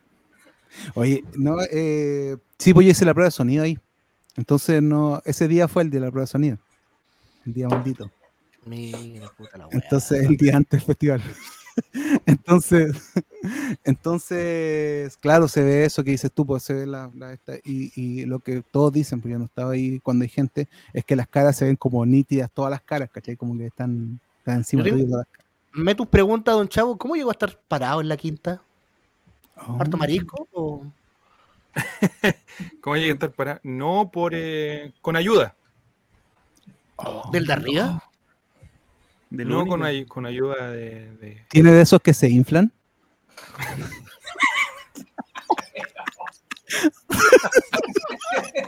Oye, 0.96 1.24
no, 1.36 1.58
eh, 1.72 2.38
sí, 2.58 2.74
pues 2.74 2.86
yo 2.86 2.92
hice 2.92 3.06
la 3.06 3.14
prueba 3.14 3.28
de 3.28 3.32
sonido 3.32 3.64
ahí. 3.64 3.78
Entonces, 4.36 4.82
no, 4.82 5.22
ese 5.26 5.48
día 5.48 5.68
fue 5.68 5.84
el 5.84 5.90
de 5.90 6.00
la 6.00 6.10
prueba 6.10 6.24
de 6.24 6.32
sonido. 6.32 6.58
El 7.46 7.54
día 7.54 7.68
maldito. 7.68 8.10
Mira, 8.66 9.30
puta 9.38 9.58
la 9.58 9.68
wea. 9.68 9.80
Entonces, 9.84 10.24
el 10.26 10.38
día 10.38 10.56
antes 10.58 10.80
del 10.80 10.88
festival. 10.88 11.22
Entonces, 12.26 13.14
entonces, 13.84 15.18
claro, 15.18 15.48
se 15.48 15.64
ve 15.64 15.86
eso 15.86 16.04
que 16.04 16.12
dices 16.12 16.32
tú, 16.32 16.46
pues 16.46 16.64
se 16.64 16.74
ve 16.74 16.86
la, 16.86 17.12
la 17.16 17.34
esta, 17.34 17.56
y, 17.64 17.92
y 17.96 18.26
lo 18.26 18.40
que 18.40 18.62
todos 18.62 18.94
dicen, 18.94 19.20
porque 19.20 19.34
yo 19.34 19.40
no 19.40 19.46
estaba 19.46 19.72
ahí 19.72 20.00
cuando 20.00 20.24
hay 20.24 20.30
gente, 20.30 20.68
es 20.94 21.04
que 21.04 21.16
las 21.16 21.28
caras 21.28 21.58
se 21.58 21.66
ven 21.66 21.76
como 21.76 22.06
nítidas, 22.06 22.50
todas 22.54 22.72
las 22.72 22.82
caras, 22.82 23.10
¿cachai? 23.12 23.36
Como 23.36 23.58
que 23.58 23.68
están, 23.68 24.20
están 24.40 24.58
encima 24.58 24.84
de 24.84 24.92
las 24.92 25.10
caras. 25.10 25.28
Me 25.74 25.96
tus 25.96 26.08
preguntas, 26.08 26.54
don 26.56 26.68
Chavo, 26.68 26.98
¿cómo 26.98 27.16
llegó 27.16 27.32
a 27.32 27.34
estar 27.34 27.60
parado 27.68 28.02
en 28.02 28.08
la 28.08 28.18
quinta? 28.18 28.62
Oh, 29.58 29.78
¿Harto 29.80 29.98
marisco? 29.98 30.48
O... 30.54 30.86
¿Cómo 32.82 32.96
llegué 32.96 33.10
a 33.10 33.14
estar 33.14 33.32
para? 33.32 33.60
No 33.64 34.12
por... 34.12 34.34
eh, 34.36 34.94
con 35.02 35.16
ayuda. 35.16 35.56
oh. 36.98 37.30
¿Del 37.32 37.48
de 37.48 37.54
arriba? 37.54 38.04
Del 39.34 39.50
no 39.50 39.66
con, 39.66 39.84
ay- 39.84 40.06
con 40.06 40.28
ayuda 40.28 40.70
de- 40.70 41.12
de, 41.18 41.46
¿Tiene 41.50 41.72
de 41.72 41.82
esos 41.82 42.00
que 42.02 42.14
se 42.14 42.30
inflan? 42.30 42.72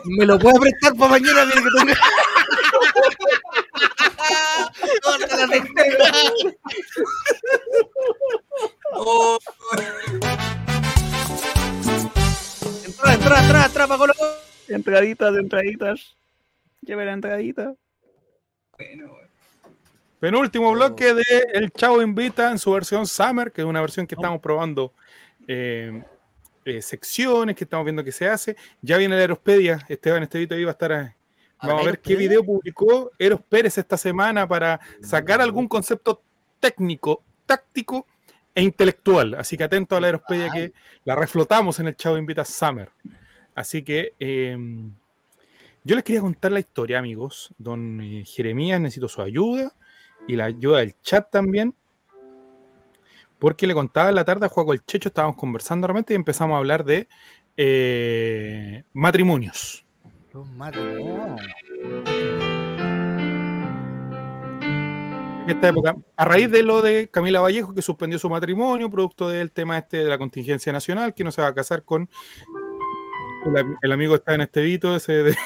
¿Me 0.05 0.25
lo 0.25 0.37
puede 0.39 0.59
prestar 0.59 0.95
para 0.95 1.11
mañana? 1.11 1.45
Mire 1.45 1.63
que 1.63 1.69
tengo... 1.69 1.93
Oh, 8.93 9.37
Entra, 12.85 13.13
entra, 13.13 13.41
entra, 13.41 13.65
entra, 13.65 13.87
Paco. 13.87 14.05
Entraditas, 14.67 15.35
entraditas. 15.35 16.15
Lleve 16.81 17.05
la 17.05 17.13
entradita. 17.13 17.73
bueno, 18.77 19.07
bueno. 19.11 19.24
Penúltimo 20.26 20.72
bloque 20.72 21.14
de 21.14 21.23
El 21.53 21.69
Chavo 21.69 22.02
Invita 22.02 22.49
en 22.49 22.57
su 22.57 22.72
versión 22.72 23.06
Summer, 23.06 23.52
que 23.52 23.61
es 23.61 23.68
una 23.68 23.80
versión 23.80 24.07
que 24.07 24.15
estamos 24.15 24.41
probando 24.41 24.91
eh, 25.47 26.02
eh, 26.65 26.81
secciones, 26.81 27.56
que 27.56 27.65
estamos 27.65 27.85
viendo 27.85 28.03
que 28.03 28.11
se 28.11 28.27
hace. 28.27 28.56
Ya 28.81 28.97
viene 28.97 29.14
la 29.14 29.22
Aerospedia, 29.22 29.85
Esteban 29.88 30.23
Estevito 30.23 30.56
ahí 30.56 30.64
va 30.64 30.72
a 30.72 30.80
estar. 30.80 30.91
eh, 30.93 31.15
Vamos 31.61 31.84
a 31.84 31.85
ver 31.85 31.99
qué 31.99 32.15
video 32.15 32.43
publicó 32.43 33.11
Eros 33.19 33.39
Pérez 33.47 33.77
esta 33.77 33.97
semana 33.97 34.47
para 34.47 34.80
sacar 34.99 35.41
algún 35.41 35.68
concepto 35.68 36.23
técnico, 36.60 37.22
táctico 37.45 38.07
e 38.56 38.64
intelectual. 38.64 39.35
Así 39.35 39.56
que 39.56 39.65
atento 39.65 39.95
a 39.95 40.02
la 40.02 40.07
Aerospedia 40.07 40.49
que 40.52 40.73
la 41.03 41.15
reflotamos 41.15 41.80
en 41.80 41.89
el 41.89 41.95
Chavo 41.95 42.18
Invita 42.18 42.43
Summer. 42.45 42.89
Así 43.53 43.84
que 43.84 44.15
eh, 44.19 44.57
yo 45.84 45.95
les 45.95 46.03
quería 46.03 46.22
contar 46.22 46.52
la 46.52 46.61
historia, 46.61 46.97
amigos. 46.97 47.53
Don 47.60 48.23
Jeremías, 48.26 48.81
necesito 48.81 49.07
su 49.07 49.22
ayuda 49.22 49.72
y 50.27 50.35
la 50.35 50.45
ayuda 50.45 50.80
del 50.80 50.95
chat 51.02 51.30
también. 51.30 51.76
Porque 53.39 53.68
le 53.68 53.73
contaba 53.73 54.10
en 54.10 54.15
la 54.15 54.26
tarde 54.26 54.45
a 54.45 54.49
Juaco 54.49 54.73
el 54.73 54.85
Checho, 54.85 55.10
estábamos 55.10 55.35
conversando 55.35 55.88
realmente 55.88 56.14
y 56.14 56.15
empezamos 56.15 56.56
a 56.56 56.60
hablar 56.60 56.85
de 56.85 57.07
eh, 57.57 58.84
matrimonios. 58.93 59.85
Los 60.34 60.49
matrimonios. 60.52 61.41
En 65.43 65.52
esta 65.52 65.69
época, 65.69 65.95
a 66.15 66.26
raíz 66.26 66.49
de 66.49 66.64
lo 66.64 66.81
de 66.81 67.07
Camila 67.10 67.39
Vallejo, 67.39 67.76
que 67.76 67.84
suspendió 67.84 68.18
su 68.18 68.30
matrimonio, 68.30 68.89
producto 68.89 69.30
del 69.30 69.52
tema 69.52 69.77
este 69.77 69.97
de 69.97 70.10
la 70.10 70.18
contingencia 70.18 70.73
nacional, 70.73 71.14
que 71.14 71.23
no 71.23 71.31
se 71.31 71.41
va 71.41 71.49
a 71.49 71.53
casar 71.53 71.84
con 71.84 72.10
el, 73.45 73.76
el 73.80 73.91
amigo 73.91 74.15
está 74.15 74.34
en 74.34 74.41
este 74.41 74.61
vito, 74.61 74.95
ese 74.95 75.11
de, 75.11 75.38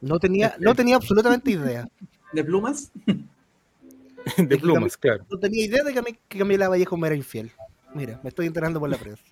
No 0.00 0.18
tenía, 0.18 0.54
no 0.58 0.74
tenía 0.74 0.96
absolutamente 0.96 1.50
idea. 1.50 1.86
¿De 2.32 2.44
plumas? 2.44 2.92
de 4.36 4.58
plumas, 4.58 4.96
claro. 4.96 5.24
No 5.30 5.38
tenía 5.38 5.64
idea 5.64 5.82
de 5.82 5.92
que, 5.92 6.00
Cami- 6.00 6.18
que 6.28 6.38
Camila 6.38 6.68
Vallejo 6.68 6.96
me 6.96 7.06
era 7.06 7.16
infiel. 7.16 7.50
Mira, 7.94 8.20
me 8.22 8.28
estoy 8.28 8.46
enterando 8.46 8.78
por 8.80 8.88
la 8.88 8.96
prensa. 8.96 9.22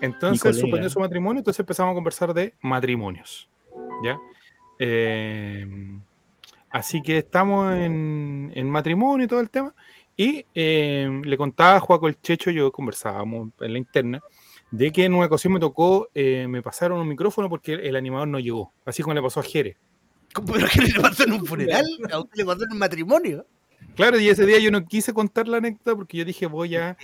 Entonces 0.00 0.40
suspendió 0.60 0.88
su 0.90 1.00
matrimonio, 1.00 1.40
entonces 1.40 1.60
empezamos 1.60 1.92
a 1.92 1.94
conversar 1.94 2.32
de 2.32 2.54
matrimonios. 2.62 3.48
¿Ya? 4.04 4.18
Eh, 4.78 5.66
así 6.70 7.02
que 7.02 7.18
estamos 7.18 7.74
en, 7.74 8.52
en 8.54 8.70
matrimonio 8.70 9.24
y 9.24 9.28
todo 9.28 9.40
el 9.40 9.50
tema. 9.50 9.74
Y 10.16 10.46
eh, 10.54 11.08
le 11.24 11.36
contaba 11.36 11.76
a 11.76 11.80
Juaco 11.80 12.08
el 12.08 12.18
Checho, 12.20 12.50
yo 12.50 12.72
conversábamos 12.72 13.50
en 13.60 13.72
la 13.72 13.78
interna, 13.78 14.22
de 14.70 14.90
que 14.90 15.04
en 15.04 15.12
una 15.12 15.26
ocasión 15.26 15.52
me 15.52 15.60
tocó, 15.60 16.08
eh, 16.14 16.46
me 16.48 16.62
pasaron 16.62 16.98
un 17.00 17.08
micrófono 17.08 17.50
porque 17.50 17.74
el 17.74 17.96
animador 17.96 18.28
no 18.28 18.38
llegó. 18.38 18.72
Así 18.86 19.02
como 19.02 19.14
le 19.14 19.20
pasó 19.22 19.40
a 19.40 19.42
Jere. 19.42 19.76
¿Pero 20.52 20.66
qué 20.72 20.80
le 20.82 21.00
pasó 21.00 21.24
en 21.24 21.32
un 21.32 21.44
funeral? 21.46 21.84
¿A 22.12 22.18
usted 22.20 22.36
le 22.38 22.44
pasó 22.46 22.64
en 22.64 22.72
un 22.72 22.78
matrimonio? 22.78 23.46
Claro, 23.94 24.18
y 24.20 24.28
ese 24.28 24.44
día 24.46 24.58
yo 24.58 24.70
no 24.70 24.84
quise 24.86 25.12
contar 25.14 25.48
la 25.48 25.56
anécdota 25.58 25.94
porque 25.96 26.18
yo 26.18 26.24
dije 26.24 26.46
voy 26.46 26.76
a... 26.76 26.96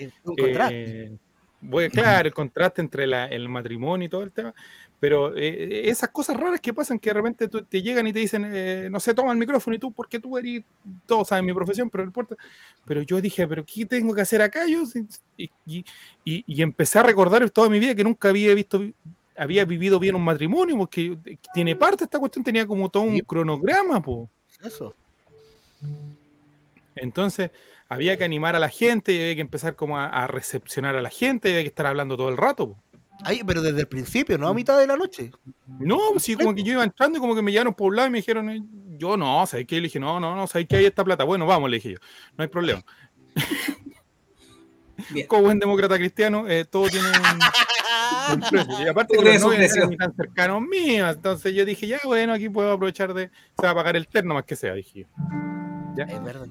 Eh, 0.71 1.13
voy, 1.61 1.89
claro, 1.91 2.27
el 2.29 2.35
contraste 2.35 2.81
entre 2.83 3.07
la- 3.07 3.27
el 3.27 3.49
matrimonio 3.49 4.07
y 4.07 4.09
todo 4.11 4.23
el 4.23 4.33
tema, 4.33 4.53
pero 5.01 5.35
eh, 5.37 5.89
esas 5.89 6.11
cosas 6.11 6.37
raras 6.37 6.61
que 6.61 6.75
pasan 6.75 6.99
que 6.99 7.11
de 7.11 7.15
repente 7.15 7.49
tú- 7.49 7.63
te 7.65 7.81
llegan 7.83 8.07
y 8.07 8.13
te 8.13 8.19
dicen, 8.19 8.45
eh, 8.53 8.89
no 8.91 8.99
sé, 9.01 9.15
toma 9.15 9.33
el 9.33 9.39
micrófono 9.39 9.75
y 9.77 9.79
tú, 9.79 9.91
porque 9.93 10.19
tú 10.19 10.37
eres, 10.37 10.65
todos 11.07 11.29
saben 11.29 11.45
mi 11.47 11.53
profesión, 11.55 11.89
pero 11.89 12.05
no 12.05 12.09
importa. 12.09 12.37
Pero 12.85 13.01
yo 13.03 13.21
dije, 13.21 13.47
pero 13.47 13.65
¿qué 13.65 13.87
tengo 13.87 14.15
que 14.15 14.21
hacer 14.21 14.43
acá? 14.43 14.67
Yo, 14.67 14.83
y, 15.37 15.51
y- 15.67 15.85
y- 16.25 16.45
y 16.47 16.63
empecé 16.63 16.99
a 16.99 17.05
recordar 17.05 17.49
toda 17.51 17.69
mi 17.71 17.79
vida 17.79 17.95
que 17.95 18.05
nunca 18.05 18.29
había 18.29 18.53
visto, 18.55 18.83
había 19.37 19.65
vivido 19.65 19.99
bien 19.99 20.15
un 20.17 20.25
matrimonio, 20.25 20.77
porque 20.77 21.17
tiene 21.55 21.75
parte 21.77 22.05
esta 22.05 22.19
cuestión, 22.19 22.45
tenía 22.45 22.67
como 22.67 22.89
todo 22.91 23.05
un 23.05 23.21
cronograma, 23.21 24.03
pues. 24.03 24.29
Eso. 24.63 24.95
Entonces, 26.97 27.51
había 27.89 28.17
que 28.17 28.25
animar 28.25 28.57
a 28.57 28.59
la 28.59 28.69
gente, 28.69 29.13
y 29.13 29.21
había 29.21 29.35
que 29.35 29.41
empezar 29.41 29.77
como 29.77 29.99
a, 29.99 30.07
a 30.07 30.27
recepcionar 30.27 30.97
a 30.97 31.03
la 31.03 31.11
gente, 31.11 31.49
y 31.49 31.53
había 31.53 31.63
que 31.65 31.69
estar 31.69 31.87
hablando 31.87 32.17
todo 32.17 32.29
el 32.29 32.37
rato. 32.37 32.71
po. 32.71 32.83
Ay, 33.25 33.43
pero 33.47 33.63
desde 33.63 33.81
el 33.81 33.87
principio, 33.87 34.37
no 34.37 34.49
a 34.49 34.55
mitad 34.55 34.79
de 34.79 34.87
la 34.87 34.97
noche. 34.97 35.31
No, 35.79 35.99
pues 36.13 36.25
sí, 36.25 36.35
como 36.35 36.55
que 36.55 36.63
yo 36.63 36.73
iba 36.73 36.85
entrando 36.85 37.19
y 37.19 37.21
como 37.21 37.35
que 37.35 37.43
me 37.43 37.53
llevaron 37.53 37.75
por 37.75 37.89
un 37.89 37.97
lado 37.97 38.09
y 38.09 38.11
me 38.11 38.19
dijeron, 38.19 38.51
eh, 38.51 38.63
yo 38.99 39.17
no, 39.17 39.47
¿sabes 39.47 39.67
qué? 39.67 39.77
Le 39.77 39.83
dije, 39.83 40.01
no, 40.01 40.19
no, 40.19 40.35
no, 40.35 40.47
¿sabes 40.47 40.67
qué? 40.69 40.77
Hay 40.77 40.87
esta 40.87 41.05
plata. 41.05 41.25
Bueno, 41.25 41.47
vamos, 41.47 41.71
le 41.71 41.77
dije 41.77 41.93
yo, 41.93 41.99
no 42.37 42.43
hay 42.43 42.49
problema. 42.49 42.85
Bien. 45.11 45.27
Como 45.29 45.43
buen 45.43 45.59
demócrata 45.59 45.97
cristiano, 45.97 46.49
eh, 46.49 46.65
todo 46.65 46.89
tiene 46.89 47.07
un, 47.09 48.35
un 48.35 48.41
precio. 48.51 48.85
Y 48.85 48.89
aparte 48.89 49.17
que 49.19 49.25
los 49.25 49.41
novios 49.41 49.77
eran 49.77 49.91
ni 49.91 49.97
tan 49.97 50.15
cercanos 50.17 50.63
míos, 50.63 51.15
entonces 51.15 51.55
yo 51.55 51.65
dije, 51.65 51.87
ya, 51.87 52.01
bueno, 52.05 52.33
aquí 52.33 52.49
puedo 52.49 52.73
aprovechar 52.73 53.15
de, 53.15 53.31
se 53.57 53.67
va 53.67 53.71
a 53.71 53.75
pagar 53.75 53.97
el 53.97 54.09
terno 54.09 54.35
más 54.35 54.45
que 54.45 54.57
sea, 54.57 54.75
dije 54.75 55.01
yo. 55.01 55.07
¿Ya? 55.95 56.05
Es 56.05 56.23
verdad. 56.25 56.49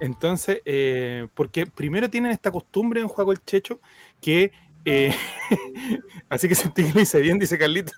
Entonces, 0.00 0.62
eh, 0.64 1.28
porque 1.34 1.66
primero 1.66 2.08
tienen 2.10 2.32
esta 2.32 2.50
costumbre 2.50 3.00
en 3.00 3.08
Juego 3.08 3.32
el 3.32 3.44
Checho 3.44 3.80
que. 4.20 4.52
eh, 4.84 5.14
así 6.28 6.48
que 6.48 6.54
sentí 6.54 6.84
que 6.84 6.92
lo 6.92 7.00
hice 7.00 7.20
bien, 7.20 7.38
dice 7.38 7.58
Carlito. 7.58 7.92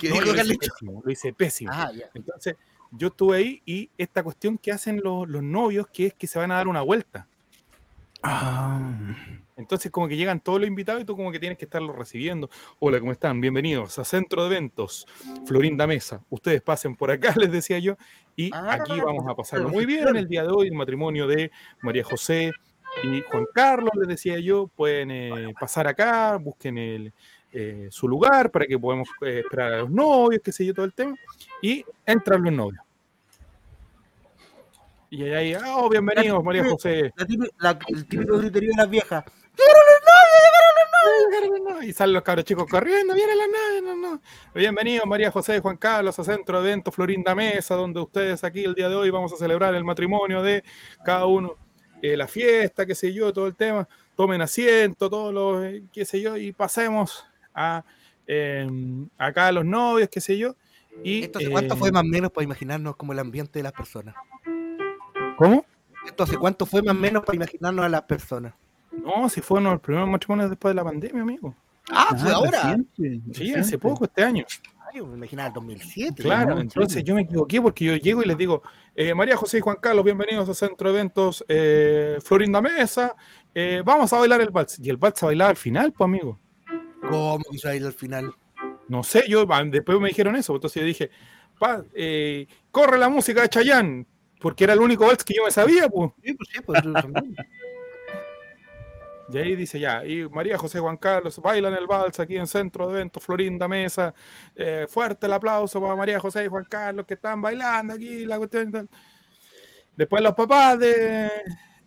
¿Qué 0.00 0.08
No, 0.08 0.14
dijo 0.14 0.26
lo, 0.26 0.32
hice 0.32 0.36
Carlito? 0.36 0.66
pésimo, 0.72 1.02
lo 1.04 1.10
hice 1.10 1.32
pésimo. 1.32 1.72
Ah. 1.74 1.90
Entonces, 2.14 2.56
yo 2.90 3.08
estuve 3.08 3.36
ahí 3.36 3.62
y 3.66 3.90
esta 3.98 4.22
cuestión 4.22 4.58
que 4.58 4.72
hacen 4.72 5.00
los, 5.02 5.28
los 5.28 5.42
novios, 5.42 5.86
que 5.92 6.06
es 6.06 6.14
que 6.14 6.26
se 6.26 6.38
van 6.38 6.50
a 6.50 6.56
dar 6.56 6.68
una 6.68 6.82
vuelta. 6.82 7.28
Ah, 8.22 8.90
Entonces, 9.58 9.90
como 9.90 10.06
que 10.06 10.16
llegan 10.16 10.38
todos 10.40 10.60
los 10.60 10.68
invitados 10.68 11.02
y 11.02 11.04
tú 11.04 11.16
como 11.16 11.32
que 11.32 11.40
tienes 11.40 11.58
que 11.58 11.64
estarlos 11.64 11.96
recibiendo. 11.96 12.48
Hola, 12.78 13.00
¿cómo 13.00 13.10
están? 13.10 13.40
Bienvenidos 13.40 13.98
a 13.98 14.04
Centro 14.04 14.42
de 14.44 14.50
Eventos, 14.56 15.04
Florinda 15.46 15.84
Mesa. 15.88 16.22
Ustedes 16.30 16.62
pasen 16.62 16.94
por 16.94 17.10
acá, 17.10 17.34
les 17.36 17.50
decía 17.50 17.80
yo. 17.80 17.96
Y 18.36 18.50
Ah, 18.54 18.74
aquí 18.80 19.00
vamos 19.00 19.26
a 19.26 19.34
pasarlo 19.34 19.68
muy 19.68 19.84
bien 19.84 20.06
en 20.06 20.16
el 20.16 20.28
día 20.28 20.44
de 20.44 20.50
hoy, 20.52 20.68
el 20.68 20.74
matrimonio 20.74 21.26
de 21.26 21.50
María 21.82 22.04
José 22.04 22.52
y 23.02 23.20
Juan 23.22 23.46
Carlos, 23.52 23.90
les 23.96 24.06
decía 24.06 24.38
yo. 24.38 24.68
Pueden 24.68 25.10
eh, 25.10 25.52
pasar 25.58 25.88
acá, 25.88 26.36
busquen 26.36 26.78
el, 26.78 27.12
eh, 27.52 27.88
su 27.90 28.06
lugar 28.06 28.52
para 28.52 28.64
que 28.64 28.78
podamos 28.78 29.08
eh, 29.22 29.40
esperar 29.40 29.72
a 29.72 29.78
los 29.78 29.90
novios, 29.90 30.40
qué 30.44 30.52
sé 30.52 30.64
yo, 30.66 30.72
todo 30.72 30.86
el 30.86 30.94
tema. 30.94 31.16
Y 31.60 31.84
entran 32.06 32.44
los 32.44 32.52
novios. 32.52 32.82
Y 35.10 35.24
ahí, 35.24 35.56
oh, 35.66 35.88
bienvenidos, 35.88 36.44
María 36.44 36.62
José. 36.68 37.10
La 37.16 37.26
típica- 37.26 37.50
la- 37.58 37.78
el 37.88 38.06
típico 38.06 38.38
griterío 38.38 38.70
de 38.70 38.76
las 38.76 38.88
viejas. 38.90 39.24
Y 41.82 41.92
salen 41.92 42.14
los 42.14 42.22
cabros 42.22 42.44
chicos 42.44 42.66
corriendo, 42.68 43.14
vienen 43.14 43.38
las 43.38 43.48
naves, 43.48 43.82
no, 43.82 43.96
no. 43.96 44.20
Bienvenidos 44.54 45.06
María 45.06 45.30
José 45.30 45.56
y 45.56 45.60
Juan 45.60 45.76
Carlos 45.76 46.18
a 46.18 46.24
Centro 46.24 46.60
de 46.60 46.68
Eventos 46.68 46.94
Florinda 46.94 47.34
Mesa, 47.34 47.76
donde 47.76 48.00
ustedes 48.00 48.44
aquí 48.44 48.64
el 48.64 48.74
día 48.74 48.88
de 48.88 48.96
hoy 48.96 49.08
vamos 49.10 49.32
a 49.32 49.36
celebrar 49.36 49.74
el 49.74 49.84
matrimonio 49.84 50.42
de 50.42 50.64
cada 51.04 51.24
uno, 51.26 51.54
eh, 52.02 52.16
la 52.16 52.26
fiesta, 52.26 52.84
qué 52.84 52.94
sé 52.94 53.12
yo, 53.14 53.32
todo 53.32 53.46
el 53.46 53.54
tema. 53.54 53.88
Tomen 54.16 54.42
asiento, 54.42 55.08
todos 55.08 55.32
los, 55.32 55.64
eh, 55.64 55.82
qué 55.92 56.04
sé 56.04 56.20
yo, 56.20 56.36
y 56.36 56.52
pasemos 56.52 57.24
a 57.54 57.84
eh, 58.26 58.68
acá 59.16 59.46
a 59.46 59.52
los 59.52 59.64
novios, 59.64 60.08
qué 60.10 60.20
sé 60.20 60.36
yo. 60.36 60.56
Y, 61.02 61.22
¿Esto 61.22 61.38
hace 61.38 61.50
cuánto 61.50 61.74
eh, 61.74 61.78
fue 61.78 61.92
más 61.92 62.02
o 62.02 62.06
menos 62.06 62.30
para 62.32 62.44
imaginarnos 62.44 62.96
como 62.96 63.12
el 63.12 63.18
ambiente 63.18 63.58
de 63.60 63.62
las 63.62 63.72
personas? 63.72 64.14
¿Cómo? 65.36 65.64
¿Esto 66.04 66.24
hace 66.24 66.36
cuánto 66.36 66.66
fue 66.66 66.82
más 66.82 66.94
o 66.94 66.98
menos 66.98 67.24
para 67.24 67.36
imaginarnos 67.36 67.84
a 67.84 67.88
las 67.88 68.02
personas? 68.02 68.52
No, 69.04 69.28
si 69.28 69.40
fueron 69.40 69.72
los 69.72 69.80
primeros 69.80 70.08
matrimonios 70.08 70.50
después 70.50 70.70
de 70.72 70.76
la 70.76 70.84
pandemia, 70.84 71.22
amigo. 71.22 71.54
Ah, 71.90 72.14
fue 72.18 72.30
ahora. 72.32 72.50
reciente, 72.62 72.92
Sí, 72.96 73.22
reciente. 73.28 73.60
hace 73.60 73.78
poco, 73.78 74.04
este 74.04 74.22
año. 74.22 74.44
Ay, 74.92 75.02
me 75.02 75.16
imaginaba 75.16 75.48
el 75.48 75.54
2007. 75.54 76.22
Claro, 76.22 76.54
no, 76.54 76.60
entonces 76.60 77.04
yo 77.04 77.14
me 77.14 77.22
equivoqué 77.22 77.60
porque 77.60 77.84
yo 77.84 77.96
llego 77.96 78.22
y 78.22 78.26
les 78.26 78.36
digo, 78.36 78.62
eh, 78.94 79.14
María 79.14 79.36
José 79.36 79.58
y 79.58 79.60
Juan 79.60 79.76
Carlos, 79.80 80.04
bienvenidos 80.04 80.48
a 80.48 80.54
Centro 80.54 80.90
de 80.92 80.98
Eventos 80.98 81.44
eh, 81.48 82.18
Florinda 82.22 82.60
Mesa, 82.60 83.14
eh, 83.54 83.82
vamos 83.84 84.12
a 84.12 84.18
bailar 84.18 84.40
el 84.40 84.50
vals. 84.50 84.78
Y 84.78 84.90
el 84.90 84.96
vals 84.96 85.18
se 85.18 85.26
bailaba 85.26 85.50
al 85.50 85.56
final, 85.56 85.92
pues 85.92 86.06
amigo. 86.06 86.38
¿Cómo 87.08 87.44
quiso 87.50 87.72
ir 87.72 87.84
al 87.84 87.92
final? 87.92 88.34
No 88.88 89.02
sé, 89.02 89.24
yo 89.28 89.46
ah, 89.50 89.64
después 89.64 90.00
me 90.00 90.08
dijeron 90.08 90.36
eso, 90.36 90.54
entonces 90.54 90.80
yo 90.80 90.86
dije, 90.86 91.10
pa, 91.58 91.82
eh, 91.94 92.46
corre 92.70 92.98
la 92.98 93.08
música 93.08 93.42
de 93.42 93.48
Chayanne, 93.48 94.06
porque 94.40 94.64
era 94.64 94.72
el 94.72 94.80
único 94.80 95.06
vals 95.06 95.24
que 95.24 95.34
yo 95.34 95.44
me 95.44 95.50
sabía, 95.50 95.88
pues. 95.88 96.10
Sí, 96.24 96.32
pues 96.34 96.48
sí, 96.52 96.60
pues, 96.64 96.82
también. 96.82 97.36
Y 99.30 99.36
ahí 99.38 99.54
dice 99.56 99.78
ya, 99.78 100.04
y 100.06 100.26
María 100.28 100.56
José 100.56 100.78
y 100.78 100.80
Juan 100.80 100.96
Carlos 100.96 101.38
bailan 101.40 101.74
el 101.74 101.86
vals 101.86 102.18
aquí 102.18 102.36
en 102.36 102.46
Centro 102.46 102.86
de 102.88 102.94
Eventos 102.94 103.22
Florinda 103.22 103.68
Mesa. 103.68 104.14
Eh, 104.56 104.86
fuerte 104.88 105.26
el 105.26 105.32
aplauso 105.34 105.80
para 105.82 105.94
María 105.96 106.18
José 106.18 106.44
y 106.44 106.48
Juan 106.48 106.64
Carlos 106.68 107.04
que 107.06 107.14
están 107.14 107.42
bailando 107.42 107.92
aquí. 107.94 108.24
La 108.24 108.38
cuestión 108.38 108.68
y. 108.72 108.88
Después 109.96 110.22
los 110.22 110.34
papás 110.34 110.78
de 110.78 111.30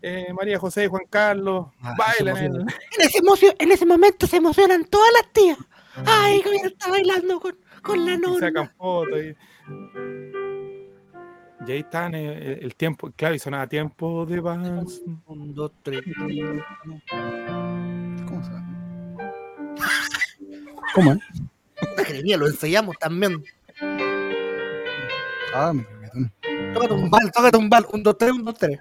eh, 0.03 0.27
María 0.33 0.59
José 0.59 0.83
y 0.83 0.87
Juan 0.87 1.05
Carlos 1.09 1.67
Ah, 1.81 1.95
bailan 1.97 2.37
el. 2.37 2.55
En 2.61 2.67
ese, 2.99 3.17
emocio- 3.19 3.55
en 3.57 3.71
ese 3.71 3.85
momento 3.87 4.27
se 4.27 4.37
emocionan 4.37 4.85
todas 4.85 5.11
las 5.13 5.31
tías. 5.33 5.57
Ay, 6.05 6.41
que 6.41 6.67
está 6.67 6.89
bailando 6.89 7.39
con, 7.39 7.57
con 7.81 8.05
la 8.05 8.13
y 8.13 8.17
norma. 8.17 8.39
sacan 8.39 8.69
fotos. 8.77 9.19
Y, 9.19 9.35
y 11.67 11.71
ahí 11.71 11.79
están 11.79 12.15
eh, 12.15 12.53
el, 12.53 12.63
el 12.63 12.75
tiempo, 12.75 13.11
claro, 13.15 13.35
y 13.35 13.39
sonaba 13.39 13.67
tiempo 13.67 14.25
de 14.25 14.39
vals. 14.39 15.01
Un, 15.25 15.53
dos, 15.53 15.71
tres. 15.83 16.01
¿Cómo 18.27 18.43
se 18.43 18.51
llama? 18.51 18.77
¿Cómo? 20.95 21.13
eh? 21.13 21.19
Que 22.05 22.13
venía, 22.13 22.37
lo 22.37 22.47
ensayamos 22.47 22.97
también. 22.97 23.43
Ah, 25.53 25.73
mi 25.73 25.83
reggaetón. 25.83 26.31
Tócate 26.73 26.93
un 26.93 27.09
bal, 27.09 27.31
tócate 27.31 27.57
un 27.57 27.69
bal. 27.69 27.85
Un, 27.91 28.03
dos, 28.03 28.17
tres, 28.17 28.31
un, 28.31 28.43
dos, 28.45 28.55
tres. 28.57 28.79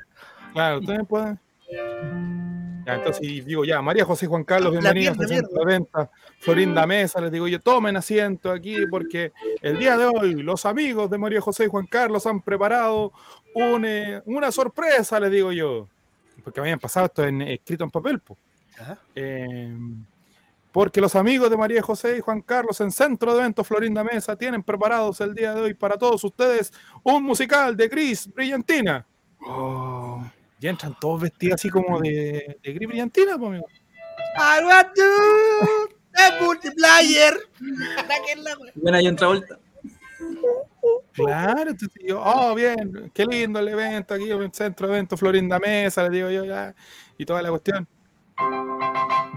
Claro, 0.52 0.81
ustedes 0.81 1.07
pueden. 1.07 1.39
Ya, 2.86 2.94
entonces 2.94 3.23
y 3.23 3.40
digo 3.40 3.65
ya, 3.65 3.82
María 3.82 4.05
José 4.05 4.27
Juan 4.27 4.44
Carlos, 4.44 4.73
bienvenidos 4.73 5.19
a 5.20 5.27
Centro 5.27 5.65
Venta, 5.65 6.11
Florinda 6.39 6.86
Mesa, 6.86 7.20
les 7.20 7.32
digo 7.32 7.47
yo, 7.48 7.61
tomen 7.61 7.97
asiento 7.97 8.51
aquí 8.51 8.86
porque 8.90 9.32
el 9.61 9.78
día 9.78 9.97
de 9.97 10.07
hoy 10.07 10.43
los 10.43 10.65
amigos 10.66 11.11
de 11.11 11.19
María 11.19 11.40
José 11.40 11.65
y 11.65 11.69
Juan 11.69 11.86
Carlos 11.86 12.27
han 12.27 12.40
preparado 12.40 13.12
un, 13.55 13.85
eh, 13.85 14.23
una 14.27 14.51
sorpresa, 14.51 15.20
les 15.20 15.31
digo 15.31 15.52
yo, 15.52 15.89
porque 16.43 16.61
habían 16.61 16.78
pasado 16.78 17.07
esto 17.07 17.24
en, 17.24 17.43
escrito 17.43 17.85
en 17.85 17.90
papel, 17.90 18.20
po. 18.20 18.36
Eh, 19.15 19.77
porque 20.73 21.01
los 21.01 21.16
amigos 21.16 21.51
de 21.51 21.57
María 21.57 21.82
José 21.82 22.16
y 22.16 22.20
Juan 22.20 22.43
Carlos 22.43 22.81
en 22.81 22.90
Centro 22.90 23.35
de 23.35 23.40
Eventos 23.40 23.66
Florinda 23.66 24.05
Mesa 24.05 24.36
tienen 24.36 24.62
preparados 24.62 25.20
el 25.20 25.35
día 25.35 25.55
de 25.55 25.61
hoy 25.61 25.74
para 25.74 25.98
todos 25.98 26.23
ustedes 26.24 26.73
un 27.02 27.24
musical 27.24 27.77
de 27.77 27.89
Gris 27.89 28.32
Brillantina. 28.32 29.07
Oh, 29.47 30.23
Y 30.61 30.69
entran 30.69 30.95
todos 31.01 31.23
vestidos 31.23 31.55
así 31.55 31.70
como 31.70 32.01
de, 32.01 32.59
de 32.62 32.73
gris 32.73 32.89
brillantina, 32.89 33.39
pues, 33.39 33.49
amigo. 33.49 33.66
I 34.37 34.65
want 34.65 34.95
to 34.95 35.03
the 36.62 36.70
güey. 38.59 38.73
Buena 38.74 39.01
John 39.03 39.16
Travolta. 39.16 39.59
Claro, 41.12 41.70
entonces 41.70 42.03
yo, 42.07 42.23
oh, 42.23 42.55
bien, 42.55 43.11
qué 43.15 43.24
lindo 43.24 43.59
el 43.59 43.69
evento 43.69 44.15
aquí 44.15 44.31
el 44.31 44.53
centro 44.53 44.87
de 44.87 44.95
eventos 44.95 45.19
Florinda 45.19 45.59
Mesa, 45.59 46.09
le 46.09 46.16
digo 46.16 46.31
yo 46.31 46.45
ya, 46.45 46.74
y 47.19 47.24
toda 47.24 47.43
la 47.43 47.51
cuestión. 47.51 47.87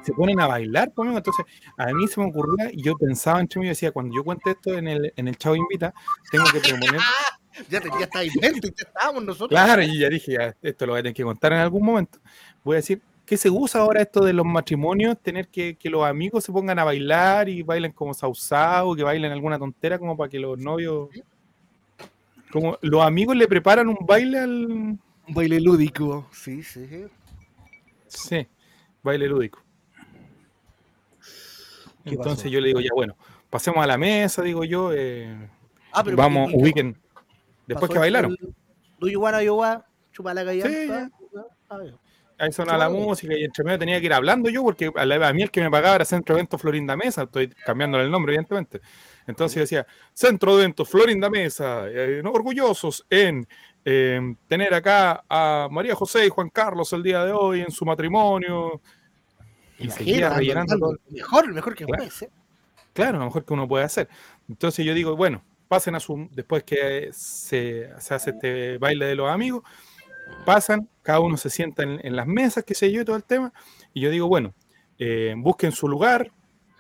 Se 0.03 0.13
ponen 0.13 0.39
a 0.39 0.47
bailar, 0.47 0.91
pues, 0.93 1.05
amigo. 1.05 1.17
Entonces, 1.17 1.45
a 1.77 1.87
mí 1.87 2.07
se 2.07 2.19
me 2.19 2.27
ocurría, 2.27 2.69
y 2.71 2.81
yo 2.81 2.95
pensaba 2.97 3.39
entre 3.39 3.59
mí, 3.59 3.65
yo 3.67 3.69
decía, 3.69 3.91
cuando 3.91 4.15
yo 4.15 4.23
cuente 4.23 4.51
esto 4.51 4.73
en 4.77 4.87
el, 4.87 5.13
en 5.15 5.27
el 5.27 5.37
Chavo 5.37 5.55
Invita, 5.55 5.93
tengo 6.31 6.45
que 6.51 6.59
proponer. 6.59 7.01
Ya, 7.69 7.79
te, 7.81 7.89
ya 7.89 8.05
está 8.05 8.23
invento 8.23 8.67
y 8.67 8.71
ya 8.71 8.87
estábamos 8.87 9.23
nosotros. 9.23 9.49
Claro, 9.49 9.81
y 9.83 9.99
ya 9.99 10.09
dije, 10.09 10.33
ya, 10.33 10.55
esto 10.61 10.85
lo 10.85 10.93
voy 10.93 10.99
a 10.99 11.03
tener 11.03 11.13
que 11.15 11.23
contar 11.23 11.53
en 11.53 11.59
algún 11.59 11.85
momento. 11.85 12.19
Voy 12.63 12.75
a 12.75 12.77
decir, 12.77 13.01
¿qué 13.25 13.37
se 13.37 13.49
usa 13.49 13.81
ahora 13.81 14.01
esto 14.01 14.23
de 14.25 14.33
los 14.33 14.45
matrimonios? 14.45 15.19
Tener 15.21 15.47
que, 15.47 15.75
que 15.75 15.89
los 15.89 16.03
amigos 16.05 16.43
se 16.43 16.51
pongan 16.51 16.79
a 16.79 16.83
bailar 16.83 17.49
y 17.49 17.61
bailen 17.61 17.91
como 17.91 18.13
sausao, 18.13 18.95
que 18.95 19.03
bailen 19.03 19.31
alguna 19.31 19.59
tontera 19.59 19.99
como 19.99 20.17
para 20.17 20.29
que 20.29 20.39
los 20.39 20.57
novios... 20.57 21.09
Como 22.51 22.77
los 22.81 23.01
amigos 23.03 23.35
le 23.35 23.47
preparan 23.47 23.87
un 23.87 23.97
baile 24.05 24.39
al... 24.39 24.65
Un 24.65 24.99
baile 25.33 25.59
lúdico. 25.59 26.27
Sí, 26.31 26.61
sí, 26.63 26.87
sí. 28.07 28.47
Baile 29.01 29.27
lúdico. 29.27 29.63
¿Qué 32.03 32.09
Entonces 32.11 32.43
pasó? 32.43 32.49
yo 32.49 32.59
le 32.59 32.67
digo, 32.67 32.79
ya 32.81 32.89
bueno, 32.93 33.15
pasemos 33.49 33.83
a 33.83 33.87
la 33.87 33.97
mesa, 33.97 34.41
digo 34.41 34.63
yo, 34.65 34.91
eh, 34.93 35.49
Ah, 35.93 36.03
pero 36.03 36.17
vamos, 36.17 36.49
¿y- 36.51 36.53
y- 36.53 36.61
ubiquen. 36.61 36.97
Después 37.67 37.91
que 37.91 37.99
bailaron. 37.99 38.35
Do 38.99 39.07
you 39.07 39.19
wanna 39.21 39.41
you 39.43 39.55
wanna? 39.55 39.85
Chupa 40.11 40.33
la 40.33 40.51
Sí. 40.51 40.61
Ah. 41.69 41.79
Ahí 42.37 42.51
sonaba 42.51 42.77
la 42.77 42.89
música 42.89 43.33
y 43.37 43.43
entre 43.43 43.63
medio 43.63 43.79
tenía 43.79 43.99
que 43.99 44.05
ir 44.07 44.13
hablando 44.13 44.49
yo 44.49 44.63
porque 44.63 44.91
a, 44.95 45.05
la- 45.05 45.27
a 45.27 45.33
mí 45.33 45.43
el 45.43 45.51
que 45.51 45.61
me 45.61 45.69
pagaba 45.71 45.95
era 45.95 46.05
Centro 46.05 46.35
de 46.35 46.41
Eventos 46.41 46.61
Florinda 46.61 46.97
Mesa, 46.97 47.23
estoy 47.23 47.47
cambiándole 47.65 48.03
el 48.05 48.11
nombre 48.11 48.33
evidentemente. 48.33 48.81
Entonces 49.27 49.55
yo 49.55 49.61
decía, 49.61 49.87
Centro 50.13 50.55
de 50.57 50.63
Eventos 50.63 50.89
Florinda 50.89 51.29
Mesa, 51.29 51.87
eh, 51.87 52.21
orgullosos 52.25 53.05
en 53.09 53.47
eh, 53.85 54.35
tener 54.47 54.73
acá 54.73 55.23
a 55.29 55.67
María 55.71 55.95
José 55.95 56.25
y 56.25 56.29
Juan 56.29 56.49
Carlos 56.49 56.91
el 56.93 57.03
día 57.03 57.23
de 57.23 57.31
hoy 57.31 57.61
en 57.61 57.71
su 57.71 57.85
matrimonio. 57.85 58.81
Y 59.79 59.89
seguía 59.89 60.29
rellenando. 60.29 60.97
Mejor, 61.09 61.53
mejor 61.53 61.75
que 61.75 61.85
Claro. 61.85 61.99
puede 62.03 62.11
ser. 62.11 62.29
Claro, 62.93 63.19
lo 63.19 63.25
mejor 63.25 63.45
que 63.45 63.53
uno 63.53 63.67
puede 63.67 63.85
hacer. 63.85 64.07
Entonces 64.49 64.85
yo 64.85 64.93
digo, 64.93 65.15
bueno, 65.15 65.43
pasen 65.73 65.95
a 65.95 65.99
su, 65.99 66.29
después 66.29 66.63
que 66.63 67.09
se, 67.13 67.89
se 67.97 68.13
hace 68.13 68.29
este 68.29 68.77
baile 68.77 69.07
de 69.07 69.15
los 69.15 69.27
amigos, 69.27 69.63
pasan, 70.45 70.87
cada 71.01 71.19
uno 71.19 71.35
se 71.35 71.49
sienta 71.49 71.81
en, 71.81 71.99
en 72.03 72.15
las 72.15 72.27
mesas, 72.27 72.63
qué 72.63 72.75
sé 72.75 72.91
yo, 72.91 73.01
y 73.01 73.05
todo 73.05 73.15
el 73.15 73.23
tema, 73.23 73.51
y 73.91 74.01
yo 74.01 74.11
digo, 74.11 74.27
bueno, 74.27 74.53
eh, 74.99 75.33
busquen 75.35 75.71
su 75.71 75.87
lugar, 75.87 76.31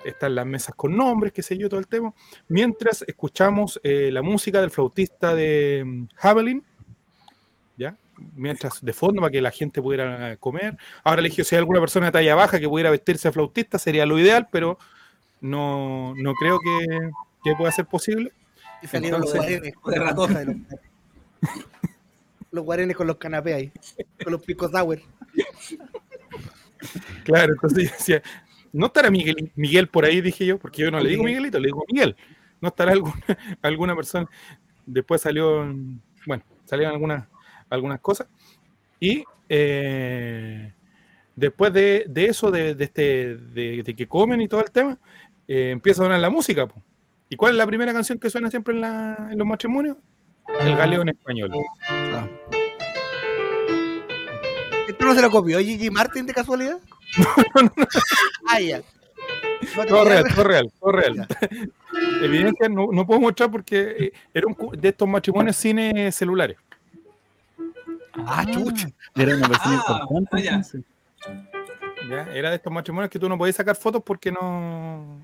están 0.05 0.35
las 0.35 0.45
mesas 0.45 0.75
con 0.75 0.95
nombres, 0.95 1.33
qué 1.33 1.41
sé 1.41 1.57
yo, 1.57 1.69
todo 1.69 1.79
el 1.79 1.87
tema, 1.87 2.13
mientras 2.47 3.03
escuchamos 3.07 3.81
eh, 3.83 4.11
la 4.11 4.21
música 4.21 4.61
del 4.61 4.69
flautista 4.69 5.33
de 5.33 5.81
mm, 5.83 6.05
Hamelin, 6.21 6.63
¿ya? 7.75 7.97
Mientras 8.35 8.79
de 8.79 8.93
fondo 8.93 9.21
para 9.21 9.31
que 9.31 9.41
la 9.41 9.49
gente 9.49 9.81
pudiera 9.81 10.37
comer. 10.37 10.77
Ahora 11.03 11.23
le 11.23 11.29
dije, 11.29 11.43
si 11.43 11.55
hay 11.55 11.61
alguna 11.61 11.79
persona 11.79 12.05
de 12.05 12.11
talla 12.11 12.35
baja 12.35 12.59
que 12.59 12.69
pudiera 12.69 12.91
vestirse 12.91 13.29
de 13.29 13.31
flautista, 13.31 13.79
sería 13.79 14.05
lo 14.05 14.19
ideal, 14.19 14.47
pero 14.51 14.77
no, 15.41 16.13
no 16.15 16.35
creo 16.35 16.59
que, 16.59 17.09
que 17.43 17.55
pueda 17.55 17.71
ser 17.71 17.87
posible. 17.87 18.31
Y 18.83 18.87
salieron 18.87 19.21
los 19.21 19.33
guarenes. 19.33 19.73
con 19.75 19.93
de 19.93 19.99
ratón. 19.99 20.33
de 20.33 20.45
los- 20.45 20.55
Los 22.51 22.63
guarenes 22.65 22.95
con 22.95 23.07
los 23.07 23.17
canapés 23.17 23.55
ahí. 23.55 23.71
Con 24.23 24.33
los 24.33 24.43
picos 24.43 24.71
sour. 24.71 24.99
Claro, 27.23 27.53
entonces 27.53 27.85
yo 27.89 27.95
decía, 27.97 28.21
¿no 28.71 28.87
estará 28.87 29.09
Miguel, 29.09 29.51
Miguel 29.55 29.87
por 29.87 30.05
ahí? 30.05 30.21
Dije 30.21 30.45
yo, 30.45 30.59
porque 30.59 30.81
yo 30.81 30.91
no 30.91 30.99
le 30.99 31.09
digo 31.09 31.23
Miguelito, 31.23 31.59
le 31.59 31.67
digo 31.67 31.83
Miguel. 31.91 32.15
¿No 32.61 32.69
estará 32.69 32.91
alguna, 32.91 33.13
alguna 33.61 33.95
persona? 33.95 34.29
Después 34.85 35.21
salió, 35.21 35.65
bueno, 36.27 36.43
salieron 36.65 36.93
algunas, 36.93 37.25
algunas 37.69 37.99
cosas. 38.01 38.27
Y 38.99 39.23
eh, 39.49 40.71
después 41.35 41.73
de, 41.73 42.05
de 42.07 42.25
eso, 42.25 42.51
de, 42.51 42.75
de 42.75 42.83
este, 42.83 43.37
de, 43.37 43.83
de 43.83 43.95
que 43.95 44.07
comen 44.07 44.41
y 44.41 44.47
todo 44.47 44.61
el 44.61 44.71
tema, 44.71 44.97
eh, 45.47 45.71
empieza 45.71 46.01
a 46.01 46.05
sonar 46.05 46.19
la 46.19 46.29
música. 46.29 46.67
po. 46.67 46.81
¿Y 47.33 47.35
cuál 47.35 47.53
es 47.53 47.57
la 47.57 47.65
primera 47.65 47.91
canción 47.93 48.19
que 48.19 48.29
suena 48.29 48.47
siempre 48.51 48.75
en, 48.75 48.81
la- 48.81 49.29
en 49.31 49.39
los 49.39 49.47
matrimonios? 49.47 49.97
El 50.59 50.75
galeón 50.77 51.09
español. 51.09 51.49
¿Esto 54.87 55.05
no 55.05 55.15
se 55.15 55.21
lo 55.23 55.31
copió 55.31 55.57
Gigi 55.57 55.89
Martin 55.89 56.27
de 56.27 56.33
casualidad? 56.33 56.77
Ah, 58.47 58.59
ya. 58.59 58.81
No 59.75 59.81
te 59.83 59.87
Todo 59.89 60.05
real, 60.05 60.25
todo 60.35 60.43
real, 60.43 60.71
todo 60.79 60.91
real. 60.91 61.27
Evidencia 62.21 62.69
no, 62.69 62.89
no 62.91 63.03
puedo 63.07 63.19
mostrar 63.19 63.49
porque 63.49 63.79
eh, 63.97 64.13
era 64.31 64.45
un 64.45 64.55
de 64.79 64.89
estos 64.89 65.07
matrimonios 65.07 65.55
cine 65.55 66.11
celulares. 66.11 66.57
Ah, 68.13 68.45
chucha. 68.45 68.89
Era 69.15 69.37
una 69.37 69.47
persona 69.47 69.81
Ah, 69.87 70.03
importante. 70.03 70.49
ah, 70.49 70.61
ya. 70.61 72.07
¿ya? 72.07 72.31
Era 72.35 72.51
de 72.51 72.57
estos 72.57 72.71
matrimonios 72.71 73.09
que 73.09 73.17
tú 73.17 73.27
no 73.27 73.39
podías 73.39 73.55
sacar 73.55 73.75
fotos 73.75 74.03
porque 74.05 74.31
no. 74.31 75.19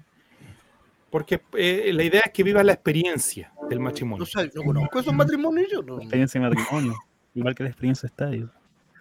Porque 1.09 1.41
eh, 1.53 1.91
la 1.93 2.03
idea 2.03 2.21
es 2.25 2.31
que 2.31 2.43
vivas 2.43 2.65
la 2.65 2.73
experiencia 2.73 3.51
del 3.69 3.79
matrimonio. 3.79 4.19
No 4.19 4.25
sé, 4.25 4.51
no 4.53 4.63
conozco 4.63 4.99
esos 4.99 5.13
matrimonios 5.13 5.67
yo. 5.71 5.81
No. 5.81 5.97
Experiencia 5.97 6.39
de 6.39 6.49
matrimonio. 6.49 6.95
Igual 7.33 7.55
que 7.55 7.63
la 7.63 7.69
experiencia 7.69 8.07
de 8.07 8.11
estadio. 8.11 8.51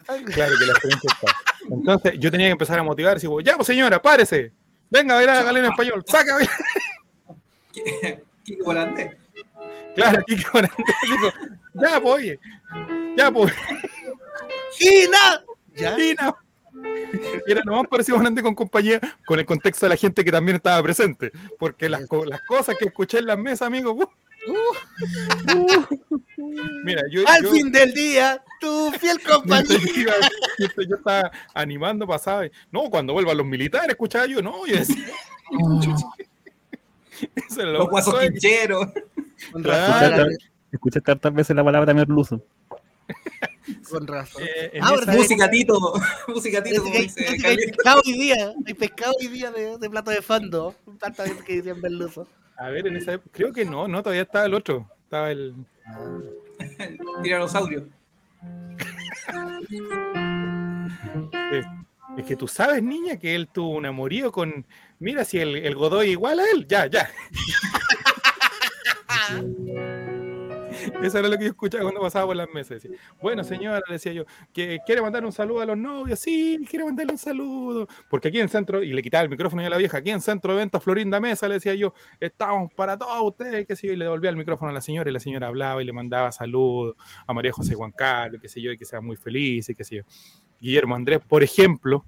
Claro 0.07 0.55
que 0.59 0.67
la 0.67 0.73
experiencia 0.73 1.11
está. 1.13 1.37
Entonces 1.71 2.15
yo 2.19 2.31
tenía 2.31 2.47
que 2.47 2.53
empezar 2.53 2.79
a 2.79 2.83
motivar 2.83 3.13
y 3.13 3.21
decir, 3.21 3.31
ya, 3.45 3.57
pues 3.57 3.67
señora, 3.67 4.01
párese. 4.01 4.53
Venga 4.91 5.17
a 5.17 5.19
ver 5.19 5.29
a 5.29 5.43
Galera 5.43 5.67
en 5.67 5.73
español. 5.73 6.03
Saca, 6.07 6.35
a 6.35 6.39
ver". 6.39 6.49
Kiko 8.43 8.65
Volantes. 8.65 9.17
Claro, 9.95 10.21
aquí 10.21 10.37
dijo, 10.37 10.61
ya, 11.75 12.01
pues, 12.01 12.15
oye. 12.15 12.41
Ya, 13.17 13.31
pues. 13.31 13.53
¡Gina! 14.79 15.45
No. 16.23 16.39
Era 17.47 17.63
lo 17.65 17.73
más 17.77 17.87
parecido 17.89 18.19
a 18.19 18.21
Grande 18.21 18.43
con 18.43 18.55
compañía 18.55 19.01
con 19.27 19.39
el 19.39 19.47
contexto 19.47 19.87
de 19.87 19.91
la 19.91 19.97
gente 19.97 20.25
que 20.25 20.31
también 20.33 20.57
estaba 20.57 20.83
presente. 20.83 21.33
Porque 21.59 21.89
las, 21.89 22.07
co- 22.07 22.25
las 22.25 22.43
cosas 22.43 22.77
que 22.79 22.87
escuché 22.87 23.19
en 23.19 23.27
las 23.27 23.39
mesas, 23.39 23.63
amigo. 23.67 23.93
uh, 23.93 24.07
Mira, 26.85 27.03
yo, 27.11 27.23
Al 27.27 27.43
yo- 27.43 27.51
fin 27.51 27.73
del 27.73 27.93
día, 27.93 28.43
tu 28.61 28.91
fiel 28.93 29.19
yo, 29.27 29.77
iba- 29.97 30.13
yo 30.59 30.97
estaba 30.97 31.31
animando, 31.55 32.07
pasaba. 32.07 32.47
y, 32.47 32.51
no, 32.71 32.91
cuando 32.91 33.13
vuelvan 33.13 33.37
los 33.37 33.47
militares, 33.47 33.91
escuchaba 33.91 34.27
yo, 34.27 34.41
no, 34.43 34.67
yo 34.67 34.77
decía. 34.77 35.07
Eso 37.49 37.63
era 37.63 37.73
lo 37.73 37.79
Los 37.81 37.89
guasos 37.91 38.15
quincheros. 38.21 38.87
Razón. 39.55 40.29
Escuché 40.71 41.01
tantas 41.01 41.33
veces 41.35 41.57
la 41.57 41.65
palabra 41.65 41.93
merluzo. 41.95 42.43
Con 43.91 44.07
razón. 44.07 44.43
eh, 44.47 44.79
Ahora, 44.83 45.13
Música 45.13 45.51
Tito. 45.51 45.79
Música 46.29 46.63
Tito, 46.63 46.83
como 46.83 46.95
Hay, 46.95 47.03
dice 47.03 47.27
hay 47.47 47.57
pescado 47.57 48.01
hoy 48.05 48.13
día, 48.13 48.53
hay 48.67 48.75
pescado 48.75 49.13
hoy 49.21 49.29
día 49.29 49.51
de, 49.51 49.79
de 49.79 49.91
plato 49.91 50.11
de 50.11 50.23
fondo. 50.23 50.75
Tantas 50.99 51.29
veces 51.29 51.45
que 51.45 51.57
decían 51.57 51.81
merluzo. 51.81 52.27
A 52.57 52.71
ver, 52.71 52.87
en 52.87 52.97
esa 52.97 53.13
época, 53.15 53.31
creo 53.33 53.53
que 53.53 53.65
no, 53.65 53.87
no, 53.89 54.03
todavía 54.03 54.23
estaba 54.23 54.47
el 54.47 54.55
otro. 54.55 54.89
Estaba 55.05 55.31
el. 55.31 55.55
Tiranosaurio. 57.23 57.89
eh, 61.53 61.63
es 62.17 62.25
que 62.25 62.37
tú 62.37 62.49
sabes, 62.49 62.83
niña, 62.83 63.17
que 63.19 63.35
él 63.35 63.49
tuvo 63.53 63.71
un 63.77 63.87
amorío 63.87 64.33
con. 64.33 64.67
Mira, 64.99 65.25
si 65.25 65.39
el, 65.39 65.57
el 65.57 65.75
Godoy 65.77 66.11
igual 66.11 66.41
a 66.41 66.45
él, 66.51 66.67
ya, 66.67 66.87
ya. 66.87 67.09
Eso 71.03 71.19
era 71.19 71.29
lo 71.29 71.37
que 71.39 71.45
yo 71.45 71.51
escuchaba 71.51 71.83
cuando 71.83 72.01
pasaba 72.01 72.27
por 72.27 72.37
las 72.37 72.49
mesas. 72.53 72.83
Decía, 72.83 72.99
bueno, 73.21 73.45
señora, 73.45 73.81
le 73.87 73.95
decía 73.95 74.13
yo, 74.13 74.25
que 74.53 74.79
quiere 74.85 75.03
mandar 75.03 75.25
un 75.25 75.33
saludo 75.33 75.61
a 75.61 75.67
los 75.67 75.77
novios. 75.77 76.19
Sí, 76.19 76.59
quiere 76.69 76.85
mandarle 76.85 77.13
un 77.13 77.19
saludo. 77.19 77.89
Porque 78.09 78.29
aquí 78.29 78.41
en 78.41 78.49
centro, 78.49 78.83
y 78.83 78.93
le 78.93 79.03
quitaba 79.03 79.23
el 79.25 79.31
micrófono 79.31 79.63
a 79.65 79.69
la 79.69 79.77
vieja, 79.77 79.99
aquí 79.99 80.11
en 80.11 80.21
centro 80.21 80.53
de 80.53 80.59
ventas 80.59 80.83
Florinda 80.83 81.21
Mesa, 81.21 81.49
le 81.49 81.55
decía 81.55 81.75
yo, 81.75 81.95
estamos 82.21 82.73
para 82.75 82.97
todos 82.97 83.21
ustedes, 83.23 83.67
que 83.67 83.77
sé 83.77 83.89
yo, 83.89 83.93
y 83.93 83.97
le 83.97 84.05
devolvía 84.05 84.31
el 84.31 84.37
micrófono 84.37 84.71
a 84.71 84.75
la 84.75 84.81
señora, 84.81 85.11
y 85.11 85.13
la 85.13 85.21
señora 85.21 85.49
hablaba 85.49 85.83
y 85.83 85.85
le 85.85 85.93
mandaba 85.93 86.33
saludos 86.33 86.97
a 87.27 87.33
María 87.33 87.53
José 87.53 87.75
Juan 87.75 87.93
Carlos, 87.93 88.41
qué 88.41 88.49
sé 88.49 88.61
yo, 88.61 88.73
y 88.73 88.79
que 88.79 88.85
sea 88.85 89.01
muy 89.01 89.17
feliz, 89.17 89.69
y 89.69 89.75
qué 89.75 89.85
sé 89.85 89.97
yo. 89.97 90.03
Guillermo 90.61 90.95
Andrés, 90.95 91.21
por 91.27 91.43
ejemplo, 91.43 92.05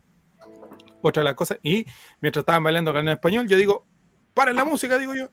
otra 1.02 1.23
de 1.23 1.24
las 1.24 1.35
cosas, 1.35 1.59
y 1.62 1.86
mientras 2.20 2.43
estaban 2.43 2.62
bailando 2.62 2.97
en 2.98 3.09
español, 3.09 3.48
yo 3.48 3.57
digo, 3.57 3.86
paren 4.35 4.57
la 4.57 4.65
música, 4.65 4.98
digo 4.98 5.15
yo. 5.15 5.31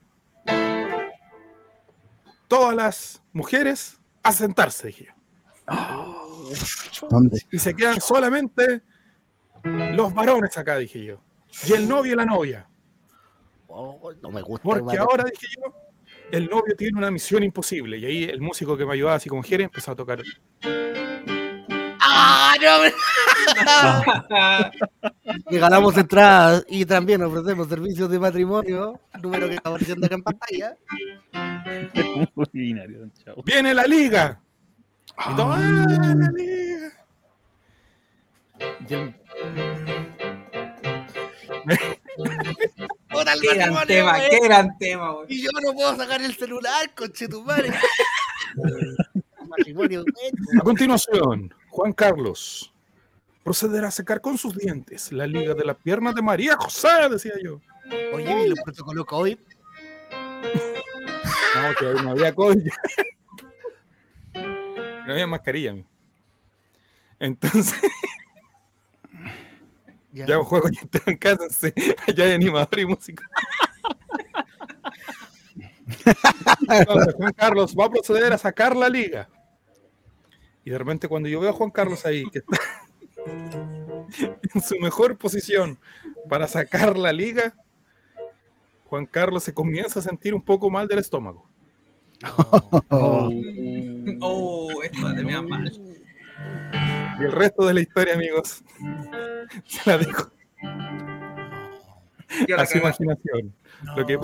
Todas 2.47 2.75
las 2.75 3.23
mujeres 3.33 3.99
a 4.23 4.31
sentarse, 4.31 4.87
dije 4.87 5.05
yo. 5.05 5.13
¿Dónde? 7.09 7.41
Y 7.51 7.59
se 7.59 7.75
quedan 7.75 7.99
solamente 7.99 8.81
los 9.63 10.13
varones 10.13 10.57
acá, 10.57 10.77
dije 10.77 11.03
yo. 11.03 11.21
Y 11.67 11.73
el 11.73 11.87
novio 11.87 12.13
y 12.13 12.15
la 12.15 12.25
novia. 12.25 12.69
Oh, 13.67 14.11
no 14.21 14.31
me 14.31 14.41
gusta. 14.41 14.63
Porque 14.63 14.97
ahora, 14.97 15.25
dije 15.25 15.47
yo, 15.55 15.73
el 16.31 16.49
novio 16.49 16.75
tiene 16.75 16.97
una 16.97 17.11
misión 17.11 17.43
imposible. 17.43 17.97
Y 17.97 18.05
ahí 18.05 18.23
el 18.23 18.41
músico 18.41 18.77
que 18.77 18.85
me 18.85 18.93
ayudaba 18.93 19.15
así 19.15 19.29
como 19.29 19.43
Jerez 19.43 19.65
empezó 19.65 19.91
a 19.91 19.95
tocar. 19.95 20.21
¡Ah, 21.99 22.55
no! 22.61 22.91
me- 24.29 24.71
Regalamos 25.49 25.97
entradas 25.97 26.65
y 26.69 26.85
también 26.85 27.21
ofrecemos 27.23 27.67
servicios 27.67 28.09
de 28.09 28.19
matrimonio. 28.19 28.99
Número 29.21 29.47
que 29.47 29.55
está 29.55 29.69
apareciendo 29.69 30.05
acá 30.05 30.15
en 30.15 30.23
pantalla. 30.23 30.75
Muy 32.35 32.45
binario, 32.53 32.99
don 32.99 33.11
Chavo. 33.13 33.43
¡Viene 33.43 33.73
la 33.73 33.83
liga! 33.85 34.39
Y 35.31 35.35
todo, 35.35 35.51
¡ah, 35.53 35.59
la 35.59 36.31
liga! 36.31 36.91
Y 38.89 38.93
el- 38.93 39.15
¡Puta 43.09 43.33
el 43.33 43.41
Qué 43.41 43.53
gran 43.55 43.73
matrimonio, 43.73 43.85
tema, 43.87 44.29
qué 44.29 44.39
gran 44.47 44.77
tema. 44.77 45.13
Y 45.27 45.41
yo 45.43 45.49
no 45.63 45.73
puedo 45.73 45.95
sacar 45.95 46.21
el 46.21 46.35
celular, 46.35 46.93
conchetumare. 46.95 47.69
matrimonio, 49.49 50.03
güey. 50.03 50.31
A 50.59 50.63
continuación, 50.63 51.53
Juan 51.69 51.93
Carlos 51.93 52.73
procederá 53.47 53.87
a 53.87 53.91
secar 53.91 54.19
con 54.19 54.37
sus 54.37 54.57
dientes 54.57 55.09
la 55.13 55.25
liga 55.25 55.53
de 55.53 55.63
las 55.63 55.77
piernas 55.77 56.13
de 56.13 56.21
María 56.21 56.57
José, 56.57 56.89
decía 57.09 57.31
yo. 57.41 57.61
Oye, 58.13 58.43
¿y 58.43 58.49
los 58.49 58.59
protocolos 58.59 59.05
COVID? 59.05 59.37
No, 61.55 61.73
que 61.75 62.03
no 62.03 62.11
había 62.11 62.35
COVID. 62.35 62.67
No 64.35 65.11
había 65.13 65.25
mascarilla. 65.25 65.71
amigo. 65.71 65.87
Entonces, 67.19 67.73
Ya. 70.11 70.25
ya 70.27 70.39
un 70.39 70.45
juego 70.45 70.67
ya 70.69 70.81
está 70.81 71.09
en 71.09 71.17
casa, 71.17 71.47
sí, 71.49 71.73
allá 72.07 72.25
hay 72.25 72.33
animador 72.33 72.79
y 72.79 72.85
música. 72.85 73.23
Entonces, 76.69 77.13
Juan 77.15 77.33
Carlos 77.33 77.75
va 77.79 77.85
a 77.85 77.89
proceder 77.89 78.33
a 78.33 78.37
sacar 78.37 78.75
la 78.75 78.89
liga. 78.89 79.29
Y 80.65 80.69
de 80.69 80.77
repente 80.77 81.07
cuando 81.07 81.29
yo 81.29 81.39
veo 81.39 81.49
a 81.51 81.53
Juan 81.53 81.71
Carlos 81.71 82.05
ahí, 82.05 82.29
que 82.29 82.39
está 82.39 82.57
en 84.53 84.61
su 84.61 84.77
mejor 84.79 85.17
posición 85.17 85.77
para 86.29 86.47
sacar 86.47 86.97
la 86.97 87.11
liga, 87.13 87.53
Juan 88.85 89.05
Carlos 89.05 89.43
se 89.43 89.53
comienza 89.53 89.99
a 89.99 90.03
sentir 90.03 90.33
un 90.33 90.41
poco 90.41 90.69
mal 90.69 90.87
del 90.87 90.99
estómago. 90.99 91.47
Oh, 92.89 93.29
Oh, 94.21 94.81
esto 94.83 95.05
a 95.07 95.13
terminar 95.13 95.43
mal. 95.45 95.71
Y 97.19 97.23
el 97.23 97.31
resto 97.31 97.65
de 97.67 97.73
la 97.75 97.81
historia, 97.81 98.13
amigos, 98.15 98.63
se 99.67 99.89
la 99.89 99.97
dejo 99.99 100.31
a 102.57 102.65
su 102.65 102.77
imaginación. 102.77 103.53
No, 103.83 103.97
Lo 103.97 104.05
que- 104.07 104.19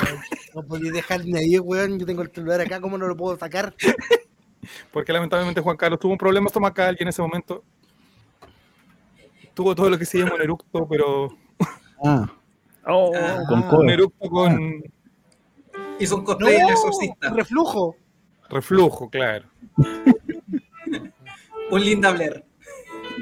no 0.56 0.64
podía 0.64 0.92
dejarme 0.92 1.38
ahí, 1.40 1.60
weón. 1.60 2.00
Yo 2.00 2.06
tengo 2.06 2.22
el 2.24 2.32
celular 2.32 2.62
acá, 2.62 2.82
¿cómo 2.82 2.98
no 2.98 3.08
lo 3.08 3.16
puedo 3.16 3.38
sacar? 3.38 3.76
Porque 4.92 5.14
lamentablemente 5.14 5.62
Juan 5.62 5.78
Carlos 5.78 6.00
tuvo 6.00 6.14
un 6.14 6.18
problema 6.18 6.48
estomacal 6.48 6.96
y 7.00 7.04
en 7.04 7.10
ese 7.10 7.22
momento 7.22 7.64
tuvo 9.54 9.76
todo 9.76 9.90
lo 9.90 9.98
que 9.98 10.06
se 10.06 10.20
llama 10.20 10.36
un 10.36 10.42
eructo, 10.42 10.88
pero 10.88 11.30
ah, 12.04 12.28
Oh, 12.86 13.12
Ah. 13.16 13.44
con 13.48 13.80
un 13.82 13.90
eructo 13.90 14.30
con 14.30 14.84
Hizo 16.00 16.18
un 16.18 16.24
cosplay 16.26 16.58
del 16.58 16.70
exorcista. 16.70 17.30
reflujo. 17.30 17.96
reflujo, 18.50 19.10
claro. 19.10 19.46
Un 21.72 21.82
Linda 21.84 22.12
Blair. 22.12 22.44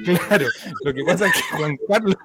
Claro, 0.06 0.46
lo 0.84 0.94
que 0.94 1.04
pasa 1.04 1.28
es 1.28 1.34
que 1.34 1.58
Juan 1.58 1.78
Carlos, 1.88 2.16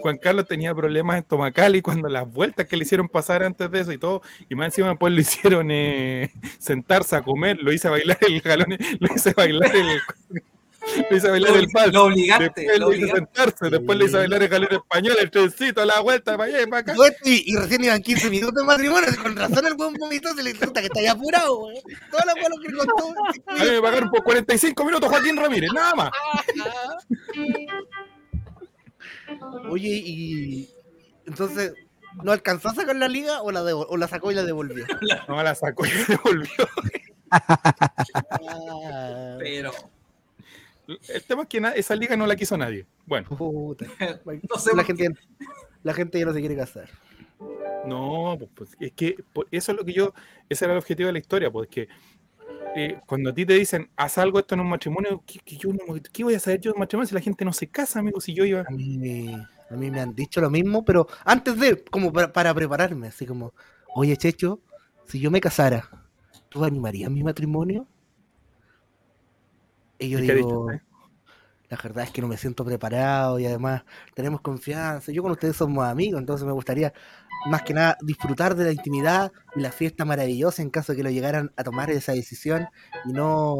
Juan 0.00 0.18
Carlos 0.18 0.46
tenía 0.46 0.74
problemas 0.74 1.18
estomacales 1.18 1.78
y 1.78 1.82
cuando 1.82 2.08
las 2.08 2.30
vueltas 2.30 2.66
que 2.66 2.76
le 2.76 2.84
hicieron 2.84 3.08
pasar 3.08 3.42
antes 3.42 3.70
de 3.70 3.80
eso 3.80 3.92
y 3.92 3.98
todo, 3.98 4.22
y 4.48 4.54
más 4.54 4.66
encima 4.66 4.88
después 4.90 5.12
lo 5.12 5.20
hicieron 5.20 5.70
eh, 5.70 6.30
sentarse 6.58 7.16
a 7.16 7.22
comer, 7.22 7.58
lo 7.60 7.72
hice 7.72 7.88
bailar 7.88 8.18
el 8.20 8.40
galón, 8.40 8.76
lo 9.00 9.14
hice 9.14 9.32
bailar 9.32 9.74
el, 9.74 10.42
lo 11.10 11.16
hice 11.16 11.30
bailar 11.30 11.56
el 11.56 11.68
vals. 11.72 11.92
Lo 11.92 12.04
obligaste. 12.04 12.60
Después 12.60 12.78
Lo 12.78 12.86
lo 12.86 12.92
hice 12.92 13.04
obligaste. 13.04 13.18
sentarse, 13.34 13.70
después 13.70 13.98
le 13.98 14.04
hice 14.06 14.16
bailar 14.16 14.42
el 14.42 14.48
galón 14.48 14.68
español, 14.72 15.16
el 15.20 15.30
trencito, 15.30 15.84
la 15.84 16.00
vuelta, 16.00 16.36
para 16.36 16.44
allá 16.50 16.62
y 16.62 16.66
para 16.66 16.80
acá. 16.80 16.94
Y, 17.24 17.52
y 17.52 17.56
recién 17.56 17.84
iban 17.84 18.02
15 18.02 18.30
minutos 18.30 18.54
de 18.54 18.64
matrimonio. 18.64 19.08
Con 19.22 19.36
razón 19.36 19.66
el 19.66 19.74
buen 19.74 19.94
vomitó 19.94 20.34
se 20.34 20.42
le 20.42 20.52
resulta 20.52 20.80
que 20.80 20.86
está 20.86 21.00
ya 21.02 21.12
apurado, 21.12 21.58
weón. 21.60 21.82
Toda 22.10 22.24
la 22.26 22.34
lo 22.34 22.60
que 22.60 22.68
le 22.68 22.76
contó. 22.76 23.14
A 23.46 23.64
mí 23.64 23.70
me 23.70 23.80
pagaron 23.80 24.10
por 24.10 24.22
45 24.24 24.84
minutos 24.84 25.08
Joaquín 25.10 25.36
Ramírez, 25.36 25.70
nada 25.72 25.94
más. 25.94 26.10
Oye, 29.70 29.88
y. 30.04 30.70
Entonces, 31.26 31.72
¿no 32.22 32.32
alcanzó 32.32 32.68
a 32.68 32.74
sacar 32.74 32.96
la 32.96 33.08
liga 33.08 33.42
o 33.42 33.50
la, 33.50 33.62
o 33.62 33.96
la 33.96 34.08
sacó 34.08 34.30
y 34.30 34.34
la 34.34 34.42
devolvió? 34.44 34.84
No 35.28 35.42
la 35.42 35.54
sacó 35.54 35.86
y 35.86 35.90
devolvió. 36.08 36.68
Ah, 38.16 39.36
Pero 39.40 39.72
El 40.86 41.22
tema 41.24 41.42
es 41.42 41.48
que 41.48 41.62
esa 41.76 41.94
liga 41.96 42.16
no 42.16 42.26
la 42.26 42.36
quiso 42.36 42.56
nadie. 42.56 42.86
Bueno, 43.06 43.28
puta. 43.28 43.86
no 44.50 44.58
sé 44.58 44.74
La 44.76 44.84
gente, 44.84 45.08
la 45.82 45.94
gente 45.94 46.18
ya 46.18 46.26
no 46.26 46.32
se 46.32 46.40
quiere 46.40 46.56
casar. 46.56 46.88
No, 47.86 48.36
pues, 48.38 48.50
pues, 48.54 48.70
es 48.80 48.92
que 48.92 49.16
por- 49.32 49.46
eso 49.50 49.72
es 49.72 49.78
lo 49.78 49.84
que 49.84 49.92
yo, 49.92 50.14
ese 50.48 50.64
era 50.64 50.72
el 50.74 50.78
objetivo 50.78 51.06
de 51.08 51.12
la 51.14 51.18
historia, 51.18 51.50
pues 51.50 51.68
que 51.68 51.88
eh, 52.76 52.98
cuando 53.06 53.30
a 53.30 53.34
ti 53.34 53.44
te 53.46 53.54
dicen, 53.54 53.90
haz 53.96 54.18
algo 54.18 54.38
esto 54.38 54.54
en 54.54 54.60
un 54.62 54.68
matrimonio, 54.68 55.22
¿qué, 55.26 55.38
qué 55.44 55.56
yo 55.56 55.70
no- 55.72 55.94
qué 56.12 56.24
voy 56.24 56.34
a 56.34 56.40
saber 56.40 56.60
yo 56.60 56.72
de 56.72 56.78
matrimonio 56.78 57.06
si 57.08 57.14
la 57.14 57.20
gente 57.20 57.44
no 57.44 57.52
se 57.52 57.68
casa, 57.68 58.00
amigo? 58.00 58.20
Si 58.20 58.34
yo 58.34 58.44
iba... 58.44 58.60
A 58.62 58.70
mí, 58.70 58.98
me- 58.98 59.46
a 59.70 59.76
mí 59.76 59.90
me 59.90 60.00
han 60.00 60.14
dicho 60.14 60.40
lo 60.40 60.50
mismo, 60.50 60.84
pero 60.84 61.06
antes 61.24 61.58
de, 61.58 61.82
como 61.84 62.12
para, 62.12 62.32
para 62.32 62.54
prepararme, 62.54 63.08
así 63.08 63.26
como, 63.26 63.54
oye, 63.94 64.16
Checho, 64.16 64.60
si 65.06 65.20
yo 65.20 65.30
me 65.30 65.40
casara, 65.40 65.88
¿tú 66.48 66.64
animarías 66.64 67.10
mi 67.10 67.22
matrimonio? 67.22 67.86
Y 69.98 70.08
yo 70.10 70.18
¿Y 70.18 70.26
qué 70.26 70.32
ha 70.32 70.34
digo, 70.36 70.68
la 71.68 71.78
verdad 71.82 72.04
es 72.04 72.10
que 72.10 72.20
no 72.20 72.28
me 72.28 72.36
siento 72.36 72.64
preparado 72.64 73.38
y 73.38 73.46
además 73.46 73.84
tenemos 74.14 74.40
confianza. 74.40 75.10
Yo 75.12 75.22
con 75.22 75.32
ustedes 75.32 75.56
somos 75.56 75.84
amigos, 75.84 76.20
entonces 76.20 76.46
me 76.46 76.52
gustaría 76.52 76.92
más 77.46 77.62
que 77.62 77.74
nada 77.74 77.96
disfrutar 78.00 78.54
de 78.54 78.64
la 78.64 78.72
intimidad 78.72 79.32
y 79.56 79.60
la 79.60 79.72
fiesta 79.72 80.04
maravillosa 80.04 80.62
en 80.62 80.70
caso 80.70 80.92
de 80.92 80.98
que 80.98 81.02
lo 81.02 81.10
llegaran 81.10 81.52
a 81.56 81.64
tomar 81.64 81.90
esa 81.90 82.12
decisión 82.12 82.68
y 83.06 83.12
no 83.12 83.58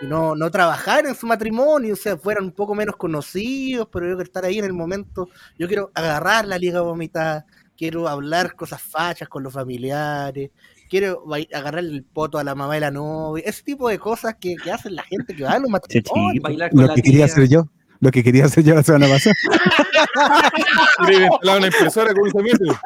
y 0.00 0.06
no, 0.06 0.34
no 0.34 0.50
trabajar 0.50 1.06
en 1.06 1.14
su 1.14 1.26
matrimonio, 1.26 1.94
o 1.94 1.96
sea, 1.96 2.16
fueran 2.16 2.44
un 2.44 2.52
poco 2.52 2.74
menos 2.74 2.96
conocidos, 2.96 3.88
pero 3.92 4.06
yo 4.06 4.14
quiero 4.16 4.24
estar 4.24 4.44
ahí 4.44 4.58
en 4.58 4.64
el 4.64 4.72
momento, 4.72 5.28
yo 5.58 5.68
quiero 5.68 5.92
agarrar 5.94 6.46
la 6.46 6.58
liga 6.58 6.80
vomitada, 6.80 7.46
quiero 7.76 8.08
hablar 8.08 8.54
cosas 8.56 8.82
fachas 8.82 9.28
con 9.28 9.42
los 9.44 9.52
familiares, 9.52 10.50
quiero 10.92 11.24
bai- 11.24 11.48
agarrar 11.54 11.82
el 11.82 12.04
poto 12.04 12.36
a 12.36 12.44
la 12.44 12.54
mamá 12.54 12.74
de 12.74 12.80
la 12.80 12.90
novia, 12.90 13.42
ese 13.46 13.62
tipo 13.62 13.88
de 13.88 13.98
cosas 13.98 14.34
que, 14.38 14.56
que 14.56 14.70
hacen 14.70 14.94
la 14.94 15.02
gente 15.04 15.34
que 15.34 15.42
va 15.42 15.52
a 15.52 15.58
los 15.58 15.70
matrimonios. 15.70 16.42
Bailar 16.42 16.70
con 16.70 16.82
lo 16.82 16.86
la 16.88 16.94
que 16.94 17.00
quería 17.00 17.24
tía. 17.24 17.32
hacer 17.32 17.48
yo. 17.48 17.66
Lo 18.00 18.10
que 18.10 18.22
quería 18.22 18.44
hacer 18.44 18.62
yo 18.62 18.74
la 18.74 18.82
semana 18.82 19.08
pasada. 19.08 19.34
Quiere 21.06 21.30
una 21.42 21.66
impresora 21.66 22.12
con 22.12 22.24
un. 22.24 22.76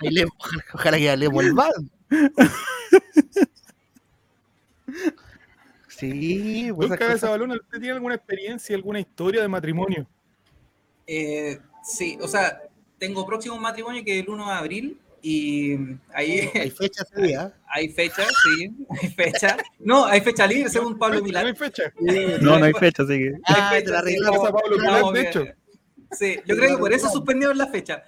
Bailemos, 0.00 0.32
ojalá, 0.74 0.96
que 0.96 1.08
bailemos 1.08 1.44
el. 1.44 1.54
Sí, 5.88 6.70
pues 6.74 6.90
cabeza 6.98 7.30
balón, 7.30 7.50
¿usted 7.50 7.78
tiene 7.80 7.90
alguna 7.90 8.14
experiencia, 8.14 8.76
alguna 8.76 9.00
historia 9.00 9.42
de 9.42 9.48
matrimonio? 9.48 10.06
Eh, 11.06 11.58
sí, 11.82 12.16
o 12.22 12.28
sea, 12.28 12.60
tengo 12.98 13.26
próximo 13.26 13.56
un 13.56 13.62
matrimonio 13.62 14.04
que 14.04 14.18
es 14.18 14.24
el 14.24 14.30
1 14.30 14.46
de 14.46 14.52
abril 14.52 14.98
y 15.22 15.76
ahí 16.14 16.48
hay 16.54 16.70
fecha 16.70 17.02
ese 17.02 17.22
día. 17.22 17.54
hay 17.68 17.88
fecha, 17.88 18.24
sí, 18.24 18.70
hay 19.00 19.08
fecha. 19.10 19.56
No, 19.78 20.04
hay 20.06 20.20
fecha 20.20 20.46
libre 20.46 20.68
según 20.70 20.98
Pablo 20.98 21.18
¿No 21.18 21.24
Milán. 21.24 21.46
hay 21.46 21.54
fecha? 21.54 21.92
No, 22.40 22.58
no 22.58 22.64
hay 22.64 22.72
fecha, 22.72 23.02
así 23.02 23.18
que. 23.18 23.32
Ah, 23.46 23.70
Hay 23.70 23.84
te 23.84 23.90
la 23.90 24.02
fecha, 24.02 24.18
sí, 24.18 24.38
Pablo 24.52 24.76
no, 24.76 24.82
Milán, 24.82 25.12
de 25.14 25.20
hecho. 25.22 25.44
Sí, 26.12 26.36
yo 26.44 26.56
creo 26.56 26.70
que 26.70 26.78
por 26.78 26.92
eso 26.92 27.08
suspendieron 27.08 27.56
la 27.56 27.68
fecha. 27.68 28.02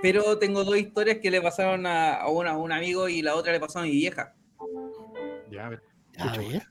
Pero 0.00 0.38
tengo 0.38 0.64
dos 0.64 0.76
historias 0.76 1.18
que 1.18 1.30
le 1.30 1.40
pasaron 1.40 1.86
a, 1.86 2.14
a 2.14 2.28
una- 2.28 2.52
a 2.52 2.56
un 2.56 2.72
amigo 2.72 3.08
y 3.08 3.22
la 3.22 3.34
otra 3.36 3.52
le 3.52 3.60
pasó 3.60 3.78
a 3.80 3.82
mi 3.82 3.90
vieja. 3.90 4.34
Ya, 5.50 5.66
a 5.66 5.68
ver. 5.70 5.82
A 6.18 6.36
ver, 6.36 6.62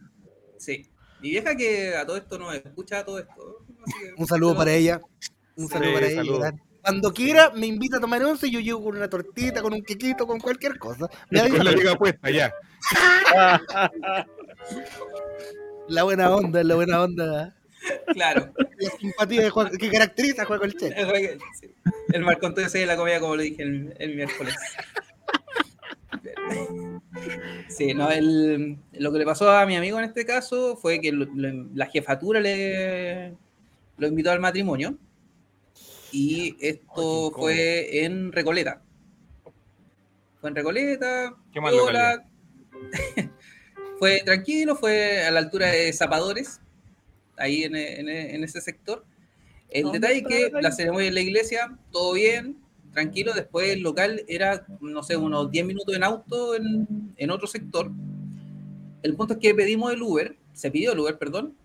Sí. 0.57 0.89
Mi 1.22 1.30
vieja 1.30 1.56
que 1.56 1.95
a 1.95 2.06
todo 2.06 2.18
esto 2.18 2.38
no 2.39 2.52
escucha 2.52 2.99
a 2.99 3.06
todo 3.06 3.19
esto. 3.19 3.65
que- 3.85 4.14
un 4.18 4.27
saludo 4.27 4.56
para 4.56 4.72
ella. 4.73 4.99
Un 5.56 5.68
Sí, 5.68 5.73
saludo 5.73 5.93
para 5.93 6.07
ella. 6.07 6.53
Cuando 6.81 7.14
quiera, 7.14 7.52
me 7.52 7.68
invita 7.68 7.98
a 7.98 7.99
tomar 7.99 8.23
once 8.23 8.48
y 8.48 8.52
yo 8.52 8.60
llego 8.60 8.84
con 8.84 8.95
una 8.98 9.07
tortita, 9.10 9.61
con 9.61 9.73
un 9.73 9.84
quequito, 9.84 10.26
con 10.26 10.39
cualquier 10.39 10.77
cosa. 10.80 11.07
Me 11.30 11.48
Con 11.49 11.64
la 11.64 11.72
liga 11.72 11.95
puesta, 11.95 12.30
ya. 12.31 12.52
la 15.88 16.03
buena 16.03 16.35
onda, 16.35 16.64
la 16.64 16.76
buena 16.76 17.02
onda. 17.03 17.56
Claro. 18.14 18.52
La 18.80 18.89
simpatía 18.91 19.41
de 19.43 19.49
Juan, 19.49 19.72
que 19.77 19.89
caracteriza 19.91 20.43
a 20.43 20.45
Juan 20.45 20.60
Colchete. 20.60 20.95
Sí. 21.60 21.73
El 22.14 22.22
Marco 22.23 22.48
Antonio 22.48 22.69
se 22.69 22.80
de 22.80 22.85
la 22.88 22.95
comida, 22.95 23.19
como 23.19 23.35
lo 23.35 23.41
dije 23.41 23.64
el, 23.64 23.93
el 23.99 24.15
miércoles. 24.15 24.56
Sí, 27.68 27.94
no, 27.94 28.10
el- 28.12 28.78
lo 28.94 29.12
que 29.12 29.20
le 29.20 29.26
pasó 29.26 29.50
a 29.52 29.66
mi 29.66 29.76
amigo 29.76 29.98
en 30.00 30.06
este 30.06 30.26
caso 30.26 30.76
fue 30.78 31.00
que 31.02 31.12
lo- 31.12 31.26
lo- 31.26 31.68
la 31.74 31.86
jefatura 31.88 32.40
le 32.40 33.34
lo 33.98 34.08
invitó 34.08 34.32
al 34.32 34.40
matrimonio 34.40 34.98
y 36.12 36.56
esto 36.60 37.32
fue 37.32 38.04
en 38.06 38.32
Recoleta. 38.32 38.82
Fue 40.40 40.50
en 40.50 40.56
Recoleta, 40.56 41.36
Qué 41.54 41.62
fue 44.00 44.22
tranquilo, 44.26 44.76
fue 44.76 45.24
a 45.24 45.32
la 45.32 45.40
altura 45.40 45.68
de 45.68 45.94
Zapadores, 45.94 46.60
ahí 47.38 47.64
en, 47.64 47.76
en- 47.76 48.10
en 48.10 48.44
ese 48.44 48.60
sector. 48.62 49.06
El 49.70 49.84
¿Dónde 49.84 50.00
detalle 50.00 50.20
es 50.22 50.28
que 50.28 50.62
la 50.62 50.72
ceremonia 50.72 51.08
en 51.10 51.14
la 51.14 51.22
iglesia, 51.22 51.78
todo 51.92 52.14
bien, 52.14 52.58
tranquilo. 52.93 53.34
Después 53.34 53.69
el 53.69 53.81
local 53.81 54.23
era, 54.27 54.65
no 54.80 55.03
sé, 55.03 55.18
unos 55.18 55.51
10 55.51 55.65
minutos 55.65 55.95
en 55.95 56.03
auto 56.03 56.55
en, 56.55 57.13
en 57.18 57.31
otro 57.31 57.47
sector. 57.47 57.91
El 59.03 59.15
punto 59.15 59.34
es 59.34 59.39
que 59.39 59.55
pedimos 59.55 59.91
el 59.91 60.01
Uber, 60.01 60.35
se 60.53 60.69
pidió 60.72 60.93
el 60.93 60.99
Uber, 60.99 61.18
perdón, 61.18 61.55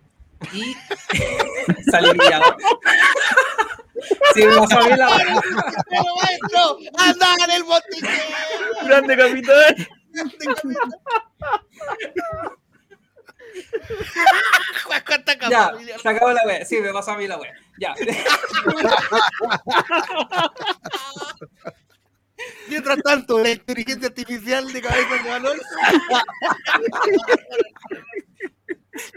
y 0.52 0.74
salió 1.90 2.12
pillado. 2.12 2.56
Sí, 4.34 4.44
me 4.44 4.54
pasó 4.54 4.78
a 4.78 4.88
mí 4.88 4.96
la 4.96 5.42
¡Pero 5.88 6.04
maestro! 6.22 6.78
¡Anda 6.98 7.26
en 7.44 7.50
el 7.50 7.62
botiquín! 7.64 8.08
¡Grande 8.84 9.16
capitán! 9.16 9.74
Juan, 10.16 10.30
¿cuánta 10.44 10.96
Ya, 15.50 15.72
se 16.00 16.08
acabó 16.08 16.32
la 16.32 16.42
wea. 16.46 16.64
Sí, 16.64 16.80
me 16.80 16.92
pasó 16.92 17.10
a 17.12 17.16
mí 17.18 17.26
la 17.26 17.38
wea. 17.38 17.52
Ya. 17.78 17.94
Mientras 22.68 22.98
tanto, 23.02 23.38
la 23.38 23.50
inteligencia 23.50 24.08
artificial 24.08 24.70
de 24.72 24.82
cabeza 24.82 25.14
de 25.22 25.28
balón. 25.30 25.58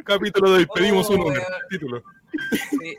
Capítulo 0.05 0.51
2, 0.51 0.67
pedimos 0.73 1.09
Oh, 1.09 1.13
un 1.13 1.19
número. 1.19 1.41
weón. 1.41 1.53
Título. 1.69 2.03
Sí. 2.69 2.97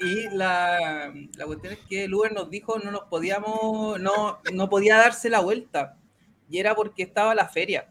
Y 0.00 0.28
la, 0.30 1.12
la 1.36 1.46
cuestión 1.46 1.72
es 1.74 1.78
que 1.88 2.04
el 2.04 2.14
Uber 2.14 2.32
nos 2.32 2.50
dijo 2.50 2.78
no 2.78 2.90
nos 2.90 3.04
podíamos, 3.04 3.98
no, 4.00 4.40
no 4.52 4.68
podía 4.68 4.96
darse 4.96 5.30
la 5.30 5.40
vuelta. 5.40 5.96
Y 6.50 6.58
era 6.58 6.74
porque 6.74 7.02
estaba 7.02 7.34
la 7.34 7.48
feria. 7.48 7.88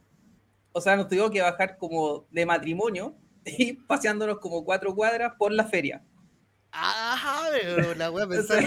O 0.74 0.82
sea, 0.82 0.96
nos 0.96 1.08
tuvimos 1.08 1.32
que 1.32 1.42
bajar 1.42 1.78
como 1.78 2.26
de 2.32 2.46
matrimonio 2.46 3.16
y 3.46 3.74
paseándonos 3.74 4.40
como 4.40 4.64
cuatro 4.66 4.94
cuadras 4.94 5.34
por 5.38 5.52
la 5.52 5.66
feria. 5.66 6.04
Ajá, 6.72 7.50
pero 7.52 7.94
la 7.96 8.12
wea 8.12 8.28
pensar. 8.28 8.64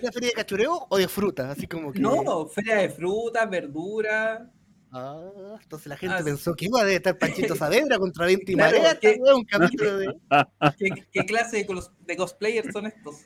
¿Una 0.00 0.12
feria 0.12 0.28
de 0.28 0.34
cachureo 0.34 0.86
o 0.88 0.96
de 0.96 1.08
fruta? 1.08 1.50
Así 1.50 1.66
como 1.66 1.92
que. 1.92 1.98
No, 2.00 2.46
feria 2.46 2.76
de 2.76 2.88
frutas, 2.90 3.48
verduras. 3.50 4.42
Ah, 4.94 5.56
entonces 5.62 5.86
la 5.86 5.96
gente 5.96 6.16
Ah, 6.18 6.22
pensó 6.22 6.54
que 6.54 6.66
iba 6.66 6.82
a 6.82 6.90
estar 6.90 7.16
Panchito 7.18 7.54
Saavedra 7.56 7.98
contra 7.98 8.26
20 8.26 8.52
y 8.52 8.54
Claro, 8.54 8.76
Marea, 8.76 8.98
wea, 9.18 9.34
un 9.34 9.44
capítulo 9.44 9.96
de. 9.98 10.14
¿Qué, 10.78 10.90
qué 11.10 11.24
clase 11.26 11.56
de, 11.58 11.66
cos- 11.66 11.90
de 12.06 12.16
cosplayers 12.16 12.72
son 12.72 12.86
estos? 12.86 13.22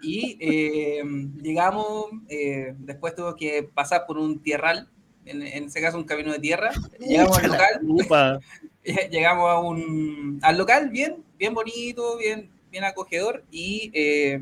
Y 0.00 0.38
eh, 0.40 1.02
llegamos, 1.42 2.06
eh, 2.28 2.74
después 2.78 3.14
tuvo 3.16 3.34
que 3.34 3.64
pasar 3.64 4.04
por 4.06 4.16
un 4.18 4.40
tierral, 4.42 4.88
en, 5.26 5.42
en 5.42 5.64
ese 5.64 5.80
caso 5.80 5.98
un 5.98 6.04
camino 6.04 6.32
de 6.32 6.38
tierra. 6.38 6.72
Llegamos 6.98 7.38
al 7.38 7.50
local, 7.50 8.40
llegamos 9.10 9.50
a 9.50 9.58
un, 9.58 10.38
al 10.42 10.56
local 10.56 10.90
bien, 10.90 11.16
bien 11.38 11.54
bonito, 11.54 12.16
bien, 12.16 12.48
bien 12.70 12.84
acogedor 12.84 13.44
y 13.50 13.90
eh, 13.92 14.40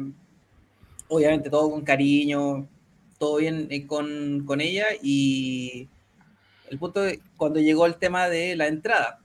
obviamente 1.09 1.51
todo 1.51 1.70
con 1.70 1.82
cariño, 1.82 2.69
todo 3.19 3.36
bien 3.36 3.69
eh, 3.70 3.86
con, 3.86 4.44
con 4.47 4.61
ella 4.61 4.86
y 5.02 5.89
el 6.69 6.78
punto 6.78 7.01
de 7.01 7.20
cuando 7.36 7.61
llegó 7.61 7.86
el 7.86 7.97
tema 7.97 8.28
de 8.28 8.55
la 8.55 8.66
entrada 8.66 9.20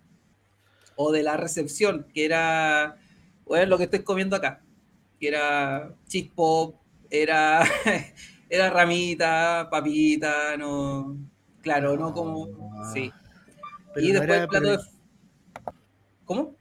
o 0.95 1.11
de 1.11 1.23
la 1.23 1.37
recepción, 1.37 2.07
que 2.13 2.25
era 2.25 2.97
bueno, 3.45 3.65
lo 3.65 3.77
que 3.77 3.85
estoy 3.85 4.03
comiendo 4.03 4.35
acá, 4.35 4.61
que 5.19 5.27
era 5.27 5.91
cheese 6.07 6.29
pop, 6.33 6.75
era, 7.09 7.63
era 8.49 8.69
ramita, 8.69 9.67
papita, 9.71 10.55
no, 10.55 11.17
claro, 11.61 11.97
no 11.97 12.13
como, 12.13 12.47
sí. 12.93 13.11
Pero 13.93 14.05
y 14.05 14.11
no 14.13 14.19
después 14.19 14.29
era- 14.35 14.43
el 14.43 14.47
plato 14.49 14.65
pero- 14.65 14.77
de... 14.77 14.83
¿Cómo? 16.25 16.55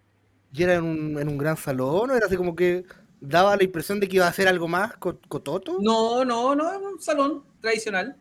¿Y 0.53 0.63
era 0.63 0.75
en 0.77 0.85
un, 0.85 1.19
en 1.19 1.29
un 1.29 1.39
gran 1.39 1.57
salón 1.57 2.11
o 2.11 2.15
era 2.17 2.27
así 2.27 2.37
como 2.37 2.57
que 2.57 2.85
daba 3.21 3.57
la 3.57 3.65
impresión 3.65 4.01
de 4.01 4.09
que 4.09 4.17
iba 4.17 4.25
a 4.25 4.29
hacer 4.31 4.49
algo 4.49 4.67
más 4.67 4.97
co- 4.97 5.19
cototo? 5.29 5.77
No, 5.81 6.25
no, 6.25 6.55
no, 6.55 6.73
es 6.73 6.79
un 6.79 7.01
salón 7.01 7.45
tradicional. 7.61 8.17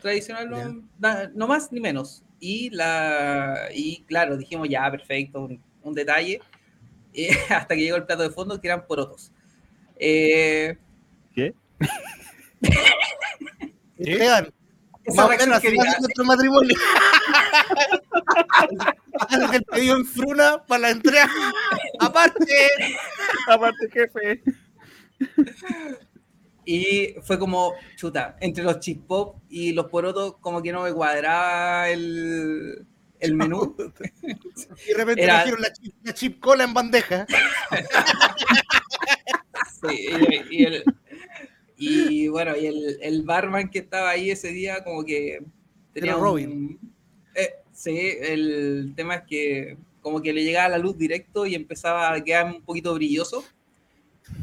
Tradicional, 0.00 0.50
no, 0.50 0.82
na- 0.98 1.30
no 1.34 1.46
más 1.46 1.70
ni 1.70 1.80
menos. 1.80 2.24
Y 2.40 2.70
la 2.70 3.68
y 3.72 4.02
claro, 4.08 4.36
dijimos 4.36 4.68
ya, 4.68 4.90
perfecto, 4.90 5.42
un, 5.42 5.62
un 5.82 5.94
detalle. 5.94 6.40
eh, 7.14 7.30
hasta 7.50 7.74
que 7.76 7.82
llegó 7.82 7.96
el 7.96 8.04
plato 8.06 8.22
de 8.24 8.30
fondo, 8.30 8.60
que 8.60 8.66
eran 8.66 8.84
porotos. 8.86 9.30
Eh, 9.96 10.76
¿Qué? 11.34 11.54
Esteban, 13.98 14.52
esa 15.04 15.26
reacción 15.28 15.60
ser 15.60 16.00
nuestro 16.00 16.24
matrimonio. 16.24 16.76
Haz 19.20 19.52
el 19.54 19.64
pedido 19.64 19.96
en 19.96 20.04
fruna 20.06 20.62
para 20.66 20.80
la 20.82 20.90
entrega. 20.90 21.30
Aparte. 22.00 22.68
Aparte, 23.48 23.90
jefe. 23.90 24.42
Y 26.64 27.14
fue 27.22 27.38
como, 27.38 27.74
chuta, 27.96 28.36
entre 28.40 28.62
los 28.64 28.78
chip 28.80 29.04
pop 29.06 29.36
y 29.48 29.72
los 29.72 29.86
porotos, 29.86 30.36
como 30.40 30.62
que 30.62 30.70
no 30.72 30.82
me 30.82 30.92
cuadraba 30.92 31.88
el, 31.90 32.86
el 33.18 33.34
menú. 33.34 33.76
Y 34.86 34.88
de 34.92 34.94
repente 34.96 35.22
Era- 35.24 35.34
trajeron 35.38 35.60
la 35.62 35.72
chip, 35.72 35.94
la 36.04 36.14
chip 36.14 36.40
cola 36.40 36.64
en 36.64 36.74
bandeja. 36.74 37.26
Sí, 39.88 40.06
y, 40.48 40.60
y 40.60 40.64
el- 40.64 40.84
y 41.88 42.28
bueno, 42.28 42.56
y 42.56 42.66
el, 42.66 42.98
el 43.02 43.22
barman 43.22 43.68
que 43.70 43.80
estaba 43.80 44.10
ahí 44.10 44.30
ese 44.30 44.48
día, 44.48 44.82
como 44.84 45.04
que 45.04 45.40
tenía 45.92 46.10
Era 46.12 46.16
un- 46.18 46.22
Robin. 46.24 46.78
eh, 47.34 47.54
sí, 47.72 47.96
el 48.20 48.92
tema 48.96 49.16
es 49.16 49.22
que 49.28 49.76
como 50.00 50.20
que 50.20 50.32
le 50.32 50.42
llegaba 50.44 50.68
la 50.68 50.78
luz 50.78 50.96
directo 50.98 51.46
y 51.46 51.54
empezaba 51.54 52.12
a 52.12 52.22
quedar 52.24 52.46
un 52.46 52.62
poquito 52.62 52.94
brilloso. 52.94 53.44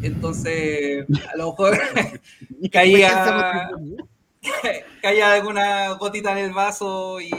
Entonces, 0.02 1.06
a 1.34 1.38
lo 1.38 1.48
mejor 1.52 1.78
caía, 2.72 3.70
caía 5.02 5.34
alguna 5.34 5.94
gotita 5.94 6.32
en 6.34 6.46
el 6.46 6.54
vaso 6.54 7.20
y. 7.20 7.30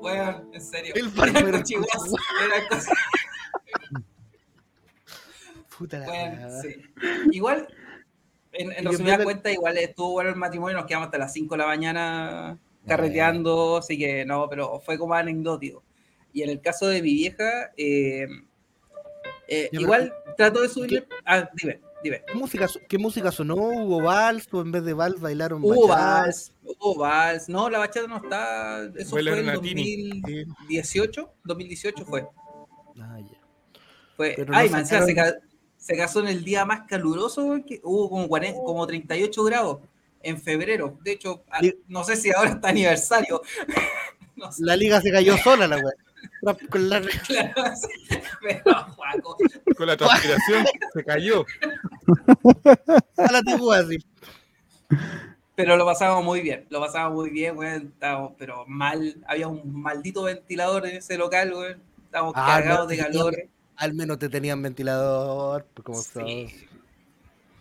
bueno, 0.00 0.50
en 0.52 0.60
serio. 0.60 0.94
El 0.94 1.06
era 1.16 2.68
cosas- 2.68 2.92
Puta 5.78 5.98
la 5.98 6.06
bueno, 6.06 6.62
sí. 6.62 6.76
Igual, 7.32 7.68
en, 8.52 8.72
en 8.72 8.84
vez 8.84 8.98
de- 9.18 9.24
cuentas, 9.24 9.52
igual 9.52 9.76
estuvo 9.78 10.12
bueno 10.12 10.30
el 10.30 10.36
matrimonio, 10.36 10.76
nos 10.76 10.86
quedamos 10.86 11.06
hasta 11.06 11.18
las 11.18 11.32
5 11.32 11.54
de 11.54 11.58
la 11.58 11.66
mañana 11.66 12.58
carreteando, 12.86 13.78
así 13.78 13.98
que 13.98 14.24
no, 14.24 14.48
pero 14.48 14.80
fue 14.80 14.98
como 14.98 15.14
anecdótico. 15.14 15.82
Y 16.32 16.42
en 16.42 16.50
el 16.50 16.60
caso 16.60 16.86
de 16.88 17.00
mi 17.00 17.14
vieja, 17.14 17.72
eh, 17.76 18.26
eh, 19.48 19.68
igual 19.72 20.12
trato 20.36 20.62
de 20.62 20.68
subirle. 20.68 21.06
Ah, 21.24 21.48
dime, 21.54 21.80
dime. 22.02 22.22
¿Qué 22.26 22.34
música, 22.34 22.66
¿Qué 22.88 22.98
música 22.98 23.30
sonó? 23.30 23.54
¿Hubo 23.54 24.02
vals? 24.02 24.48
¿O 24.52 24.60
en 24.60 24.72
vez 24.72 24.84
de 24.84 24.92
vals 24.94 25.20
bailaron 25.20 25.62
Hubo 25.62 25.88
vals, 25.88 26.52
hubo 26.62 26.96
vals. 26.96 27.48
No, 27.48 27.70
la 27.70 27.78
bachata 27.78 28.06
no 28.08 28.16
está. 28.16 28.84
Eso 28.96 29.10
fue 29.10 29.20
en 29.20 29.46
latini. 29.46 30.20
2018. 30.20 31.34
2018 31.44 32.04
fue. 32.04 32.26
Ah, 33.00 33.18
ya. 33.20 33.38
Fue, 34.16 34.34
Pero 34.36 34.52
no 34.52 34.58
ay, 34.58 34.68
man, 34.70 34.86
se, 34.86 34.96
se 35.84 35.96
casó 35.98 36.20
en 36.20 36.28
el 36.28 36.42
día 36.44 36.64
más 36.64 36.86
caluroso, 36.88 37.58
que 37.66 37.78
hubo 37.84 38.08
como, 38.08 38.26
40 38.26 38.58
como 38.64 38.86
38 38.86 39.44
grados 39.44 39.78
en 40.22 40.40
febrero. 40.40 40.96
De 41.02 41.12
hecho, 41.12 41.44
no 41.88 42.04
sé 42.04 42.16
si 42.16 42.30
ahora 42.32 42.50
está 42.52 42.68
aniversario. 42.70 43.42
No 44.36 44.50
sé, 44.50 44.64
La 44.64 44.74
liga 44.76 45.00
se 45.00 45.12
cayó 45.12 45.36
sola, 45.38 45.68
la 45.68 45.76
weá. 45.76 46.56
Con 46.70 46.88
la- 46.90 47.00
claro, 47.00 47.52
pero 48.42 48.62
Juaco, 48.96 49.36
Con 49.76 49.86
la 49.86 49.96
transpiración 49.96 50.64
se 50.92 51.04
cayó. 51.04 51.44
a 53.16 53.30
la 53.32 53.42
tigua 53.42 53.78
así. 53.78 53.98
pero 55.54 55.76
lo 55.76 55.84
pasamos 55.86 56.24
muy 56.24 56.40
bien, 56.40 56.66
lo 56.68 56.80
pasamos 56.80 57.12
muy 57.14 57.30
bien, 57.30 57.56
weón, 57.56 57.92
estábamos, 57.94 58.32
pero 58.36 58.64
mal, 58.66 59.16
había 59.28 59.46
un 59.46 59.80
maldito 59.80 60.24
ventilador 60.24 60.86
en 60.86 60.96
ese 60.96 61.16
local, 61.16 61.52
weón, 61.54 61.80
estábamos 62.06 62.34
Ah, 62.36 62.46
cargados 62.56 62.80
no, 62.80 62.86
de 62.88 62.96
calor. 62.96 63.36
Al 63.76 63.94
menos 63.94 64.18
te 64.18 64.28
tenían 64.28 64.62
ventilador. 64.62 65.66
pues, 65.74 65.84
Como 65.84 66.00
Sí. 66.02 66.54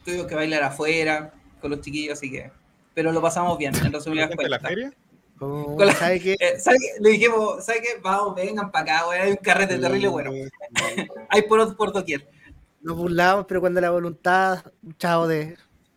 Tuvimos 0.06 0.27
que 0.27 0.35
bailar 0.35 0.64
afuera 0.64 1.34
con 1.61 1.72
los 1.72 1.81
chiquillos, 1.81 2.18
así 2.18 2.30
que, 2.30 2.52
pero 2.94 3.11
lo 3.11 3.22
pasamos 3.22 3.57
bien, 3.57 3.73
en 3.76 3.94
resumidas 3.94 4.26
¿La 4.26 4.27
gente 4.30 4.44
de 4.44 4.49
la 4.49 4.60
cuentas. 4.60 4.69
feria? 4.69 4.94
Con 5.40 5.77
la- 5.88 5.94
¿sabe 5.94 6.19
qué? 6.19 6.35
Eh, 6.40 6.60
¿sabe 6.60 6.77
qué? 6.80 7.02
Le 7.02 7.10
dijimos, 7.11 7.65
¿sabes 7.65 7.81
qué? 7.81 7.99
Vamos, 8.02 8.35
vengan 8.35 8.69
para 8.72 8.95
acá, 8.98 9.07
weón, 9.10 9.22
hay 9.22 9.31
un 9.31 9.38
carrete 9.38 9.77
terrible 9.80 10.07
bueno. 10.10 10.31
Hay 11.30 11.41
por, 11.44 11.76
por 11.76 11.91
doquier. 11.94 12.30
Nos 12.81 12.98
burlamos, 12.98 13.45
pero 13.48 13.61
cuando 13.61 13.80
la 13.80 13.90
voluntad, 13.91 14.64
chao, 14.99 15.26
de, 15.26 15.56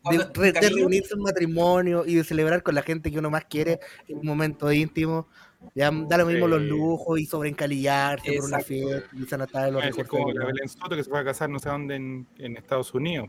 de, 0.08 0.52
reunirse 0.70 1.14
en 1.14 1.20
matrimonio 1.22 2.04
y 2.06 2.14
de 2.14 2.22
celebrar 2.24 2.62
con 2.62 2.76
la 2.76 2.82
gente 2.82 3.10
que 3.10 3.18
uno 3.18 3.28
más 3.28 3.44
quiere 3.44 3.80
en 4.06 4.18
un 4.18 4.26
momento 4.26 4.70
íntimo, 4.72 5.26
ya 5.74 5.90
da 5.92 6.18
lo 6.18 6.26
mismo 6.26 6.46
los 6.48 6.62
lujos 6.62 7.18
y 7.20 7.26
sobrencalillarse 7.26 8.32
por 8.34 8.44
una 8.46 8.58
Exacto. 8.58 8.66
fiesta, 8.66 9.08
y 9.16 9.24
se 9.24 9.38
nota 9.38 9.64
de 9.64 9.72
los 9.72 9.82
Ah, 9.82 9.88
es 9.88 9.96
recursos. 9.96 10.24
como 10.24 10.32
la 10.32 10.46
Belén 10.46 10.68
Soto 10.68 10.96
que 10.96 11.04
se 11.04 11.10
fue 11.10 11.20
a 11.20 11.24
casar 11.24 11.50
no 11.50 11.58
sé 11.58 11.68
dónde 11.68 11.96
en, 11.96 12.26
en 12.38 12.56
Estados 12.56 12.92
Unidos. 12.94 13.28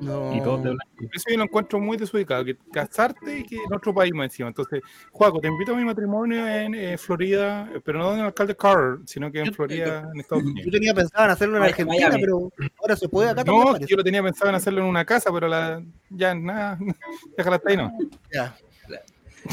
No. 0.00 0.34
Y 0.34 0.40
blanco. 0.40 0.72
Eso 1.12 1.24
yo 1.28 1.36
lo 1.36 1.42
encuentro 1.44 1.78
muy 1.78 1.98
desubicado, 1.98 2.42
que 2.42 2.56
casarte 2.72 3.40
y 3.40 3.44
que 3.44 3.56
en 3.56 3.74
otro 3.74 3.92
país 3.92 4.14
más 4.14 4.26
encima. 4.26 4.48
Entonces, 4.48 4.80
Juaco, 5.12 5.40
te 5.40 5.48
invito 5.48 5.74
a 5.74 5.76
mi 5.76 5.84
matrimonio 5.84 6.46
en 6.48 6.74
eh, 6.74 6.96
Florida, 6.96 7.68
pero 7.84 7.98
no 7.98 8.14
en 8.14 8.20
el 8.20 8.24
alcalde 8.26 8.56
Carter, 8.56 9.00
sino 9.04 9.30
que 9.30 9.40
en 9.40 9.52
Florida, 9.52 10.08
en 10.14 10.20
Estados 10.20 10.44
Yo 10.44 10.50
Unidos. 10.52 10.70
tenía 10.72 10.94
pensado 10.94 11.24
en 11.26 11.30
hacerlo 11.32 11.56
en 11.56 11.60
Miami. 11.64 11.72
Argentina, 11.82 12.16
pero 12.18 12.50
ahora 12.80 12.96
se 12.96 13.08
puede 13.10 13.28
acá 13.28 13.44
también. 13.44 13.66
No, 13.72 13.78
yo 13.86 13.96
lo 13.96 14.04
tenía 14.04 14.22
pensado 14.22 14.48
en 14.48 14.54
hacerlo 14.56 14.80
en 14.80 14.86
una 14.86 15.04
casa, 15.04 15.30
pero 15.34 15.48
la, 15.48 15.82
ya 16.08 16.34
nada, 16.34 16.78
déjala 17.36 17.56
hasta 17.56 17.68
ahí, 17.70 17.76
¿no? 17.76 17.92
Ya. 18.32 18.56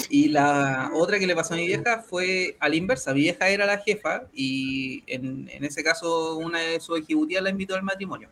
Y 0.10 0.30
la 0.30 0.92
otra 0.94 1.20
que 1.20 1.28
le 1.28 1.36
pasó 1.36 1.54
a 1.54 1.58
mi 1.58 1.66
vieja 1.66 2.02
fue 2.02 2.56
a 2.60 2.70
la 2.70 2.76
inversa. 2.76 3.14
Mi 3.14 3.22
vieja 3.22 3.50
era 3.50 3.66
la 3.66 3.78
jefa 3.80 4.24
y 4.34 5.04
en, 5.08 5.50
en 5.52 5.64
ese 5.64 5.84
caso 5.84 6.38
una 6.38 6.60
de 6.60 6.80
sus 6.80 7.00
ejecutivas 7.00 7.44
la 7.44 7.50
invitó 7.50 7.76
al 7.76 7.84
matrimonio. 7.84 8.30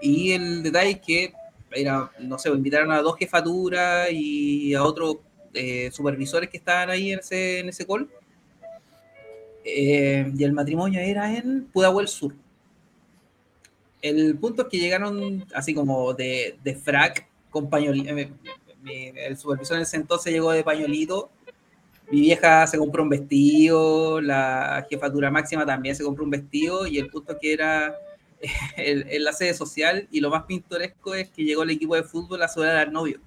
Y 0.00 0.32
el 0.32 0.62
detalle 0.62 0.90
es 0.90 1.00
que 1.00 1.32
era, 1.70 2.10
no 2.18 2.38
sé, 2.38 2.48
invitaron 2.50 2.92
a 2.92 3.02
dos 3.02 3.16
jefaturas 3.18 4.08
y 4.10 4.74
a 4.74 4.82
otros 4.82 5.16
eh, 5.54 5.90
supervisores 5.92 6.48
que 6.50 6.58
estaban 6.58 6.90
ahí 6.90 7.12
en 7.12 7.18
ese, 7.20 7.60
en 7.60 7.68
ese 7.68 7.86
call. 7.86 8.08
Eh, 9.64 10.30
y 10.36 10.44
el 10.44 10.52
matrimonio 10.52 11.00
era 11.00 11.34
en 11.36 11.66
Pudahuel 11.72 12.08
Sur. 12.08 12.34
El 14.00 14.38
punto 14.38 14.62
es 14.62 14.68
que 14.68 14.78
llegaron 14.78 15.44
así 15.54 15.74
como 15.74 16.14
de, 16.14 16.58
de 16.62 16.74
frac 16.76 17.26
con 17.50 17.68
el 18.86 19.36
supervisor 19.36 19.76
en 19.76 19.82
ese 19.82 19.96
entonces 19.96 20.32
llegó 20.32 20.52
de 20.52 20.64
pañolito 20.64 21.30
mi 22.10 22.20
vieja 22.20 22.66
se 22.66 22.78
compró 22.78 23.02
un 23.02 23.08
vestido, 23.08 24.20
la 24.20 24.86
jefatura 24.88 25.30
máxima 25.30 25.66
también 25.66 25.96
se 25.96 26.04
compró 26.04 26.24
un 26.24 26.30
vestido 26.30 26.86
y 26.86 26.98
el 26.98 27.08
punto 27.08 27.36
que 27.40 27.52
era 27.52 27.94
el- 28.76 29.06
en 29.08 29.24
la 29.24 29.32
sede 29.32 29.54
social 29.54 30.06
y 30.10 30.20
lo 30.20 30.30
más 30.30 30.44
pintoresco 30.44 31.14
es 31.14 31.28
que 31.30 31.44
llegó 31.44 31.62
el 31.64 31.70
equipo 31.70 31.96
de 31.96 32.04
fútbol 32.04 32.42
a 32.42 32.48
saludar 32.48 32.76
al 32.76 32.92
novio. 32.92 33.20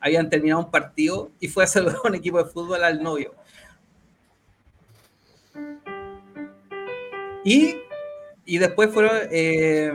Habían 0.00 0.28
terminado 0.30 0.60
un 0.62 0.70
partido 0.70 1.30
y 1.40 1.48
fue 1.48 1.64
a 1.64 1.66
saludar 1.68 1.96
a 2.04 2.08
un 2.08 2.14
equipo 2.16 2.38
de 2.42 2.50
fútbol 2.50 2.82
al 2.84 3.02
novio. 3.02 3.34
Y, 7.44 7.76
y 8.44 8.58
después 8.58 8.90
fueron, 8.92 9.12
eh, 9.30 9.92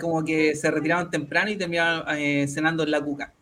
como 0.00 0.24
que 0.24 0.54
se 0.54 0.70
retiraron 0.70 1.10
temprano 1.10 1.50
y 1.50 1.56
terminaron 1.56 2.04
eh, 2.16 2.46
cenando 2.48 2.82
en 2.84 2.90
la 2.90 3.00
cuca. 3.00 3.34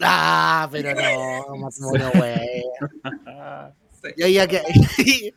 Ah, 0.00 0.68
pero 0.70 0.94
no, 0.94 1.56
Matsumura, 1.56 2.10
güey. 2.14 2.64
Sí. 4.02 4.08
Y, 4.16 4.22
había 4.24 4.46
que- 4.48 4.62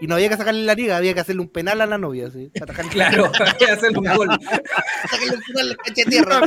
y 0.00 0.06
no 0.06 0.14
había 0.14 0.28
que 0.28 0.36
sacarle 0.36 0.62
la 0.64 0.74
liga, 0.74 0.96
había 0.96 1.12
que 1.14 1.20
hacerle 1.20 1.42
un 1.42 1.48
penal 1.48 1.80
a 1.80 1.86
la 1.86 1.98
novia, 1.98 2.30
¿sí? 2.30 2.50
Claro, 2.90 3.30
hay 3.44 3.52
que 3.54 3.66
hacer 3.66 3.96
un 3.98 4.04
gol. 4.16 4.28
sacarle 5.10 5.34
un 5.36 5.42
penal 5.42 5.70
al 5.70 5.76
caché 5.76 6.04
de 6.04 6.10
tierra. 6.10 6.40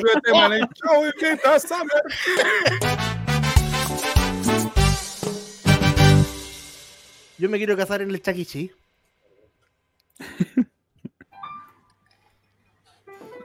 Yo 7.38 7.50
me 7.50 7.58
quiero 7.58 7.78
casar 7.78 8.02
en 8.02 8.10
el 8.10 8.22
Chaquichi. 8.22 8.72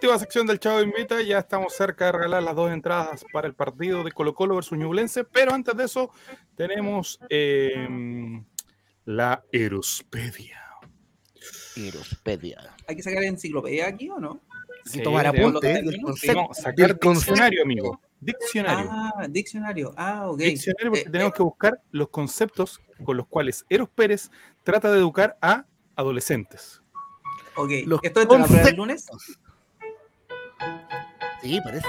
Última 0.03 0.19
sección 0.19 0.49
del 0.49 0.59
Chavo 0.59 0.81
Invita, 0.83 1.23
ya 1.23 1.39
estamos 1.39 1.75
cerca 1.75 2.07
de 2.07 2.13
regalar 2.13 2.43
las 2.43 2.57
dos 2.57 2.73
entradas 2.73 3.25
para 3.33 3.47
el 3.47 3.55
partido 3.55 4.03
de 4.03 4.11
Colo 4.11 4.35
Colo 4.35 4.57
versus 4.57 4.77
Ñublense, 4.77 5.23
pero 5.23 5.55
antes 5.55 5.77
de 5.77 5.85
eso 5.85 6.11
tenemos 6.57 7.21
eh, 7.31 7.87
la 9.05 9.45
Erospedia. 9.53 10.61
Erospedia. 11.77 12.75
¿Hay 12.89 12.97
que 12.97 13.03
sacar 13.05 13.23
enciclopedia 13.23 13.87
aquí 13.87 14.11
o 14.11 14.19
no? 14.19 14.41
Hay 14.87 14.93
que 14.93 15.01
tomar 15.03 15.25
apunte 15.25 15.85
concepto. 16.03 16.49
No, 16.49 16.49
sacar 16.53 16.99
diccionario, 16.99 17.63
amigo. 17.63 18.01
Diccionario. 18.19 18.91
Ah, 18.91 19.27
diccionario. 19.31 19.95
Ah, 19.97 20.29
ok. 20.31 20.39
Diccionario 20.39 20.91
porque 20.91 21.07
Eh, 21.07 21.13
tenemos 21.13 21.33
eh, 21.33 21.37
que 21.37 21.43
buscar 21.45 21.81
los 21.93 22.09
conceptos 22.09 22.81
con 23.05 23.17
los 23.17 23.29
cuales 23.29 23.65
Eros 23.69 23.89
Pérez 23.89 24.33
trata 24.65 24.91
de 24.91 24.99
educar 24.99 25.39
a 25.41 25.65
adolescentes. 25.95 26.83
ok. 27.55 27.71
los 27.87 28.01
¿Esto 28.03 28.21
es 28.21 28.29
la 28.29 28.45
prueba 28.47 28.65
del 28.65 28.75
lunes? 28.75 29.07
Sí, 31.41 31.61
parece. 31.61 31.87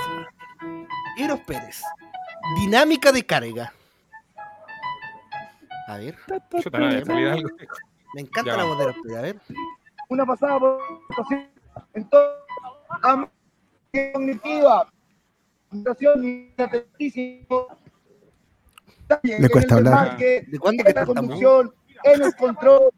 Eros 1.18 1.40
Pérez. 1.41 1.82
Dinámica 2.58 3.12
de 3.12 3.26
carga. 3.26 3.74
A 5.88 5.98
ver, 5.98 6.18
me 8.14 8.22
encanta 8.22 8.52
Ya. 8.52 8.58
la 8.58 8.64
voz 8.64 8.78
de 8.78 8.84
Eros 8.86 8.95
Pérez. 9.04 9.18
A 9.18 9.22
ver. 9.22 9.41
una 10.10 10.26
pasada 10.26 10.60
por 10.60 10.80
en 11.94 12.10
todo 12.10 12.45
ámbito 13.02 13.32
cognitiva. 14.14 14.88
Le 19.24 19.50
cuesta 19.50 19.76
hablar. 19.76 20.18
¿De 20.18 20.60
cuándo 20.60 20.84
que 20.84 20.90
en 20.90 20.95
la 20.95 21.06
conducción, 21.06 21.74
en 22.04 22.24
el 22.24 22.36
control, 22.36 22.91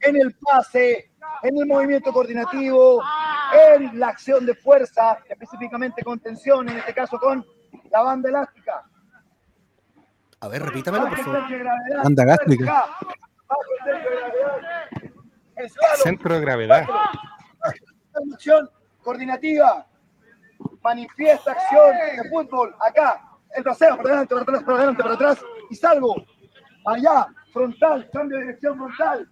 en 0.00 0.16
el 0.16 0.34
pase, 0.34 1.10
en 1.42 1.58
el 1.58 1.66
movimiento 1.66 2.12
coordinativo, 2.12 3.02
en 3.54 3.98
la 3.98 4.08
acción 4.08 4.44
de 4.46 4.54
fuerza, 4.54 5.18
específicamente 5.28 6.02
con 6.02 6.18
tensión, 6.20 6.68
en 6.68 6.78
este 6.78 6.94
caso 6.94 7.18
con 7.18 7.44
la 7.90 8.02
banda 8.02 8.28
elástica. 8.28 8.82
A 10.40 10.48
ver, 10.48 10.62
repítamelo, 10.62 11.08
por 11.08 11.18
favor. 11.18 11.42
Banda 12.02 12.24
gástrica. 12.24 12.84
Bajo 13.46 13.62
el 13.86 13.94
centro 13.94 14.10
de 14.10 14.30
gravedad. 14.30 14.88
Escalo, 15.56 16.02
Centro 16.02 16.34
de 16.34 16.40
gravedad. 16.40 16.86
acción 18.32 18.70
coordinativa, 19.02 19.86
manifiesta 20.82 21.52
acción 21.52 21.92
de 22.16 22.28
fútbol, 22.28 22.74
acá, 22.80 23.22
el 23.54 23.62
trasero, 23.62 23.96
para 23.96 24.08
adelante, 24.08 24.34
para 24.34 24.42
atrás, 24.42 24.62
para 24.64 24.76
adelante, 24.76 25.02
para 25.02 25.14
atrás, 25.14 25.44
y 25.70 25.74
salgo, 25.76 26.16
allá, 26.86 27.26
frontal, 27.52 28.10
cambio 28.12 28.38
de 28.38 28.44
dirección 28.44 28.76
frontal, 28.76 29.30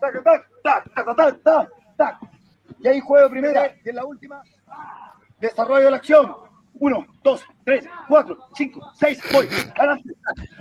tac, 0.00 0.22
tac, 0.22 0.48
tac, 0.62 0.94
tac, 0.94 1.16
tac, 1.16 1.42
tac, 1.42 1.68
tac, 1.96 2.20
y 2.78 2.88
ahí 2.88 3.00
juego 3.00 3.30
primera, 3.30 3.74
y 3.84 3.88
en 3.88 3.96
la 3.96 4.04
última, 4.04 4.42
desarrollo 5.40 5.86
de 5.86 5.90
la 5.90 5.96
acción, 5.96 6.34
uno, 6.74 7.06
dos, 7.22 7.44
tres, 7.64 7.86
cuatro, 8.08 8.38
cinco, 8.54 8.90
seis, 8.94 9.20
voy, 9.32 9.48
adelante, 9.76 10.14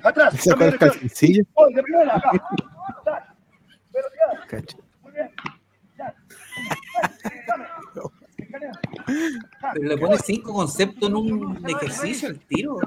atrás, 0.04 0.36
¿Sacó 0.36 0.60
cambio 0.60 0.66
de 0.66 0.74
el 0.74 0.80
dirección, 0.80 0.90
calzoncillo? 0.92 1.44
voy 1.54 1.74
de 1.74 1.84
primera, 1.84 2.16
acá, 2.16 2.32
velocidad, 3.92 4.78
muy 5.02 5.12
bien, 5.12 5.32
ya. 5.98 6.16
Pero 9.74 9.88
le 9.88 9.98
pone 9.98 10.18
cinco 10.18 10.54
conceptos 10.54 11.10
en 11.10 11.16
un 11.16 11.70
ejercicio 11.70 12.30
al 12.30 12.40
tiro. 12.40 12.78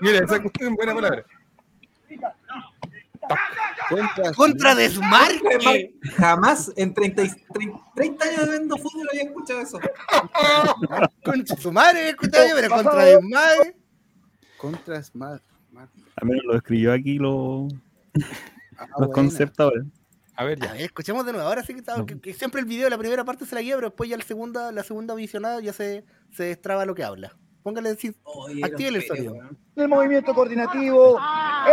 Mira, 0.00 0.24
esa 0.24 0.40
cuestión 0.40 0.70
es 0.72 0.76
buena 0.76 0.94
palabra. 0.94 1.24
Contra 4.34 4.74
desmarque. 4.74 5.94
Jamás 6.16 6.72
en 6.76 6.92
30, 6.94 7.22
y- 7.24 7.28
30 7.52 7.78
30 7.94 8.24
años 8.24 8.40
de 8.46 8.50
viendo 8.50 8.76
fútbol 8.76 9.08
había 9.10 9.22
escuchado 9.24 9.60
eso. 9.60 9.78
Contra 11.24 11.56
su 11.56 11.72
madre, 11.72 12.10
escuchaba 12.10 12.48
yo, 12.48 12.54
pero 12.56 12.74
contra 12.74 13.04
desmarque. 13.04 13.76
Contra 14.58 15.02
Smart. 15.02 15.42
Al 16.16 16.26
menos 16.28 16.44
lo 16.44 16.56
escribió 16.56 16.92
aquí 16.92 17.18
lo- 17.18 17.68
Ah, 18.78 18.86
los 18.98 19.10
conceptos 19.10 19.64
ahora. 19.64 19.84
A 20.34 20.44
ver, 20.44 20.58
A 20.62 20.66
ya. 20.66 20.72
ver, 20.72 20.82
escuchemos 20.82 21.24
de 21.24 21.32
nuevo. 21.32 21.46
Ahora 21.48 21.62
sí 21.62 21.72
que, 21.74 21.80
está- 21.80 22.04
que- 22.04 22.18
que 22.20 22.34
siempre 22.34 22.60
el 22.60 22.66
video, 22.66 22.88
la 22.90 22.98
primera 22.98 23.24
parte 23.24 23.46
se 23.46 23.54
la 23.54 23.62
guía, 23.62 23.74
pero 23.76 23.88
después 23.88 24.08
ya 24.10 24.16
la 24.18 24.24
segunda, 24.24 24.72
la 24.72 24.82
segunda 24.82 25.14
visionada 25.14 25.60
ya 25.60 25.72
se, 25.72 26.04
se 26.34 26.44
destraba 26.44 26.84
lo 26.84 26.94
que 26.94 27.04
habla. 27.04 27.34
Póngale 27.66 27.88
decir, 27.88 28.14
Actíbale 28.62 28.98
el 28.98 29.06
sonido. 29.08 29.34
el 29.74 29.88
movimiento 29.88 30.32
coordinativo, 30.32 31.18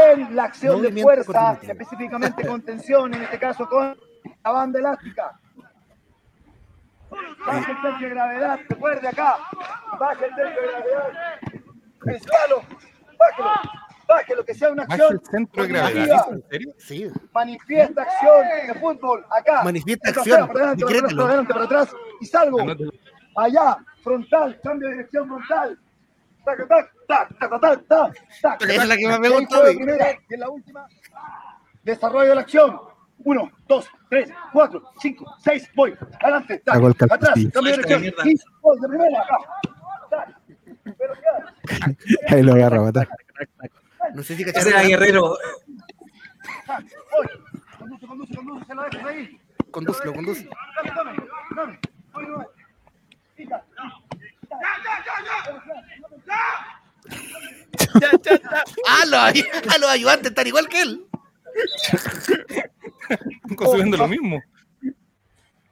en 0.09 0.35
la 0.35 0.45
acción 0.45 0.77
de 0.77 0.89
Movimiento 0.89 1.03
fuerza, 1.03 1.31
coordinativo. 1.31 1.71
específicamente 1.71 2.47
con 2.47 2.61
tensión, 2.63 3.13
en 3.13 3.21
este 3.21 3.37
caso 3.37 3.69
con 3.69 3.95
la 4.43 4.51
banda 4.51 4.79
elástica. 4.79 5.39
Baja 7.45 7.59
el 7.59 7.65
centro 7.65 7.99
de 7.99 8.09
gravedad, 8.09 8.59
recuerde 8.67 9.07
acá. 9.07 9.35
Baja 9.99 10.25
el 10.25 10.33
centro 10.33 10.61
de 10.63 10.67
gravedad. 10.67 11.11
Escalo, 12.07 12.61
bájelo, 13.19 13.51
bájelo, 14.07 14.45
que 14.45 14.55
sea 14.55 14.71
una 14.71 14.85
Baja 14.85 14.93
acción 14.95 15.13
el 15.23 15.29
centro 15.29 15.61
de 15.61 15.69
gravedad. 15.69 16.25
¿En 16.31 16.43
serio? 16.49 16.73
sí, 16.79 17.07
Manifiesta 17.35 18.01
acción 18.01 18.47
de 18.65 18.73
fútbol, 18.79 19.23
acá. 19.29 19.63
Manifiesta 19.63 20.09
acción, 20.09 20.47
Para 20.47 20.71
adelante, 20.71 20.85
para 20.85 20.97
atrás, 20.97 21.13
para 21.13 21.27
adelante, 21.27 21.53
para 21.53 21.65
atrás, 21.65 21.95
y 22.19 22.25
salgo. 22.25 22.57
Allá, 23.35 23.77
frontal, 24.03 24.59
cambio 24.61 24.89
de 24.89 24.95
dirección 24.95 25.27
frontal. 25.27 25.79
Tac, 26.45 26.67
tac, 26.67 26.91
tac, 27.07 27.39
tac, 27.39 27.61
tac, 27.61 27.87
tac, 27.87 28.17
tac. 28.41 28.61
Esa 28.63 28.83
es 28.83 28.87
la 28.89 28.97
que 28.97 29.07
más 29.07 29.19
me 29.19 29.29
güey. 29.29 29.47
primera, 29.75 30.11
y 30.29 30.33
en 30.33 30.39
la 30.41 30.49
última, 30.49 30.85
desarrollo 31.83 32.29
de 32.29 32.35
la 32.35 32.41
acción. 32.41 32.79
Uno, 33.25 33.49
dos, 33.67 33.87
tres, 34.09 34.29
cuatro, 34.51 34.83
cinco, 34.99 35.33
seis, 35.41 35.69
voy. 35.75 35.93
Adelante, 36.21 36.59
tac, 36.59 36.75
Hago 36.75 36.87
el 36.87 36.95
atrás, 36.99 37.33
cambio 37.53 37.61
de 37.61 37.81
dirección. 37.83 38.03
Y 38.25 38.35
voy 38.61 38.79
de 38.81 38.87
primera. 38.89 39.23
Tac. 40.09 40.37
Velocidad, 40.83 41.95
Ahí 42.27 42.43
lo 42.43 42.53
agarra 42.53 42.77
a 42.79 42.81
matar. 42.81 43.07
no 44.13 44.21
sé 44.23 44.35
si 44.35 44.43
Ese 44.43 44.51
cacharon. 44.51 44.73
era 44.73 44.83
Guerrero. 44.83 45.37
tac, 46.67 46.83
voy. 47.11 47.27
Conduce, 47.79 48.07
conduce, 48.07 48.35
conduce, 48.35 48.65
se 48.65 48.75
la 48.75 48.83
dejas 48.83 49.05
ahí. 49.05 49.39
Condúcelo, 49.71 50.13
conduce. 50.13 50.49
Dame, 50.75 50.91
dame, 50.95 51.15
dame. 51.55 51.79
Voy, 53.37 53.45
voy. 53.45 53.45
Pica. 53.47 53.63
Ah, 58.87 59.05
los, 59.05 59.13
ah, 59.69 59.77
los 59.79 59.89
ayudantes 59.89 60.27
están 60.29 60.47
igual 60.47 60.67
que 60.67 60.81
él. 60.81 61.05
Consumiendo 63.55 63.97
lo 63.97 64.07
mismo. 64.07 64.41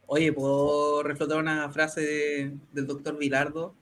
Oye, 0.07 0.33
¿puedo 0.33 1.03
reflotar 1.03 1.37
una 1.37 1.69
frase 1.69 2.01
de- 2.01 2.57
del 2.73 2.85
doctor 2.87 3.17
Vilardo? 3.17 3.73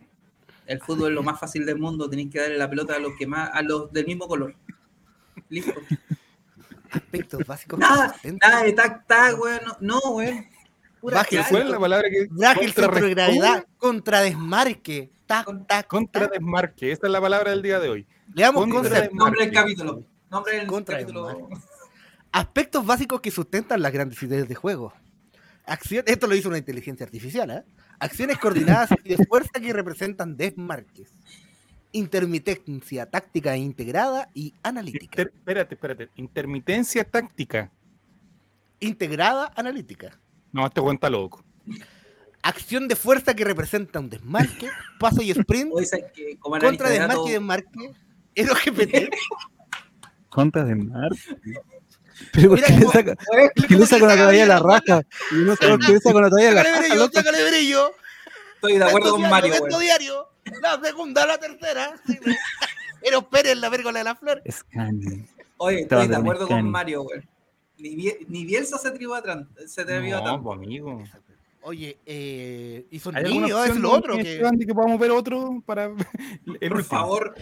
El 0.67 0.79
fútbol 0.79 1.09
es 1.09 1.15
lo 1.15 1.23
más 1.23 1.39
fácil 1.39 1.65
del 1.65 1.79
mundo, 1.79 2.07
tenéis 2.09 2.29
que 2.31 2.39
darle 2.39 2.57
la 2.57 2.69
pelota 2.69 2.95
a 2.95 2.99
los 2.99 3.13
que 3.17 3.25
más, 3.25 3.49
a 3.51 3.63
los 3.63 3.91
del 3.91 4.05
mismo 4.05 4.27
color. 4.27 4.53
Listo. 5.49 5.73
Aspectos 6.91 7.43
básicos. 7.47 7.79
Nada, 7.79 8.15
nada 8.41 8.63
de 8.63 8.73
tac 8.73 9.07
tac, 9.07 9.39
weón. 9.41 9.59
No, 9.81 9.99
no, 9.99 10.11
weón. 10.11 10.45
El 11.01 11.09
clásico. 11.11 11.43
¿Cuál 11.49 11.61
es 11.63 11.69
la 11.69 11.79
palabra 11.79 12.09
que 12.09 12.17
el 12.65 12.73
centro 12.73 12.91
de 13.01 13.09
gravedad. 13.11 13.65
Contra 13.77 14.21
desmarque. 14.21 15.09
Tac, 15.25 15.67
tac, 15.67 15.87
Contra 15.87 16.23
tac. 16.23 16.33
desmarque. 16.33 16.91
Esa 16.91 17.07
es 17.07 17.11
la 17.11 17.21
palabra 17.21 17.51
del 17.51 17.61
día 17.61 17.79
de 17.79 17.89
hoy. 17.89 18.07
Le 18.33 18.41
damos 18.43 18.65
contra 18.67 19.01
desmarque. 19.01 19.15
Nombre 19.15 19.45
del 19.45 19.53
capítulo. 19.53 20.03
Nombre 20.29 20.57
del 20.57 20.67
Contra 20.67 20.99
capítulo. 20.99 21.49
Aspectos 22.31 22.85
básicos 22.85 23.21
que 23.21 23.31
sustentan 23.31 23.81
las 23.81 23.91
grandes 23.91 24.21
ideas 24.23 24.47
de 24.47 24.55
juego. 24.55 24.93
Acción, 25.65 26.03
esto 26.07 26.27
lo 26.27 26.35
hizo 26.35 26.49
una 26.49 26.57
inteligencia 26.57 27.05
artificial, 27.05 27.49
¿eh? 27.51 27.63
Acciones 27.99 28.37
coordinadas 28.39 28.89
y 29.03 29.15
de 29.15 29.25
fuerza 29.25 29.51
que 29.59 29.71
representan 29.73 30.35
desmarques. 30.37 31.11
intermitencia 31.91 33.07
táctica 33.07 33.57
integrada 33.57 34.29
y 34.35 34.53
analítica. 34.61 35.05
Inter- 35.05 35.31
espérate, 35.35 35.73
espérate. 35.75 36.09
Intermitencia 36.15 37.03
táctica. 37.03 37.71
Integrada 38.79 39.51
analítica. 39.55 40.19
No, 40.51 40.65
este 40.65 40.81
cuenta 40.81 41.09
loco. 41.09 41.43
Acción 42.41 42.87
de 42.87 42.95
fuerza 42.95 43.33
que 43.35 43.43
representa 43.43 43.99
un 43.99 44.09
desmarque, 44.09 44.69
paso 44.99 45.21
y 45.21 45.31
sprint, 45.31 45.71
O 45.73 45.79
dicen 45.79 46.05
que 46.13 46.37
como 46.39 46.55
analista 46.55 46.85
contra 46.85 46.89
de 46.89 46.99
desmarque 46.99 47.29
y 47.29 47.33
desmarque, 47.33 47.93
RGPT. 48.35 49.15
Contra 50.29 50.63
de 50.63 50.75
mar. 50.75 51.09
Pero 52.33 52.49
¿por 52.49 52.57
Mira 52.57 52.67
qué 52.67 52.73
le 52.79 52.79
cómo- 52.81 52.91
saca, 52.91 53.15
una 53.69 53.85
saca 53.85 54.15
toalla 54.17 54.43
a 54.43 54.47
la 54.47 54.53
la 54.55 54.59
raja. 54.59 55.01
Y 55.31 55.35
no 55.35 55.55
por 55.55 55.79
qué 55.79 55.91
le 55.93 55.99
saca 55.99 56.17
una 56.17 56.29
toalla 56.29 56.49
a 56.49 56.53
la 56.53 56.63
raja. 56.63 57.09
sácale 57.13 57.49
brillo. 57.49 57.91
estoy 58.55 58.77
de 58.77 58.83
acuerdo 58.85 59.11
con 59.11 59.21
Mario, 59.29 59.53
diario. 59.79 60.27
La 60.61 60.79
segunda, 60.81 61.25
la 61.25 61.37
tercera. 61.37 61.93
Eros 63.01 63.25
Pérez, 63.25 63.55
la 63.57 63.69
vérgola 63.69 63.99
de 63.99 64.03
la 64.03 64.15
flor. 64.15 64.41
Scanning. 64.49 65.27
Oye, 65.57 65.77
Te 65.77 65.81
estoy 65.83 66.07
de 66.07 66.15
acuerdo 66.15 66.47
con. 66.47 66.69
Mario, 66.69 67.03
weón. 67.03 67.29
Ni, 67.79 68.13
ni 68.27 68.45
Bielsa 68.45 68.77
se 68.77 68.87
atrevió 68.87 69.15
a, 69.15 69.23
se 69.65 69.81
atrevió 69.81 70.17
No, 70.17 70.23
tanto. 70.23 70.51
amigo. 70.51 71.03
Oye, 71.61 71.97
eh, 72.05 72.85
y 72.89 72.99
son 72.99 73.15
¿Hay 73.15 73.25
alguna 73.25 73.47
niños, 73.47 73.69
es 73.69 73.75
lo 73.77 73.91
otro 73.91 74.15
que 74.17 74.41
que 74.65 74.73
podamos 74.73 74.99
ver 74.99 75.11
otro 75.11 75.61
para 75.65 75.85
el 76.61 76.69
Por 76.69 76.77
último? 76.77 76.83
favor, 76.83 77.35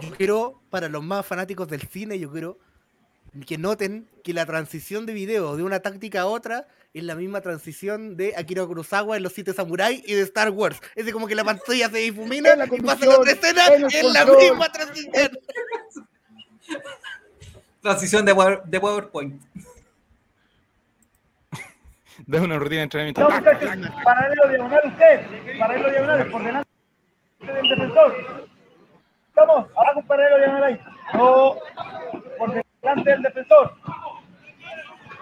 yo 0.00 0.10
quiero, 0.16 0.60
para 0.70 0.88
los 0.88 1.02
más 1.02 1.24
fanáticos 1.26 1.68
del 1.68 1.82
cine, 1.82 2.18
yo 2.18 2.30
quiero 2.30 2.58
que 3.46 3.56
noten 3.56 4.06
que 4.22 4.34
la 4.34 4.44
transición 4.44 5.06
de 5.06 5.14
video 5.14 5.56
de 5.56 5.62
una 5.62 5.80
táctica 5.80 6.22
a 6.22 6.26
otra 6.26 6.68
es 6.92 7.02
la 7.04 7.14
misma 7.14 7.40
transición 7.40 8.18
de 8.18 8.34
Akira 8.36 8.66
Kurosawa 8.66 9.16
en 9.16 9.22
Los 9.22 9.32
Siete 9.32 9.54
Samurai 9.54 10.02
y 10.06 10.12
de 10.12 10.20
Star 10.22 10.50
Wars. 10.50 10.78
Es 10.94 11.10
como 11.10 11.26
que 11.26 11.34
la 11.34 11.44
pantalla 11.44 11.88
se 11.88 11.98
difumina 11.98 12.54
la 12.54 12.66
y 12.66 12.80
pasa 12.82 13.06
la 13.06 13.18
otra 13.18 13.32
escena, 13.32 13.66
en 13.68 14.12
la 14.12 14.26
misma 14.26 14.70
transición. 14.70 15.30
transición 17.80 18.24
de, 18.26 18.34
de 18.66 18.80
PowerPoint. 18.80 19.42
De 22.26 22.40
una 22.40 22.58
rutina 22.58 22.78
de 22.78 22.82
entrenamiento. 22.84 23.20
No, 23.20 23.30
muchachos, 23.30 23.70
paralelo 24.04 24.48
diagonal 24.48 24.80
usted. 24.84 25.58
Paralelo 25.58 25.90
diagonal, 25.90 26.30
por 26.30 26.42
delante 26.42 26.68
del 27.40 27.68
defensor. 27.68 28.48
Vamos, 29.34 29.66
haga 29.76 29.96
un 29.96 30.06
paralelo 30.06 30.38
diagonal 30.38 30.64
ahí. 30.64 30.80
No, 31.14 31.56
por 32.38 32.64
delante 32.80 33.10
del 33.10 33.22
defensor. 33.22 33.74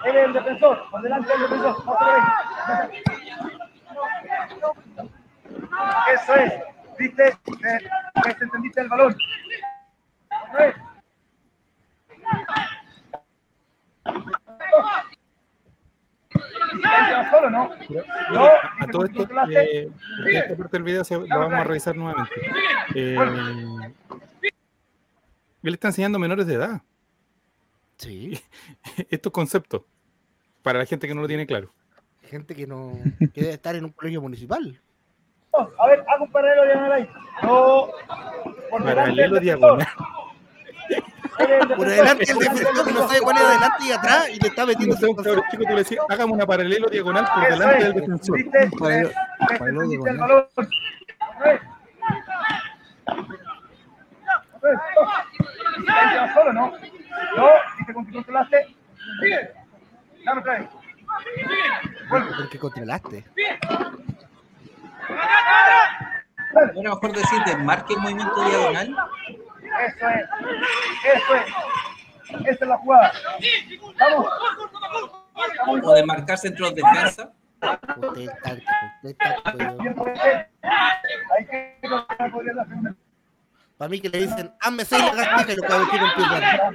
Él 0.05 0.17
es 0.17 0.25
el 0.25 0.33
defensor, 0.33 0.91
por 0.91 1.03
delante 1.03 1.33
del 1.33 1.43
defensor. 1.43 1.97
Ahí. 2.01 3.03
Eso 6.15 6.35
es. 6.35 6.53
¿Viste? 6.99 7.29
Eh. 7.29 7.91
¿Entendiste 8.41 8.81
el 8.83 8.89
balón? 8.89 9.17
¿Entra 16.73 17.31
solo 17.31 17.51
no? 17.51 17.71
No, 18.33 18.45
A 18.45 18.87
todo 18.91 19.05
esto, 19.05 19.29
eh, 19.51 19.91
esta 20.33 20.57
parte 20.57 20.77
del 20.77 20.83
video 20.83 21.05
se, 21.05 21.17
lo 21.17 21.27
vamos 21.27 21.55
a 21.55 21.65
revisar 21.65 21.97
nuevamente. 21.97 22.33
Eh, 22.95 23.17
él 25.63 25.75
está 25.75 25.89
enseñando 25.89 26.17
a 26.17 26.21
menores 26.21 26.47
de 26.47 26.55
edad 26.55 26.83
Sí, 28.01 28.41
estos 29.11 29.31
conceptos 29.31 29.83
para 30.63 30.79
la 30.79 30.87
gente 30.87 31.07
que 31.07 31.15
no 31.15 31.21
lo 31.21 31.29
tiene 31.29 31.47
claro. 31.47 31.71
gente 32.23 32.55
que 32.55 32.67
no 32.67 32.99
que 33.35 33.43
debe 33.43 33.53
estar 33.53 33.75
en 33.77 33.85
un 33.85 33.93
colegio 33.93 34.23
municipal. 34.23 34.81
A 35.53 35.87
ver, 35.87 36.05
hago 36.09 36.25
un 36.25 36.33
paralelo 36.33 36.65
diagonal 36.65 36.93
ahí. 36.93 37.11
No, 37.43 37.91
por 38.71 38.85
Paralelo 38.85 39.41
diagonal. 39.41 39.87
Por 41.41 41.47
defensor, 41.49 41.89
delante 41.89 42.25
el 42.25 42.35
por 42.35 42.43
defensor 42.45 42.85
que 42.87 42.93
no 42.93 43.09
sabe 43.09 43.21
cuál 43.21 43.37
es 43.37 43.43
adelante 43.43 43.85
y 43.87 43.93
atrás 43.93 44.29
y 44.29 44.41
le 44.41 44.49
está 44.49 44.67
metiendo 44.67 44.95
Entonces, 44.97 45.09
un 45.19 45.25
cabro 45.25 45.43
chico, 45.51 45.63
tú 45.63 45.69
le 45.71 45.77
decías, 45.77 46.05
hagamos 46.11 46.35
una 46.35 46.47
paralelo 46.47 46.89
diagonal 46.91 47.27
por 47.35 47.43
delante 47.49 47.79
es. 47.79 47.85
del 47.85 47.95
defensor. 47.95 48.39
Paralelo- 48.79 49.09
¿Ves? 49.09 49.15
paralelo 49.59 49.83
¿Entendiste 49.83 50.11
el 56.03 56.11
diagonal. 56.11 56.55
¿no? 56.55 56.73
No, 57.37 57.49
dice 57.79 57.95
con 57.95 58.07
que 58.07 58.13
controlaste. 58.13 58.77
Dame 60.25 60.41
otra 60.41 60.59
vez. 60.59 60.69
porque 62.11 62.59
controlaste. 62.59 63.25
Bueno, 66.75 66.91
mejor 66.91 67.13
decir 67.13 67.43
desmarque 67.47 67.95
el 67.95 68.01
movimiento 68.01 68.45
diagonal. 68.45 68.97
Eso 69.87 70.09
es. 70.09 70.25
Eso 71.15 71.35
es. 71.35 71.47
Esa 72.47 72.51
es 72.51 72.61
la 72.69 72.77
jugada. 72.79 73.13
Vamos. 73.99 74.27
Vamos. 74.79 75.11
O. 75.67 75.77
Hay 81.37 81.45
que 81.47 81.77
podría 82.33 82.55
la 82.55 82.65
segunda. 82.65 82.95
Para 83.77 83.89
mí 83.89 84.01
que 84.01 84.09
le 84.11 84.19
dicen, 84.19 84.53
hazme 84.61 84.85
seis 84.85 85.03
lagartijas 85.03 85.49
y 85.49 85.57
los 85.57 85.67
cabros 85.67 85.91
chicos 85.91 86.11
empiezan. 86.17 86.75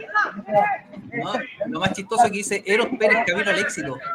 ¿no? 1.24 1.34
Lo 1.68 1.80
más 1.80 1.94
chistoso 1.94 2.24
que 2.24 2.32
dice 2.32 2.64
Eros 2.66 2.88
Pérez 3.00 3.24
camino 3.28 3.50
al 3.52 3.60
éxito. 3.60 3.98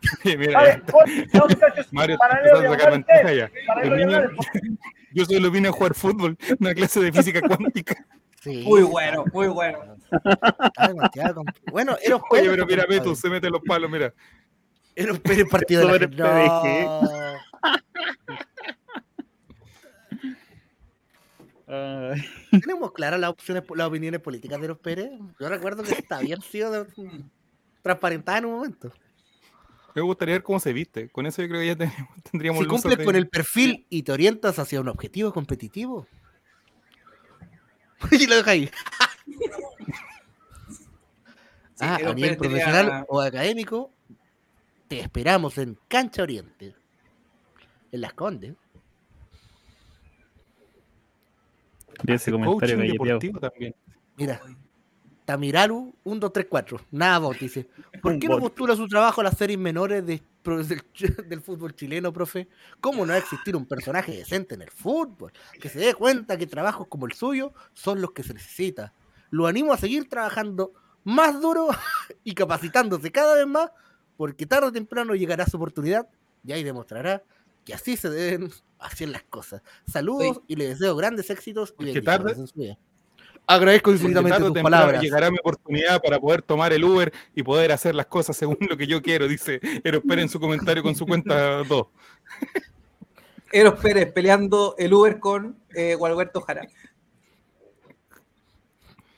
Mira, 0.24 0.68
está. 0.70 0.92
no, 1.32 1.46
Mario, 1.92 2.18
empezó 2.20 2.56
a 2.56 2.70
sacar 2.70 2.90
ventaja 2.92 3.32
ya. 3.32 3.50
El 3.82 3.96
niño- 3.96 4.30
yo 5.12 5.24
solo 5.24 5.50
vine 5.50 5.68
a 5.68 5.72
jugar 5.72 5.94
fútbol, 5.94 6.36
una 6.60 6.74
clase 6.74 7.00
de 7.00 7.12
física 7.12 7.40
cuántica. 7.40 8.06
Sí, 8.42 8.62
Muy 8.64 8.82
bueno, 8.82 9.24
muy 9.32 9.48
bueno. 9.48 9.96
está 10.12 11.34
Bueno, 11.72 11.96
Eros 12.04 12.22
Oye, 12.30 12.42
Pérez, 12.42 12.50
pero 12.54 12.66
mira. 12.66 12.86
Beto, 12.86 13.14
se 13.14 13.28
mete 13.28 13.50
los 13.50 13.60
palos, 13.62 13.90
mira. 13.90 14.12
Eros 14.94 15.18
Pérez 15.18 15.48
partido 15.50 15.86
de 15.88 16.08
la. 16.08 16.08
No. 16.08 17.36
¿Tenemos 22.60 22.92
claras 22.92 23.18
las 23.18 23.30
opciones, 23.30 23.64
las 23.74 23.88
opiniones 23.88 24.20
políticas 24.20 24.58
de 24.60 24.64
Eros 24.66 24.78
Pérez? 24.78 25.10
Yo 25.40 25.48
recuerdo 25.48 25.82
que 25.82 25.92
esta 25.92 26.18
habían 26.18 26.40
sido 26.40 26.86
transparentadas 27.82 28.40
en 28.42 28.44
un 28.46 28.52
momento. 28.52 28.92
Me 29.96 30.02
gustaría 30.02 30.34
ver 30.34 30.42
cómo 30.42 30.60
se 30.60 30.74
viste. 30.74 31.08
Con 31.08 31.24
eso 31.24 31.40
yo 31.40 31.48
creo 31.48 31.60
que 31.62 31.66
ya 31.68 31.76
tendríamos 32.30 32.62
Si 32.62 32.68
cumples 32.68 32.98
de- 32.98 33.04
con 33.04 33.16
el 33.16 33.28
perfil 33.28 33.86
y 33.88 34.02
te 34.02 34.12
orientas 34.12 34.58
hacia 34.58 34.78
un 34.80 34.88
objetivo 34.88 35.32
competitivo. 35.32 36.06
y 38.10 38.26
lo 38.26 38.36
deja 38.36 38.50
ahí. 38.50 38.70
Sí, 41.76 41.80
ah, 41.80 41.94
a 41.96 41.98
nivel 42.12 42.36
tenía- 42.36 42.36
profesional 42.36 43.06
o 43.08 43.20
académico, 43.22 43.90
te 44.86 45.00
esperamos 45.00 45.56
en 45.58 45.78
Cancha 45.88 46.22
Oriente. 46.22 46.74
En 47.90 48.00
Las 48.02 48.12
Condes. 48.12 48.54
de 52.02 52.14
ese 52.14 52.30
comentario 52.30 52.76
deportivo 52.76 53.40
también. 53.40 53.74
Mira, 54.16 54.42
Tamiraru 55.26 55.94
1, 56.04 56.20
2, 56.20 56.32
3, 56.32 56.46
4. 56.48 56.80
Nada 56.92 57.18
bot, 57.18 57.38
dice. 57.38 57.68
¿Por 58.02 58.18
qué 58.18 58.28
no 58.28 58.38
postula 58.38 58.74
su 58.76 58.88
trabajo 58.88 59.20
a 59.20 59.24
las 59.24 59.36
series 59.36 59.58
menores 59.58 60.06
de- 60.06 60.22
del, 60.46 61.28
del 61.28 61.40
fútbol 61.42 61.74
chileno, 61.74 62.12
profe? 62.12 62.48
¿Cómo 62.80 63.04
no 63.04 63.10
va 63.10 63.16
a 63.16 63.18
existir 63.18 63.54
un 63.56 63.66
personaje 63.66 64.12
decente 64.16 64.54
en 64.54 64.62
el 64.62 64.70
fútbol? 64.70 65.32
Que 65.60 65.68
se 65.68 65.80
dé 65.80 65.92
cuenta 65.94 66.38
que 66.38 66.46
trabajos 66.46 66.86
como 66.88 67.06
el 67.06 67.12
suyo 67.12 67.52
son 67.74 68.00
los 68.00 68.12
que 68.12 68.22
se 68.22 68.32
necesita. 68.32 68.92
Lo 69.30 69.46
animo 69.48 69.72
a 69.72 69.76
seguir 69.76 70.08
trabajando 70.08 70.72
más 71.04 71.40
duro 71.40 71.68
y 72.24 72.32
capacitándose 72.34 73.10
cada 73.12 73.34
vez 73.34 73.46
más, 73.46 73.70
porque 74.16 74.46
tarde 74.46 74.68
o 74.68 74.72
temprano 74.72 75.14
llegará 75.14 75.44
su 75.46 75.56
oportunidad 75.56 76.08
y 76.44 76.52
ahí 76.52 76.62
demostrará 76.62 77.22
que 77.64 77.74
así 77.74 77.96
se 77.96 78.08
deben 78.08 78.52
hacer 78.78 79.08
las 79.08 79.24
cosas. 79.24 79.60
Saludos 79.84 80.40
y 80.46 80.54
le 80.54 80.68
deseo 80.68 80.94
grandes 80.94 81.28
éxitos 81.30 81.70
y 81.70 81.72
Porque 81.72 81.92
bendiciones 81.94 82.18
tarde- 82.36 82.40
en 82.40 82.46
su 82.46 82.54
vida. 82.60 82.78
Agradezco 83.48 83.92
infinitamente 83.92 84.38
tus 84.40 84.60
palabras. 84.60 85.00
llegará 85.00 85.30
mi 85.30 85.38
oportunidad 85.38 86.02
para 86.02 86.18
poder 86.18 86.42
tomar 86.42 86.72
el 86.72 86.82
Uber 86.82 87.12
y 87.34 87.44
poder 87.44 87.70
hacer 87.70 87.94
las 87.94 88.06
cosas 88.06 88.36
según 88.36 88.58
lo 88.68 88.76
que 88.76 88.88
yo 88.88 89.00
quiero, 89.00 89.28
dice 89.28 89.60
Eros 89.84 90.02
Pérez 90.06 90.24
en 90.24 90.28
su 90.28 90.40
comentario 90.40 90.82
con 90.82 90.96
su 90.96 91.06
cuenta 91.06 91.62
2. 91.62 91.86
Eros 93.52 93.78
Pérez 93.80 94.12
peleando 94.12 94.74
el 94.78 94.92
Uber 94.92 95.20
con 95.20 95.56
eh, 95.74 95.94
Gualberto 95.94 96.40
Jara. 96.40 96.66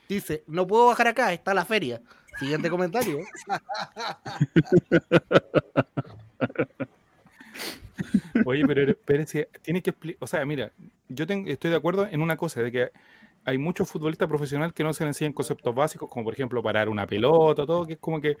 Dice, 0.07 0.43
no 0.45 0.67
puedo 0.67 0.85
bajar 0.87 1.07
acá, 1.07 1.33
está 1.33 1.55
la 1.55 1.65
feria. 1.65 1.99
Siguiente 2.39 2.69
comentario. 2.69 3.17
Oye, 8.45 8.65
pero 8.67 8.81
Eros 8.83 8.97
Pérez 9.03 9.47
tiene 9.63 9.81
que 9.81 9.89
explicar, 9.89 10.23
o 10.23 10.27
sea, 10.27 10.45
mira, 10.45 10.71
yo 11.07 11.25
estoy 11.27 11.71
de 11.71 11.75
acuerdo 11.75 12.05
en 12.05 12.21
una 12.21 12.37
cosa, 12.37 12.61
de 12.61 12.71
que 12.71 12.91
hay 13.45 13.57
muchos 13.57 13.89
futbolistas 13.89 14.27
profesionales 14.27 14.73
que 14.73 14.83
no 14.83 14.93
se 14.93 15.03
les 15.03 15.15
enseñan 15.15 15.33
conceptos 15.33 15.73
básicos, 15.73 16.09
como 16.09 16.25
por 16.25 16.33
ejemplo 16.33 16.61
parar 16.61 16.89
una 16.89 17.07
pelota, 17.07 17.65
todo, 17.65 17.85
que 17.85 17.93
es 17.93 17.99
como 17.99 18.19
que 18.19 18.37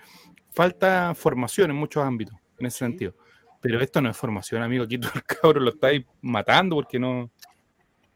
falta 0.51 1.13
formación 1.15 1.71
en 1.71 1.77
muchos 1.77 2.03
ámbitos, 2.03 2.35
en 2.59 2.65
ese 2.65 2.79
sentido. 2.79 3.15
Pero 3.61 3.79
esto 3.81 4.01
no 4.01 4.09
es 4.09 4.17
formación, 4.17 4.61
amigo, 4.61 4.83
aquí 4.85 4.97
tú 4.99 5.07
el 5.13 5.23
cabrón 5.23 5.65
lo 5.65 5.71
estáis 5.71 6.05
matando 6.21 6.75
porque 6.75 6.99
no... 6.99 7.31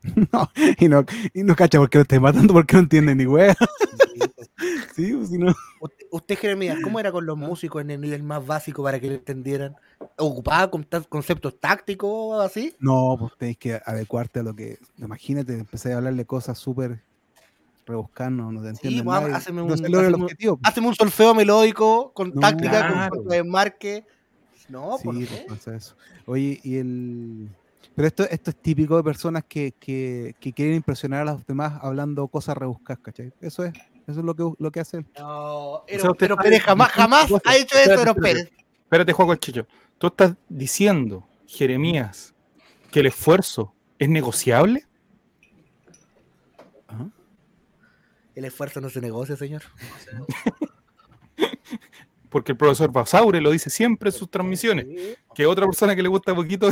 No, 0.34 0.49
y 0.80 0.88
no, 0.89 1.05
y 1.34 1.43
no 1.43 1.55
cacha 1.55 1.80
porque 1.80 1.97
lo 1.97 2.01
estés 2.03 2.19
matando 2.21 2.53
porque 2.53 2.73
no 2.75 2.80
entiende 2.81 3.15
ni 3.15 3.25
wea. 3.25 3.55
Sí, 4.95 5.11
pues, 5.13 5.30
si 5.30 5.38
no. 5.39 5.53
Usted, 5.81 6.05
usted, 6.11 6.38
Jeremías, 6.38 6.77
¿cómo 6.84 6.99
era 6.99 7.11
con 7.11 7.25
los 7.25 7.35
músicos 7.38 7.81
en 7.81 7.89
el 7.91 7.99
nivel 7.99 8.21
más 8.23 8.45
básico 8.45 8.84
para 8.84 8.99
que 8.99 9.07
lo 9.07 9.13
entendieran? 9.15 9.75
¿Ocupaba 10.17 10.69
con 10.69 10.85
conceptos 11.09 11.59
tácticos 11.59 12.09
o 12.11 12.39
así? 12.41 12.75
No, 12.80 13.17
pues 13.19 13.34
tenéis 13.38 13.57
que 13.57 13.81
adecuarte 13.84 14.39
a 14.39 14.43
lo 14.43 14.55
que. 14.55 14.77
Imagínate, 14.99 15.53
empecé 15.57 15.93
a 15.93 15.97
hablarle 15.97 16.25
cosas 16.25 16.59
súper 16.59 17.01
rebuscadas, 17.85 18.31
no, 18.31 18.51
no 18.51 18.61
te 18.61 18.69
entienden. 18.69 19.03
pues, 19.03 19.21
nadie. 19.21 19.34
háceme 19.35 19.61
no 19.61 19.65
un- 19.65 19.77
se 19.77 19.89
logra 19.89 19.99
el 20.01 20.05
háceme 20.05 20.15
un- 20.17 20.23
objetivo. 20.23 20.59
Haceme 20.63 20.88
un 20.88 20.95
solfeo 20.95 21.34
melódico 21.35 22.11
con 22.13 22.30
No, 22.34 22.39
táctica, 22.39 22.69
claro. 22.69 23.09
con 23.09 23.23
fuerza 23.23 23.35
de 23.35 23.43
marque. 23.43 24.05
No, 24.69 24.97
Sí, 24.99 25.03
por 25.05 25.15
pues, 25.47 25.67
eso. 25.67 25.95
Oye, 26.27 26.59
y 26.63 26.77
el. 26.77 27.49
Pero 27.95 28.07
esto, 28.07 28.24
esto 28.30 28.49
es 28.49 28.56
típico 28.61 28.98
de 28.98 29.03
personas 29.03 29.44
que, 29.48 29.74
que, 29.80 30.36
que 30.40 30.52
quieren 30.53 30.76
impresionar 30.76 31.22
a 31.28 31.34
los 31.34 31.45
demás 31.45 31.80
hablando 31.82 32.28
cosas 32.28 32.57
rebuscadas, 32.57 33.03
¿cachai? 33.03 33.32
Eso 33.40 33.64
es, 33.65 33.74
eso 34.07 34.20
es 34.20 34.26
lo 34.26 34.36
que, 34.36 34.52
lo 34.57 34.72
que 34.72 34.80
hace 34.80 34.98
él. 34.98 35.06
No, 35.20 35.84
Eros 35.88 36.15
está- 36.20 36.36
Pérez 36.38 36.64
jamás, 36.64 36.90
jamás 36.91 37.32
ha 37.45 37.56
hecho 37.56 37.78
eso, 37.78 37.91
espérate. 37.94 38.22
Pérez. 38.22 38.52
Espérate, 38.84 39.14
Juego 39.14 39.34
el 39.34 39.40
Chicho. 39.40 39.68
Tú 39.99 40.07
estás 40.07 40.34
diciendo, 40.49 41.28
Jeremías, 41.45 42.34
que 42.91 42.99
el 43.02 43.06
esfuerzo 43.07 43.74
es 43.99 44.10
negociable. 44.10 44.86
El 48.36 48.45
esfuerzo 48.45 48.82
no 48.82 48.90
se 48.90 48.99
negocia, 48.99 49.36
señor. 49.36 49.61
Porque 52.34 52.51
el 52.53 52.57
profesor 52.57 52.91
Basaure 52.91 53.39
lo 53.39 53.51
dice 53.51 53.69
siempre 53.69 54.10
en 54.10 54.15
sus 54.15 54.30
transmisiones. 54.30 54.88
Que 55.35 55.45
otra 55.45 55.68
persona 55.68 55.95
que 55.95 56.01
le 56.01 56.10
gusta 56.10 56.34
poquito. 56.34 56.68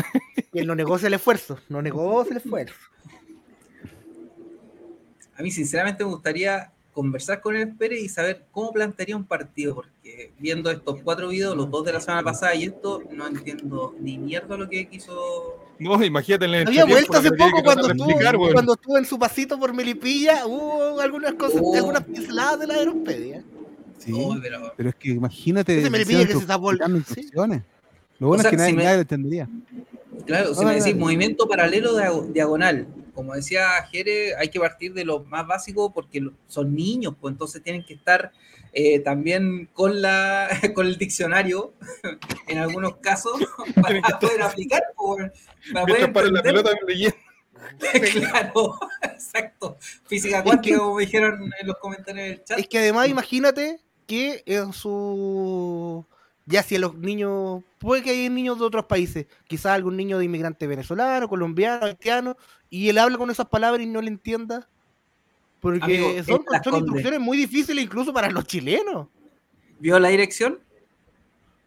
Él 0.53 0.65
no 0.65 0.73
negocia 0.73 1.07
el 1.07 1.13
esfuerzo, 1.13 1.59
no 1.69 1.81
negocia 1.83 2.31
el 2.31 2.37
esfuerzo. 2.37 2.75
A 5.37 5.43
mí, 5.43 5.51
sinceramente, 5.51 6.03
me 6.03 6.09
gustaría 6.09 6.71
conversar 6.93 7.41
con 7.41 7.55
el 7.55 7.73
Pérez 7.75 8.01
y 8.01 8.09
saber 8.09 8.45
cómo 8.51 8.73
plantearía 8.73 9.15
un 9.15 9.23
partido, 9.23 9.75
porque 9.75 10.33
viendo 10.39 10.69
estos 10.69 11.01
cuatro 11.03 11.29
videos, 11.29 11.55
los 11.55 11.69
dos 11.71 11.85
de 11.85 11.93
la 11.93 12.01
semana 12.01 12.23
pasada 12.23 12.53
y 12.55 12.65
esto, 12.65 13.03
no 13.11 13.27
entiendo 13.27 13.95
ni 13.99 14.17
mierda 14.17 14.57
lo 14.57 14.67
que 14.67 14.87
quiso. 14.89 15.57
No, 15.79 16.03
imagínate 16.03 16.45
en 16.45 16.53
el 16.55 16.67
Había 16.67 16.85
vuelto 16.85 17.17
hace 17.17 17.31
poco 17.31 17.63
cuando 17.63 17.87
estuvo, 17.87 18.09
explicar, 18.09 18.35
cuando 18.35 18.73
estuvo 18.73 18.97
en 18.97 19.05
su 19.05 19.17
pasito 19.17 19.57
por 19.57 19.73
Melipilla, 19.73 20.45
hubo 20.45 20.99
algunas 20.99 21.33
cosas, 21.35 21.61
Oh. 21.63 21.75
algunas 21.75 22.03
pinceladas 22.03 22.59
de 22.59 22.67
la 22.67 22.73
Aeropedia. 22.73 23.43
Sí. 24.03 24.11
Oh, 24.15 24.35
pero- 24.41 24.73
Pero 24.75 24.89
es 24.89 24.95
que 24.95 25.09
imagínate. 25.09 25.79
Ese 25.79 25.89
me 25.89 26.05
pide 26.05 26.25
que 26.27 26.33
se 26.33 26.39
sí. 26.41 27.29
Lo 28.19 28.27
bueno 28.27 28.41
O 28.41 28.43
sea, 28.43 28.49
es 28.49 28.51
que 28.51 28.57
nadie, 28.57 28.69
si 28.71 28.75
me- 28.77 28.83
nadie 28.83 28.95
lo 28.97 29.01
entendería. 29.01 29.49
Claro, 30.25 30.53
si 30.53 30.63
me 30.65 30.75
decís 30.75 30.95
movimiento 30.95 31.47
paralelo 31.47 31.95
diago- 31.97 32.27
diagonal, 32.31 32.87
como 33.15 33.33
decía 33.33 33.67
Jere, 33.91 34.35
hay 34.35 34.49
que 34.49 34.59
partir 34.59 34.93
de 34.93 35.03
lo 35.05 35.23
más 35.23 35.47
básico 35.47 35.91
porque 35.93 36.21
son 36.47 36.75
niños, 36.75 37.15
pues 37.19 37.31
entonces 37.33 37.63
tienen 37.63 37.83
que 37.83 37.95
estar 37.95 38.31
eh, 38.73 38.99
también 38.99 39.67
con 39.73 40.01
la 40.01 40.47
con 40.75 40.85
el 40.87 40.97
diccionario 40.97 41.73
en 42.47 42.57
algunos 42.59 42.97
casos 42.97 43.33
para 43.81 44.19
poder 44.19 44.41
aplicar, 44.43 44.83
pues, 44.95 45.31
para 45.73 45.85
poder 45.85 46.13
para 46.13 46.29
la 46.29 46.41
pelota 46.43 46.69
leyendo. 46.87 47.15
claro, 48.13 48.79
exacto. 49.03 49.77
Física 50.05 50.43
cuántica, 50.43 50.77
como 50.77 50.95
me 50.95 51.05
dijeron 51.05 51.51
en 51.59 51.67
los 51.67 51.77
comentarios 51.77 52.27
del 52.27 52.43
chat. 52.43 52.59
Es 52.59 52.67
que 52.67 52.79
además 52.79 53.07
imagínate 53.09 53.79
que 54.07 54.43
en 54.45 54.73
su... 54.73 56.05
Ya 56.45 56.63
si 56.63 56.75
a 56.75 56.79
los 56.79 56.95
niños, 56.95 57.63
puede 57.77 58.01
que 58.01 58.09
hay 58.09 58.29
niños 58.29 58.59
de 58.59 58.65
otros 58.65 58.85
países, 58.85 59.27
quizás 59.47 59.73
algún 59.73 59.95
niño 59.95 60.17
de 60.17 60.25
inmigrante 60.25 60.67
venezolano, 60.67 61.29
colombiano, 61.29 61.85
haitiano, 61.85 62.35
y 62.69 62.89
él 62.89 62.97
habla 62.97 63.17
con 63.17 63.29
esas 63.29 63.47
palabras 63.47 63.85
y 63.85 63.89
no 63.89 64.01
le 64.01 64.09
entienda. 64.09 64.67
Porque 65.59 65.83
Amigo, 65.83 66.23
son, 66.23 66.43
son 66.63 66.75
instrucciones 66.77 67.19
muy 67.19 67.37
difíciles 67.37 67.85
incluso 67.85 68.11
para 68.11 68.29
los 68.31 68.45
chilenos. 68.45 69.07
¿Vio 69.79 69.99
la 69.99 70.09
dirección? 70.09 70.59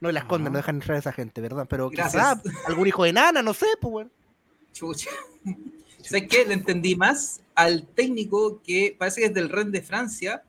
No 0.00 0.12
las 0.12 0.24
esconden, 0.24 0.52
no 0.52 0.58
dejan 0.58 0.76
entrar 0.76 0.96
a 0.96 0.98
esa 0.98 1.12
gente, 1.12 1.40
¿verdad? 1.40 1.66
Pero 1.68 1.90
quizás 1.90 2.38
algún 2.66 2.86
hijo 2.86 3.04
de 3.04 3.12
nana, 3.12 3.42
no 3.42 3.54
sé, 3.54 3.66
pues 3.80 3.90
bueno. 3.90 4.10
Chucha. 4.72 5.10
¿Sabes 6.02 6.28
qué? 6.28 6.44
Le 6.44 6.54
entendí 6.54 6.94
más 6.94 7.40
al 7.54 7.86
técnico 7.86 8.60
que 8.62 8.94
parece 8.98 9.22
que 9.22 9.26
es 9.28 9.34
del 9.34 9.48
REN 9.48 9.72
de 9.72 9.80
Francia, 9.80 10.42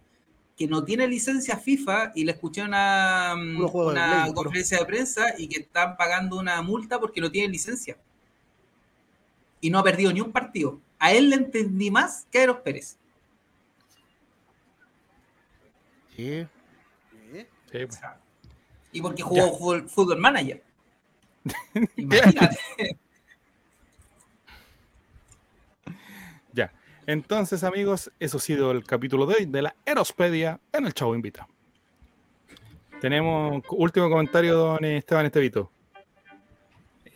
que 0.55 0.67
no 0.67 0.83
tiene 0.83 1.07
licencia 1.07 1.57
FIFA 1.57 2.13
y 2.15 2.23
le 2.23 2.31
escuché 2.31 2.61
una, 2.63 3.35
mm, 3.35 3.57
de 3.57 3.65
una 3.65 4.21
Play, 4.23 4.33
conferencia 4.33 4.79
de 4.79 4.85
prensa 4.85 5.25
y 5.37 5.47
que 5.47 5.61
están 5.61 5.97
pagando 5.97 6.37
una 6.37 6.61
multa 6.61 6.99
porque 6.99 7.19
no 7.19 7.29
tiene 7.29 7.49
licencia. 7.49 7.97
Y 9.59 9.69
no 9.69 9.79
ha 9.79 9.83
perdido 9.83 10.13
ni 10.13 10.21
un 10.21 10.31
partido. 10.31 10.79
A 10.97 11.11
él 11.11 11.29
le 11.29 11.35
entendí 11.35 11.91
más 11.91 12.25
que 12.31 12.39
a 12.39 12.43
Eros 12.43 12.57
Pérez. 12.59 12.97
Sí. 16.15 16.47
Sí, 17.71 17.85
pues. 17.85 17.99
Y 18.93 19.01
porque 19.01 19.23
jugó 19.23 19.57
fútbol, 19.57 19.89
fútbol 19.89 20.19
manager. 20.19 20.63
Imagínate. 21.97 22.57
Ya. 26.53 26.71
Entonces, 27.07 27.63
amigos, 27.63 28.11
eso 28.19 28.37
ha 28.37 28.41
sido 28.41 28.71
el 28.71 28.83
capítulo 28.83 29.25
de 29.25 29.35
hoy 29.35 29.45
de 29.45 29.61
la 29.61 29.75
Erospedia 29.85 30.59
en 30.73 30.85
el 30.85 30.93
Chavo 30.93 31.15
Invita. 31.15 31.47
Tenemos 32.99 33.61
último 33.69 34.09
comentario, 34.09 34.57
don 34.57 34.83
Esteban 34.83 35.27
Estevito. 35.27 35.71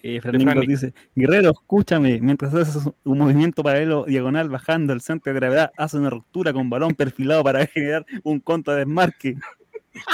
Eh, 0.02 0.22
Fernando 0.22 0.62
dice, 0.62 0.94
Guerrero, 1.16 1.52
escúchame, 1.52 2.20
mientras 2.22 2.54
haces 2.54 2.84
un 3.04 3.18
movimiento 3.18 3.64
paralelo 3.64 4.06
diagonal 4.06 4.48
bajando 4.48 4.94
el 4.94 5.02
centro 5.02 5.34
de 5.34 5.40
gravedad, 5.40 5.72
hace 5.76 5.98
una 5.98 6.10
ruptura 6.10 6.54
con 6.54 6.70
balón 6.70 6.94
perfilado 6.94 7.44
para 7.44 7.66
generar 7.66 8.06
un 8.24 8.40
contra 8.40 8.76
desmarque. 8.76 9.36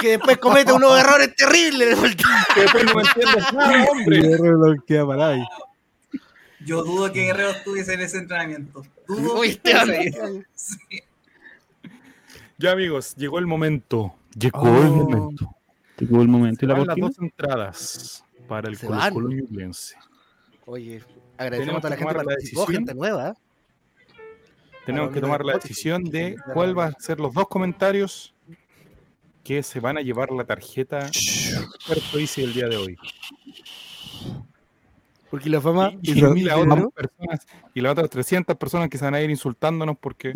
Que 0.00 0.12
después 0.12 0.38
comete 0.38 0.72
unos 0.72 0.98
errores 0.98 1.36
terribles. 1.36 1.96
Que 2.54 2.62
después 2.62 2.84
no 2.86 2.94
me 2.94 3.02
entiendes 3.02 3.52
nada, 3.52 3.84
hombre. 3.84 4.20
Guerrero 4.22 4.74
queda 4.86 5.06
parado 5.06 5.32
ahí. 5.34 5.44
Yo 6.64 6.82
dudo 6.84 7.12
que 7.12 7.22
Guerrero 7.24 7.50
estuviese 7.50 7.94
en 7.94 8.00
ese 8.00 8.18
entrenamiento. 8.18 8.82
Dudo 9.06 9.40
que 9.42 9.48
estuviese. 9.48 10.44
Sí. 10.54 10.78
Ya, 12.58 12.72
amigos, 12.72 13.14
llegó 13.16 13.38
el 13.38 13.46
momento. 13.46 14.14
Llegó 14.38 14.62
Oh. 14.62 14.82
el 14.82 14.90
momento. 14.90 15.54
Llegó 15.98 16.22
el 16.22 16.28
momento. 16.28 16.64
¿Y 16.64 16.68
la 16.68 16.74
Van 16.74 16.86
las 16.86 16.96
dos 16.96 17.18
entradas 17.18 18.24
para 18.48 18.68
el 18.70 18.78
Colo. 18.78 18.98
Colo. 19.12 19.28
Oye, 20.64 21.02
agradecemos 21.36 21.82
Tenemos 21.82 21.84
a 21.84 21.88
la 21.90 21.96
que 21.96 22.02
gente 22.02 22.08
que 22.08 22.12
tomar 22.12 22.16
la 22.16 22.24
participó, 22.24 22.60
decisión. 22.62 22.66
gente 22.86 22.94
nueva. 22.94 23.28
¿eh? 23.28 23.34
Tenemos 24.86 25.10
que 25.12 25.20
tomar 25.20 25.44
la 25.44 25.52
decisión 25.54 26.04
de 26.04 26.36
cuál 26.54 26.78
va 26.78 26.86
a 26.86 26.92
ser 26.98 27.20
los 27.20 27.34
dos 27.34 27.48
comentarios 27.48 28.34
que 29.44 29.62
se 29.62 29.78
van 29.80 29.98
a 29.98 30.00
llevar 30.00 30.30
la 30.32 30.44
tarjeta 30.44 31.06
experto 31.06 32.18
Easy 32.18 32.42
el 32.42 32.54
día 32.54 32.68
de 32.68 32.76
hoy. 32.76 32.96
Porque 35.30 35.48
la 35.50 35.60
fama. 35.60 35.92
Y, 36.02 36.12
y 36.12 36.20
las 36.42 36.56
otras 36.56 36.84
personas 36.94 37.46
y 37.74 37.80
las 37.80 37.92
otras 37.92 38.10
300 38.10 38.56
personas 38.56 38.88
que 38.88 38.96
se 38.98 39.04
van 39.04 39.14
a 39.14 39.20
ir 39.20 39.28
insultándonos 39.30 39.96
porque 39.98 40.32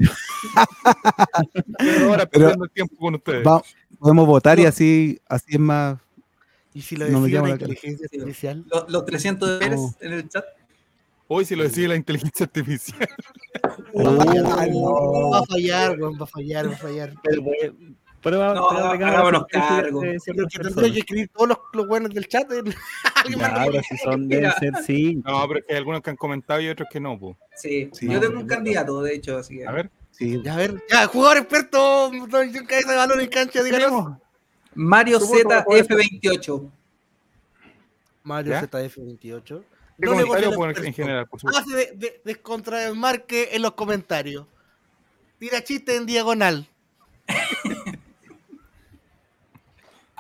Pero 1.78 2.10
ahora 2.10 2.26
perdiendo 2.26 2.64
el 2.64 2.70
tiempo 2.70 2.96
con 2.96 3.14
ustedes. 3.14 3.46
Va- 3.46 3.62
podemos 3.98 4.26
votar 4.26 4.58
y 4.58 4.66
así, 4.66 5.20
así 5.28 5.46
es 5.54 5.58
más. 5.60 5.98
Y 6.74 6.82
si 6.82 6.96
lo 6.96 7.08
No 7.08 7.22
decía 7.22 7.42
la 7.42 7.50
inteligencia 7.50 8.06
Sí. 8.10 8.18
artificial. 8.18 8.64
Los, 8.70 8.90
los 8.90 9.04
300 9.04 9.58
de 9.60 9.74
Oh. 9.76 9.94
en 10.00 10.12
el 10.12 10.28
chat. 10.28 10.44
Hoy 11.28 11.44
si 11.44 11.54
lo 11.54 11.62
decide 11.62 11.88
la 11.88 11.96
inteligencia 11.96 12.44
artificial. 12.46 12.98
Va 13.94 14.12
a 14.12 14.24
fallar, 14.24 14.46
Ay, 14.58 14.70
no. 14.70 15.30
va 15.30 15.38
a 15.38 15.46
fallar, 15.46 15.96
va 16.02 16.24
a 16.24 16.26
fallar, 16.26 16.68
va 16.68 16.72
a 16.72 16.76
fallar. 16.76 17.14
Pero, 17.22 17.42
prueba, 18.22 18.54
No, 18.54 18.68
de 18.70 18.76
cámara 18.98 19.08
hagámonos 19.08 19.46
cargo. 19.48 20.00
de 20.02 20.18
Pero 20.24 20.46
que 20.48 20.58
tendría 20.58 20.92
que 20.92 20.98
escribir 21.00 21.28
todos 21.34 21.48
los, 21.48 21.58
los 21.72 21.86
buenos 21.86 22.10
del 22.14 22.26
chat. 22.28 22.50
¿eh? 22.52 22.62
Ya, 23.38 23.46
ahora 23.48 23.82
si 23.82 23.96
son, 23.98 24.28
deben 24.28 24.44
Mira. 24.44 24.58
ser 24.58 24.74
sí. 24.84 25.16
No, 25.24 25.46
pero 25.46 25.60
es 25.60 25.66
que 25.66 25.72
hay 25.74 25.78
algunos 25.78 26.00
que 26.02 26.10
han 26.10 26.16
comentado 26.16 26.60
y 26.60 26.68
otros 26.68 26.88
que 26.90 27.00
no. 27.00 27.18
po. 27.18 27.36
Sí, 27.54 27.90
Sí. 27.92 28.08
yo 28.08 28.18
tengo 28.20 28.40
un 28.40 28.46
candidato, 28.46 29.02
de 29.02 29.14
hecho, 29.14 29.36
así 29.38 29.58
que. 29.58 29.66
A 29.66 29.72
ver, 29.72 29.90
Sí. 30.12 30.40
Ya, 30.42 30.54
a 30.54 30.56
ver, 30.56 30.82
ya, 30.90 31.06
jugador 31.06 31.38
experto, 31.38 32.10
cabeza 32.66 32.90
de 32.92 32.96
balón 32.96 33.20
en 33.20 33.28
cancha, 33.28 33.62
díganos. 33.62 34.16
Mario 34.74 35.18
Supongo 35.20 35.36
que 35.36 35.42
Z 35.54 35.64
puede- 35.64 35.82
F28. 35.84 36.70
Mario 38.22 38.52
¿Ya? 38.52 38.62
ZF28. 38.62 39.44
¿qué 39.98 40.06
No 40.06 40.12
el 40.12 40.76
por- 40.76 40.86
en 40.86 40.94
general? 40.94 41.26
Por 41.28 41.40
supuesto? 41.40 41.60
Hace 41.62 41.76
de, 41.76 41.92
de, 41.96 42.20
de 42.24 42.32
en 43.54 43.62
los 43.62 43.72
comentarios. 43.72 44.46
Tira 45.38 45.62
chiste 45.64 45.96
en 45.96 46.06
diagonal. 46.06 46.66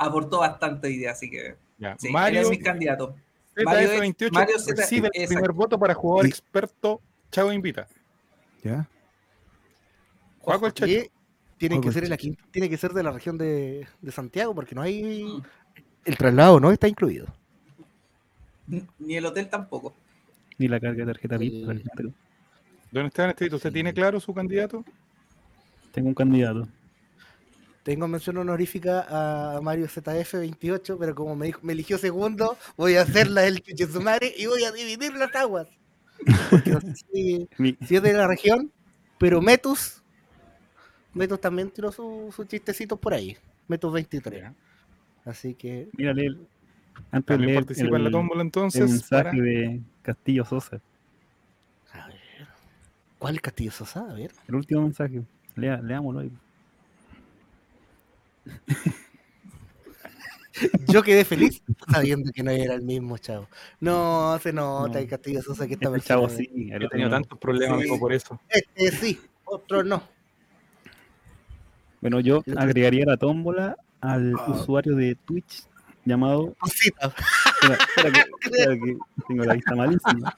Aportó 0.02 0.38
bastante 0.38 0.88
día, 0.88 1.12
así 1.12 1.28
que. 1.30 1.56
Ya, 1.78 1.96
Sí, 1.98 2.08
Mario 2.10 2.40
es 2.42 2.50
mi 2.50 2.58
candidato. 2.58 3.14
Mario 3.64 3.90
es- 3.92 4.00
ZF28 4.00 4.30
Mario 4.32 4.56
recibe 4.76 5.08
el 5.12 5.22
exacto. 5.22 5.34
primer 5.34 5.52
voto 5.52 5.78
para 5.78 5.94
jugador 5.94 6.26
experto. 6.26 7.00
Chavo 7.30 7.52
invita. 7.52 7.86
¿Ya? 8.64 8.88
Juaco 10.40 10.66
el 10.66 10.72
Chacho. 10.72 10.92
Tiene 11.58 11.78
que 11.80 11.92
ser 11.92 12.04
en 12.04 12.10
la 12.10 12.16
chico. 12.16 12.36
quinta- 12.36 12.52
tiene 12.52 12.70
que 12.70 12.76
ser 12.78 12.92
de 12.94 13.02
la 13.02 13.10
región 13.10 13.36
de, 13.36 13.86
de 14.00 14.12
Santiago 14.12 14.54
porque 14.54 14.74
no 14.74 14.80
hay 14.80 15.42
el 16.06 16.16
traslado 16.16 16.58
no 16.58 16.72
está 16.72 16.88
incluido. 16.88 17.26
Ni 18.98 19.16
el 19.16 19.26
hotel 19.26 19.48
tampoco. 19.50 19.92
Ni 20.56 20.68
la 20.68 20.80
carga 20.80 21.04
de 21.04 21.12
tarjeta 21.12 21.36
Sí. 21.38 21.50
VIP. 21.50 21.70
ejemplo. 21.70 22.12
Don 22.90 23.06
Esteban 23.06 23.30
Estevito, 23.30 23.56
¿usted 23.56 23.72
tiene 23.72 23.92
claro 23.92 24.18
su 24.20 24.32
candidato? 24.32 24.82
Tengo 25.92 26.08
un 26.08 26.14
candidato. 26.14 26.66
Tengo 27.82 28.06
mención 28.08 28.36
honorífica 28.36 29.06
a 29.56 29.60
Mario 29.62 29.86
ZF28, 29.86 30.96
pero 30.98 31.14
como 31.14 31.34
me, 31.34 31.46
dijo- 31.46 31.60
me 31.62 31.72
eligió 31.72 31.96
segundo, 31.98 32.56
voy 32.76 32.96
a 32.96 33.02
hacer 33.02 33.28
la 33.30 33.42
del 33.42 33.62
Chuchesumare 33.62 34.34
y 34.36 34.46
voy 34.46 34.64
a 34.64 34.70
dividir 34.72 35.14
las 35.14 35.34
aguas. 35.34 35.66
Porque 36.50 36.70
no 36.72 36.80
sé 36.82 36.94
si, 37.10 37.48
es 37.58 38.02
de 38.02 38.12
la 38.12 38.26
región, 38.26 38.70
pero 39.18 39.40
Metus, 39.40 40.02
Metus 41.14 41.40
también 41.40 41.70
tiró 41.70 41.90
sus 41.90 42.34
su 42.34 42.44
chistecitos 42.44 42.98
por 42.98 43.14
ahí. 43.14 43.36
Metus 43.66 43.92
23. 43.92 44.44
Así 45.24 45.54
que 45.54 45.88
Mírale, 45.96 46.26
el- 46.26 46.46
antes 47.10 47.10
de 47.12 47.20
También 47.22 47.46
leer 47.52 47.64
participa 47.64 47.96
en 47.96 48.02
la 48.02 48.08
el, 48.08 48.12
tómbola 48.12 48.40
el 48.42 48.46
entonces. 48.46 48.90
mensaje 48.90 49.24
para- 49.24 49.32
de 49.32 49.80
Castillo 50.02 50.44
Sosa. 50.44 50.80
A 51.92 52.06
ver. 52.08 52.16
¿Cuál 53.18 53.36
es 53.36 53.40
Castillo 53.40 53.70
Sosa? 53.70 54.00
A 54.10 54.12
ver. 54.14 54.32
El 54.48 54.54
último 54.54 54.82
mensaje. 54.82 55.22
Lea, 55.56 55.78
leámoslo 55.80 56.20
ahí. 56.20 56.30
Yo 60.88 61.02
quedé 61.02 61.24
feliz 61.24 61.62
sabiendo 61.90 62.30
que 62.32 62.42
no 62.42 62.50
era 62.50 62.74
el 62.74 62.82
mismo 62.82 63.16
chavo. 63.16 63.48
No, 63.80 64.38
se 64.42 64.52
nota 64.52 64.94
No. 64.94 64.98
el 64.98 65.08
Castillo 65.08 65.40
Sosa 65.42 65.66
que 65.66 65.74
esta 65.74 65.88
Este 65.88 66.08
chavo 66.08 66.28
sí. 66.28 66.50
el 66.52 66.72
He 66.72 66.76
otro 66.76 66.88
tenido 66.90 67.08
no. 67.08 67.16
tantos 67.16 67.38
problemas, 67.38 67.78
Sí. 67.78 67.82
amigo, 67.84 67.98
por 67.98 68.12
eso. 68.12 68.40
Este 68.48 68.90
sí, 68.90 69.20
otro 69.44 69.82
no. 69.82 70.02
Bueno, 72.00 72.20
yo 72.20 72.42
El 72.46 72.58
agregaría 72.58 73.04
la 73.06 73.16
tómbola 73.16 73.76
al 74.00 74.34
usuario 74.34 74.96
de 74.96 75.14
Twitch 75.14 75.62
llamado. 76.04 76.54
Cosita. 76.58 77.14
Espera, 77.62 77.78
espera 77.96 78.12
que, 78.12 78.20
espera 78.50 78.74
que 78.74 78.96
tengo 79.28 79.44
la 79.44 79.54
vista 79.54 79.74
malísima. 79.74 80.36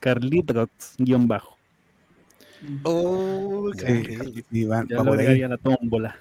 Carlitrox, 0.00 0.94
guion 0.98 1.28
bajo. 1.28 1.56
Oh, 2.84 3.70
Sí, 3.74 4.42
Ya 4.66 4.68
va 5.02 5.10
agregaría 5.12 5.48
la 5.48 5.56
tómbola. 5.58 6.16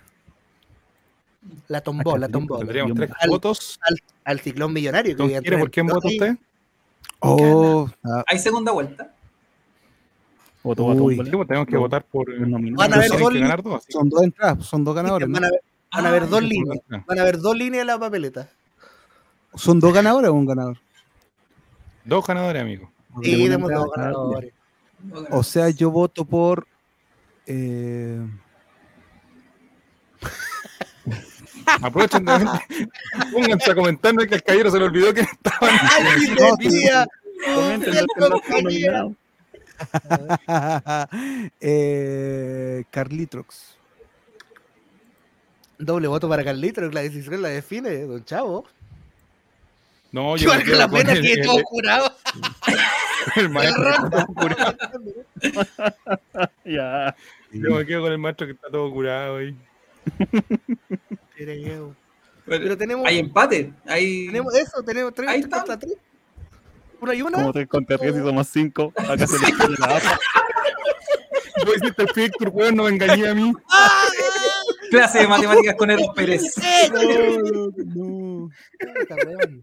La 1.67 1.81
tombó, 1.81 2.17
la 2.17 2.27
tombó. 2.29 2.59
Tendríamos 2.59 2.95
tres 2.95 3.09
bajo. 3.09 3.27
votos. 3.27 3.79
Al 4.23 4.39
ciclón 4.39 4.73
millonario. 4.73 5.15
que 5.17 5.39
Quiere, 5.41 5.57
¿por 5.57 5.71
quién 5.71 5.87
vota 5.87 6.07
usted? 6.07 6.37
Oh, 7.19 7.89
ah, 8.03 8.23
Hay 8.27 8.37
segunda 8.39 8.71
vuelta. 8.71 9.13
Voto 10.63 10.85
Uy. 10.85 11.15
pues 11.15 11.29
tenemos 11.47 11.65
que 11.67 11.73
No. 11.73 11.79
votar 11.79 12.03
por. 12.03 12.29
Nominados. 12.39 12.77
Van 12.77 12.93
a 12.93 12.97
ver 12.99 13.09
Tienen 13.09 13.23
dos 13.23 13.33
ganar 13.41 13.63
dos, 13.63 13.83
son 13.89 14.09
dos 14.09 14.21
entradas, 14.23 14.65
son 14.65 14.83
dos 14.83 14.93
ganadores. 14.95 15.27
Van 15.29 15.43
a 15.43 15.49
ver, 15.49 15.61
van 15.91 16.05
a 16.05 16.11
ver 16.11 16.23
Ah, 16.23 16.27
dos 16.27 16.43
líneas. 16.43 16.79
Van 17.07 17.19
a 17.19 17.23
ver 17.23 17.39
dos 17.39 17.57
líneas 17.57 17.81
en 17.81 17.87
la 17.87 17.99
papeleta. 17.99 18.49
¿Son 19.55 19.79
dos 19.79 19.91
ganadores 19.93 20.29
o 20.29 20.33
un 20.33 20.45
ganador? 20.45 20.77
Dos 22.05 22.25
ganadores, 22.25 22.61
amigo. 22.61 22.91
Sí, 23.23 23.43
Tenemos 23.43 23.71
dos 23.71 23.87
ganadores. 23.95 24.53
O 25.31 25.41
sea, 25.41 25.69
yo 25.71 25.89
voto 25.89 26.25
por. 26.25 26.67
eh, 27.47 28.19
Aprovechen 31.81 32.25
de 32.25 32.49
pónganse 33.31 33.71
a 33.71 33.75
comentar 33.75 34.13
no 34.13 34.21
es 34.21 34.27
que 34.27 34.35
al 34.35 34.43
caballero 34.43 34.71
se 34.71 34.79
le 34.79 34.85
olvidó 34.85 35.13
que 35.13 35.21
estaban. 35.21 35.69
¡Ay, 35.81 36.35
eh, 41.59 42.83
Carlitrox. 42.91 43.77
Doble 45.79 46.07
voto 46.07 46.29
para 46.29 46.43
Carlito, 46.43 46.81
la 46.81 47.01
decisión 47.01 47.41
la 47.41 47.49
define, 47.49 48.01
don 48.01 48.23
Chavo. 48.23 48.65
No, 50.11 50.37
Yo 50.37 50.49
yo 50.53 50.57
me 50.59 50.63
quedo 50.63 50.77
la 50.77 50.87
con 50.87 50.97
pena 50.99 51.13
el, 51.13 51.21
que 51.21 51.33
el- 51.33 51.41
todo 51.45 51.63
curado. 51.63 52.15
el 53.35 53.49
maestro 53.49 53.83
que 53.83 53.89
está 53.91 54.09
todo 54.11 54.25
curado. 54.27 54.77
Ya. 56.65 57.15
Yo 57.51 57.75
me 57.75 57.85
quedo 57.85 58.01
con 58.03 58.11
el 58.11 58.17
maestro 58.19 58.47
que 58.47 58.53
está 58.53 58.69
todo 58.69 58.91
curado 58.91 59.37
ahí. 59.37 59.55
Pero 61.45 61.95
Pero 62.45 62.77
tenemos, 62.77 63.05
hay 63.07 63.19
empate. 63.19 63.73
Hay... 63.85 64.27
tenemos 64.27 64.53
eso, 64.55 64.83
tenemos 64.83 65.13
tres 65.13 65.29
Ahí 65.29 65.41
tres 65.41 65.53
contra 65.53 65.77
tres. 65.79 65.93
Uno 66.99 67.13
y 67.13 67.21
uno. 67.21 67.31
Como 67.37 67.53
tres 67.53 67.67
contra 67.67 67.97
tres 67.97 68.15
y 68.15 68.19
somos 68.19 68.47
cinco. 68.47 68.93
Acá 68.95 69.25
se 69.27 69.39
les 69.39 69.51
pone 69.57 69.75
la 69.79 69.97
APA. 69.97 70.19
Tú 71.65 71.71
hiciste 71.75 72.01
el 72.03 72.09
filtro, 72.09 72.51
weón, 72.51 72.75
no 72.75 72.83
me 72.83 72.89
engañé 72.89 73.27
a 73.27 73.33
mí. 73.35 73.53
Clase 74.91 75.19
de 75.19 75.27
matemáticas 75.27 75.75
con 75.75 75.89
Eros 75.91 76.07
Pérez. 76.15 76.41
No. 77.95 78.49
Weón. 79.25 79.61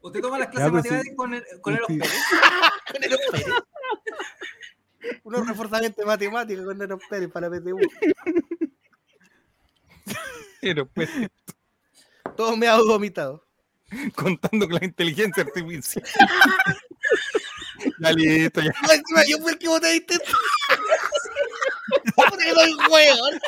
¿Usted 0.00 0.20
toma 0.20 0.38
las 0.38 0.48
clases 0.48 0.72
de 0.72 0.82
sí. 0.82 0.88
matemáticas 0.88 1.16
con, 1.16 1.34
Er- 1.34 1.60
con 1.60 1.74
Eros 1.74 1.86
Sí. 1.88 1.98
Pérez? 1.98 2.14
Con 2.92 3.04
Eros 3.04 3.20
Pérez. 3.32 3.46
Unos 5.24 5.48
reforzamientos 5.48 5.96
de 5.96 6.06
matemáticas 6.06 6.64
con 6.64 6.82
Eros 6.82 7.00
Pérez 7.08 7.30
para 7.30 7.48
la 7.48 7.58
PTU. 7.60 7.78
Pero, 10.60 10.86
pues, 10.88 11.10
Todos 12.36 12.56
me 12.56 12.68
hago 12.68 12.86
vomitado. 12.86 13.44
contando 14.14 14.66
con 14.66 14.78
la 14.78 14.84
inteligencia 14.84 15.42
artificial. 15.42 16.04
ya 18.00 18.12
listo, 18.12 18.60
ya. 18.60 18.72
No, 18.82 18.92
encima 18.92 19.24
yo 19.26 19.38
fui 19.38 19.52
el 19.52 19.58
que 19.58 19.68
voté 19.68 19.92
distinto. 19.92 20.32
Puta 22.14 22.36
que 22.36 22.52
soy 22.52 22.74
weón. 22.90 23.40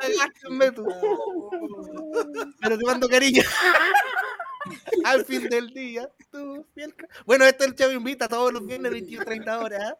Cagaste 0.00 0.50
Metu. 0.50 0.86
Pero 2.60 2.78
te 2.78 2.84
mando 2.84 3.08
cariño. 3.08 3.42
Al 5.04 5.24
fin 5.24 5.48
del 5.48 5.72
día. 5.72 6.10
tú, 6.30 6.66
Bueno, 7.24 7.44
este 7.46 7.64
es 7.64 7.70
el 7.70 7.76
Chavo 7.76 7.92
Invita 7.92 8.28
todos 8.28 8.52
los 8.52 8.66
viernes 8.66 8.92
21 8.92 9.24
30 9.24 9.58
horas. 9.60 9.80
¿ah? 9.84 9.98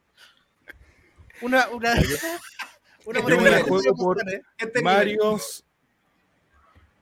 Una, 1.41 1.69
una, 1.69 1.95
una 3.09 3.21
Yo 3.21 3.41
me 3.41 3.51
la 3.51 3.63
juego 3.63 3.81
de 3.83 3.93
por. 3.93 4.19
Este. 4.59 4.83
Marios. 4.83 5.65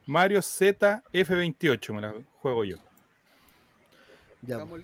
Mario 0.06 0.40
Z 0.40 1.02
F28 1.12 1.92
me 1.94 2.00
la 2.00 2.14
juego 2.40 2.64
yo. 2.64 2.76
Ya, 4.42 4.64
po. 4.64 4.78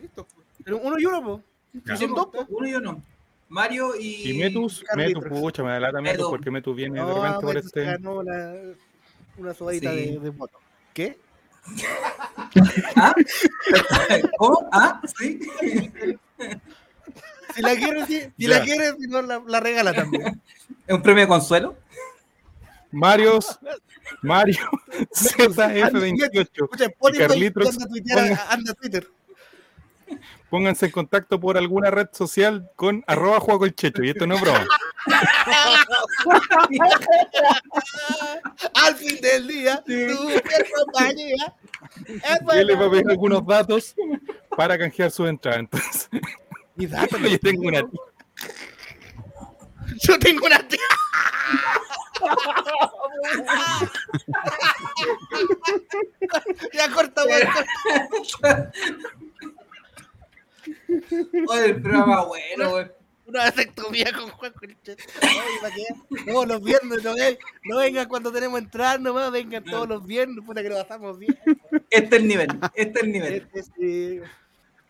Pero 0.65 0.79
uno 0.79 0.99
y 0.99 1.07
uno, 1.07 1.23
po. 1.23 1.43
Ya. 1.85 1.97
Si 1.97 2.05
son 2.07 2.15
dos, 2.15 2.27
po. 2.27 2.45
Uno 2.49 2.67
y 2.69 2.75
uno. 2.75 3.03
Mario 3.49 3.95
y. 3.99 4.31
Y 4.31 4.39
Metus. 4.39 4.85
Metus, 4.97 5.25
pucha, 5.27 5.63
me 5.63 5.71
da 5.71 5.81
lata 5.81 6.01
Metus 6.01 6.17
Metus. 6.19 6.31
porque 6.31 6.51
Metus 6.51 6.75
viene 6.77 6.99
de 6.99 7.07
No, 7.07 7.15
repente 7.23 7.41
por 7.47 7.55
Metu 7.55 7.69
se 7.69 7.81
este. 7.81 7.85
ganó 7.85 8.15
una, 8.17 8.53
una 9.37 9.55
sobadita 9.55 9.91
Sí. 9.93 9.97
de, 9.97 10.19
de 10.19 10.31
voto. 10.31 10.59
¿Qué? 10.93 11.19
¿Ah? 12.97 13.15
¿Cómo? 14.39 14.69
¿Ah? 14.73 15.01
¿Sí? 15.17 15.39
Si 17.55 17.63
la 17.63 17.75
quieres, 17.77 18.07
si, 18.07 18.21
si 18.21 18.31
Ya. 18.37 18.49
la 18.49 18.61
quieres, 18.63 18.95
si 19.01 19.07
no, 19.09 19.23
la, 19.23 19.43
la 19.47 19.61
regala 19.61 19.93
también. 19.93 20.41
¿Es 20.87 20.95
un 20.95 21.03
premio 21.03 21.23
de 21.23 21.29
consuelo? 21.29 21.77
Marios, 22.91 23.59
Mario 24.21 24.59
ZF28. 25.15 26.49
Escucha, 26.53 26.91
Carlitos, 27.29 27.69
anda 27.71 27.85
a 27.85 27.89
tuitear, 27.89 28.19
ponga- 28.19 28.47
anda 28.51 28.73
a 28.73 28.75
Twitter. 28.75 29.09
Pónganse 30.51 30.85
en 30.87 30.93
contacto 30.93 31.41
por 31.41 31.57
alguna 31.57 31.91
red 31.91 32.09
social 32.13 32.69
con 32.77 33.03
arroba 33.07 33.41
juego 33.41 33.65
el 33.65 33.75
checho. 33.75 34.03
Y 34.03 34.11
esto 34.11 34.27
no 34.27 34.35
es 34.35 34.41
broma. 34.43 34.67
Al 38.75 38.95
fin 38.97 39.19
del 39.21 39.47
día, 39.49 39.77
tu 39.87 39.93
fiel 39.93 40.43
compañía. 40.77 41.55
Es 42.07 42.41
Y 42.55 42.59
él 42.59 42.67
les 42.67 42.79
va 42.79 42.87
a 42.87 42.91
pedir 42.91 43.09
algunos 43.11 43.47
datos 43.47 43.95
para 44.57 44.77
canjear 44.79 45.11
su 45.11 45.27
entrada. 45.27 45.59
Entonces, 45.61 46.09
Yo 46.89 47.39
tengo 47.41 47.63
una 47.69 47.83
Yo 50.03 50.19
tengo 50.19 50.47
una 50.47 50.67
tía. 50.69 50.79
ya 56.73 56.91
corta. 56.93 57.23
Oye, 61.49 61.65
el 61.67 61.83
programa 61.83 62.25
bueno, 62.25 62.71
güey. 62.71 62.87
Una 63.25 63.45
vasectomía 63.45 64.13
con 64.13 64.29
Juan 64.31 64.53
Corichet. 64.53 65.01
Oye, 65.23 65.41
¿para 65.61 65.75
qué? 65.75 65.85
Todos 66.33 66.49
los 66.49 66.63
viernes, 66.63 67.03
no, 67.05 67.15
ven- 67.15 67.39
no 67.65 67.77
vengan 67.79 68.09
cuando 68.09 68.33
tenemos 68.33 68.61
entrar 68.61 69.01
nomás, 69.01 69.31
vengan 69.31 69.65
todos 69.65 69.89
los 69.89 70.05
viernes, 70.05 70.45
puta 70.45 70.63
que 70.63 70.69
lo 70.69 70.77
pasamos 70.77 71.19
bien. 71.19 71.39
Este 71.89 72.17
es 72.17 72.23
el 72.23 72.29
nivel. 72.29 72.49
Este 72.75 72.99
es 72.99 73.05
el 73.05 73.13
nivel. 73.13 73.49
Este, 73.55 73.63
sí. 73.63 74.21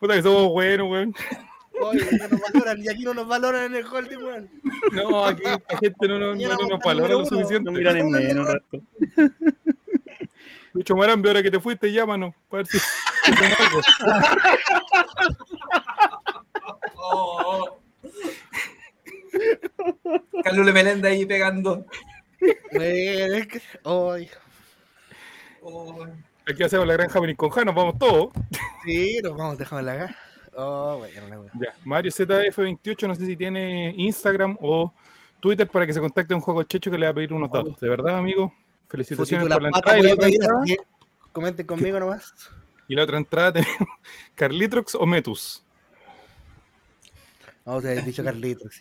puta 0.00 0.14
que 0.14 0.22
somos 0.22 0.48
buenos, 0.50 0.90
weón. 0.90 1.14
Oye, 1.80 2.06
no 2.18 2.28
nos 2.28 2.40
valoran, 2.52 2.82
y 2.84 2.88
aquí 2.88 3.02
no 3.04 3.14
nos 3.14 3.26
valoran 3.26 3.64
en 3.64 3.74
el 3.76 3.86
holding, 3.86 4.18
weón. 4.18 4.50
No, 4.92 5.24
aquí 5.24 5.42
la 5.44 5.60
gente 5.80 6.08
no, 6.08 6.18
no, 6.18 6.34
no, 6.34 6.48
no 6.48 6.68
nos 6.68 6.80
valora 6.80 7.14
lo 7.14 7.20
No 7.20 7.26
suficiente. 7.26 7.70
miran 7.70 7.96
en 7.96 8.10
menos 8.10 8.46
un 8.46 8.52
rato. 8.54 8.80
Lucho 10.74 10.96
Marambe, 10.96 11.28
ahora 11.28 11.42
que 11.42 11.50
te 11.50 11.60
fuiste, 11.60 11.92
llámanos. 11.92 12.34
Para 12.48 12.62
ver 12.62 12.66
si. 12.66 12.78
Oh. 16.96 17.78
Carlos 20.44 20.66
Melenda 20.72 21.08
ahí 21.08 21.26
pegando. 21.26 21.84
Bueno, 22.72 23.34
es 23.34 23.46
que. 23.46 23.62
Ay, 23.84 24.30
Oh. 25.64 26.06
Aquí 26.48 26.64
hacemos 26.64 26.86
la 26.88 26.94
granja 26.94 27.20
nos 27.64 27.74
vamos 27.74 27.98
todos. 27.98 28.30
sí, 28.84 29.20
nos 29.22 29.36
vamos 29.36 29.58
dejando 29.58 29.82
la 29.84 29.92
acá. 30.04 30.16
Oh, 30.54 30.98
bueno. 30.98 31.46
Ya, 31.54 31.74
Mario 31.84 32.10
ZF28, 32.10 33.08
no 33.08 33.14
sé 33.14 33.26
si 33.26 33.36
tiene 33.36 33.94
Instagram 33.96 34.56
o 34.60 34.92
Twitter 35.40 35.66
para 35.68 35.86
que 35.86 35.92
se 35.92 36.00
contacte 36.00 36.34
un 36.34 36.40
juego 36.40 36.62
Checho 36.64 36.90
que 36.90 36.98
le 36.98 37.06
va 37.06 37.10
a 37.10 37.14
pedir 37.14 37.32
unos 37.32 37.50
datos. 37.50 37.78
De 37.80 37.88
verdad, 37.88 38.18
amigo, 38.18 38.52
felicitaciones 38.88 39.48
por 39.48 39.62
la 39.62 39.68
entrada. 39.68 39.98
Y 39.98 40.02
la, 40.02 40.10
a 40.10 40.14
otra 40.14 40.28
entrada, 40.28 40.64
Comenten 41.32 41.66
conmigo 41.66 41.98
nomás. 41.98 42.34
y 42.88 42.94
la 42.94 43.04
otra 43.04 43.16
entrada 43.16 43.52
tenemos 43.54 43.88
Carlitrox 44.34 44.94
o 44.94 45.06
Metus. 45.06 45.64
Vamos 47.64 47.84
a 47.84 47.88
haber 47.88 48.04
dicho 48.04 48.22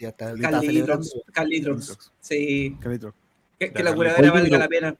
hasta 0.07 0.29
ahorita 0.29 0.59
celebrando. 0.61 1.07
Carlitrox, 1.31 1.31
Carlitrox. 1.31 2.11
Sí, 2.19 2.77
Carlito. 2.81 3.13
que, 3.59 3.71
que 3.71 3.77
Ya, 3.79 3.83
la 3.83 3.91
Carlitrox. 3.91 3.95
curadera 3.95 4.31
valga 4.33 4.57
la 4.57 4.67
pena. 4.67 4.95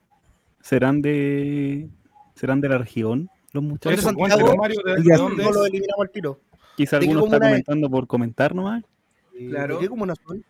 ¿Serán 0.61 1.01
de 1.01 1.89
serán 2.35 2.61
de 2.61 2.69
la 2.69 2.77
región 2.77 3.29
los 3.51 3.63
¿Dónde 3.63 3.69
muchachos? 3.71 3.99
Eso, 3.99 4.09
Santiago? 4.09 4.67
¿de, 4.67 5.17
dónde 5.17 5.43
No 5.43 5.51
lo 5.51 5.65
eliminamos 5.65 6.01
al 6.01 6.09
tiro. 6.11 6.39
Quizá 6.81 6.97
¿De 6.97 7.05
qué 7.05 7.11
alguno 7.11 7.33
está 7.35 7.47
comentando 7.47 7.89
por 7.91 8.07
comentar 8.07 8.55
nomás. 8.55 8.83
Claro. 9.37 9.75
¿De 9.75 9.81
qué 9.81 9.89
comuna 9.89 10.15
son? 10.25 10.43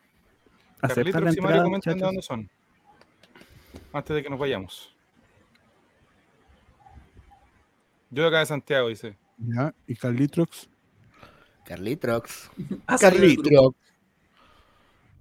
Aceptan 0.82 1.06
la 1.06 1.12
Carlitrox 1.12 1.38
y 1.38 1.42
Mario 1.42 1.56
entrada, 1.58 1.64
comentan 1.64 1.98
de 1.98 2.06
dónde 2.06 2.22
son. 2.22 2.50
Antes 3.92 4.16
de 4.16 4.24
que 4.24 4.30
nos 4.30 4.40
vayamos. 4.40 4.96
Yo 8.12 8.24
de 8.24 8.30
acá 8.30 8.40
de 8.40 8.46
Santiago, 8.46 8.88
dice. 8.88 9.18
Ya, 9.40 9.74
y 9.88 9.96
Carlitrox. 9.96 10.70
Carlitrox. 11.66 12.50
Grupo. 12.58 12.84
Carlitrox. 12.98 13.78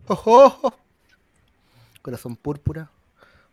Ojo. 0.07 0.75
Corazón 2.03 2.37
púrpura. 2.37 2.89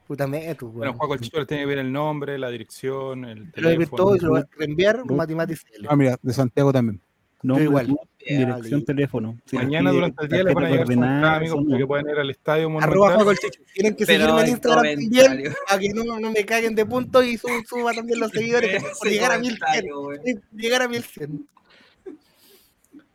Puta 0.07 0.27
Bueno, 0.27 0.55
weón. 0.61 0.93
Juaco 0.93 1.15
el 1.15 1.19
Chicho 1.21 1.39
les 1.39 1.47
tiene 1.47 1.63
que 1.63 1.67
ver 1.67 1.79
el 1.79 1.91
nombre, 1.91 2.37
la 2.37 2.49
dirección, 2.49 3.25
el 3.25 3.51
Te 3.51 3.61
lo 3.61 3.87
todo 3.87 4.15
y 4.15 4.19
lo 4.19 4.33
teléfono. 4.33 4.37
a 4.37 4.57
reenviar. 4.57 5.05
Mathematics 5.05 5.65
Ah, 5.89 5.95
mira, 5.95 6.17
de 6.21 6.33
Santiago 6.33 6.71
también. 6.71 7.01
Nombre, 7.43 7.65
igual. 7.65 7.95
dirección, 8.19 8.83
teléfono. 8.83 9.37
Si 9.45 9.55
Mañana 9.55 9.91
durante 9.91 10.23
el 10.23 10.29
día 10.29 10.43
les 10.43 10.53
van 10.55 10.65
a 10.65 10.69
llegar 10.69 10.87
sus 10.87 10.97
amigos, 10.97 11.43
eso 11.43 11.55
para 11.65 11.77
que 11.77 11.81
no. 11.81 11.87
puedan 11.87 12.09
ir 12.09 12.19
al 12.19 12.29
estadio 12.29 12.79
Arroba. 12.79 13.35
Tienen 13.73 13.95
que 13.95 14.05
Pero 14.05 14.19
seguirme 14.23 14.41
en 14.41 14.47
Instagram 14.49 14.83
también 14.83 15.53
para 15.67 15.79
que 15.79 15.89
no, 15.89 16.19
no 16.19 16.31
me 16.31 16.45
caguen 16.45 16.75
de 16.75 16.85
punto 16.85 17.21
y 17.23 17.37
suba, 17.37 17.61
suba 17.69 17.93
también 17.93 18.19
los 18.19 18.31
seguidores 18.31 18.83
por 18.99 19.07
llegar 19.07 19.31
a 19.31 19.37
1100. 19.37 19.59
comentario, 19.59 20.01
güey. 20.01 20.19
Llegar 20.51 20.81
a 20.81 20.87
1100. 20.87 21.47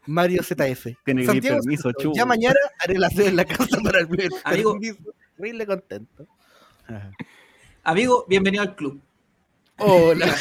Mario 0.07 0.43
ZF. 0.43 0.87
Tiene 1.05 1.27
que 1.27 1.43
permiso, 1.43 1.83
Centro. 1.91 1.93
chu. 1.99 2.13
Ya 2.15 2.27
mañana 2.27 2.57
haré 2.81 2.99
la 2.99 3.09
sede 3.11 3.29
en 3.29 3.37
la 3.37 3.45
casa 3.45 3.79
para 3.83 4.01
el 4.01 4.09
primer 4.09 4.31
Amigo. 4.45 4.79
Terrible 5.37 5.67
contento. 5.67 6.27
Amigo, 7.85 8.25
bienvenido 8.29 8.63
al 8.63 8.75
club. 8.77 9.01
Hola. 9.79 10.27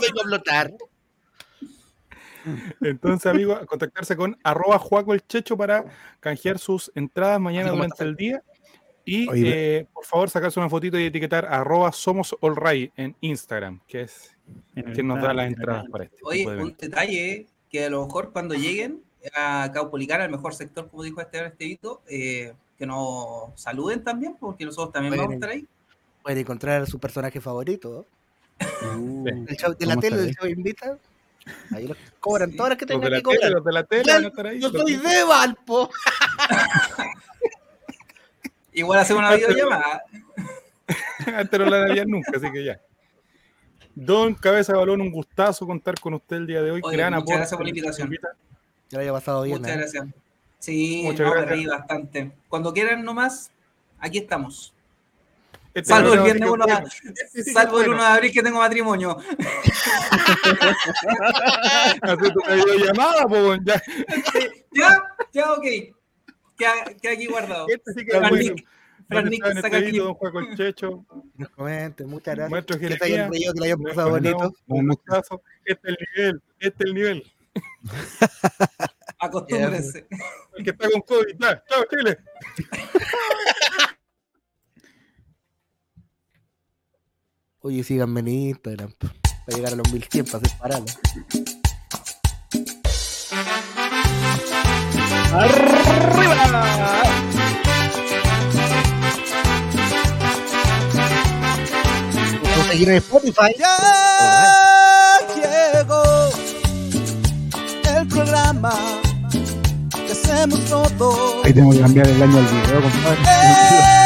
Vengo 0.00 0.20
a 0.20 0.22
explotar. 0.22 0.72
Entonces, 2.80 3.26
amigos, 3.26 3.60
a 3.60 3.66
contactarse 3.66 4.16
con 4.16 4.36
arroba 4.42 4.78
Juaco 4.78 5.14
el 5.14 5.26
Checho 5.26 5.56
para 5.56 5.84
canjear 6.20 6.58
sus 6.58 6.90
entradas 6.94 7.40
mañana 7.40 7.70
durante 7.70 8.04
el 8.04 8.16
día. 8.16 8.42
Y 9.04 9.28
Oye, 9.28 9.76
eh, 9.78 9.86
por 9.92 10.04
favor, 10.04 10.30
sacarse 10.30 10.58
una 10.58 10.70
fotito 10.70 10.98
y 10.98 11.04
etiquetar 11.04 11.44
arroba 11.44 11.92
Somos 11.92 12.34
All 12.40 12.56
Right 12.56 12.92
en 12.96 13.14
Instagram, 13.20 13.80
que 13.86 14.02
es 14.02 14.34
En 14.74 14.88
el 14.88 14.94
quien 14.94 15.06
nos 15.06 15.20
da 15.20 15.34
las 15.34 15.46
en 15.46 15.52
la 15.52 15.58
entradas 15.58 15.84
para 15.90 16.04
este 16.04 16.16
Oye, 16.22 16.46
un 16.46 16.74
detalle 16.78 17.46
que 17.70 17.84
a 17.84 17.90
lo 17.90 18.06
mejor 18.06 18.32
cuando 18.32 18.54
lleguen 18.54 19.02
a 19.34 19.70
Caupolicán, 19.72 20.20
al 20.20 20.30
mejor 20.30 20.54
sector, 20.54 20.88
como 20.88 21.02
dijo 21.02 21.20
Esteban 21.20 21.48
Estevito, 21.48 22.02
eh, 22.08 22.54
que 22.78 22.86
nos 22.86 23.50
saluden 23.56 24.02
también, 24.02 24.36
porque 24.38 24.64
nosotros 24.64 24.92
también 24.92 25.16
vamos 25.16 25.32
a 25.32 25.34
estar 25.34 25.50
ahí. 25.50 25.66
Pueden 26.22 26.38
encontrar 26.38 26.82
a 26.82 26.86
su 26.86 26.98
personaje 26.98 27.40
favorito. 27.40 28.06
Uh, 28.96 29.26
El 29.26 29.56
show 29.56 29.74
de 29.74 29.86
la 29.86 29.96
tele, 29.96 30.22
ahí. 30.22 30.32
show 30.32 30.48
invita. 30.48 30.98
Ahí 31.72 31.86
los 31.86 31.96
cobran 32.20 32.50
Sí. 32.50 32.56
todas 32.56 32.70
las 32.70 32.78
que 32.78 32.86
tengan 32.86 33.02
que 33.02 33.08
tele, 33.10 33.22
cobrar. 33.22 33.50
los 33.50 33.64
de 33.64 33.72
la 33.72 33.84
tele 33.84 34.02
Ya, 34.06 34.14
van 34.14 34.24
a 34.24 34.28
estar 34.28 34.46
ahí. 34.46 34.60
Yo 34.60 34.70
soy 34.70 34.96
de- 34.96 35.24
Valpo. 35.24 35.90
Igual 38.72 38.98
hacemos 39.00 39.20
una 39.20 39.34
videollamada. 39.34 40.02
Antes 41.36 41.60
no 41.60 41.66
la 41.66 41.78
darían 41.78 42.08
nunca, 42.10 42.32
así 42.36 42.50
que 42.50 42.64
ya. 42.64 42.80
Don 43.94 44.34
Cabeza 44.34 44.72
de 44.72 44.78
Balón, 44.78 45.00
un 45.00 45.12
gustazo 45.12 45.66
contar 45.66 45.94
con 46.00 46.14
usted 46.14 46.36
el 46.36 46.46
día 46.46 46.62
de 46.62 46.72
hoy. 46.72 46.80
Oye, 46.82 46.96
Gran 46.96 47.14
muchas 47.14 47.36
gracias 47.36 47.56
por 47.56 47.60
la 47.66 47.72
que 47.72 47.78
invitación. 47.78 48.06
invita. 48.08 48.28
Ya 48.90 48.98
lo 48.98 49.02
haya 49.02 49.12
pasado 49.12 49.42
bien. 49.42 49.58
Muchas 49.58 49.74
¿eh? 49.74 49.78
gracias. 49.78 50.04
Sí, 50.58 51.02
Muchas 51.04 51.20
no, 51.20 51.26
me 51.26 51.40
gracias. 51.42 51.50
reí 51.50 51.66
bastante. 51.66 52.32
Cuando 52.48 52.72
quieran 52.72 53.04
nomás, 53.04 53.50
aquí 53.98 54.18
estamos. 54.18 54.72
Este 55.74 55.88
Salvo 55.88 56.14
el 56.14 56.20
viernes 56.20 56.34
sí 56.34 56.40
que 56.44 56.50
uno, 56.50 56.64
es 56.66 56.72
bueno. 56.72 56.86
Este 56.86 57.26
sí 57.26 57.44
que 57.44 57.50
es 57.50 57.52
salvo 57.52 57.80
el 57.80 57.88
bueno. 57.88 58.02
1 58.02 58.02
de 58.02 58.08
abril 58.16 58.32
que 58.32 58.42
tengo 58.42 58.58
matrimonio. 58.58 59.18
Hace 62.02 62.30
tu 62.30 62.40
videollamada, 62.48 63.22
po, 63.24 63.34
weón, 63.34 63.64
ya. 63.64 63.82
ya, 64.70 65.02
ya, 65.32 65.52
ok. 65.52 65.64
Queda, 66.56 66.72
queda 67.02 67.12
aquí 67.12 67.26
guardado. 67.26 67.66
Este 67.68 67.92
sí 67.92 68.06
que 68.06 68.18
bueno. 68.18 68.54
Esteban 69.10 69.62
saca 69.62 69.80
clip. 69.80 69.96
Don 69.96 70.14
Juaco 70.14 70.38
el 70.40 70.56
Checho, 70.56 71.04
Nos 71.36 71.50
comenten, 71.50 72.08
muchas 72.08 72.36
gracias. 72.36 72.50
Maestro 72.50 72.78
Que 72.78 72.96
se 72.96 73.04
hayan 73.04 73.32
reído, 73.32 73.52
que 73.52 73.58
lo 73.58 73.64
hayan 73.64 73.82
pasado 73.82 74.10
bonito. 74.10 74.54
Un 74.68 74.88
gustazo. 74.88 75.42
Este 75.64 75.90
es 75.90 75.96
el 75.98 76.06
nivel, 76.14 76.42
este 76.60 76.84
es 76.84 76.88
el 76.88 76.94
nivel. 76.94 77.32
Acostúmbrense. 79.18 80.06
El 80.56 80.64
que 80.64 80.70
está 80.70 80.88
con 80.90 81.02
COVID. 81.02 81.36
Ya, 81.38 81.62
chao, 81.68 81.84
Chile. 81.90 82.18
Oye, 87.66 87.82
síganme 87.82 88.20
en 88.20 88.28
Instagram. 88.28 88.92
Para 89.00 89.56
llegar 89.56 89.72
a 89.72 89.76
los 89.76 89.90
1100 89.90 90.26
para 90.26 90.36
hacer 90.36 90.58
parada. 90.58 90.84
Vamos 102.42 102.58
a 102.58 102.70
seguir 102.70 102.90
en 102.90 102.96
Spotify. 102.96 103.54
Ya 103.58 105.18
llegó 105.34 106.02
el 107.98 108.08
programa 108.08 108.74
que 110.06 110.12
hacemos 110.12 110.60
todos. 110.66 111.46
Ahí 111.46 111.54
tengo 111.54 111.72
que 111.72 111.80
cambiar 111.80 112.08
el 112.08 112.22
año 112.22 112.36
del 112.36 112.44
video, 112.44 112.82
compadre. 112.82 113.22
Eh, 113.22 114.03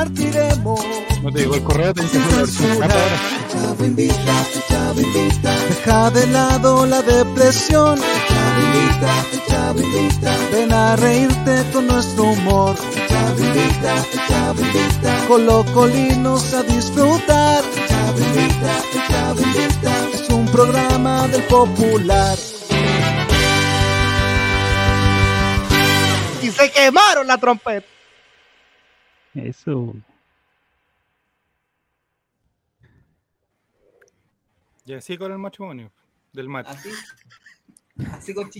alright. 0.00 0.10
Compartiremos. 0.10 0.80
No 1.22 1.30
te 1.30 1.40
digo 1.40 1.54
el 1.54 1.62
correo, 1.62 1.92
tenés 1.92 2.10
que. 2.10 2.20
Chavo 3.50 3.84
invita, 3.84 4.46
chavo 4.68 5.00
invita. 5.00 5.56
Deja 5.68 6.10
de 6.10 6.26
lado 6.28 6.86
la 6.86 7.02
depresión. 7.02 7.98
Chavo 7.98 8.60
invita, 8.60 9.12
chavo 9.48 9.80
invita. 9.80 10.36
Ven 10.52 10.72
a 10.72 10.96
reírte 10.96 11.64
con 11.72 11.86
nuestro 11.86 12.24
humor. 12.24 12.76
Chavo 13.08 13.44
invita, 13.44 13.94
chavo 14.28 14.60
invita. 14.62 15.26
Con 15.28 15.46
locolinos 15.46 16.54
a 16.54 16.62
disfrutar. 16.62 17.62
Chavo 17.88 18.18
invita, 18.18 18.82
chavo 19.08 19.40
invita. 19.42 19.92
Es 20.14 20.30
un 20.30 20.46
programa 20.46 21.28
del 21.28 21.42
popular. 21.44 22.38
Y 26.42 26.50
se 26.50 26.70
quemaron 26.70 27.26
la 27.26 27.36
trompeta. 27.36 27.99
Eso. 29.34 29.94
Y 34.86 34.94
así 34.94 35.16
con 35.16 35.30
el 35.30 35.38
matrimonio 35.38 35.92
del 36.32 36.48
mate. 36.48 36.70
Así. 36.70 36.90
Así 38.10 38.34
con 38.34 38.50